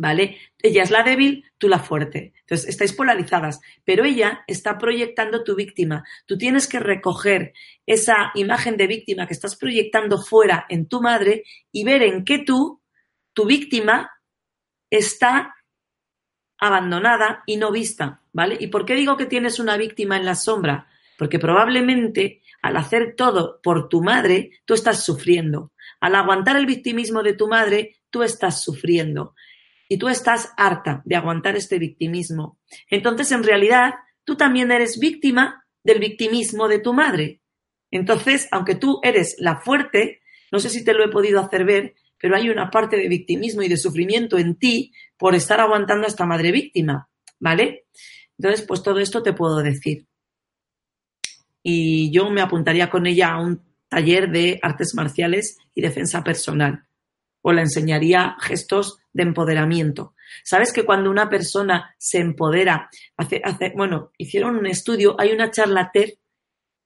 ¿Vale? 0.00 0.38
Ella 0.62 0.82
es 0.82 0.90
la 0.90 1.02
débil, 1.02 1.44
tú 1.58 1.68
la 1.68 1.78
fuerte. 1.78 2.32
Entonces, 2.40 2.70
estáis 2.70 2.94
polarizadas, 2.94 3.60
pero 3.84 4.06
ella 4.06 4.44
está 4.46 4.78
proyectando 4.78 5.44
tu 5.44 5.54
víctima. 5.54 6.04
Tú 6.24 6.38
tienes 6.38 6.66
que 6.66 6.80
recoger 6.80 7.52
esa 7.84 8.32
imagen 8.34 8.78
de 8.78 8.86
víctima 8.86 9.26
que 9.26 9.34
estás 9.34 9.56
proyectando 9.56 10.16
fuera 10.16 10.64
en 10.70 10.86
tu 10.86 11.02
madre 11.02 11.44
y 11.70 11.84
ver 11.84 12.02
en 12.02 12.24
qué 12.24 12.38
tú, 12.38 12.80
tu 13.34 13.44
víctima, 13.44 14.10
está 14.88 15.54
abandonada 16.56 17.42
y 17.44 17.58
no 17.58 17.70
vista, 17.70 18.22
¿vale? 18.32 18.56
¿Y 18.58 18.68
por 18.68 18.86
qué 18.86 18.94
digo 18.94 19.18
que 19.18 19.26
tienes 19.26 19.58
una 19.58 19.76
víctima 19.76 20.16
en 20.16 20.24
la 20.24 20.34
sombra? 20.34 20.88
Porque 21.18 21.38
probablemente 21.38 22.40
al 22.62 22.78
hacer 22.78 23.16
todo 23.16 23.60
por 23.62 23.90
tu 23.90 24.02
madre, 24.02 24.62
tú 24.64 24.72
estás 24.72 25.04
sufriendo. 25.04 25.72
Al 26.00 26.14
aguantar 26.14 26.56
el 26.56 26.64
victimismo 26.64 27.22
de 27.22 27.34
tu 27.34 27.48
madre, 27.48 27.96
tú 28.08 28.22
estás 28.22 28.62
sufriendo. 28.64 29.34
Y 29.90 29.98
tú 29.98 30.08
estás 30.08 30.52
harta 30.56 31.02
de 31.04 31.16
aguantar 31.16 31.56
este 31.56 31.78
victimismo. 31.78 32.58
Entonces, 32.88 33.32
en 33.32 33.42
realidad, 33.42 33.94
tú 34.24 34.36
también 34.36 34.70
eres 34.70 35.00
víctima 35.00 35.66
del 35.82 35.98
victimismo 35.98 36.68
de 36.68 36.78
tu 36.78 36.94
madre. 36.94 37.40
Entonces, 37.90 38.46
aunque 38.52 38.76
tú 38.76 39.00
eres 39.02 39.34
la 39.38 39.56
fuerte, 39.56 40.22
no 40.52 40.60
sé 40.60 40.70
si 40.70 40.84
te 40.84 40.94
lo 40.94 41.04
he 41.04 41.08
podido 41.08 41.40
hacer 41.40 41.64
ver, 41.64 41.94
pero 42.18 42.36
hay 42.36 42.48
una 42.50 42.70
parte 42.70 42.96
de 42.96 43.08
victimismo 43.08 43.62
y 43.62 43.68
de 43.68 43.76
sufrimiento 43.76 44.38
en 44.38 44.56
ti 44.56 44.92
por 45.18 45.34
estar 45.34 45.60
aguantando 45.60 46.04
a 46.04 46.08
esta 46.08 46.24
madre 46.24 46.52
víctima, 46.52 47.08
¿vale? 47.40 47.86
Entonces, 48.38 48.64
pues 48.64 48.84
todo 48.84 49.00
esto 49.00 49.24
te 49.24 49.32
puedo 49.32 49.58
decir 49.58 50.06
y 51.62 52.10
yo 52.10 52.30
me 52.30 52.40
apuntaría 52.40 52.90
con 52.90 53.06
ella 53.06 53.32
a 53.32 53.40
un 53.40 53.62
taller 53.88 54.30
de 54.30 54.58
artes 54.62 54.94
marciales 54.94 55.58
y 55.74 55.82
defensa 55.82 56.22
personal 56.24 56.84
o 57.42 57.52
le 57.52 57.62
enseñaría 57.62 58.36
gestos 58.40 58.98
de 59.12 59.22
empoderamiento. 59.22 60.14
Sabes 60.44 60.72
que 60.72 60.84
cuando 60.84 61.10
una 61.10 61.28
persona 61.28 61.94
se 61.98 62.18
empodera, 62.18 62.88
hace, 63.16 63.40
hace, 63.44 63.72
bueno, 63.76 64.12
hicieron 64.16 64.56
un 64.56 64.66
estudio, 64.66 65.16
hay 65.18 65.32
una 65.32 65.50
charla 65.50 65.90
TED 65.92 66.10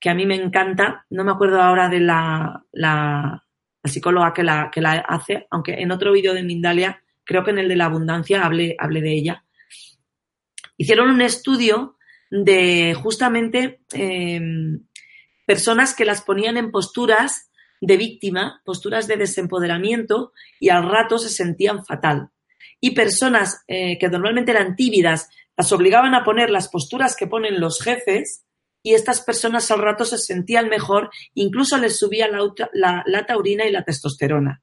que 0.00 0.10
a 0.10 0.14
mí 0.14 0.26
me 0.26 0.34
encanta, 0.34 1.06
no 1.10 1.24
me 1.24 1.32
acuerdo 1.32 1.62
ahora 1.62 1.88
de 1.88 2.00
la, 2.00 2.62
la, 2.72 3.42
psicóloga 3.82 4.32
que 4.32 4.42
la, 4.42 4.70
que 4.70 4.80
la 4.80 4.92
hace, 4.92 5.46
aunque 5.50 5.74
en 5.74 5.92
otro 5.92 6.12
vídeo 6.12 6.34
de 6.34 6.42
Mindalia, 6.42 7.02
creo 7.24 7.44
que 7.44 7.50
en 7.50 7.58
el 7.58 7.68
de 7.68 7.76
la 7.76 7.86
abundancia 7.86 8.44
hablé, 8.44 8.76
hablé 8.78 9.00
de 9.00 9.12
ella. 9.12 9.44
Hicieron 10.76 11.10
un 11.10 11.20
estudio 11.20 11.96
de 12.30 12.94
justamente 12.94 13.80
em, 13.92 14.84
personas 15.46 15.94
que 15.94 16.04
las 16.04 16.22
ponían 16.22 16.56
en 16.56 16.70
posturas 16.70 17.50
de 17.86 17.96
víctima, 17.96 18.62
posturas 18.64 19.06
de 19.06 19.16
desempoderamiento 19.16 20.32
y 20.60 20.68
al 20.70 20.88
rato 20.88 21.18
se 21.18 21.28
sentían 21.28 21.84
fatal. 21.84 22.30
Y 22.80 22.92
personas 22.92 23.62
eh, 23.66 23.98
que 23.98 24.08
normalmente 24.08 24.52
eran 24.52 24.76
tímidas 24.76 25.28
las 25.56 25.70
obligaban 25.72 26.14
a 26.14 26.24
poner 26.24 26.50
las 26.50 26.68
posturas 26.68 27.14
que 27.16 27.26
ponen 27.26 27.60
los 27.60 27.80
jefes 27.80 28.44
y 28.82 28.94
estas 28.94 29.20
personas 29.20 29.70
al 29.70 29.80
rato 29.80 30.04
se 30.04 30.18
sentían 30.18 30.68
mejor, 30.68 31.10
incluso 31.34 31.78
les 31.78 31.98
subía 31.98 32.28
la 32.28 33.26
taurina 33.26 33.64
y 33.64 33.70
la 33.70 33.84
testosterona. 33.84 34.62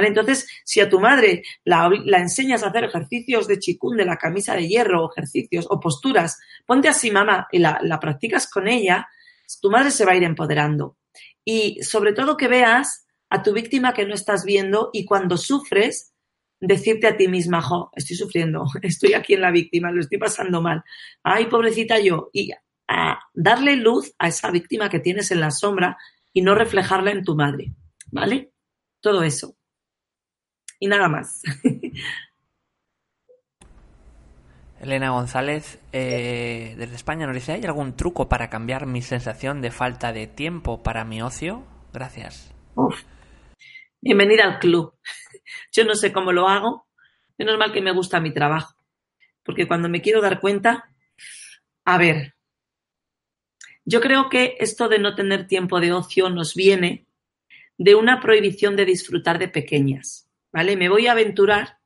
Entonces, 0.00 0.48
si 0.64 0.80
a 0.80 0.88
tu 0.88 1.00
madre 1.00 1.42
la, 1.64 1.90
enseñas 2.18 2.62
a 2.62 2.68
hacer 2.68 2.84
ejercicios 2.84 3.46
de 3.46 3.58
chikun, 3.58 3.96
de 3.96 4.06
la 4.06 4.16
camisa 4.16 4.54
de 4.54 4.66
hierro, 4.66 5.10
ejercicios 5.10 5.66
o 5.68 5.78
posturas, 5.78 6.38
ponte 6.66 6.88
así, 6.88 7.10
mamá, 7.10 7.46
y 7.52 7.58
la, 7.58 7.78
la 7.82 8.00
practicas 8.00 8.48
con 8.48 8.68
ella, 8.68 9.06
tu 9.60 9.70
madre 9.70 9.90
se 9.90 10.06
va 10.06 10.12
a 10.12 10.16
ir 10.16 10.24
empoderando. 10.24 10.96
Y 11.44 11.82
sobre 11.82 12.12
todo 12.12 12.36
que 12.36 12.48
veas 12.48 13.06
a 13.30 13.42
tu 13.42 13.52
víctima 13.52 13.94
que 13.94 14.06
no 14.06 14.14
estás 14.14 14.44
viendo 14.44 14.90
y 14.92 15.04
cuando 15.04 15.36
sufres, 15.36 16.14
decirte 16.60 17.06
a 17.08 17.16
ti 17.16 17.28
misma, 17.28 17.60
jo, 17.62 17.90
estoy 17.94 18.16
sufriendo, 18.16 18.64
estoy 18.82 19.14
aquí 19.14 19.34
en 19.34 19.40
la 19.40 19.50
víctima, 19.50 19.90
lo 19.90 20.00
estoy 20.00 20.18
pasando 20.18 20.60
mal. 20.60 20.82
Ay, 21.22 21.46
pobrecita 21.46 21.98
yo. 21.98 22.30
Y 22.32 22.50
a 22.88 23.18
darle 23.34 23.76
luz 23.76 24.12
a 24.18 24.28
esa 24.28 24.50
víctima 24.50 24.90
que 24.90 25.00
tienes 25.00 25.30
en 25.30 25.40
la 25.40 25.50
sombra 25.50 25.96
y 26.32 26.42
no 26.42 26.54
reflejarla 26.54 27.10
en 27.10 27.24
tu 27.24 27.34
madre. 27.34 27.72
¿Vale? 28.10 28.52
Todo 29.00 29.22
eso 29.22 29.56
y 30.82 30.88
nada 30.88 31.08
más. 31.08 31.42
Elena 34.82 35.10
González, 35.10 35.78
eh, 35.92 36.74
desde 36.76 36.96
España, 36.96 37.24
nos 37.24 37.36
dice, 37.36 37.52
¿hay 37.52 37.64
algún 37.64 37.96
truco 37.96 38.28
para 38.28 38.50
cambiar 38.50 38.86
mi 38.86 39.00
sensación 39.00 39.62
de 39.62 39.70
falta 39.70 40.12
de 40.12 40.26
tiempo 40.26 40.82
para 40.82 41.04
mi 41.04 41.22
ocio? 41.22 41.64
Gracias. 41.92 42.52
Bienvenida 44.00 44.42
al 44.42 44.58
club. 44.58 44.94
Yo 45.72 45.84
no 45.84 45.94
sé 45.94 46.12
cómo 46.12 46.32
lo 46.32 46.48
hago. 46.48 46.88
Menos 47.38 47.58
mal 47.58 47.72
que 47.72 47.80
me 47.80 47.92
gusta 47.92 48.18
mi 48.18 48.34
trabajo. 48.34 48.74
Porque 49.44 49.68
cuando 49.68 49.88
me 49.88 50.00
quiero 50.02 50.20
dar 50.20 50.40
cuenta, 50.40 50.90
a 51.84 51.98
ver, 51.98 52.34
yo 53.84 54.00
creo 54.00 54.28
que 54.28 54.56
esto 54.58 54.88
de 54.88 54.98
no 54.98 55.14
tener 55.14 55.46
tiempo 55.48 55.80
de 55.80 55.92
ocio 55.92 56.28
nos 56.28 56.54
viene 56.54 57.06
de 57.78 57.94
una 57.94 58.20
prohibición 58.20 58.76
de 58.76 58.84
disfrutar 58.84 59.38
de 59.38 59.48
pequeñas. 59.48 60.28
¿vale? 60.52 60.76
Me 60.76 60.88
voy 60.88 61.06
a 61.06 61.12
aventurar 61.12 61.78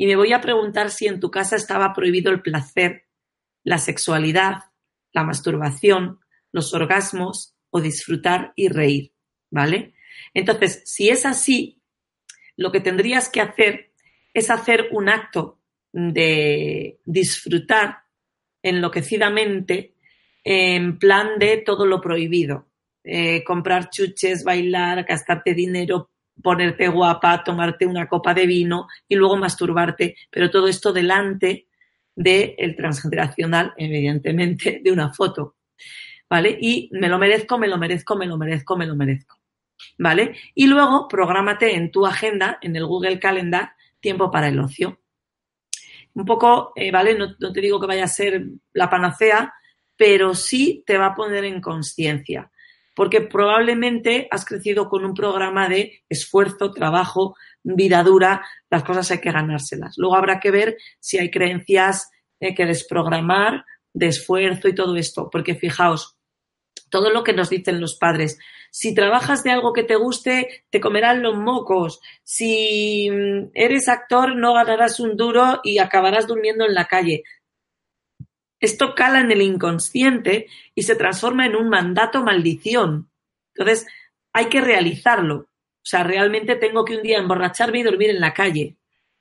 y 0.00 0.06
me 0.06 0.16
voy 0.16 0.32
a 0.32 0.40
preguntar 0.40 0.90
si 0.90 1.08
en 1.08 1.20
tu 1.20 1.30
casa 1.30 1.56
estaba 1.56 1.92
prohibido 1.92 2.32
el 2.32 2.40
placer, 2.40 3.04
la 3.62 3.76
sexualidad, 3.76 4.62
la 5.12 5.24
masturbación, 5.24 6.20
los 6.52 6.72
orgasmos 6.72 7.54
o 7.68 7.82
disfrutar 7.82 8.54
y 8.56 8.68
reír, 8.68 9.12
¿vale? 9.50 9.92
Entonces, 10.32 10.80
si 10.86 11.10
es 11.10 11.26
así, 11.26 11.82
lo 12.56 12.72
que 12.72 12.80
tendrías 12.80 13.28
que 13.28 13.42
hacer 13.42 13.92
es 14.32 14.48
hacer 14.48 14.88
un 14.90 15.10
acto 15.10 15.60
de 15.92 16.98
disfrutar 17.04 17.98
enloquecidamente 18.62 19.96
en 20.44 20.98
plan 20.98 21.38
de 21.38 21.58
todo 21.58 21.84
lo 21.84 22.00
prohibido. 22.00 22.70
Eh, 23.04 23.44
comprar 23.44 23.90
chuches, 23.90 24.44
bailar, 24.44 25.04
gastarte 25.04 25.52
dinero, 25.52 26.09
ponerte 26.42 26.88
guapa, 26.88 27.42
tomarte 27.44 27.86
una 27.86 28.08
copa 28.08 28.34
de 28.34 28.46
vino 28.46 28.88
y 29.08 29.16
luego 29.16 29.36
masturbarte, 29.36 30.16
pero 30.30 30.50
todo 30.50 30.68
esto 30.68 30.92
delante 30.92 31.66
del 32.14 32.76
transgeneracional, 32.76 33.72
evidentemente, 33.76 34.80
de 34.82 34.92
una 34.92 35.12
foto. 35.12 35.56
¿Vale? 36.28 36.56
Y 36.60 36.88
me 36.92 37.08
lo 37.08 37.18
merezco, 37.18 37.58
me 37.58 37.66
lo 37.66 37.76
merezco, 37.76 38.16
me 38.16 38.26
lo 38.26 38.36
merezco, 38.36 38.76
me 38.76 38.86
lo 38.86 38.94
merezco. 38.94 39.40
¿Vale? 39.98 40.36
Y 40.54 40.66
luego 40.66 41.08
prográmate 41.08 41.74
en 41.74 41.90
tu 41.90 42.06
agenda, 42.06 42.58
en 42.60 42.76
el 42.76 42.86
Google 42.86 43.18
Calendar, 43.18 43.72
tiempo 43.98 44.30
para 44.30 44.48
el 44.48 44.60
ocio. 44.60 45.00
Un 46.14 46.24
poco, 46.24 46.72
eh, 46.76 46.90
¿vale? 46.90 47.16
No, 47.16 47.34
no 47.38 47.52
te 47.52 47.60
digo 47.60 47.80
que 47.80 47.86
vaya 47.86 48.04
a 48.04 48.08
ser 48.08 48.44
la 48.72 48.90
panacea, 48.90 49.54
pero 49.96 50.34
sí 50.34 50.84
te 50.86 50.98
va 50.98 51.06
a 51.06 51.14
poner 51.14 51.44
en 51.44 51.60
conciencia 51.60 52.49
porque 53.00 53.22
probablemente 53.22 54.28
has 54.30 54.44
crecido 54.44 54.90
con 54.90 55.06
un 55.06 55.14
programa 55.14 55.70
de 55.70 56.02
esfuerzo, 56.10 56.70
trabajo, 56.70 57.34
vida 57.62 58.02
dura, 58.02 58.44
las 58.68 58.84
cosas 58.84 59.10
hay 59.10 59.22
que 59.22 59.32
ganárselas. 59.32 59.94
Luego 59.96 60.16
habrá 60.16 60.38
que 60.38 60.50
ver 60.50 60.76
si 60.98 61.16
hay 61.16 61.30
creencias 61.30 62.10
eh, 62.40 62.54
que 62.54 62.66
desprogramar 62.66 63.64
de 63.94 64.08
esfuerzo 64.08 64.68
y 64.68 64.74
todo 64.74 64.96
esto, 64.96 65.30
porque 65.32 65.54
fijaos, 65.54 66.18
todo 66.90 67.08
lo 67.08 67.24
que 67.24 67.32
nos 67.32 67.48
dicen 67.48 67.80
los 67.80 67.96
padres, 67.96 68.38
si 68.70 68.94
trabajas 68.94 69.42
de 69.44 69.50
algo 69.50 69.72
que 69.72 69.84
te 69.84 69.96
guste, 69.96 70.66
te 70.68 70.78
comerán 70.78 71.22
los 71.22 71.38
mocos. 71.38 72.00
Si 72.22 73.08
mm, 73.10 73.52
eres 73.54 73.88
actor, 73.88 74.36
no 74.36 74.52
ganarás 74.52 75.00
un 75.00 75.16
duro 75.16 75.60
y 75.64 75.78
acabarás 75.78 76.26
durmiendo 76.26 76.66
en 76.66 76.74
la 76.74 76.84
calle. 76.84 77.22
Esto 78.60 78.94
cala 78.94 79.20
en 79.20 79.32
el 79.32 79.40
inconsciente 79.40 80.46
y 80.74 80.82
se 80.82 80.94
transforma 80.94 81.46
en 81.46 81.56
un 81.56 81.70
mandato 81.70 82.22
maldición. 82.22 83.10
Entonces, 83.54 83.86
hay 84.32 84.46
que 84.46 84.60
realizarlo. 84.60 85.36
O 85.36 85.86
sea, 85.90 86.04
realmente 86.04 86.56
tengo 86.56 86.84
que 86.84 86.96
un 86.96 87.02
día 87.02 87.18
emborracharme 87.18 87.78
y 87.78 87.82
dormir 87.82 88.10
en 88.10 88.20
la 88.20 88.34
calle 88.34 88.76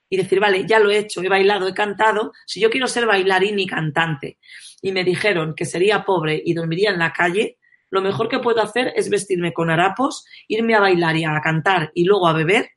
y 0.10 0.18
decir, 0.18 0.42
vale, 0.42 0.66
ya 0.66 0.80
lo 0.80 0.90
he 0.90 0.98
hecho, 0.98 1.22
he 1.22 1.30
bailado, 1.30 1.68
he 1.68 1.74
cantado. 1.74 2.34
Si 2.46 2.60
yo 2.60 2.70
quiero 2.70 2.88
ser 2.88 3.06
bailarín 3.06 3.58
y 3.60 3.66
cantante 3.66 4.40
y 4.82 4.92
me 4.92 5.06
dijeron 5.06 5.56
que 5.56 5.66
sería 5.66 6.04
pobre 6.04 6.42
y 6.44 6.54
dormiría 6.54 6.90
en 6.90 7.00
la 7.00 7.14
calle, 7.14 7.58
lo 7.90 8.02
mejor 8.02 8.28
que 8.28 8.40
puedo 8.40 8.62
hacer 8.62 8.92
es 8.96 9.10
vestirme 9.10 9.54
con 9.54 9.70
harapos, 9.70 10.26
irme 10.48 10.76
a 10.76 10.82
bailar 10.82 11.16
y 11.16 11.24
a 11.24 11.40
cantar 11.42 11.92
y 11.94 12.04
luego 12.04 12.28
a 12.28 12.34
beber 12.34 12.72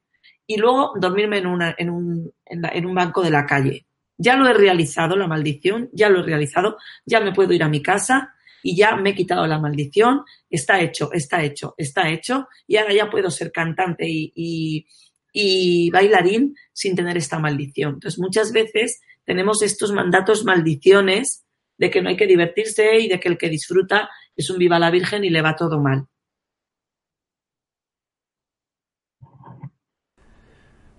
y 0.47 0.59
luego 0.59 0.93
dormirme 0.97 1.39
en, 1.39 1.47
una, 1.47 1.75
en, 1.77 1.91
un, 1.91 2.33
en 2.47 2.87
un 2.87 2.95
banco 2.95 3.23
de 3.23 3.31
la 3.31 3.47
calle 3.47 3.87
ya 4.23 4.37
lo 4.37 4.47
he 4.49 4.55
realizado, 4.55 5.17
la 5.17 5.27
maldición, 5.27 5.91
ya 5.93 6.09
lo 6.09 6.21
he 6.21 6.23
realizado, 6.23 6.79
ya 7.05 7.21
me 7.21 7.33
puedo 7.33 7.53
ir 7.53 7.63
a 7.63 7.69
mi 7.69 7.83
casa 7.83 8.35
y 8.63 8.77
ya 8.77 8.95
me 8.95 9.11
he 9.11 9.15
quitado 9.15 9.47
la 9.49 9.59
maldición, 9.59 10.23
está 10.49 10.81
hecho, 10.81 11.13
está 11.13 11.43
hecho, 11.43 11.75
está 11.77 12.09
hecho, 12.09 12.47
y 12.67 12.77
ahora 12.77 12.95
ya 12.95 13.11
puedo 13.11 13.31
ser 13.31 13.51
cantante 13.51 14.07
y, 14.09 14.87
bailarín 15.91 16.55
sin 16.73 16.95
tener 16.95 17.17
esta 17.17 17.41
maldición. 17.41 17.95
Entonces, 17.95 18.21
muchas 18.21 18.53
veces 18.53 19.01
tenemos 19.25 19.63
estos 19.63 19.93
mandatos 19.93 20.45
maldiciones 20.45 21.45
de 21.77 21.91
que 21.91 22.01
no 22.01 22.09
hay 22.09 22.17
que 22.17 22.27
divertirse 22.27 23.01
y 23.01 23.09
de 23.09 23.19
que 23.19 23.29
el 23.29 23.39
que 23.39 23.49
disfruta 23.49 24.09
es 24.37 24.49
un 24.51 24.59
viva 24.59 24.79
la 24.79 24.91
Virgen 24.91 25.25
y 25.25 25.31
le 25.31 25.43
va 25.43 25.57
todo 25.57 25.81
mal. 25.81 26.07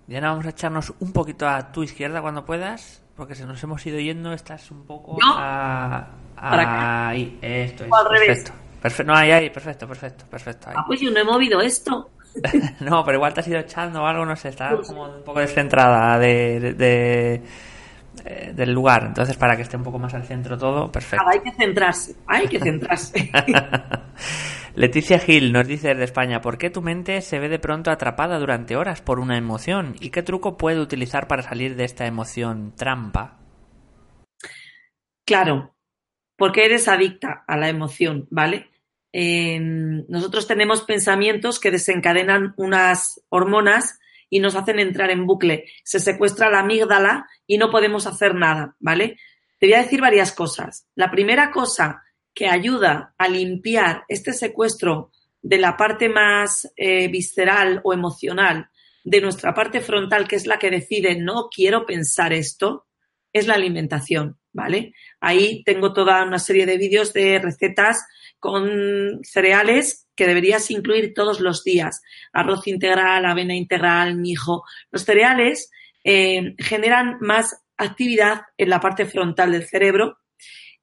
Diana, 0.06 0.30
vamos 0.30 0.44
a 0.44 0.50
echarnos 0.50 0.92
un 1.00 1.14
poquito 1.14 1.48
a 1.48 1.72
tu 1.72 1.82
izquierda 1.82 2.20
cuando 2.20 2.44
puedas 2.44 3.03
porque 3.16 3.34
se 3.34 3.46
nos 3.46 3.62
hemos 3.62 3.84
ido 3.86 3.98
yendo, 3.98 4.32
estás 4.32 4.70
un 4.70 4.84
poco 4.84 5.18
¿No? 5.20 5.34
a, 5.36 6.06
¿Para 6.36 7.08
ahí, 7.08 7.38
esto 7.40 7.84
es. 7.84 7.90
Al 7.92 8.10
revés. 8.10 8.26
perfecto. 8.28 8.52
Perfecto, 8.82 9.12
no, 9.12 9.18
ahí, 9.18 9.30
ahí, 9.30 9.50
perfecto, 9.50 9.86
perfecto, 9.88 10.24
perfecto. 10.30 10.68
Ahí. 10.68 10.74
Ah, 10.78 10.84
pues 10.86 11.00
yo 11.00 11.10
no 11.10 11.18
he 11.20 11.24
movido 11.24 11.60
esto. 11.60 12.10
no, 12.80 13.04
pero 13.04 13.16
igual 13.16 13.32
te 13.32 13.40
has 13.40 13.48
ido 13.48 13.58
echando 13.60 14.02
o 14.02 14.06
algo, 14.06 14.26
no 14.26 14.34
sé, 14.36 14.48
está 14.50 14.76
como 14.86 15.04
un 15.04 15.22
poco 15.22 15.38
descentrada 15.40 16.18
de, 16.18 16.60
de- 16.60 16.74
de- 16.74 17.42
eh, 18.24 18.52
del 18.54 18.72
lugar. 18.72 19.04
Entonces, 19.06 19.36
para 19.36 19.56
que 19.56 19.62
esté 19.62 19.76
un 19.76 19.82
poco 19.82 19.98
más 19.98 20.14
al 20.14 20.24
centro 20.24 20.56
todo, 20.56 20.90
perfecto. 20.90 21.24
Hay 21.30 21.40
que 21.40 21.52
centrarse, 21.52 22.16
hay 22.26 22.48
que 22.48 22.58
centrarse. 22.60 23.30
Leticia 24.74 25.18
Gil 25.18 25.52
nos 25.52 25.68
dice 25.68 25.88
desde 25.88 26.04
España, 26.04 26.40
¿por 26.40 26.58
qué 26.58 26.68
tu 26.68 26.82
mente 26.82 27.20
se 27.20 27.38
ve 27.38 27.48
de 27.48 27.60
pronto 27.60 27.90
atrapada 27.90 28.38
durante 28.38 28.76
horas 28.76 29.02
por 29.02 29.20
una 29.20 29.38
emoción? 29.38 29.94
¿Y 30.00 30.10
qué 30.10 30.22
truco 30.22 30.56
puede 30.56 30.80
utilizar 30.80 31.28
para 31.28 31.42
salir 31.42 31.76
de 31.76 31.84
esta 31.84 32.06
emoción 32.06 32.72
trampa? 32.76 33.38
Claro, 35.24 35.74
porque 36.36 36.64
eres 36.64 36.88
adicta 36.88 37.44
a 37.46 37.56
la 37.56 37.68
emoción, 37.68 38.26
¿vale? 38.30 38.70
Eh, 39.12 39.60
nosotros 40.08 40.48
tenemos 40.48 40.82
pensamientos 40.82 41.60
que 41.60 41.70
desencadenan 41.70 42.52
unas 42.56 43.22
hormonas 43.28 44.00
y 44.34 44.40
nos 44.40 44.56
hacen 44.56 44.80
entrar 44.80 45.12
en 45.12 45.28
bucle. 45.28 45.66
Se 45.84 46.00
secuestra 46.00 46.50
la 46.50 46.58
amígdala 46.58 47.28
y 47.46 47.56
no 47.56 47.70
podemos 47.70 48.08
hacer 48.08 48.34
nada, 48.34 48.74
¿vale? 48.80 49.16
Te 49.60 49.66
voy 49.66 49.74
a 49.74 49.82
decir 49.82 50.00
varias 50.00 50.32
cosas. 50.32 50.88
La 50.96 51.08
primera 51.08 51.52
cosa 51.52 52.02
que 52.34 52.48
ayuda 52.48 53.14
a 53.16 53.28
limpiar 53.28 54.02
este 54.08 54.32
secuestro 54.32 55.12
de 55.40 55.58
la 55.58 55.76
parte 55.76 56.08
más 56.08 56.68
eh, 56.74 57.06
visceral 57.06 57.80
o 57.84 57.92
emocional 57.92 58.70
de 59.04 59.20
nuestra 59.20 59.54
parte 59.54 59.80
frontal, 59.80 60.26
que 60.26 60.34
es 60.34 60.48
la 60.48 60.58
que 60.58 60.72
decide 60.72 61.14
no 61.14 61.48
quiero 61.48 61.86
pensar 61.86 62.32
esto, 62.32 62.88
es 63.32 63.46
la 63.46 63.54
alimentación, 63.54 64.40
¿vale? 64.52 64.94
Ahí 65.20 65.62
tengo 65.62 65.92
toda 65.92 66.24
una 66.24 66.40
serie 66.40 66.66
de 66.66 66.76
vídeos 66.76 67.12
de 67.12 67.38
recetas 67.38 68.04
con 68.44 69.20
cereales 69.22 70.06
que 70.14 70.26
deberías 70.26 70.70
incluir 70.70 71.14
todos 71.14 71.40
los 71.40 71.64
días. 71.64 72.02
Arroz 72.30 72.66
integral, 72.66 73.24
avena 73.24 73.54
integral, 73.54 74.18
mijo. 74.18 74.64
Los 74.90 75.06
cereales 75.06 75.70
eh, 76.04 76.54
generan 76.58 77.16
más 77.20 77.64
actividad 77.78 78.42
en 78.58 78.68
la 78.68 78.80
parte 78.80 79.06
frontal 79.06 79.52
del 79.52 79.66
cerebro 79.66 80.18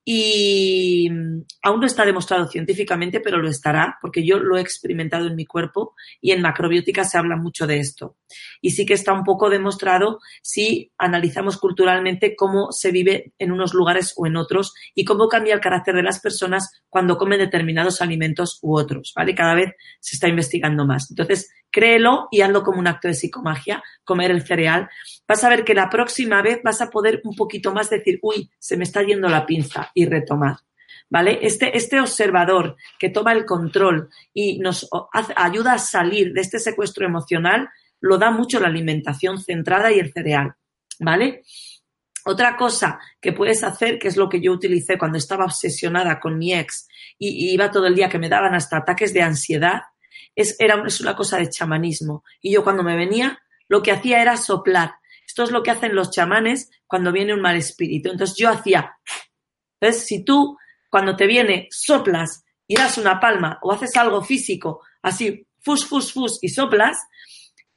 y 0.04 1.10
mm, 1.10 1.44
aún 1.64 1.80
no 1.80 1.86
está 1.86 2.06
demostrado 2.06 2.48
científicamente, 2.48 3.20
pero 3.20 3.38
lo 3.38 3.50
estará, 3.50 3.98
porque 4.02 4.26
yo 4.26 4.40
lo 4.40 4.58
he 4.58 4.62
experimentado 4.62 5.28
en 5.28 5.36
mi 5.36 5.46
cuerpo 5.46 5.94
y 6.20 6.32
en 6.32 6.42
macrobiótica 6.42 7.04
se 7.04 7.18
habla 7.18 7.36
mucho 7.36 7.68
de 7.68 7.80
esto. 7.80 8.18
Y 8.62 8.72
sí 8.72 8.86
que 8.86 8.94
está 8.94 9.14
un 9.14 9.24
poco 9.24 9.50
demostrado 9.50 10.20
si 10.42 10.92
analizamos 10.98 11.58
culturalmente 11.58 12.36
cómo 12.36 12.72
se 12.72 12.92
vive 12.92 13.34
en 13.38 13.52
unos 13.52 13.74
lugares 13.74 14.14
o 14.18 14.26
en 14.26 14.38
otros 14.38 14.74
y 14.96 15.06
cómo 15.06 15.28
cambia 15.28 15.54
el 15.54 15.62
carácter 15.62 15.96
de 15.96 16.04
las 16.04 16.20
personas 16.20 16.72
cuando 16.90 17.18
comen 17.18 17.40
determinados 17.40 18.02
alimentos 18.02 18.60
u 18.62 18.78
otros, 18.78 19.14
¿vale? 19.16 19.36
Cada 19.36 19.54
vez 19.54 19.72
se 20.00 20.16
está 20.16 20.28
investigando 20.28 20.86
más. 20.86 21.10
Entonces, 21.12 21.52
créelo 21.72 22.28
y 22.32 22.42
hazlo 22.42 22.64
como 22.64 22.80
un 22.80 22.88
acto 22.88 23.08
de 23.08 23.14
psicomagia, 23.14 23.84
comer 24.04 24.32
el 24.32 24.46
cereal. 24.46 24.90
Vas 25.28 25.44
a 25.44 25.50
ver 25.50 25.64
que 25.64 25.74
la 25.74 25.90
próxima 25.90 26.42
vez 26.42 26.62
vas 26.64 26.82
a 26.82 26.90
poder 26.90 27.22
un 27.24 27.36
poquito 27.36 27.74
más 27.74 27.90
decir, 27.90 28.20
uy, 28.22 28.52
se 28.60 28.78
me 28.78 28.84
está 28.84 29.02
yendo 29.02 29.30
la 29.30 29.46
pinza 29.46 29.90
y 29.94 30.06
retomar. 30.06 30.58
¿Vale? 31.10 31.40
Este, 31.42 31.76
este 31.76 32.00
observador 32.00 32.78
que 32.98 33.10
toma 33.10 33.34
el 33.34 33.46
control 33.46 34.10
y 34.34 34.60
nos 34.60 34.88
ayuda 35.36 35.74
a 35.74 35.80
salir 35.80 36.32
de 36.32 36.40
este 36.40 36.58
secuestro 36.58 37.06
emocional, 37.06 37.70
lo 38.00 38.18
da 38.18 38.32
mucho 38.32 38.62
la 38.62 38.68
alimentación 38.68 39.42
centrada 39.42 39.92
y 39.92 40.00
el 40.00 40.14
cereal. 40.14 40.56
¿Vale? 41.00 41.44
Otra 42.24 42.56
cosa 42.56 43.00
que 43.20 43.34
puedes 43.34 43.64
hacer, 43.64 44.00
que 44.00 44.08
es 44.08 44.16
lo 44.16 44.30
que 44.30 44.40
yo 44.40 44.54
utilicé 44.54 44.98
cuando 44.98 45.18
estaba 45.18 45.44
obsesionada 45.44 46.20
con 46.20 46.38
mi 46.38 46.54
ex 46.54 46.88
y, 47.18 47.48
y 47.48 47.54
iba 47.54 47.72
todo 47.72 47.88
el 47.88 47.96
día 47.96 48.10
que 48.10 48.20
me 48.20 48.30
daban 48.30 48.54
hasta 48.54 48.78
ataques 48.78 49.14
de 49.14 49.22
ansiedad, 49.22 49.82
es, 50.36 50.56
era, 50.60 50.84
es 50.86 51.02
una 51.02 51.16
cosa 51.16 51.38
de 51.38 51.50
chamanismo. 51.50 52.24
Y 52.42 52.54
yo 52.54 52.64
cuando 52.64 52.84
me 52.84 52.96
venía, 52.96 53.40
lo 53.68 53.82
que 53.82 53.92
hacía 53.92 54.22
era 54.22 54.38
soplar. 54.38 54.96
Esto 55.26 55.44
es 55.44 55.52
lo 55.52 55.64
que 55.64 55.72
hacen 55.72 55.96
los 55.96 56.12
chamanes 56.12 56.70
cuando 56.88 57.12
viene 57.12 57.34
un 57.34 57.42
mal 57.42 57.56
espíritu. 57.56 58.12
Entonces 58.12 58.36
yo 58.38 58.50
hacía. 58.50 58.98
Entonces, 59.80 60.06
si 60.06 60.24
tú 60.24 60.58
cuando 60.90 61.16
te 61.16 61.26
viene 61.26 61.68
soplas 61.72 62.44
y 62.68 62.76
das 62.76 62.98
una 62.98 63.20
palma 63.20 63.60
o 63.62 63.72
haces 63.72 63.96
algo 63.96 64.22
físico, 64.22 64.82
así, 65.02 65.48
fus, 65.60 65.86
fus, 65.86 66.12
fus, 66.12 66.40
y 66.42 66.50
soplas, 66.50 66.98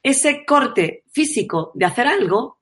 ese 0.03 0.45
corte 0.45 1.03
físico 1.11 1.71
de 1.73 1.85
hacer 1.85 2.07
algo, 2.07 2.59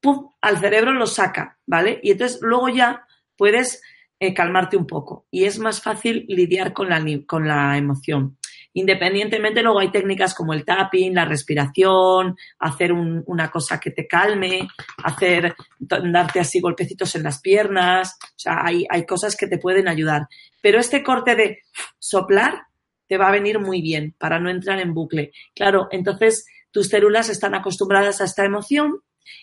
pum, 0.00 0.30
al 0.40 0.58
cerebro 0.58 0.92
lo 0.92 1.06
saca, 1.06 1.58
¿vale? 1.66 2.00
Y 2.02 2.10
entonces 2.10 2.40
luego 2.42 2.68
ya 2.68 3.06
puedes 3.36 3.80
eh, 4.20 4.34
calmarte 4.34 4.76
un 4.76 4.86
poco 4.86 5.26
y 5.30 5.44
es 5.44 5.58
más 5.58 5.80
fácil 5.80 6.24
lidiar 6.28 6.72
con 6.72 6.88
la, 6.88 7.02
con 7.26 7.48
la 7.48 7.78
emoción. 7.78 8.38
Independientemente, 8.74 9.62
luego 9.62 9.78
hay 9.80 9.90
técnicas 9.90 10.34
como 10.34 10.52
el 10.52 10.64
tapping, 10.64 11.14
la 11.14 11.24
respiración, 11.24 12.36
hacer 12.58 12.92
un- 12.92 13.22
una 13.26 13.50
cosa 13.50 13.78
que 13.80 13.90
te 13.92 14.06
calme, 14.06 14.68
hacer, 15.02 15.54
darte 15.78 16.40
así 16.40 16.60
golpecitos 16.60 17.14
en 17.14 17.22
las 17.22 17.40
piernas, 17.40 18.18
o 18.22 18.26
sea, 18.38 18.64
hay, 18.64 18.84
hay 18.90 19.06
cosas 19.06 19.36
que 19.36 19.46
te 19.46 19.58
pueden 19.58 19.88
ayudar. 19.88 20.26
Pero 20.60 20.78
este 20.80 21.02
corte 21.02 21.36
de 21.36 21.58
soplar 21.98 22.64
te 23.06 23.16
va 23.16 23.28
a 23.28 23.32
venir 23.32 23.58
muy 23.60 23.80
bien 23.80 24.14
para 24.18 24.40
no 24.40 24.50
entrar 24.50 24.80
en 24.80 24.92
bucle. 24.94 25.32
Claro, 25.54 25.88
entonces 25.90 26.46
tus 26.72 26.88
células 26.88 27.28
están 27.28 27.54
acostumbradas 27.54 28.20
a 28.20 28.24
esta 28.24 28.44
emoción 28.44 29.00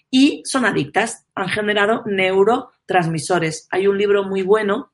y 0.09 0.41
son 0.45 0.65
adictas, 0.65 1.25
han 1.35 1.47
generado 1.47 2.03
neurotransmisores. 2.05 3.67
Hay 3.71 3.87
un 3.87 3.97
libro 3.97 4.23
muy 4.23 4.41
bueno 4.41 4.90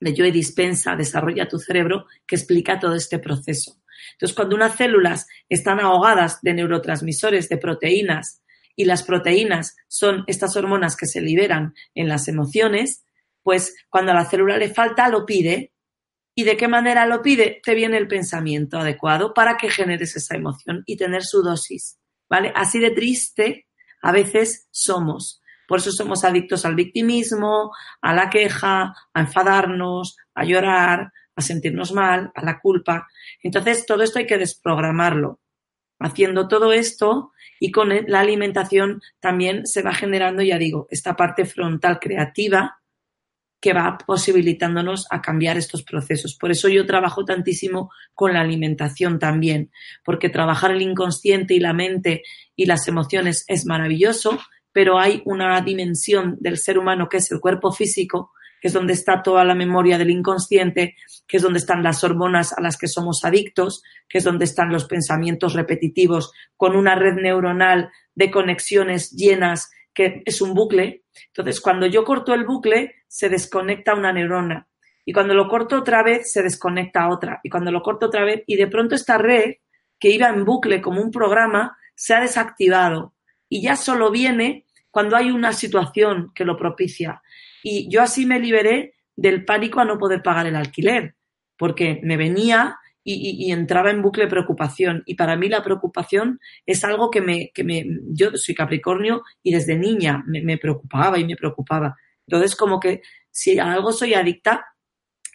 de 0.00 0.14
Joe 0.16 0.32
Dispensa, 0.32 0.96
Desarrolla 0.96 1.48
tu 1.48 1.58
cerebro, 1.58 2.06
que 2.26 2.36
explica 2.36 2.80
todo 2.80 2.94
este 2.94 3.18
proceso. 3.18 3.76
Entonces, 4.12 4.34
cuando 4.34 4.56
unas 4.56 4.76
células 4.76 5.26
están 5.48 5.80
ahogadas 5.80 6.40
de 6.42 6.54
neurotransmisores, 6.54 7.48
de 7.48 7.58
proteínas, 7.58 8.42
y 8.76 8.86
las 8.86 9.02
proteínas 9.02 9.76
son 9.88 10.24
estas 10.26 10.56
hormonas 10.56 10.96
que 10.96 11.06
se 11.06 11.20
liberan 11.20 11.74
en 11.94 12.08
las 12.08 12.28
emociones, 12.28 13.04
pues 13.42 13.74
cuando 13.88 14.12
a 14.12 14.14
la 14.14 14.24
célula 14.24 14.56
le 14.56 14.72
falta, 14.72 15.08
lo 15.08 15.26
pide. 15.26 15.72
¿Y 16.34 16.44
de 16.44 16.56
qué 16.56 16.68
manera 16.68 17.04
lo 17.06 17.20
pide? 17.20 17.60
Te 17.62 17.74
viene 17.74 17.98
el 17.98 18.08
pensamiento 18.08 18.78
adecuado 18.78 19.34
para 19.34 19.56
que 19.56 19.68
generes 19.68 20.16
esa 20.16 20.36
emoción 20.36 20.82
y 20.86 20.96
tener 20.96 21.24
su 21.24 21.42
dosis. 21.42 21.98
¿Vale? 22.28 22.52
Así 22.54 22.78
de 22.78 22.92
triste 22.92 23.66
a 24.02 24.12
veces 24.12 24.68
somos. 24.70 25.39
Por 25.70 25.78
eso 25.78 25.92
somos 25.92 26.24
adictos 26.24 26.64
al 26.64 26.74
victimismo, 26.74 27.70
a 28.00 28.12
la 28.12 28.28
queja, 28.28 28.92
a 29.14 29.20
enfadarnos, 29.20 30.16
a 30.34 30.42
llorar, 30.42 31.12
a 31.36 31.40
sentirnos 31.40 31.92
mal, 31.92 32.32
a 32.34 32.44
la 32.44 32.58
culpa. 32.58 33.06
Entonces, 33.40 33.86
todo 33.86 34.02
esto 34.02 34.18
hay 34.18 34.26
que 34.26 34.36
desprogramarlo. 34.36 35.38
Haciendo 36.00 36.48
todo 36.48 36.72
esto 36.72 37.30
y 37.60 37.70
con 37.70 37.90
la 38.08 38.18
alimentación 38.18 39.00
también 39.20 39.64
se 39.64 39.82
va 39.82 39.94
generando, 39.94 40.42
ya 40.42 40.58
digo, 40.58 40.88
esta 40.90 41.14
parte 41.14 41.44
frontal 41.44 42.00
creativa 42.00 42.80
que 43.60 43.72
va 43.72 43.96
posibilitándonos 43.96 45.06
a 45.08 45.22
cambiar 45.22 45.56
estos 45.56 45.84
procesos. 45.84 46.34
Por 46.34 46.50
eso 46.50 46.68
yo 46.68 46.84
trabajo 46.84 47.24
tantísimo 47.24 47.92
con 48.12 48.32
la 48.32 48.40
alimentación 48.40 49.20
también, 49.20 49.70
porque 50.04 50.30
trabajar 50.30 50.72
el 50.72 50.82
inconsciente 50.82 51.54
y 51.54 51.60
la 51.60 51.74
mente 51.74 52.24
y 52.56 52.66
las 52.66 52.88
emociones 52.88 53.44
es 53.46 53.66
maravilloso, 53.66 54.40
pero 54.72 54.98
hay 54.98 55.22
una 55.24 55.60
dimensión 55.60 56.36
del 56.40 56.58
ser 56.58 56.78
humano 56.78 57.08
que 57.08 57.18
es 57.18 57.30
el 57.32 57.40
cuerpo 57.40 57.72
físico, 57.72 58.32
que 58.60 58.68
es 58.68 58.74
donde 58.74 58.92
está 58.92 59.22
toda 59.22 59.44
la 59.44 59.54
memoria 59.54 59.96
del 59.98 60.10
inconsciente, 60.10 60.96
que 61.26 61.38
es 61.38 61.42
donde 61.42 61.58
están 61.58 61.82
las 61.82 62.04
hormonas 62.04 62.52
a 62.52 62.60
las 62.60 62.76
que 62.76 62.88
somos 62.88 63.24
adictos, 63.24 63.82
que 64.08 64.18
es 64.18 64.24
donde 64.24 64.44
están 64.44 64.70
los 64.70 64.84
pensamientos 64.84 65.54
repetitivos 65.54 66.32
con 66.56 66.76
una 66.76 66.94
red 66.94 67.14
neuronal 67.14 67.90
de 68.14 68.30
conexiones 68.30 69.10
llenas 69.12 69.70
que 69.94 70.22
es 70.24 70.40
un 70.40 70.54
bucle. 70.54 71.04
Entonces, 71.28 71.60
cuando 71.60 71.86
yo 71.86 72.04
corto 72.04 72.34
el 72.34 72.44
bucle, 72.44 72.94
se 73.08 73.28
desconecta 73.28 73.94
una 73.94 74.12
neurona. 74.12 74.68
Y 75.04 75.12
cuando 75.12 75.34
lo 75.34 75.48
corto 75.48 75.78
otra 75.78 76.02
vez, 76.02 76.30
se 76.30 76.42
desconecta 76.42 77.08
otra. 77.08 77.40
Y 77.42 77.48
cuando 77.48 77.72
lo 77.72 77.82
corto 77.82 78.06
otra 78.06 78.24
vez, 78.24 78.42
y 78.46 78.56
de 78.56 78.68
pronto 78.68 78.94
esta 78.94 79.18
red, 79.18 79.54
que 79.98 80.10
iba 80.10 80.28
en 80.28 80.44
bucle 80.44 80.80
como 80.80 81.00
un 81.00 81.10
programa, 81.10 81.76
se 81.94 82.14
ha 82.14 82.20
desactivado. 82.20 83.14
Y 83.50 83.60
ya 83.60 83.76
solo 83.76 84.10
viene 84.10 84.64
cuando 84.90 85.16
hay 85.16 85.30
una 85.30 85.52
situación 85.52 86.32
que 86.34 86.46
lo 86.46 86.56
propicia. 86.56 87.20
Y 87.62 87.90
yo 87.90 88.00
así 88.00 88.24
me 88.24 88.40
liberé 88.40 88.94
del 89.14 89.44
pánico 89.44 89.80
a 89.80 89.84
no 89.84 89.98
poder 89.98 90.22
pagar 90.22 90.46
el 90.46 90.56
alquiler, 90.56 91.14
porque 91.58 92.00
me 92.02 92.16
venía 92.16 92.78
y, 93.02 93.50
entraba 93.50 93.90
en 93.90 94.02
bucle 94.02 94.26
preocupación. 94.26 95.02
Y 95.06 95.14
para 95.14 95.36
mí 95.36 95.48
la 95.48 95.62
preocupación 95.62 96.40
es 96.64 96.84
algo 96.84 97.10
que 97.10 97.20
me, 97.20 97.50
que 97.52 97.64
me 97.64 97.84
yo 98.12 98.30
soy 98.34 98.54
Capricornio 98.54 99.22
y 99.42 99.52
desde 99.52 99.76
niña 99.76 100.22
me, 100.26 100.58
preocupaba 100.58 101.18
y 101.18 101.24
me 101.24 101.36
preocupaba. 101.36 101.96
Entonces, 102.26 102.54
como 102.54 102.78
que 102.78 103.02
si 103.30 103.58
a 103.58 103.72
algo 103.72 103.92
soy 103.92 104.14
adicta, 104.14 104.66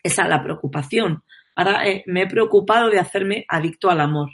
es 0.03 0.19
a 0.19 0.27
la 0.27 0.43
preocupación. 0.43 1.23
Ahora 1.55 1.87
eh, 1.87 2.03
me 2.07 2.23
he 2.23 2.27
preocupado 2.27 2.89
de 2.89 2.99
hacerme 2.99 3.45
adicto 3.47 3.89
al 3.89 4.01
amor. 4.01 4.29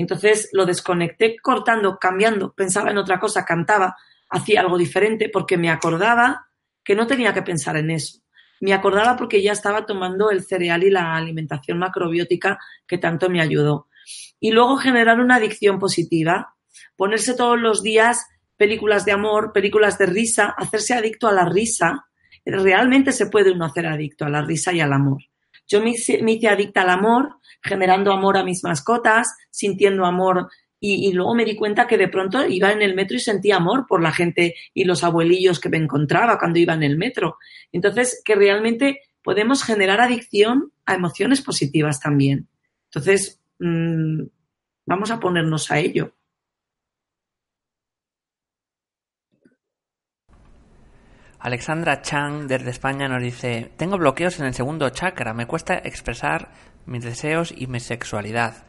Entonces 0.00 0.48
lo 0.52 0.64
desconecté 0.64 1.36
cortando, 1.42 1.98
cambiando, 1.98 2.54
pensaba 2.54 2.90
en 2.90 2.96
otra 2.96 3.20
cosa, 3.20 3.44
cantaba, 3.44 3.96
hacía 4.30 4.62
algo 4.62 4.78
diferente 4.78 5.28
porque 5.28 5.58
me 5.58 5.68
acordaba 5.68 6.46
que 6.82 6.94
no 6.94 7.06
tenía 7.06 7.34
que 7.34 7.42
pensar 7.42 7.76
en 7.76 7.90
eso. 7.90 8.20
Me 8.62 8.72
acordaba 8.72 9.14
porque 9.18 9.42
ya 9.42 9.52
estaba 9.52 9.84
tomando 9.84 10.30
el 10.30 10.42
cereal 10.42 10.84
y 10.84 10.90
la 10.90 11.16
alimentación 11.16 11.78
macrobiótica 11.78 12.58
que 12.86 12.96
tanto 12.96 13.28
me 13.28 13.42
ayudó. 13.42 13.88
Y 14.40 14.52
luego 14.52 14.78
generar 14.78 15.20
una 15.20 15.36
adicción 15.36 15.78
positiva, 15.78 16.54
ponerse 16.96 17.34
todos 17.34 17.60
los 17.60 17.82
días 17.82 18.24
películas 18.56 19.04
de 19.04 19.12
amor, 19.12 19.52
películas 19.52 19.98
de 19.98 20.06
risa, 20.06 20.54
hacerse 20.56 20.94
adicto 20.94 21.28
a 21.28 21.32
la 21.32 21.44
risa. 21.44 22.06
Realmente 22.46 23.12
se 23.12 23.26
puede 23.26 23.52
uno 23.52 23.66
hacer 23.66 23.86
adicto 23.86 24.24
a 24.24 24.30
la 24.30 24.40
risa 24.40 24.72
y 24.72 24.80
al 24.80 24.94
amor. 24.94 25.22
Yo 25.68 25.82
me 25.82 25.90
hice, 25.90 26.22
me 26.22 26.32
hice 26.32 26.48
adicta 26.48 26.80
al 26.80 26.90
amor, 26.90 27.36
generando 27.62 28.12
amor 28.12 28.36
a 28.36 28.44
mis 28.44 28.62
mascotas, 28.64 29.36
sintiendo 29.50 30.04
amor 30.04 30.48
y, 30.82 31.12
luego 31.12 31.34
me 31.34 31.44
di 31.44 31.56
cuenta 31.56 31.86
que 31.86 31.98
de 31.98 32.08
pronto 32.08 32.46
iba 32.46 32.72
en 32.72 32.80
el 32.80 32.94
metro 32.94 33.16
y 33.16 33.20
sentía 33.20 33.56
amor 33.56 33.86
por 33.86 34.02
la 34.02 34.12
gente 34.12 34.54
y 34.72 34.84
los 34.84 35.04
abuelillos 35.04 35.60
que 35.60 35.68
me 35.68 35.76
encontraba 35.76 36.38
cuando 36.38 36.58
iba 36.58 36.72
en 36.72 36.82
el 36.82 36.96
metro. 36.96 37.36
Entonces, 37.70 38.22
que 38.24 38.34
realmente 38.34 39.02
podemos 39.22 39.62
generar 39.62 40.00
adicción 40.00 40.72
a 40.86 40.94
emociones 40.94 41.42
positivas 41.42 42.00
también. 42.00 42.48
Entonces, 42.86 43.42
mm, 43.58 44.22
vamos 44.86 45.10
a 45.10 45.20
ponernos 45.20 45.70
a 45.70 45.78
ello. 45.78 46.14
Alexandra 51.40 52.02
Chang 52.02 52.46
desde 52.46 52.70
España 52.70 53.08
nos 53.08 53.22
dice, 53.22 53.72
tengo 53.76 53.96
bloqueos 53.98 54.40
en 54.40 54.46
el 54.46 54.54
segundo 54.54 54.88
chakra, 54.90 55.32
me 55.32 55.46
cuesta 55.46 55.74
expresar 55.74 56.52
mis 56.90 57.04
deseos 57.04 57.54
y 57.56 57.66
mi 57.66 57.80
sexualidad. 57.80 58.66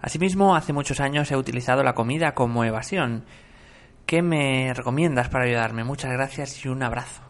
Asimismo, 0.00 0.54
hace 0.54 0.72
muchos 0.72 1.00
años 1.00 1.30
he 1.32 1.36
utilizado 1.36 1.82
la 1.82 1.94
comida 1.94 2.34
como 2.34 2.64
evasión. 2.64 3.24
¿Qué 4.06 4.20
me 4.22 4.72
recomiendas 4.74 5.30
para 5.30 5.44
ayudarme? 5.44 5.82
Muchas 5.82 6.12
gracias 6.12 6.64
y 6.64 6.68
un 6.68 6.82
abrazo. 6.82 7.22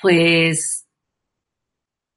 Pues, 0.00 0.86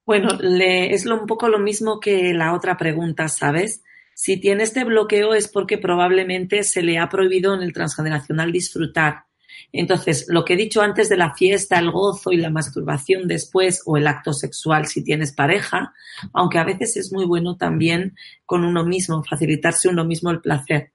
bueno, 0.05 0.29
es 0.39 1.05
un 1.05 1.25
poco 1.25 1.49
lo 1.49 1.59
mismo 1.59 1.99
que 1.99 2.33
la 2.33 2.53
otra 2.53 2.77
pregunta, 2.77 3.27
¿sabes? 3.27 3.83
Si 4.13 4.39
tiene 4.39 4.63
este 4.63 4.83
bloqueo 4.83 5.33
es 5.33 5.47
porque 5.47 5.77
probablemente 5.77 6.63
se 6.63 6.81
le 6.81 6.97
ha 6.97 7.09
prohibido 7.09 7.53
en 7.53 7.61
el 7.61 7.73
transgeneracional 7.73 8.51
disfrutar 8.51 9.26
entonces, 9.71 10.25
lo 10.29 10.45
que 10.45 10.53
he 10.53 10.57
dicho 10.57 10.81
antes 10.81 11.09
de 11.09 11.17
la 11.17 11.33
fiesta, 11.33 11.77
el 11.79 11.91
gozo 11.91 12.31
y 12.31 12.37
la 12.37 12.49
masturbación 12.49 13.27
después 13.27 13.81
o 13.85 13.97
el 13.97 14.07
acto 14.07 14.33
sexual 14.33 14.87
si 14.87 15.03
tienes 15.03 15.33
pareja, 15.33 15.93
aunque 16.33 16.57
a 16.57 16.63
veces 16.63 16.97
es 16.97 17.11
muy 17.11 17.25
bueno 17.25 17.57
también 17.57 18.15
con 18.45 18.63
uno 18.63 18.85
mismo, 18.85 19.23
facilitarse 19.23 19.89
uno 19.89 20.05
mismo 20.05 20.31
el 20.31 20.41
placer. 20.41 20.91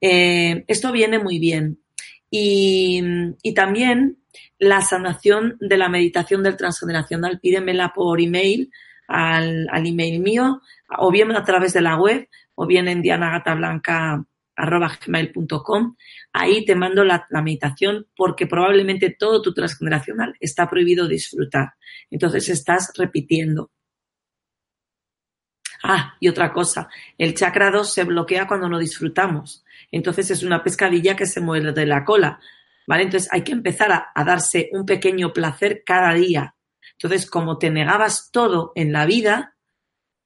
Eh, 0.00 0.64
esto 0.66 0.92
viene 0.92 1.18
muy 1.18 1.38
bien. 1.38 1.78
Y, 2.30 3.02
también 3.54 4.18
la 4.58 4.82
sanación 4.82 5.56
de 5.60 5.76
la 5.78 5.88
meditación 5.88 6.42
del 6.42 6.56
transgeneracional, 6.56 7.40
pídemela 7.40 7.92
por 7.94 8.20
email 8.20 8.70
al, 9.06 9.68
al 9.70 9.86
email 9.86 10.20
mío, 10.20 10.60
o 10.98 11.10
bien 11.10 11.32
a 11.32 11.44
través 11.44 11.72
de 11.72 11.80
la 11.80 11.96
web, 11.96 12.28
o 12.54 12.66
bien 12.66 12.88
en 12.88 13.02
Diana 13.02 13.42
Blanca 14.66 14.98
gmail.com. 15.04 15.96
Ahí 16.32 16.64
te 16.64 16.74
mando 16.74 17.04
la, 17.04 17.26
meditación 17.42 18.06
porque 18.16 18.46
probablemente 18.46 19.14
todo 19.18 19.40
tu 19.42 19.54
transgeneracional 19.54 20.34
está 20.40 20.68
prohibido 20.68 21.06
disfrutar. 21.06 21.74
Entonces 22.10 22.48
estás 22.48 22.92
repitiendo. 22.96 23.70
Ah, 25.82 26.16
y 26.18 26.28
otra 26.28 26.52
cosa, 26.52 26.88
el 27.16 27.34
chakra 27.34 27.70
2 27.70 27.92
se 27.92 28.04
bloquea 28.04 28.48
cuando 28.48 28.68
no 28.68 28.78
disfrutamos. 28.78 29.64
Entonces 29.92 30.30
es 30.30 30.42
una 30.42 30.62
pescadilla 30.64 31.14
que 31.14 31.26
se 31.26 31.40
mueve 31.40 31.72
de 31.72 31.86
la 31.86 32.04
cola. 32.04 32.40
¿Vale? 32.86 33.04
Entonces 33.04 33.28
hay 33.32 33.42
que 33.42 33.52
empezar 33.52 33.92
a, 33.92 34.12
a 34.14 34.24
darse 34.24 34.70
un 34.72 34.86
pequeño 34.86 35.32
placer 35.32 35.82
cada 35.84 36.14
día. 36.14 36.54
Entonces, 36.92 37.30
como 37.30 37.58
te 37.58 37.70
negabas 37.70 38.30
todo 38.32 38.72
en 38.74 38.92
la 38.92 39.06
vida, 39.06 39.54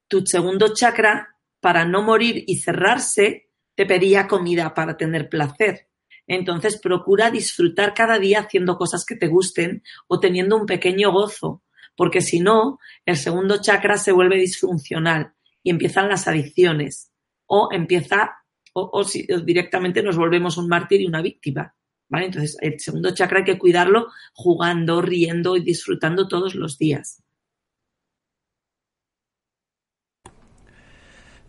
tu 0.08 0.22
segundo 0.24 0.72
chakra, 0.72 1.36
para 1.60 1.84
no 1.84 2.02
morir 2.02 2.42
y 2.46 2.56
cerrarse, 2.58 3.48
te 3.74 3.86
pedía 3.86 4.28
comida 4.28 4.74
para 4.74 4.96
tener 4.96 5.28
placer. 5.28 5.88
Entonces 6.26 6.78
procura 6.80 7.30
disfrutar 7.30 7.94
cada 7.94 8.18
día 8.18 8.40
haciendo 8.40 8.76
cosas 8.76 9.04
que 9.04 9.16
te 9.16 9.26
gusten 9.26 9.82
o 10.06 10.20
teniendo 10.20 10.56
un 10.56 10.66
pequeño 10.66 11.12
gozo, 11.12 11.62
porque 11.96 12.20
si 12.20 12.40
no, 12.40 12.78
el 13.04 13.16
segundo 13.16 13.60
chakra 13.60 13.96
se 13.96 14.12
vuelve 14.12 14.36
disfuncional 14.36 15.34
y 15.62 15.70
empiezan 15.70 16.08
las 16.08 16.28
adicciones 16.28 17.10
o 17.46 17.68
empieza 17.72 18.36
o, 18.74 19.04
si, 19.04 19.26
directamente 19.44 20.02
nos 20.02 20.16
volvemos 20.16 20.56
un 20.56 20.68
mártir 20.68 21.02
y 21.02 21.06
una 21.06 21.20
víctima. 21.20 21.74
¿vale? 22.08 22.26
Entonces, 22.26 22.56
el 22.60 22.80
segundo 22.80 23.14
chakra 23.14 23.40
hay 23.40 23.44
que 23.44 23.58
cuidarlo 23.58 24.08
jugando, 24.32 25.02
riendo 25.02 25.56
y 25.56 25.62
disfrutando 25.62 26.28
todos 26.28 26.54
los 26.54 26.78
días. 26.78 27.22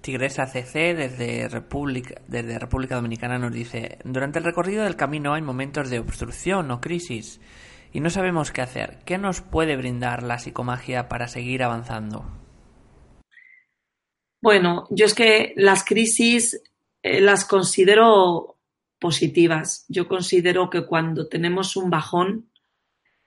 Tigresa 0.03 0.47
CC 0.47 0.93
desde 0.93 1.47
República, 1.47 2.21
desde 2.27 2.59
República 2.59 2.95
Dominicana 2.95 3.39
nos 3.39 3.53
dice, 3.53 3.99
durante 4.03 4.37
el 4.37 4.45
recorrido 4.45 4.83
del 4.83 4.97
camino 4.97 5.33
hay 5.33 5.41
momentos 5.41 5.89
de 5.89 5.99
obstrucción 5.99 6.69
o 6.71 6.81
crisis 6.81 7.39
y 7.93 8.01
no 8.01 8.09
sabemos 8.09 8.51
qué 8.51 8.61
hacer. 8.61 8.99
¿Qué 9.05 9.17
nos 9.17 9.39
puede 9.39 9.77
brindar 9.77 10.21
la 10.21 10.39
psicomagia 10.39 11.07
para 11.07 11.29
seguir 11.29 11.63
avanzando? 11.63 12.25
Bueno, 14.41 14.87
yo 14.89 15.05
es 15.05 15.13
que 15.13 15.53
las 15.55 15.85
crisis 15.85 16.61
eh, 17.01 17.21
las 17.21 17.45
considero 17.45 18.57
positivas. 18.99 19.85
Yo 19.87 20.09
considero 20.09 20.69
que 20.69 20.85
cuando 20.85 21.29
tenemos 21.29 21.77
un 21.77 21.89
bajón 21.89 22.49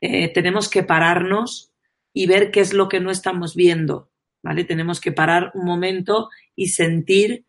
eh, 0.03 0.31
tenemos 0.31 0.69
que 0.69 0.83
pararnos 0.83 1.73
y 2.13 2.27
ver 2.27 2.51
qué 2.51 2.61
es 2.61 2.75
lo 2.75 2.91
que 2.91 3.01
no 3.01 3.11
estamos 3.11 3.55
viendo, 3.55 4.11
Tenemos 4.67 5.01
que 5.01 5.13
parar 5.13 5.51
un 5.55 5.65
momento 5.65 6.31
y 6.55 6.69
sentir 6.69 7.45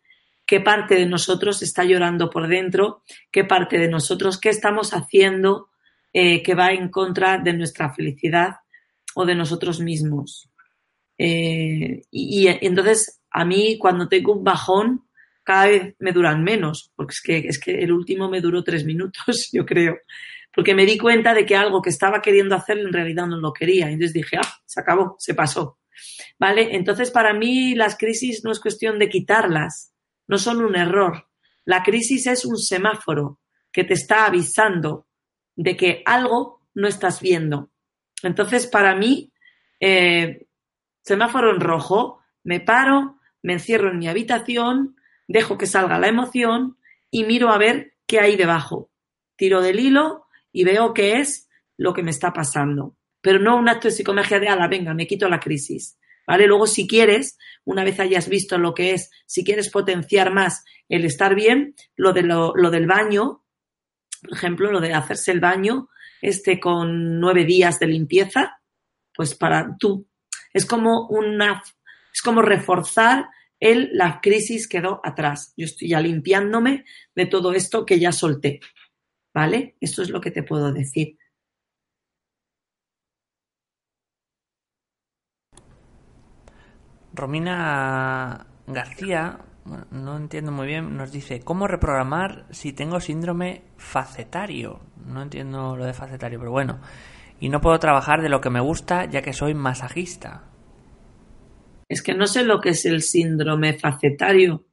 qué 0.46 0.60
parte 0.60 0.94
de 0.94 1.06
nosotros 1.06 1.62
está 1.62 1.84
llorando 1.84 2.30
por 2.30 2.48
dentro, 2.48 3.02
qué 3.30 3.44
parte 3.44 3.78
de 3.78 3.88
nosotros, 3.88 4.40
qué 4.40 4.48
estamos 4.48 4.94
haciendo 4.94 5.68
eh, 6.12 6.42
que 6.42 6.54
va 6.54 6.72
en 6.72 6.88
contra 6.88 7.38
de 7.38 7.52
nuestra 7.52 7.92
felicidad 7.92 8.56
o 9.14 9.26
de 9.26 9.34
nosotros 9.34 9.80
mismos. 9.80 10.50
Eh, 11.18 12.02
y, 12.10 12.46
entonces, 12.46 13.20
a 13.30 13.44
mí, 13.44 13.76
cuando 13.78 14.08
tengo 14.08 14.32
un 14.32 14.44
bajón, 14.44 15.04
cada 15.42 15.66
vez 15.66 15.94
me 15.98 16.12
duran 16.12 16.42
menos, 16.42 16.92
porque 16.96 17.12
es 17.12 17.20
que, 17.20 17.38
es 17.48 17.58
que 17.58 17.82
el 17.82 17.92
último 17.92 18.28
me 18.28 18.40
duró 18.40 18.62
tres 18.62 18.84
minutos, 18.84 19.48
yo 19.52 19.66
creo, 19.66 19.98
porque 20.54 20.74
me 20.74 20.86
di 20.86 20.96
cuenta 20.96 21.34
de 21.34 21.44
que 21.44 21.56
algo 21.56 21.82
que 21.82 21.90
estaba 21.90 22.22
queriendo 22.22 22.54
hacer 22.54 22.78
en 22.78 22.92
realidad 22.92 23.26
no 23.26 23.36
lo 23.36 23.52
quería. 23.52 23.90
Entonces 23.90 24.14
dije, 24.14 24.38
ah, 24.38 24.54
se 24.64 24.80
acabó, 24.80 25.16
se 25.18 25.34
pasó. 25.34 25.78
¿Vale? 26.38 26.76
Entonces, 26.76 27.10
para 27.10 27.32
mí 27.32 27.74
las 27.74 27.96
crisis 27.96 28.42
no 28.44 28.52
es 28.52 28.60
cuestión 28.60 28.98
de 28.98 29.08
quitarlas, 29.08 29.94
no 30.26 30.38
son 30.38 30.62
un 30.64 30.76
error. 30.76 31.28
La 31.64 31.82
crisis 31.82 32.26
es 32.26 32.44
un 32.44 32.56
semáforo 32.56 33.40
que 33.72 33.84
te 33.84 33.94
está 33.94 34.26
avisando 34.26 35.06
de 35.56 35.76
que 35.76 36.02
algo 36.06 36.62
no 36.74 36.88
estás 36.88 37.20
viendo. 37.20 37.70
Entonces, 38.22 38.66
para 38.66 38.94
mí, 38.94 39.32
eh, 39.80 40.46
semáforo 41.02 41.50
en 41.50 41.60
rojo, 41.60 42.20
me 42.44 42.60
paro, 42.60 43.18
me 43.42 43.54
encierro 43.54 43.90
en 43.90 43.98
mi 43.98 44.08
habitación, 44.08 44.96
dejo 45.26 45.58
que 45.58 45.66
salga 45.66 45.98
la 45.98 46.08
emoción 46.08 46.78
y 47.10 47.24
miro 47.24 47.50
a 47.50 47.58
ver 47.58 47.94
qué 48.06 48.20
hay 48.20 48.36
debajo. 48.36 48.90
Tiro 49.36 49.60
del 49.60 49.80
hilo 49.80 50.26
y 50.52 50.64
veo 50.64 50.94
qué 50.94 51.20
es 51.20 51.48
lo 51.76 51.94
que 51.94 52.02
me 52.02 52.10
está 52.10 52.32
pasando. 52.32 52.96
Pero 53.20 53.38
no 53.38 53.56
un 53.56 53.68
acto 53.68 53.88
de 53.88 53.94
psicomagia 53.94 54.38
de, 54.38 54.48
ala, 54.48 54.68
venga, 54.68 54.94
me 54.94 55.06
quito 55.06 55.28
la 55.28 55.40
crisis. 55.40 55.98
¿Vale? 56.26 56.46
Luego, 56.46 56.66
si 56.66 56.86
quieres, 56.86 57.38
una 57.64 57.84
vez 57.84 57.98
hayas 58.00 58.28
visto 58.28 58.58
lo 58.58 58.74
que 58.74 58.92
es, 58.92 59.10
si 59.26 59.44
quieres 59.44 59.70
potenciar 59.70 60.32
más 60.32 60.64
el 60.88 61.04
estar 61.04 61.34
bien, 61.34 61.74
lo, 61.96 62.12
de 62.12 62.22
lo, 62.22 62.52
del 62.52 62.86
baño, 62.86 63.44
por 64.20 64.32
ejemplo, 64.36 64.70
lo 64.70 64.80
de 64.80 64.92
hacerse 64.92 65.32
el 65.32 65.40
baño, 65.40 65.88
este 66.20 66.60
con 66.60 67.18
nueve 67.18 67.44
días 67.44 67.78
de 67.78 67.86
limpieza, 67.86 68.60
pues 69.14 69.34
para 69.34 69.76
tú, 69.78 70.06
es 70.52 70.66
como 70.66 71.08
una, 71.08 71.62
es 72.12 72.20
como 72.20 72.42
reforzar 72.42 73.28
él, 73.60 73.90
la 73.92 74.20
crisis 74.20 74.68
quedó 74.68 75.00
atrás. 75.02 75.52
Yo 75.56 75.64
estoy 75.64 75.88
ya 75.88 76.00
limpiándome 76.00 76.84
de 77.14 77.26
todo 77.26 77.52
esto 77.52 77.84
que 77.84 77.98
ya 77.98 78.12
solté. 78.12 78.60
¿Vale? 79.34 79.76
Esto 79.80 80.02
es 80.02 80.10
lo 80.10 80.20
que 80.20 80.30
te 80.30 80.42
puedo 80.42 80.72
decir. 80.72 81.17
Romina 87.18 88.46
García, 88.66 89.38
no 89.90 90.16
entiendo 90.16 90.52
muy 90.52 90.66
bien, 90.66 90.96
nos 90.96 91.10
dice, 91.12 91.40
¿cómo 91.40 91.66
reprogramar 91.66 92.44
si 92.50 92.72
tengo 92.72 93.00
síndrome 93.00 93.62
facetario? 93.76 94.80
No 95.04 95.22
entiendo 95.22 95.76
lo 95.76 95.84
de 95.84 95.92
facetario, 95.92 96.38
pero 96.38 96.52
bueno. 96.52 96.78
Y 97.40 97.48
no 97.48 97.60
puedo 97.60 97.78
trabajar 97.78 98.22
de 98.22 98.28
lo 98.28 98.40
que 98.40 98.50
me 98.50 98.60
gusta 98.60 99.04
ya 99.04 99.22
que 99.22 99.32
soy 99.32 99.54
masajista. 99.54 100.44
Es 101.88 102.02
que 102.02 102.14
no 102.14 102.26
sé 102.26 102.44
lo 102.44 102.60
que 102.60 102.70
es 102.70 102.84
el 102.84 103.02
síndrome 103.02 103.78
facetario. 103.78 104.64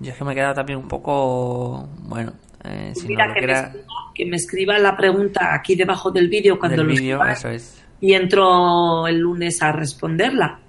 Yo 0.00 0.10
es 0.10 0.18
que 0.18 0.24
me 0.24 0.32
he 0.32 0.34
quedado 0.34 0.54
también 0.54 0.78
un 0.78 0.88
poco. 0.88 1.88
Bueno, 1.98 2.32
eh, 2.64 2.92
si 2.94 3.08
Mira, 3.08 3.28
no 3.28 3.34
que, 3.34 3.46
me 3.46 3.52
escriba, 3.52 3.86
que 4.14 4.26
me 4.26 4.36
escriba 4.36 4.78
la 4.78 4.96
pregunta 4.96 5.54
aquí 5.54 5.76
debajo 5.76 6.10
del 6.10 6.28
vídeo 6.28 6.58
cuando 6.58 6.78
del 6.78 6.86
lo 6.86 6.92
escriba 6.92 7.32
eso 7.32 7.48
es. 7.48 7.84
y 8.00 8.14
entro 8.14 9.06
el 9.06 9.18
lunes 9.18 9.62
a 9.62 9.72
responderla. 9.72 10.63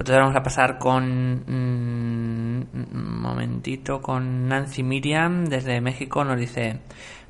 Entonces 0.00 0.16
vamos 0.16 0.36
a 0.36 0.42
pasar 0.42 0.78
con. 0.78 1.44
mm, 1.46 2.66
un 2.72 3.20
momentito, 3.20 4.00
con 4.00 4.48
Nancy 4.48 4.82
Miriam 4.82 5.44
desde 5.44 5.82
México. 5.82 6.24
Nos 6.24 6.40
dice: 6.40 6.80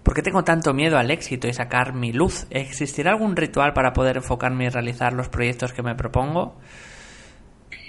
¿Por 0.05 0.15
qué 0.15 0.23
tengo 0.23 0.45
tanto 0.45 0.73
miedo 0.73 0.97
al 0.97 1.11
éxito 1.11 1.49
y 1.49 1.53
sacar 1.53 1.95
mi 1.95 2.13
luz? 2.13 2.47
¿Existirá 2.51 3.11
algún 3.11 3.35
ritual 3.35 3.73
para 3.73 3.93
poder 3.93 4.19
enfocarme 4.19 4.67
y 4.67 4.69
realizar 4.69 5.13
los 5.13 5.29
proyectos 5.29 5.73
que 5.73 5.83
me 5.83 5.97
propongo? 5.97 6.61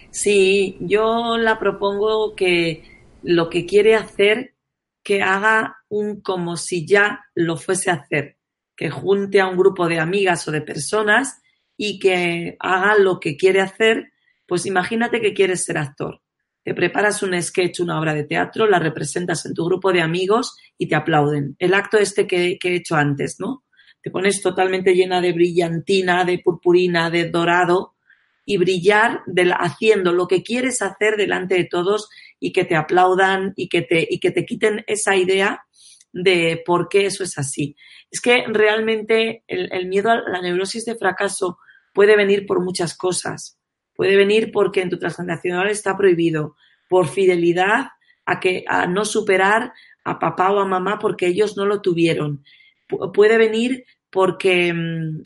Sí, 0.09 0.77
yo 0.79 1.37
la 1.37 1.59
propongo 1.59 2.35
que 2.35 2.83
lo 3.21 3.51
que 3.51 3.67
quiere 3.67 3.95
hacer, 3.95 4.55
que 5.03 5.21
haga 5.21 5.77
un 5.89 6.21
como 6.21 6.57
si 6.57 6.87
ya 6.87 7.25
lo 7.35 7.55
fuese 7.55 7.91
a 7.91 7.95
hacer, 7.95 8.37
que 8.75 8.89
junte 8.89 9.41
a 9.41 9.47
un 9.47 9.57
grupo 9.57 9.87
de 9.87 9.99
amigas 9.99 10.47
o 10.47 10.51
de 10.51 10.61
personas 10.61 11.39
y 11.77 11.99
que 11.99 12.57
haga 12.59 12.95
lo 12.97 13.19
que 13.19 13.37
quiere 13.37 13.61
hacer. 13.61 14.10
Pues 14.51 14.65
imagínate 14.65 15.21
que 15.21 15.33
quieres 15.33 15.63
ser 15.63 15.77
actor. 15.77 16.21
Te 16.61 16.73
preparas 16.73 17.23
un 17.23 17.41
sketch, 17.41 17.79
una 17.79 17.97
obra 17.97 18.13
de 18.13 18.25
teatro, 18.25 18.67
la 18.67 18.79
representas 18.79 19.45
en 19.45 19.53
tu 19.53 19.63
grupo 19.63 19.93
de 19.93 20.01
amigos 20.01 20.57
y 20.77 20.89
te 20.89 20.95
aplauden. 20.95 21.55
El 21.57 21.73
acto 21.73 21.97
este 21.97 22.27
que, 22.27 22.57
que 22.59 22.71
he 22.71 22.75
hecho 22.75 22.97
antes, 22.97 23.37
¿no? 23.39 23.63
Te 24.03 24.11
pones 24.11 24.41
totalmente 24.41 24.93
llena 24.93 25.21
de 25.21 25.31
brillantina, 25.31 26.25
de 26.25 26.39
purpurina, 26.39 27.09
de 27.09 27.29
dorado 27.29 27.95
y 28.43 28.57
brillar 28.57 29.23
haciendo 29.57 30.11
lo 30.11 30.27
que 30.27 30.43
quieres 30.43 30.81
hacer 30.81 31.15
delante 31.15 31.55
de 31.55 31.69
todos 31.71 32.09
y 32.37 32.51
que 32.51 32.65
te 32.65 32.75
aplaudan 32.75 33.53
y 33.55 33.69
que 33.69 33.83
te, 33.83 34.05
y 34.09 34.19
que 34.19 34.31
te 34.31 34.43
quiten 34.43 34.83
esa 34.85 35.15
idea 35.15 35.63
de 36.11 36.61
por 36.65 36.89
qué 36.89 37.05
eso 37.05 37.23
es 37.23 37.37
así. 37.37 37.77
Es 38.11 38.19
que 38.19 38.43
realmente 38.49 39.45
el 39.47 39.87
miedo 39.87 40.11
a 40.11 40.17
la 40.29 40.41
neurosis 40.41 40.83
de 40.83 40.97
fracaso 40.97 41.57
puede 41.93 42.17
venir 42.17 42.45
por 42.45 42.61
muchas 42.61 42.97
cosas. 42.97 43.60
Puede 44.01 44.15
venir 44.15 44.51
porque 44.51 44.81
en 44.81 44.89
tu 44.89 44.97
transgeneracional 44.97 45.69
está 45.69 45.95
prohibido, 45.95 46.55
por 46.89 47.07
fidelidad 47.07 47.89
a 48.25 48.39
que 48.39 48.65
a 48.67 48.87
no 48.87 49.05
superar 49.05 49.73
a 50.03 50.17
papá 50.17 50.51
o 50.51 50.59
a 50.59 50.65
mamá 50.65 50.97
porque 50.97 51.27
ellos 51.27 51.55
no 51.55 51.67
lo 51.67 51.81
tuvieron. 51.81 52.43
Pu- 52.89 53.11
puede 53.13 53.37
venir 53.37 53.85
porque 54.09 54.73
mm, 54.73 55.21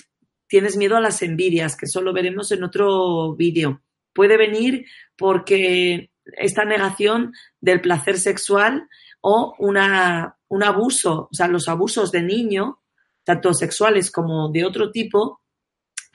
tienes 0.50 0.76
miedo 0.76 0.98
a 0.98 1.00
las 1.00 1.22
envidias, 1.22 1.78
que 1.78 1.86
eso 1.86 2.02
lo 2.02 2.12
veremos 2.12 2.52
en 2.52 2.66
otro 2.66 3.34
vídeo. 3.38 3.82
Puede 4.12 4.36
venir 4.36 4.86
porque 5.16 6.12
esta 6.26 6.66
negación 6.66 7.32
del 7.62 7.80
placer 7.80 8.18
sexual 8.20 8.90
o 9.22 9.56
una, 9.58 10.36
un 10.50 10.64
abuso, 10.64 11.30
o 11.32 11.34
sea, 11.34 11.48
los 11.48 11.70
abusos 11.70 12.12
de 12.12 12.24
niño, 12.24 12.82
tanto 13.24 13.54
sexuales 13.54 14.12
como 14.12 14.52
de 14.52 14.66
otro 14.66 14.92
tipo, 14.92 15.40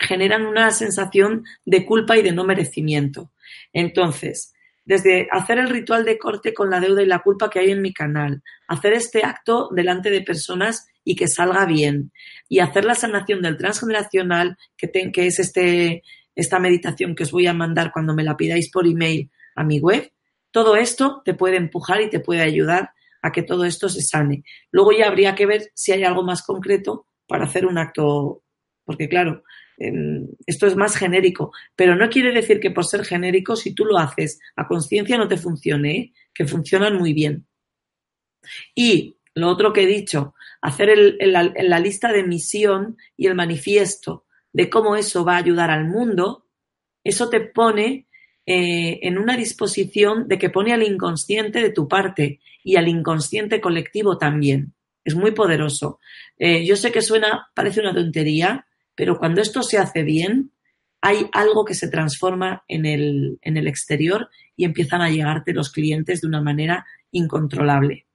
generan 0.00 0.46
una 0.46 0.70
sensación 0.72 1.44
de 1.64 1.84
culpa 1.86 2.16
y 2.16 2.22
de 2.22 2.32
no 2.32 2.44
merecimiento. 2.44 3.32
Entonces, 3.72 4.52
desde 4.84 5.28
hacer 5.30 5.58
el 5.58 5.68
ritual 5.68 6.04
de 6.04 6.18
corte 6.18 6.54
con 6.54 6.70
la 6.70 6.80
deuda 6.80 7.02
y 7.02 7.06
la 7.06 7.20
culpa 7.20 7.50
que 7.50 7.60
hay 7.60 7.70
en 7.70 7.82
mi 7.82 7.92
canal, 7.92 8.42
hacer 8.66 8.92
este 8.94 9.24
acto 9.24 9.68
delante 9.72 10.10
de 10.10 10.22
personas 10.22 10.88
y 11.04 11.14
que 11.16 11.28
salga 11.28 11.64
bien, 11.66 12.12
y 12.48 12.58
hacer 12.60 12.84
la 12.84 12.94
sanación 12.94 13.42
del 13.42 13.56
transgeneracional, 13.56 14.56
que, 14.76 14.88
te- 14.88 15.12
que 15.12 15.26
es 15.26 15.38
este, 15.38 16.02
esta 16.34 16.58
meditación 16.58 17.14
que 17.14 17.22
os 17.24 17.30
voy 17.32 17.46
a 17.46 17.54
mandar 17.54 17.92
cuando 17.92 18.14
me 18.14 18.24
la 18.24 18.36
pidáis 18.36 18.70
por 18.70 18.86
email 18.86 19.30
a 19.54 19.64
mi 19.64 19.80
web, 19.80 20.10
todo 20.50 20.76
esto 20.76 21.22
te 21.24 21.34
puede 21.34 21.56
empujar 21.56 22.00
y 22.00 22.10
te 22.10 22.20
puede 22.20 22.42
ayudar 22.42 22.90
a 23.22 23.32
que 23.32 23.42
todo 23.42 23.64
esto 23.64 23.88
se 23.88 24.02
sane. 24.02 24.44
Luego 24.72 24.92
ya 24.92 25.06
habría 25.06 25.34
que 25.34 25.46
ver 25.46 25.70
si 25.74 25.92
hay 25.92 26.04
algo 26.04 26.22
más 26.24 26.42
concreto 26.42 27.06
para 27.28 27.44
hacer 27.44 27.66
un 27.66 27.78
acto, 27.78 28.42
porque 28.84 29.08
claro, 29.08 29.44
esto 30.46 30.66
es 30.66 30.76
más 30.76 30.94
genérico, 30.96 31.52
pero 31.74 31.96
no 31.96 32.10
quiere 32.10 32.32
decir 32.32 32.60
que 32.60 32.70
por 32.70 32.84
ser 32.84 33.04
genérico, 33.04 33.56
si 33.56 33.74
tú 33.74 33.84
lo 33.86 33.98
haces 33.98 34.38
a 34.56 34.68
conciencia 34.68 35.16
no 35.16 35.26
te 35.26 35.38
funcione, 35.38 35.96
¿eh? 35.96 36.12
que 36.34 36.46
funcionan 36.46 36.96
muy 36.98 37.12
bien. 37.14 37.46
Y 38.74 39.16
lo 39.34 39.48
otro 39.48 39.72
que 39.72 39.82
he 39.82 39.86
dicho, 39.86 40.34
hacer 40.60 40.90
el- 40.90 41.18
la 41.32 41.78
lista 41.80 42.12
de 42.12 42.24
misión 42.24 42.96
y 43.16 43.26
el 43.26 43.34
manifiesto 43.34 44.26
de 44.52 44.68
cómo 44.68 44.96
eso 44.96 45.24
va 45.24 45.34
a 45.34 45.38
ayudar 45.38 45.70
al 45.70 45.86
mundo, 45.86 46.46
eso 47.04 47.28
te 47.30 47.40
pone 47.40 48.06
eh, 48.46 48.98
en 49.06 49.16
una 49.18 49.36
disposición 49.36 50.26
de 50.26 50.38
que 50.38 50.50
pone 50.50 50.72
al 50.72 50.82
inconsciente 50.82 51.60
de 51.60 51.70
tu 51.70 51.86
parte 51.86 52.40
y 52.64 52.76
al 52.76 52.88
inconsciente 52.88 53.60
colectivo 53.60 54.18
también. 54.18 54.74
Es 55.04 55.14
muy 55.14 55.30
poderoso. 55.30 56.00
Eh, 56.36 56.64
yo 56.66 56.74
sé 56.74 56.90
que 56.90 57.00
suena, 57.02 57.48
parece 57.54 57.80
una 57.80 57.94
tontería, 57.94 58.66
pero 59.00 59.18
cuando 59.18 59.40
esto 59.40 59.62
se 59.62 59.78
hace 59.78 60.02
bien, 60.02 60.52
hay 61.00 61.26
algo 61.32 61.64
que 61.64 61.72
se 61.72 61.88
transforma 61.88 62.64
en 62.68 62.84
el, 62.84 63.38
en 63.40 63.56
el 63.56 63.66
exterior 63.66 64.28
y 64.56 64.66
empiezan 64.66 65.00
a 65.00 65.08
llegarte 65.08 65.54
los 65.54 65.72
clientes 65.72 66.20
de 66.20 66.28
una 66.28 66.42
manera 66.42 66.84
incontrolable. 67.10 68.06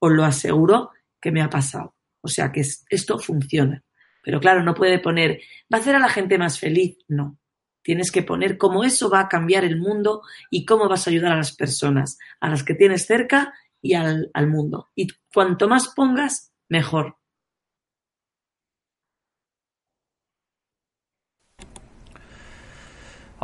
Os 0.00 0.12
lo 0.12 0.22
aseguro 0.22 0.90
que 1.18 1.32
me 1.32 1.40
ha 1.40 1.48
pasado. 1.48 1.94
O 2.20 2.28
sea 2.28 2.52
que 2.52 2.60
es- 2.60 2.84
esto 2.90 3.18
funciona. 3.18 3.82
Pero 4.22 4.38
claro, 4.38 4.62
no 4.62 4.74
puede 4.74 4.98
poner, 4.98 5.40
va 5.72 5.78
a 5.78 5.80
hacer 5.80 5.94
a 5.96 5.98
la 5.98 6.10
gente 6.10 6.36
más 6.36 6.58
feliz. 6.58 6.98
No. 7.08 7.38
Tienes 7.82 8.12
que 8.12 8.22
poner 8.22 8.58
cómo 8.58 8.84
eso 8.84 9.08
va 9.08 9.20
a 9.20 9.28
cambiar 9.30 9.64
el 9.64 9.78
mundo 9.78 10.20
y 10.50 10.66
cómo 10.66 10.90
vas 10.90 11.06
a 11.06 11.10
ayudar 11.10 11.32
a 11.32 11.36
las 11.36 11.56
personas, 11.56 12.18
a 12.38 12.50
las 12.50 12.64
que 12.64 12.74
tienes 12.74 13.06
cerca 13.06 13.54
y 13.80 13.94
al, 13.94 14.30
al 14.34 14.46
mundo. 14.48 14.90
Y 14.94 15.06
cuanto 15.32 15.68
más 15.68 15.88
pongas, 15.96 16.52
mejor. 16.68 17.16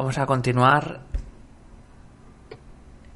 Vamos 0.01 0.17
a 0.17 0.25
continuar. 0.25 1.01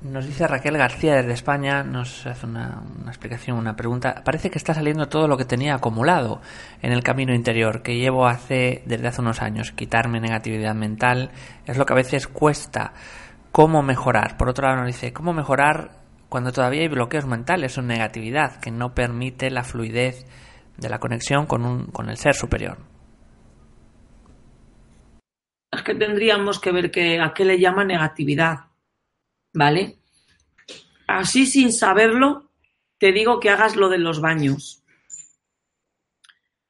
Nos 0.02 0.26
dice 0.26 0.46
Raquel 0.46 0.76
García 0.76 1.14
desde 1.14 1.32
España, 1.32 1.82
nos 1.82 2.26
hace 2.26 2.44
una, 2.44 2.82
explicación, 3.06 3.56
una 3.56 3.74
pregunta. 3.74 4.20
Parece 4.22 4.50
que 4.50 4.58
está 4.58 4.74
saliendo 4.74 5.08
todo 5.08 5.26
lo 5.26 5.38
que 5.38 5.46
tenía 5.46 5.76
acumulado 5.76 6.42
en 6.82 6.92
el 6.92 7.02
camino 7.02 7.32
interior, 7.32 7.80
que 7.80 7.96
llevo 7.96 8.26
hace 8.26 8.82
desde 8.84 9.08
hace 9.08 9.22
unos 9.22 9.40
años. 9.40 9.72
Quitarme 9.72 10.20
negatividad 10.20 10.74
mental 10.74 11.30
es 11.64 11.78
lo 11.78 11.86
que 11.86 11.94
a 11.94 11.96
veces 11.96 12.28
cuesta. 12.28 12.92
¿Cómo 13.50 13.82
mejorar? 13.82 14.36
Por 14.36 14.50
otro 14.50 14.66
lado 14.66 14.80
nos 14.80 14.88
dice, 14.88 15.14
¿cómo 15.14 15.32
mejorar 15.32 16.02
cuando 16.28 16.52
todavía 16.52 16.82
hay 16.82 16.88
bloqueos 16.88 17.24
mentales 17.24 17.78
o 17.78 17.82
negatividad 17.82 18.60
que 18.60 18.70
no 18.70 18.92
permite 18.92 19.50
la 19.50 19.64
fluidez 19.64 20.26
de 20.76 20.90
la 20.90 20.98
conexión 20.98 21.46
con, 21.46 21.64
un, 21.64 21.86
con 21.86 22.10
el 22.10 22.18
ser 22.18 22.34
superior? 22.34 22.76
Es 25.74 25.82
que 25.82 25.94
tendríamos 25.94 26.60
que 26.60 26.72
ver 26.72 26.90
que, 26.90 27.20
a 27.20 27.34
qué 27.34 27.44
le 27.44 27.58
llama 27.58 27.84
negatividad, 27.84 28.66
¿vale? 29.52 29.98
Así 31.06 31.46
sin 31.46 31.72
saberlo, 31.72 32.50
te 32.98 33.12
digo 33.12 33.40
que 33.40 33.50
hagas 33.50 33.74
lo 33.74 33.88
de 33.88 33.98
los 33.98 34.20
baños. 34.20 34.82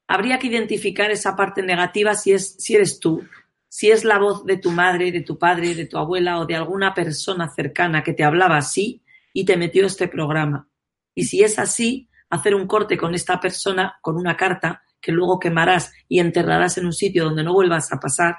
Habría 0.07 0.39
que 0.39 0.47
identificar 0.47 1.11
esa 1.11 1.35
parte 1.35 1.61
negativa 1.61 2.15
si, 2.15 2.33
es, 2.33 2.55
si 2.57 2.75
eres 2.75 2.99
tú, 2.99 3.23
si 3.67 3.91
es 3.91 4.03
la 4.03 4.17
voz 4.17 4.45
de 4.45 4.57
tu 4.57 4.71
madre, 4.71 5.11
de 5.11 5.21
tu 5.21 5.37
padre, 5.37 5.75
de 5.75 5.85
tu 5.85 5.97
abuela 5.97 6.39
o 6.39 6.45
de 6.45 6.55
alguna 6.55 6.93
persona 6.93 7.49
cercana 7.53 8.03
que 8.03 8.13
te 8.13 8.23
hablaba 8.23 8.57
así 8.57 9.03
y 9.33 9.45
te 9.45 9.57
metió 9.57 9.85
este 9.85 10.07
programa. 10.07 10.67
Y 11.13 11.25
si 11.25 11.43
es 11.43 11.59
así, 11.59 12.09
hacer 12.29 12.55
un 12.55 12.67
corte 12.67 12.97
con 12.97 13.13
esta 13.13 13.39
persona, 13.39 13.97
con 14.01 14.15
una 14.15 14.35
carta 14.35 14.83
que 15.01 15.11
luego 15.11 15.39
quemarás 15.39 15.93
y 16.07 16.19
enterrarás 16.19 16.77
en 16.77 16.85
un 16.85 16.93
sitio 16.93 17.25
donde 17.25 17.43
no 17.43 17.53
vuelvas 17.53 17.91
a 17.91 17.99
pasar, 17.99 18.37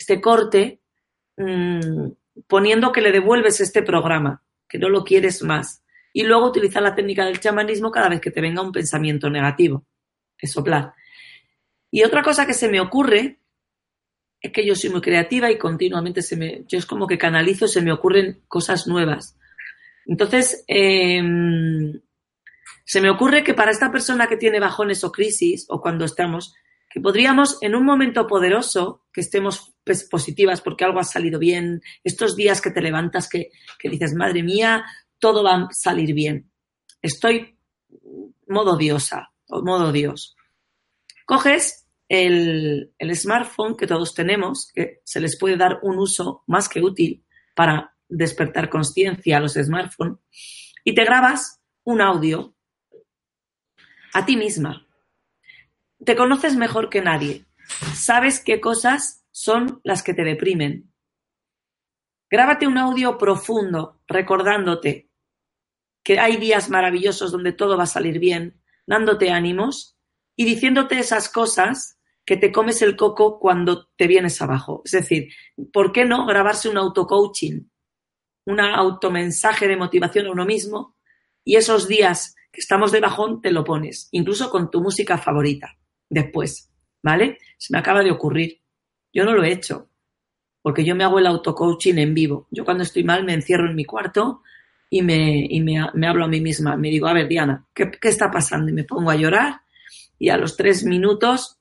este 0.00 0.20
corte 0.20 0.80
mmm, 1.36 2.08
poniendo 2.48 2.90
que 2.90 3.02
le 3.02 3.12
devuelves 3.12 3.60
este 3.60 3.82
programa, 3.82 4.42
que 4.66 4.78
no 4.78 4.88
lo 4.88 5.04
quieres 5.04 5.42
más. 5.42 5.84
Y 6.12 6.22
luego 6.22 6.46
utilizar 6.46 6.82
la 6.82 6.94
técnica 6.94 7.26
del 7.26 7.38
chamanismo 7.38 7.90
cada 7.90 8.08
vez 8.08 8.20
que 8.20 8.30
te 8.30 8.40
venga 8.40 8.62
un 8.62 8.72
pensamiento 8.72 9.28
negativo. 9.28 9.84
Es 10.38 10.52
soplar. 10.52 10.94
Y 11.90 12.02
otra 12.02 12.22
cosa 12.22 12.46
que 12.46 12.54
se 12.54 12.68
me 12.68 12.80
ocurre 12.80 13.40
es 14.40 14.52
que 14.52 14.64
yo 14.64 14.74
soy 14.74 14.88
muy 14.88 15.02
creativa 15.02 15.50
y 15.50 15.58
continuamente 15.58 16.22
se 16.22 16.36
me, 16.36 16.64
yo 16.66 16.78
es 16.78 16.86
como 16.86 17.06
que 17.06 17.18
canalizo, 17.18 17.68
se 17.68 17.82
me 17.82 17.92
ocurren 17.92 18.40
cosas 18.48 18.86
nuevas. 18.86 19.36
Entonces, 20.06 20.64
eh, 20.66 21.22
se 22.86 23.00
me 23.02 23.10
ocurre 23.10 23.44
que 23.44 23.52
para 23.52 23.70
esta 23.70 23.92
persona 23.92 24.28
que 24.28 24.38
tiene 24.38 24.60
bajones 24.60 25.04
o 25.04 25.12
crisis, 25.12 25.66
o 25.68 25.82
cuando 25.82 26.06
estamos, 26.06 26.54
que 26.90 27.00
podríamos 27.00 27.58
en 27.62 27.76
un 27.76 27.84
momento 27.84 28.26
poderoso, 28.26 29.04
que 29.12 29.20
estemos 29.20 29.72
pues, 29.84 30.08
positivas 30.08 30.60
porque 30.60 30.84
algo 30.84 30.98
ha 30.98 31.04
salido 31.04 31.38
bien, 31.38 31.80
estos 32.02 32.34
días 32.34 32.60
que 32.60 32.72
te 32.72 32.82
levantas 32.82 33.28
que, 33.28 33.50
que 33.78 33.88
dices, 33.88 34.12
madre 34.14 34.42
mía, 34.42 34.84
todo 35.20 35.44
va 35.44 35.54
a 35.54 35.68
salir 35.70 36.12
bien. 36.12 36.50
Estoy 37.00 37.56
modo 38.48 38.76
diosa 38.76 39.30
o 39.48 39.62
modo 39.62 39.92
Dios. 39.92 40.36
Coges 41.24 41.86
el, 42.08 42.92
el, 42.98 43.16
smartphone 43.16 43.76
que 43.76 43.86
todos 43.86 44.12
tenemos, 44.12 44.72
que 44.74 45.00
se 45.04 45.20
les 45.20 45.38
puede 45.38 45.56
dar 45.56 45.78
un 45.82 45.96
uso 45.98 46.42
más 46.48 46.68
que 46.68 46.80
útil 46.80 47.24
para 47.54 47.94
despertar 48.08 48.68
conciencia 48.68 49.36
a 49.36 49.40
los 49.40 49.54
smartphones, 49.54 50.18
y 50.82 50.92
te 50.92 51.04
grabas 51.04 51.60
un 51.84 52.00
audio 52.00 52.56
a 54.12 54.26
ti 54.26 54.36
misma. 54.36 54.89
Te 56.04 56.16
conoces 56.16 56.56
mejor 56.56 56.88
que 56.88 57.02
nadie. 57.02 57.44
Sabes 57.94 58.42
qué 58.42 58.60
cosas 58.60 59.26
son 59.30 59.80
las 59.84 60.02
que 60.02 60.14
te 60.14 60.24
deprimen. 60.24 60.92
Grábate 62.30 62.66
un 62.66 62.78
audio 62.78 63.18
profundo 63.18 64.00
recordándote 64.06 65.10
que 66.02 66.18
hay 66.18 66.38
días 66.38 66.70
maravillosos 66.70 67.32
donde 67.32 67.52
todo 67.52 67.76
va 67.76 67.82
a 67.84 67.86
salir 67.86 68.18
bien, 68.18 68.62
dándote 68.86 69.30
ánimos 69.30 69.98
y 70.36 70.46
diciéndote 70.46 70.98
esas 70.98 71.28
cosas 71.28 71.98
que 72.24 72.36
te 72.36 72.50
comes 72.50 72.80
el 72.80 72.96
coco 72.96 73.38
cuando 73.38 73.88
te 73.96 74.06
vienes 74.06 74.40
abajo. 74.40 74.82
Es 74.84 74.92
decir, 74.92 75.28
¿por 75.72 75.92
qué 75.92 76.04
no 76.06 76.24
grabarse 76.24 76.68
un 76.68 76.78
auto-coaching? 76.78 77.68
Un 78.46 78.60
automensaje 78.60 79.68
de 79.68 79.76
motivación 79.76 80.26
a 80.26 80.32
uno 80.32 80.46
mismo 80.46 80.96
y 81.44 81.56
esos 81.56 81.88
días 81.88 82.36
que 82.50 82.60
estamos 82.60 82.90
de 82.90 83.00
bajón 83.00 83.42
te 83.42 83.52
lo 83.52 83.64
pones, 83.64 84.08
incluso 84.12 84.50
con 84.50 84.70
tu 84.70 84.80
música 84.80 85.18
favorita, 85.18 85.76
después, 86.10 86.70
¿vale? 87.02 87.38
Se 87.56 87.72
me 87.72 87.78
acaba 87.78 88.02
de 88.02 88.10
ocurrir. 88.10 88.60
Yo 89.12 89.24
no 89.24 89.32
lo 89.32 89.42
he 89.42 89.52
hecho, 89.52 89.88
porque 90.60 90.84
yo 90.84 90.94
me 90.94 91.04
hago 91.04 91.18
el 91.18 91.26
auto-coaching 91.26 91.96
en 91.96 92.14
vivo. 92.14 92.46
Yo 92.50 92.64
cuando 92.64 92.82
estoy 92.82 93.04
mal 93.04 93.24
me 93.24 93.32
encierro 93.32 93.68
en 93.68 93.76
mi 93.76 93.84
cuarto 93.84 94.42
y 94.90 95.02
me, 95.02 95.46
y 95.48 95.60
me, 95.60 95.86
me 95.94 96.06
hablo 96.06 96.24
a 96.24 96.28
mí 96.28 96.40
misma. 96.40 96.76
Me 96.76 96.90
digo, 96.90 97.06
a 97.06 97.14
ver, 97.14 97.28
Diana, 97.28 97.66
¿qué, 97.72 97.90
¿qué 97.90 98.08
está 98.08 98.30
pasando? 98.30 98.70
Y 98.70 98.74
me 98.74 98.84
pongo 98.84 99.10
a 99.10 99.16
llorar 99.16 99.62
y 100.18 100.28
a 100.28 100.36
los 100.36 100.56
tres 100.56 100.84
minutos 100.84 101.58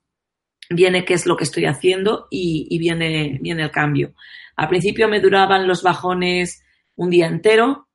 viene 0.70 1.06
qué 1.06 1.14
es 1.14 1.26
lo 1.26 1.38
que 1.38 1.46
estoy 1.46 1.66
haciendo 1.66 2.28
y, 2.30 2.68
y, 2.70 2.78
viene, 2.78 3.40
viene 3.42 3.64
el 3.64 3.72
cambio. 3.72 4.14
Al 4.56 4.68
principio 4.68 5.08
me 5.08 5.22
duraban 5.22 5.68
los 5.68 5.82
bajones 5.82 6.64
un 6.96 7.10
día 7.10 7.28
entero, 7.28 7.88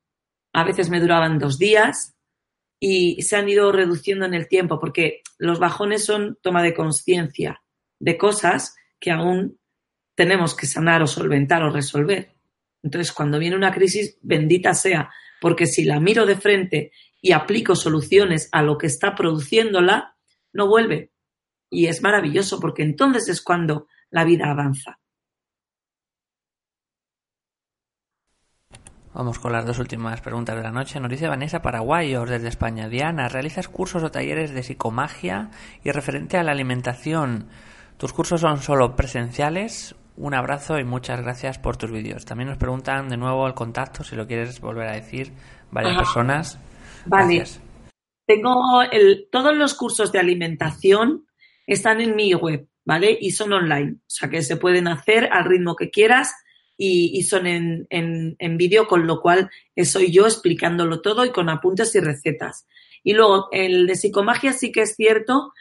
a 0.53 0.65
veces 0.65 0.89
me 0.89 1.01
duraban 1.01 1.39
dos 1.39 1.59
días 1.59 2.14
y 2.87 3.23
se 3.23 3.37
han 3.37 3.49
ido 3.49 3.73
reduciendo 3.73 4.27
en 4.27 4.35
el 4.35 4.47
tiempo 4.47 4.79
porque 4.79 5.23
los 5.39 5.59
bajones 5.59 6.05
son 6.05 6.37
toma 6.43 6.63
de 6.63 6.75
conciencia 6.75 7.63
de 7.99 8.19
cosas 8.19 8.77
que 9.01 9.11
aún 9.11 9.59
tenemos 10.15 10.55
que 10.55 10.67
sanar 10.67 11.03
o 11.03 11.07
solventar 11.07 11.63
o 11.63 11.71
resolver. 11.71 12.35
Entonces, 12.83 13.11
cuando 13.13 13.39
viene 13.39 13.57
una 13.57 13.73
crisis, 13.73 14.19
bendita 14.21 14.75
sea, 14.75 15.11
porque 15.41 15.65
si 15.65 15.85
la 15.85 15.99
miro 15.99 16.27
de 16.27 16.37
frente 16.37 16.93
y 17.23 17.33
aplico 17.33 17.75
soluciones 17.75 18.51
a 18.53 18.63
lo 18.63 18.77
que 18.77 18.87
está 18.87 19.15
produciéndola, 19.15 20.19
no 20.53 20.69
vuelve. 20.69 21.11
Y 21.71 21.87
es 21.87 22.03
maravilloso 22.03 22.61
porque 22.61 22.83
entonces 22.83 23.31
es 23.31 23.41
cuando 23.41 23.89
la 24.11 24.25
vida 24.25 24.51
avanza. 24.51 25.01
Vamos 29.15 29.39
con 29.39 29.53
las 29.53 29.65
dos 29.65 29.79
últimas 29.79 30.21
preguntas 30.21 30.57
de 30.57 30.63
la 30.65 30.73
noche. 30.73 30.99
Nos 30.99 31.09
dice 31.09 31.29
Vanessa 31.29 31.63
Paraguayos 31.63 32.29
desde 32.29 32.49
España. 32.49 32.89
Diana, 32.89 33.29
¿realizas 33.29 33.69
cursos 33.69 34.03
o 34.03 34.11
talleres 34.11 34.53
de 34.53 34.65
psicomagia 34.65 35.51
y 35.85 35.93
referente 35.93 36.37
a 36.37 36.43
la 36.43 36.51
alimentación? 36.51 37.47
¿Tus 37.97 38.13
cursos 38.13 38.41
son 38.41 38.61
solo 38.61 38.97
presenciales? 38.97 39.95
Un 40.17 40.35
abrazo 40.35 40.81
y 40.81 40.85
muchas 40.85 41.21
gracias 41.21 41.61
por 41.61 41.77
tus 41.77 41.93
vídeos. 41.93 42.25
También 42.25 42.49
nos 42.49 42.59
preguntan 42.59 43.09
de 43.09 43.17
nuevo 43.17 43.47
el 43.47 43.55
contacto, 43.55 44.03
si 44.03 44.17
lo 44.17 44.27
quieres 44.27 44.61
volver 44.61 44.89
a 44.89 44.95
decir, 44.95 45.33
varias 45.71 45.93
Ajá. 45.93 46.03
personas. 46.03 46.59
Vale. 47.07 47.37
Gracias. 47.37 47.63
Tengo 48.27 48.83
el, 48.91 49.29
todos 49.31 49.55
los 49.57 49.75
cursos 49.75 50.11
de 50.11 50.19
alimentación 50.19 51.25
están 51.69 52.01
en 52.01 52.17
mi 52.17 52.35
web, 52.35 52.67
¿vale? 52.85 53.17
Y 53.21 53.31
son 53.31 53.53
online, 53.53 53.99
o 53.99 54.11
sea 54.11 54.29
que 54.29 54.43
se 54.43 54.57
pueden 54.57 54.89
hacer 54.89 55.29
al 55.33 55.45
ritmo 55.45 55.77
que 55.77 55.91
quieras 55.91 56.35
y, 56.77 57.23
son 57.23 57.47
en, 57.47 57.87
en, 57.91 58.37
en 58.39 58.57
vídeo, 58.57 58.87
con 58.87 59.07
lo 59.07 59.21
cual 59.21 59.51
soy 59.85 60.11
yo 60.11 60.27
explicándolo 60.27 61.01
todo 61.01 61.25
y 61.25 61.31
con 61.31 61.49
apuntes 61.49 61.95
y 61.95 62.01
recetas. 62.01 62.67
Y 63.03 63.13
luego, 63.13 63.49
el 63.53 63.87
de 63.87 63.97
psicomagia 63.97 64.53
sí 64.53 64.73
que 64.73 64.83
es 64.83 64.97
cierto 64.97 65.53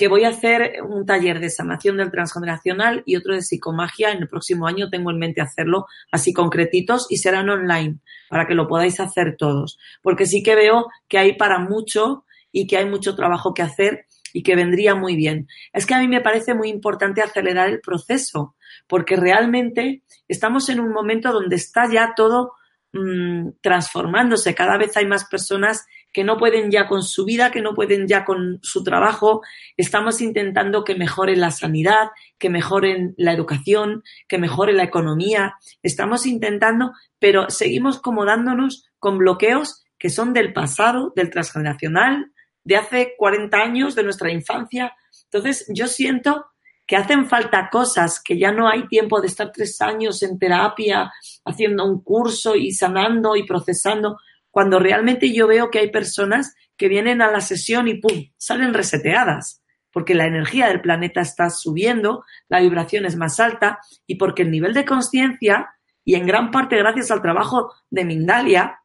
que 0.00 0.08
voy 0.08 0.24
a 0.24 0.30
hacer 0.30 0.82
un 0.82 1.04
taller 1.04 1.40
de 1.40 1.50
sanación 1.50 1.98
del 1.98 2.10
transgeneracional 2.10 3.02
y 3.04 3.16
otro 3.16 3.34
de 3.34 3.42
psicomagia. 3.42 4.12
En 4.12 4.22
el 4.22 4.28
próximo 4.28 4.66
año 4.66 4.88
tengo 4.88 5.10
en 5.10 5.18
mente 5.18 5.42
hacerlo 5.42 5.86
así 6.10 6.32
concretitos 6.32 7.06
y 7.10 7.18
serán 7.18 7.50
online 7.50 7.98
para 8.30 8.46
que 8.46 8.54
lo 8.54 8.66
podáis 8.66 8.98
hacer 8.98 9.36
todos. 9.36 9.78
Porque 10.02 10.24
sí 10.24 10.42
que 10.42 10.54
veo 10.54 10.86
que 11.06 11.18
hay 11.18 11.36
para 11.36 11.58
mucho 11.58 12.24
y 12.50 12.66
que 12.66 12.78
hay 12.78 12.86
mucho 12.86 13.14
trabajo 13.14 13.52
que 13.52 13.60
hacer 13.62 14.06
y 14.32 14.42
que 14.42 14.56
vendría 14.56 14.94
muy 14.94 15.16
bien. 15.16 15.48
Es 15.72 15.84
que 15.84 15.94
a 15.94 16.00
mí 16.00 16.08
me 16.08 16.22
parece 16.22 16.54
muy 16.54 16.68
importante 16.70 17.20
acelerar 17.20 17.68
el 17.68 17.80
proceso, 17.80 18.54
porque 18.86 19.16
realmente 19.16 20.02
estamos 20.28 20.68
en 20.68 20.80
un 20.80 20.92
momento 20.92 21.32
donde 21.32 21.56
está 21.56 21.90
ya 21.90 22.14
todo 22.16 22.52
mmm, 22.92 23.50
transformándose. 23.60 24.54
Cada 24.54 24.76
vez 24.78 24.96
hay 24.96 25.06
más 25.06 25.24
personas 25.24 25.86
que 26.12 26.24
no 26.24 26.36
pueden 26.38 26.70
ya 26.70 26.88
con 26.88 27.02
su 27.02 27.24
vida, 27.24 27.50
que 27.50 27.60
no 27.60 27.74
pueden 27.74 28.08
ya 28.08 28.24
con 28.24 28.58
su 28.62 28.82
trabajo. 28.82 29.42
Estamos 29.76 30.20
intentando 30.20 30.84
que 30.84 30.94
mejore 30.94 31.36
la 31.36 31.50
sanidad, 31.50 32.08
que 32.38 32.50
mejoren 32.50 33.14
la 33.16 33.32
educación, 33.32 34.02
que 34.26 34.38
mejore 34.38 34.72
la 34.72 34.82
economía. 34.82 35.54
Estamos 35.82 36.26
intentando, 36.26 36.92
pero 37.18 37.48
seguimos 37.48 38.00
como 38.00 38.24
dándonos 38.24 38.88
con 38.98 39.18
bloqueos 39.18 39.84
que 39.98 40.10
son 40.10 40.32
del 40.32 40.52
pasado, 40.52 41.12
del 41.14 41.30
transgeneracional, 41.30 42.32
de 42.64 42.76
hace 42.76 43.14
40 43.18 43.56
años, 43.56 43.94
de 43.94 44.02
nuestra 44.02 44.32
infancia. 44.32 44.94
Entonces, 45.24 45.66
yo 45.68 45.86
siento 45.86 46.46
que 46.90 46.96
hacen 46.96 47.28
falta 47.28 47.68
cosas, 47.70 48.20
que 48.20 48.36
ya 48.36 48.50
no 48.50 48.68
hay 48.68 48.88
tiempo 48.88 49.20
de 49.20 49.28
estar 49.28 49.52
tres 49.52 49.80
años 49.80 50.24
en 50.24 50.40
terapia, 50.40 51.12
haciendo 51.44 51.84
un 51.84 52.02
curso 52.02 52.56
y 52.56 52.72
sanando 52.72 53.36
y 53.36 53.46
procesando, 53.46 54.18
cuando 54.50 54.80
realmente 54.80 55.32
yo 55.32 55.46
veo 55.46 55.70
que 55.70 55.78
hay 55.78 55.92
personas 55.92 56.52
que 56.76 56.88
vienen 56.88 57.22
a 57.22 57.30
la 57.30 57.42
sesión 57.42 57.86
y 57.86 58.00
¡pum! 58.00 58.24
salen 58.36 58.74
reseteadas. 58.74 59.62
porque 59.92 60.14
la 60.14 60.26
energía 60.26 60.66
del 60.66 60.80
planeta 60.80 61.20
está 61.20 61.48
subiendo, 61.48 62.24
la 62.48 62.60
vibración 62.60 63.06
es 63.06 63.14
más 63.14 63.38
alta 63.38 63.78
y 64.04 64.16
porque 64.16 64.42
el 64.42 64.50
nivel 64.50 64.74
de 64.74 64.84
conciencia, 64.84 65.68
y 66.04 66.16
en 66.16 66.26
gran 66.26 66.50
parte 66.50 66.76
gracias 66.76 67.12
al 67.12 67.22
trabajo 67.22 67.72
de 67.88 68.04
Mindalia, 68.04 68.80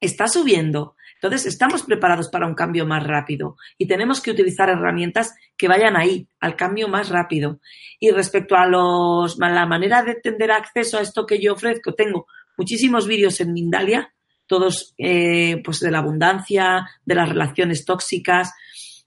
está 0.00 0.26
subiendo. 0.26 0.95
Entonces, 1.20 1.46
estamos 1.46 1.82
preparados 1.82 2.28
para 2.28 2.46
un 2.46 2.54
cambio 2.54 2.86
más 2.86 3.02
rápido 3.04 3.56
y 3.78 3.86
tenemos 3.86 4.20
que 4.20 4.30
utilizar 4.30 4.68
herramientas 4.68 5.34
que 5.56 5.68
vayan 5.68 5.96
ahí, 5.96 6.28
al 6.40 6.56
cambio 6.56 6.88
más 6.88 7.08
rápido. 7.08 7.60
Y 7.98 8.10
respecto 8.10 8.54
a 8.54 8.66
los, 8.66 9.38
la 9.38 9.66
manera 9.66 10.02
de 10.02 10.14
tener 10.16 10.50
acceso 10.50 10.98
a 10.98 11.02
esto 11.02 11.26
que 11.26 11.40
yo 11.40 11.54
ofrezco, 11.54 11.94
tengo 11.94 12.26
muchísimos 12.56 13.06
vídeos 13.06 13.40
en 13.40 13.52
Mindalia, 13.52 14.12
todos 14.46 14.94
eh, 14.98 15.60
pues 15.64 15.80
de 15.80 15.90
la 15.90 15.98
abundancia, 15.98 16.88
de 17.04 17.14
las 17.14 17.28
relaciones 17.28 17.84
tóxicas. 17.84 18.52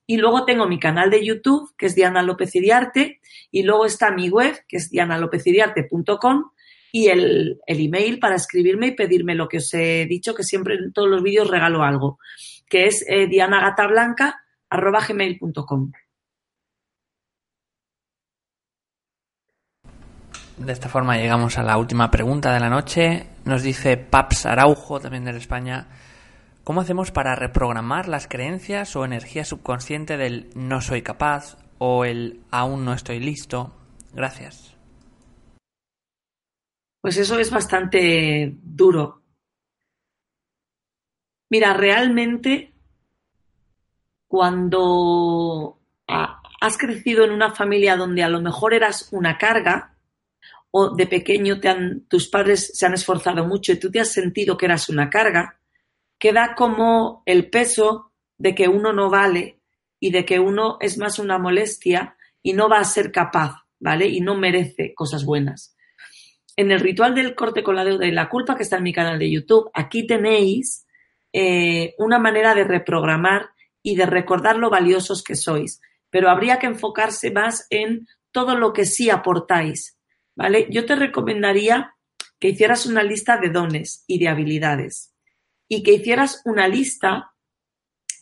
Y 0.06 0.18
luego 0.18 0.46
tengo 0.46 0.68
mi 0.68 0.80
canal 0.80 1.12
de 1.12 1.24
YouTube, 1.24 1.72
que 1.78 1.86
es 1.86 1.96
Diana 1.96 2.24
López 2.24 2.56
Iriarte, 2.56 3.22
y 3.52 3.64
luego 3.64 3.86
está 3.86 4.12
mi 4.12 4.30
web, 4.30 4.56
que 4.68 4.78
es 4.78 4.90
dianalopeziriarte.com, 4.90 6.52
y 6.92 7.08
el, 7.08 7.60
el, 7.66 7.80
email 7.80 8.20
para 8.20 8.36
escribirme 8.36 8.88
y 8.88 8.96
pedirme 8.96 9.36
lo 9.36 9.48
que 9.48 9.58
os 9.58 9.74
he 9.74 10.06
dicho, 10.06 10.34
que 10.34 10.44
siempre 10.44 10.76
en 10.76 10.94
todos 10.94 11.10
los 11.10 11.22
vídeos 11.24 11.50
regalo 11.50 11.84
algo, 11.84 12.20
que 12.68 12.86
es 12.86 13.06
eh, 13.08 13.28
dianagatablanca.gmail.com. 13.28 15.92
De 20.58 20.74
esta 20.74 20.90
forma 20.90 21.18
llegamos 21.18 21.58
a 21.58 21.64
la 21.64 21.78
última 21.78 22.12
pregunta 22.12 22.54
de 22.54 22.60
la 22.60 22.70
noche. 22.70 23.28
Nos 23.46 23.64
dice 23.64 23.96
Paps 23.96 24.46
Araujo, 24.46 25.00
también 25.00 25.24
de 25.24 25.38
España. 25.38 25.88
¿Cómo 26.66 26.82
hacemos 26.82 27.12
para 27.12 27.36
reprogramar 27.36 28.10
las 28.10 28.28
creencias 28.28 28.98
o 28.98 29.06
energía 29.06 29.46
subconsciente 29.46 30.18
del 30.18 30.50
no 30.56 30.82
soy 30.82 31.02
capaz 31.02 31.56
o 31.78 32.04
el 32.04 32.42
aún 32.52 32.84
no 32.84 32.92
estoy 32.94 33.22
listo? 33.22 33.74
Gracias. 34.14 34.79
Pues 37.02 37.18
eso 37.18 37.40
es 37.40 37.50
bastante 37.50 38.56
duro. 38.62 39.24
Mira, 41.50 41.74
realmente 41.74 42.74
cuando 44.28 45.80
has 46.08 46.78
crecido 46.78 47.24
en 47.24 47.32
una 47.32 47.52
familia 47.52 47.96
donde 47.96 48.24
a 48.24 48.30
lo 48.30 48.42
mejor 48.42 48.74
eras 48.74 49.10
una 49.12 49.38
carga, 49.38 49.96
o 50.72 50.96
de 50.96 51.08
pequeño 51.08 51.60
te 51.60 51.70
han, 51.70 52.02
tus 52.08 52.28
padres 52.28 52.72
se 52.74 52.86
han 52.86 52.94
esforzado 52.94 53.46
mucho 53.46 53.72
y 53.72 53.80
tú 53.80 53.90
te 53.90 54.00
has 54.00 54.12
sentido 54.12 54.56
que 54.56 54.66
eras 54.66 54.90
una 54.90 55.10
carga, 55.10 55.60
queda 56.20 56.54
como 56.56 57.24
el 57.26 57.50
peso 57.50 58.12
de 58.38 58.54
que 58.54 58.68
uno 58.68 58.94
no 58.94 59.10
vale 59.10 59.62
y 60.00 60.12
de 60.12 60.26
que 60.26 60.40
uno 60.40 60.78
es 60.80 60.98
más 60.98 61.18
una 61.18 61.40
molestia 61.40 62.16
y 62.44 62.54
no 62.54 62.70
va 62.70 62.80
a 62.80 62.84
ser 62.84 63.12
capaz, 63.12 63.66
¿vale? 63.80 64.08
Y 64.08 64.22
no 64.22 64.36
merece 64.36 64.94
cosas 64.94 65.26
buenas. 65.26 65.76
En 66.60 66.72
el 66.72 66.82
ritual 66.82 67.16
del 67.16 67.36
corte 67.36 67.64
con 67.64 67.78
la 67.78 67.86
deuda 67.86 68.06
y 68.06 68.12
la 68.12 68.28
culpa 68.28 68.58
que 68.58 68.64
está 68.64 68.76
en 68.76 68.84
mi 68.84 68.92
canal 68.92 69.18
de 69.18 69.32
YouTube, 69.32 69.72
aquí 69.74 70.06
tenéis 70.06 70.86
eh, 71.32 71.96
una 71.98 72.20
manera 72.20 72.54
de 72.54 72.66
reprogramar 72.66 73.52
y 73.82 73.96
de 73.96 74.06
recordar 74.06 74.58
lo 74.58 74.70
valiosos 74.70 75.24
que 75.24 75.38
sois. 75.38 75.80
Pero 76.10 76.30
habría 76.30 76.60
que 76.60 76.68
enfocarse 76.68 77.32
más 77.32 77.66
en 77.70 78.10
todo 78.34 78.58
lo 78.58 78.74
que 78.74 78.84
sí 78.84 79.10
aportáis, 79.10 79.98
¿vale? 80.36 80.68
Yo 80.70 80.86
te 80.86 80.98
recomendaría 80.98 81.96
que 82.40 82.50
hicieras 82.50 82.86
una 82.86 83.04
lista 83.04 83.38
de 83.38 83.52
dones 83.52 84.04
y 84.06 84.20
de 84.20 84.28
habilidades 84.28 85.16
y 85.70 85.82
que 85.82 85.94
hicieras 85.94 86.42
una 86.44 86.68
lista 86.68 87.32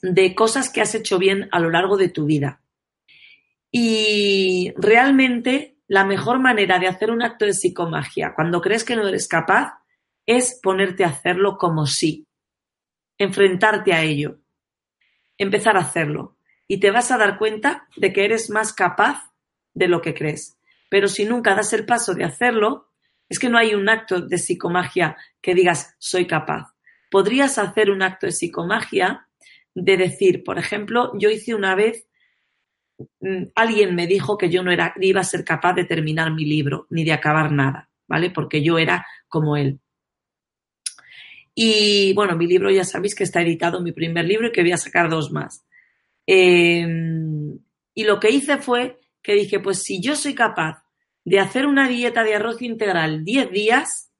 de 0.04 0.36
cosas 0.36 0.70
que 0.70 0.82
has 0.82 0.94
hecho 0.94 1.18
bien 1.18 1.50
a 1.52 1.60
lo 1.60 1.72
largo 1.72 1.98
de 1.98 2.10
tu 2.10 2.28
vida. 2.28 2.62
Y 3.72 4.74
realmente 4.78 5.77
la 5.88 6.06
mejor 6.06 6.40
manera 6.40 6.80
de 6.80 6.88
hacer 6.88 7.12
un 7.12 7.22
acto 7.22 7.46
de 7.46 7.54
psicomagia 7.54 8.34
cuando 8.36 8.62
crees 8.62 8.84
que 8.84 8.96
no 8.96 9.08
eres 9.08 9.28
capaz 9.28 9.80
es 10.26 10.60
ponerte 10.62 11.06
a 11.06 11.10
hacerlo 11.10 11.58
como 11.58 11.86
sí, 11.86 12.28
enfrentarte 13.18 13.94
a 13.94 14.04
ello, 14.04 14.40
empezar 15.38 15.78
a 15.78 15.82
hacerlo 15.82 16.38
y 16.68 16.80
te 16.80 16.92
vas 16.92 17.12
a 17.12 17.18
dar 17.18 17.38
cuenta 17.38 17.88
de 17.96 18.12
que 18.12 18.26
eres 18.26 18.50
más 18.50 18.74
capaz 18.74 19.32
de 19.74 19.88
lo 19.88 20.02
que 20.02 20.14
crees. 20.14 20.58
Pero 20.90 21.08
si 21.08 21.26
nunca 21.26 21.56
das 21.56 21.72
el 21.74 21.86
paso 21.86 22.14
de 22.14 22.26
hacerlo, 22.26 22.92
es 23.30 23.40
que 23.40 23.50
no 23.50 23.58
hay 23.58 23.74
un 23.74 23.90
acto 23.90 24.22
de 24.22 24.38
psicomagia 24.38 25.18
que 25.42 25.54
digas 25.54 25.96
soy 26.00 26.28
capaz. 26.28 26.74
Podrías 27.10 27.58
hacer 27.58 27.90
un 27.90 28.02
acto 28.02 28.26
de 28.26 28.34
psicomagia 28.34 29.28
de 29.74 29.98
decir, 29.98 30.44
por 30.44 30.58
ejemplo, 30.58 31.12
yo 31.18 31.30
hice 31.30 31.56
una 31.56 31.76
vez, 31.76 32.08
alguien 33.56 33.96
me 33.96 34.08
dijo 34.08 34.38
que 34.38 34.50
yo 34.50 34.64
no 34.64 34.72
era, 34.72 34.94
iba 35.00 35.22
a 35.22 35.26
ser 35.26 35.44
capaz 35.44 35.74
de 35.74 35.86
terminar 35.86 36.34
mi 36.34 36.46
libro, 36.46 36.88
ni 36.90 37.04
de 37.04 37.14
acabar 37.14 37.52
nada, 37.52 37.90
¿vale? 38.08 38.32
Porque 38.32 38.64
yo 38.64 38.78
era 38.78 39.06
como 39.28 39.58
él. 39.58 39.80
Y 41.54 42.14
bueno, 42.14 42.36
mi 42.36 42.48
libro 42.48 42.70
ya 42.70 42.84
sabéis 42.84 43.16
que 43.16 43.24
está 43.24 43.42
editado, 43.42 43.82
mi 43.82 43.92
primer 43.92 44.26
libro, 44.26 44.48
y 44.48 44.52
que 44.52 44.62
voy 44.62 44.72
a 44.72 44.78
sacar 44.78 45.10
dos 45.10 45.32
más. 45.32 45.66
Em, 46.26 47.58
y 47.94 48.04
lo 48.04 48.20
que 48.20 48.30
hice 48.30 48.58
fue 48.58 49.00
que 49.24 49.34
dije, 49.34 49.60
pues 49.60 49.82
si 49.82 50.02
yo 50.02 50.16
soy 50.16 50.36
capaz 50.36 50.84
de 51.26 51.40
hacer 51.40 51.66
una 51.66 51.88
dieta 51.88 52.24
de 52.24 52.36
arroz 52.36 52.62
integral 52.62 53.26
10 53.26 53.52
días, 53.52 54.12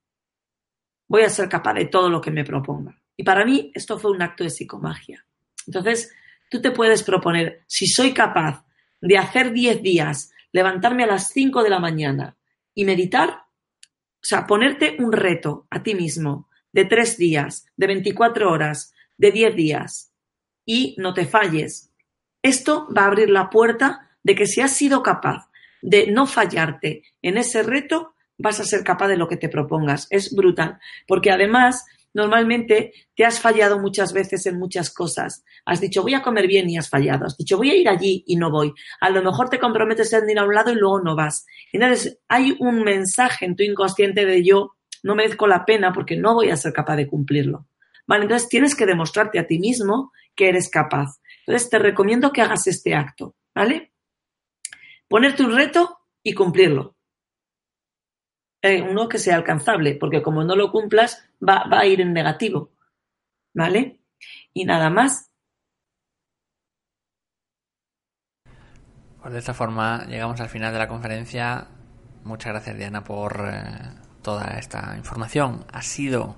voy 1.08 1.24
a 1.24 1.30
ser 1.30 1.48
capaz 1.48 1.76
de 1.76 1.86
todo 1.86 2.10
lo 2.10 2.22
que 2.22 2.32
me 2.32 2.44
proponga. 2.44 3.00
Y 3.16 3.24
para 3.24 3.46
mí 3.46 3.72
esto 3.74 3.98
fue 3.98 4.12
un 4.12 4.22
acto 4.22 4.44
de 4.44 4.50
psicomagia. 4.50 5.26
Entonces, 5.66 6.14
tú 6.50 6.62
te 6.62 6.72
puedes 6.72 7.04
proponer, 7.04 7.64
si 7.68 7.88
soy 7.88 8.14
capaz 8.14 8.66
de 9.02 9.18
hacer 9.18 9.52
10 9.54 9.82
días, 9.82 10.32
levantarme 10.52 11.04
a 11.04 11.08
las 11.08 11.30
5 11.30 11.64
de 11.64 11.70
la 11.70 11.80
mañana 11.80 12.38
y 12.74 12.86
meditar, 12.86 13.30
o 13.30 14.24
sea, 14.24 14.48
ponerte 14.48 14.98
un 15.00 15.12
reto 15.12 15.68
a 15.70 15.84
ti 15.84 15.96
mismo 15.96 16.50
de 16.72 16.86
3 16.86 17.18
días, 17.18 17.68
de 17.76 17.88
24 17.88 18.52
horas, 18.52 18.94
de 19.18 19.32
10 19.32 19.56
días 19.56 20.14
y 20.66 20.96
no 20.98 21.14
te 21.14 21.26
falles. 21.26 21.92
Esto 22.44 22.88
va 22.96 23.04
a 23.04 23.08
abrir 23.08 23.30
la 23.30 23.50
puerta 23.50 24.12
de 24.24 24.36
que 24.36 24.46
si 24.46 24.62
has 24.62 24.74
sido 24.74 25.02
capaz 25.02 25.50
de 25.82 26.08
no 26.08 26.28
fallarte 26.28 27.04
en 27.22 27.38
ese 27.38 27.64
reto, 27.64 28.14
vas 28.38 28.60
a 28.60 28.66
ser 28.66 28.84
capaz 28.84 29.08
de 29.08 29.18
lo 29.18 29.28
que 29.28 29.38
te 29.38 29.50
propongas. 29.50 30.08
Es 30.10 30.36
brutal, 30.36 30.80
porque 31.08 31.32
además 31.32 31.86
normalmente 32.18 32.94
te 33.16 33.26
has 33.26 33.40
fallado 33.40 33.80
muchas 33.80 34.12
veces 34.12 34.48
en 34.48 34.58
muchas 34.58 34.92
cosas. 34.92 35.46
Has 35.66 35.80
dicho 35.80 36.02
voy 36.02 36.16
a 36.16 36.24
comer 36.24 36.48
bien 36.48 36.68
y 36.68 36.76
has 36.76 36.90
fallado. 36.90 37.26
Has 37.28 37.38
dicho 37.38 37.58
voy 37.58 37.70
a 37.70 37.76
ir 37.76 37.88
allí 37.88 38.24
y 38.26 38.38
no 38.38 38.50
voy. 38.50 38.74
A 39.00 39.12
lo 39.12 39.22
mejor 39.22 39.50
te 39.50 39.60
comprometes 39.60 40.12
en 40.14 40.28
ir 40.28 40.40
a 40.40 40.44
un 40.44 40.56
lado 40.56 40.72
y 40.72 40.76
luego 40.76 41.00
no 41.00 41.16
vas. 41.16 41.46
Entonces 41.72 42.20
hay 42.28 42.58
un 42.60 42.84
mensaje 42.84 43.46
en 43.46 43.56
tu 43.56 43.62
inconsciente 43.62 44.26
de 44.26 44.44
yo 44.44 44.72
no 45.04 45.14
merezco 45.14 45.46
la 45.46 45.64
pena 45.64 45.94
porque 45.94 46.18
no 46.18 46.34
voy 46.34 46.50
a 46.50 46.58
ser 46.58 46.74
capaz 46.74 46.96
de 46.96 47.08
cumplirlo. 47.08 47.68
Vale, 48.08 48.24
entonces 48.24 48.50
tienes 48.50 48.74
que 48.74 48.88
demostrarte 48.88 49.38
a 49.38 49.46
ti 49.46 49.60
mismo 49.60 50.12
que 50.36 50.50
eres 50.50 50.70
capaz. 50.70 51.20
Entonces 51.46 51.70
te 51.70 51.78
recomiendo 51.78 52.32
que 52.32 52.42
hagas 52.42 52.66
este 52.66 52.96
acto, 52.96 53.36
¿vale? 53.54 53.94
Ponerte 55.08 55.44
un 55.44 55.56
reto 55.56 56.00
y 56.24 56.34
cumplirlo. 56.34 56.97
Eh, 58.68 58.82
uno 58.82 59.08
que 59.08 59.18
sea 59.18 59.38
alcanzable, 59.38 59.96
porque 59.96 60.22
como 60.22 60.44
no 60.44 60.54
lo 60.56 60.72
cumplas, 60.72 61.26
va, 61.42 61.64
va 61.72 61.80
a 61.80 61.86
ir 61.86 62.02
en 62.02 62.12
negativo. 62.12 62.72
¿Vale? 63.54 64.02
Y 64.54 64.66
nada 64.66 64.90
más. 64.90 65.32
Pues 69.22 69.34
de 69.34 69.40
esta 69.40 69.54
forma 69.54 70.06
llegamos 70.06 70.42
al 70.42 70.50
final 70.50 70.74
de 70.74 70.80
la 70.80 70.88
conferencia. 70.90 71.68
Muchas 72.26 72.52
gracias 72.52 72.78
Diana 72.78 73.06
por 73.06 73.50
eh, 73.50 73.64
toda 74.22 74.58
esta 74.60 74.96
información. 74.98 75.66
Ha 75.72 75.82
sido 75.82 76.36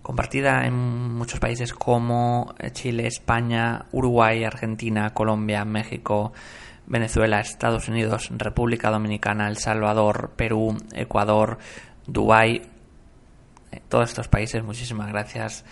compartida 0.00 0.64
en 0.64 0.74
muchos 0.74 1.40
países 1.40 1.74
como 1.74 2.54
Chile, 2.72 3.06
España, 3.06 3.84
Uruguay, 3.92 4.44
Argentina, 4.44 5.12
Colombia, 5.12 5.66
México, 5.66 6.32
Venezuela, 6.90 7.38
Estados 7.38 7.88
Unidos, 7.88 8.30
República 8.36 8.90
Dominicana, 8.90 9.46
El 9.48 9.56
Salvador, 9.56 10.32
Perú, 10.36 10.76
Ecuador, 10.92 11.58
Dubái, 12.04 12.62
eh, 13.70 13.80
todos 13.88 14.08
estos 14.08 14.26
países. 14.26 14.64
Muchísimas 14.64 15.06
gracias 15.06 15.64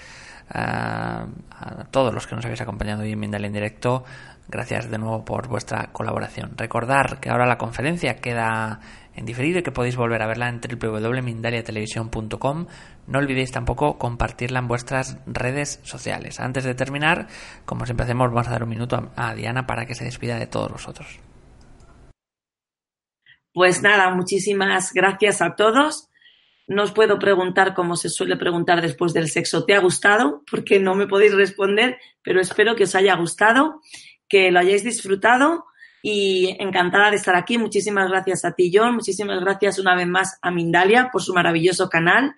a, 0.48 1.26
a 1.50 1.84
todos 1.90 2.14
los 2.14 2.28
que 2.28 2.36
nos 2.36 2.44
habéis 2.44 2.60
acompañado 2.60 3.02
hoy 3.02 3.12
en 3.12 3.18
Mindal 3.18 3.44
en 3.44 3.52
directo. 3.52 4.04
Gracias 4.46 4.88
de 4.90 4.96
nuevo 4.96 5.24
por 5.24 5.48
vuestra 5.48 5.88
colaboración. 5.92 6.52
Recordar 6.56 7.18
que 7.18 7.30
ahora 7.30 7.46
la 7.46 7.58
conferencia 7.58 8.16
queda 8.16 8.78
en 9.18 9.26
diferido 9.26 9.58
y 9.58 9.62
que 9.62 9.72
podéis 9.72 9.96
volver 9.96 10.22
a 10.22 10.26
verla 10.26 10.48
en 10.48 10.60
www.mindaliatelevisión.com. 10.60 12.66
No 13.06 13.18
olvidéis 13.18 13.50
tampoco 13.50 13.98
compartirla 13.98 14.60
en 14.60 14.68
vuestras 14.68 15.18
redes 15.26 15.80
sociales. 15.82 16.40
Antes 16.40 16.64
de 16.64 16.74
terminar, 16.74 17.26
como 17.64 17.84
siempre 17.84 18.04
hacemos, 18.04 18.30
vamos 18.30 18.48
a 18.48 18.52
dar 18.52 18.62
un 18.62 18.70
minuto 18.70 19.10
a, 19.16 19.34
Diana 19.34 19.66
para 19.66 19.84
que 19.86 19.94
se 19.94 20.04
despida 20.04 20.38
de 20.38 20.46
todos 20.46 20.70
vosotros. 20.70 21.18
Pues 23.52 23.82
nada, 23.82 24.14
muchísimas 24.14 24.92
gracias 24.92 25.42
a 25.42 25.56
todos. 25.56 26.08
No 26.68 26.84
os 26.84 26.92
puedo 26.92 27.18
preguntar 27.18 27.74
como 27.74 27.96
se 27.96 28.10
suele 28.10 28.36
preguntar 28.36 28.82
después 28.82 29.14
del 29.14 29.28
sexo, 29.28 29.64
¿te 29.64 29.74
ha 29.74 29.80
gustado? 29.80 30.44
Porque 30.48 30.78
no 30.78 30.94
me 30.94 31.08
podéis 31.08 31.34
responder, 31.34 31.98
pero 32.22 32.40
espero 32.40 32.76
que 32.76 32.84
os 32.84 32.94
haya 32.94 33.16
gustado, 33.16 33.80
que 34.28 34.52
lo 34.52 34.60
hayáis 34.60 34.84
disfrutado 34.84 35.64
y 36.02 36.56
encantada 36.60 37.10
de 37.10 37.16
estar 37.16 37.34
aquí. 37.34 37.58
Muchísimas 37.58 38.08
gracias 38.08 38.44
a 38.44 38.52
ti, 38.52 38.70
John. 38.72 38.94
Muchísimas 38.94 39.40
gracias 39.40 39.78
una 39.78 39.94
vez 39.94 40.06
más 40.06 40.38
a 40.42 40.50
Mindalia 40.50 41.10
por 41.12 41.22
su 41.22 41.34
maravilloso 41.34 41.88
canal. 41.88 42.34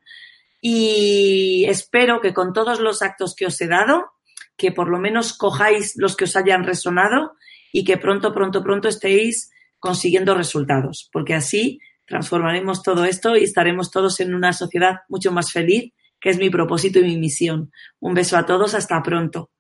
Y 0.61 1.65
espero 1.69 2.21
que 2.21 2.35
con 2.35 2.53
todos 2.53 2.81
los 2.81 3.03
actos 3.03 3.35
que 3.35 3.47
os 3.47 3.61
he 3.61 3.67
dado, 3.67 4.13
que 4.57 4.73
por 4.73 4.89
lo 4.89 4.99
menos 4.99 5.33
cojáis 5.37 5.95
los 5.97 6.17
que 6.17 6.25
os 6.25 6.37
hayan 6.37 6.65
resonado 6.65 7.33
y 7.73 7.85
que 7.85 7.97
pronto, 7.97 8.33
pronto, 8.33 8.63
pronto 8.63 8.89
estéis 8.89 9.51
consiguiendo 9.79 10.35
resultados, 10.35 11.09
porque 11.13 11.35
así 11.35 11.81
transformaremos 12.05 12.83
todo 12.83 13.05
esto 13.05 13.37
y 13.37 13.45
estaremos 13.45 13.91
todos 13.91 14.21
en 14.21 14.35
una 14.35 14.53
sociedad 14.53 14.97
mucho 15.09 15.33
más 15.33 15.53
feliz, 15.53 15.95
que 16.21 16.29
es 16.29 16.39
mi 16.39 16.51
propósito 16.51 16.99
y 16.99 17.05
mi 17.05 17.17
misión. 17.17 17.73
Un 17.99 18.15
beso 18.15 18.37
a 18.37 18.45
todos, 18.45 18.75
hasta 18.75 19.03
pronto. 19.03 19.51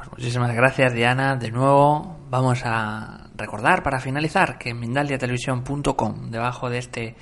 Pues 0.00 0.12
muchísimas 0.12 0.54
gracias 0.54 0.94
Diana. 0.94 1.36
De 1.36 1.50
nuevo 1.50 2.16
vamos 2.30 2.62
a 2.64 3.28
recordar 3.36 3.82
para 3.82 4.00
finalizar 4.00 4.56
que 4.56 4.70
en 4.70 4.80
mindaliatelevisión.com, 4.80 6.30
debajo 6.30 6.70
de 6.70 6.78
este 6.78 7.16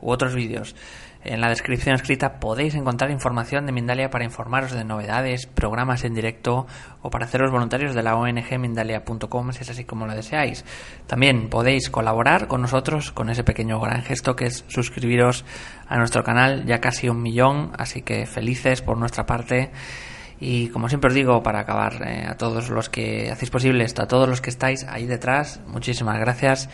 u 0.00 0.10
otros 0.10 0.34
vídeos, 0.34 0.74
en 1.22 1.42
la 1.42 1.50
descripción 1.50 1.94
escrita 1.94 2.40
podéis 2.40 2.76
encontrar 2.76 3.10
información 3.10 3.66
de 3.66 3.72
Mindalia 3.72 4.08
para 4.08 4.24
informaros 4.24 4.72
de 4.72 4.84
novedades, 4.84 5.46
programas 5.46 6.02
en 6.04 6.14
directo 6.14 6.66
o 7.02 7.10
para 7.10 7.26
haceros 7.26 7.50
voluntarios 7.50 7.94
de 7.94 8.02
la 8.02 8.16
ONG 8.16 8.58
Mindalia.com 8.58 9.52
si 9.52 9.60
es 9.60 9.68
así 9.68 9.84
como 9.84 10.06
lo 10.06 10.14
deseáis. 10.14 10.64
También 11.06 11.50
podéis 11.50 11.90
colaborar 11.90 12.46
con 12.46 12.62
nosotros 12.62 13.12
con 13.12 13.28
ese 13.28 13.44
pequeño 13.44 13.78
gran 13.80 14.00
gesto 14.00 14.34
que 14.34 14.46
es 14.46 14.64
suscribiros 14.68 15.44
a 15.88 15.98
nuestro 15.98 16.24
canal, 16.24 16.64
ya 16.64 16.80
casi 16.80 17.10
un 17.10 17.20
millón, 17.20 17.72
así 17.76 18.00
que 18.00 18.24
felices 18.24 18.80
por 18.80 18.96
nuestra 18.96 19.26
parte. 19.26 19.72
Y 20.46 20.68
como 20.68 20.90
siempre 20.90 21.08
os 21.08 21.14
digo, 21.14 21.42
para 21.42 21.60
acabar, 21.60 22.02
eh, 22.06 22.26
a 22.28 22.36
todos 22.36 22.68
los 22.68 22.90
que 22.90 23.30
hacéis 23.30 23.50
posible 23.50 23.82
esto, 23.82 24.02
a 24.02 24.06
todos 24.06 24.28
los 24.28 24.42
que 24.42 24.50
estáis 24.50 24.84
ahí 24.84 25.06
detrás, 25.06 25.62
muchísimas 25.66 26.20
gracias 26.20 26.68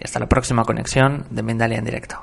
y 0.00 0.04
hasta 0.04 0.20
la 0.20 0.26
próxima 0.26 0.64
conexión 0.64 1.26
de 1.28 1.42
Mindalia 1.42 1.76
en 1.76 1.84
directo. 1.84 2.22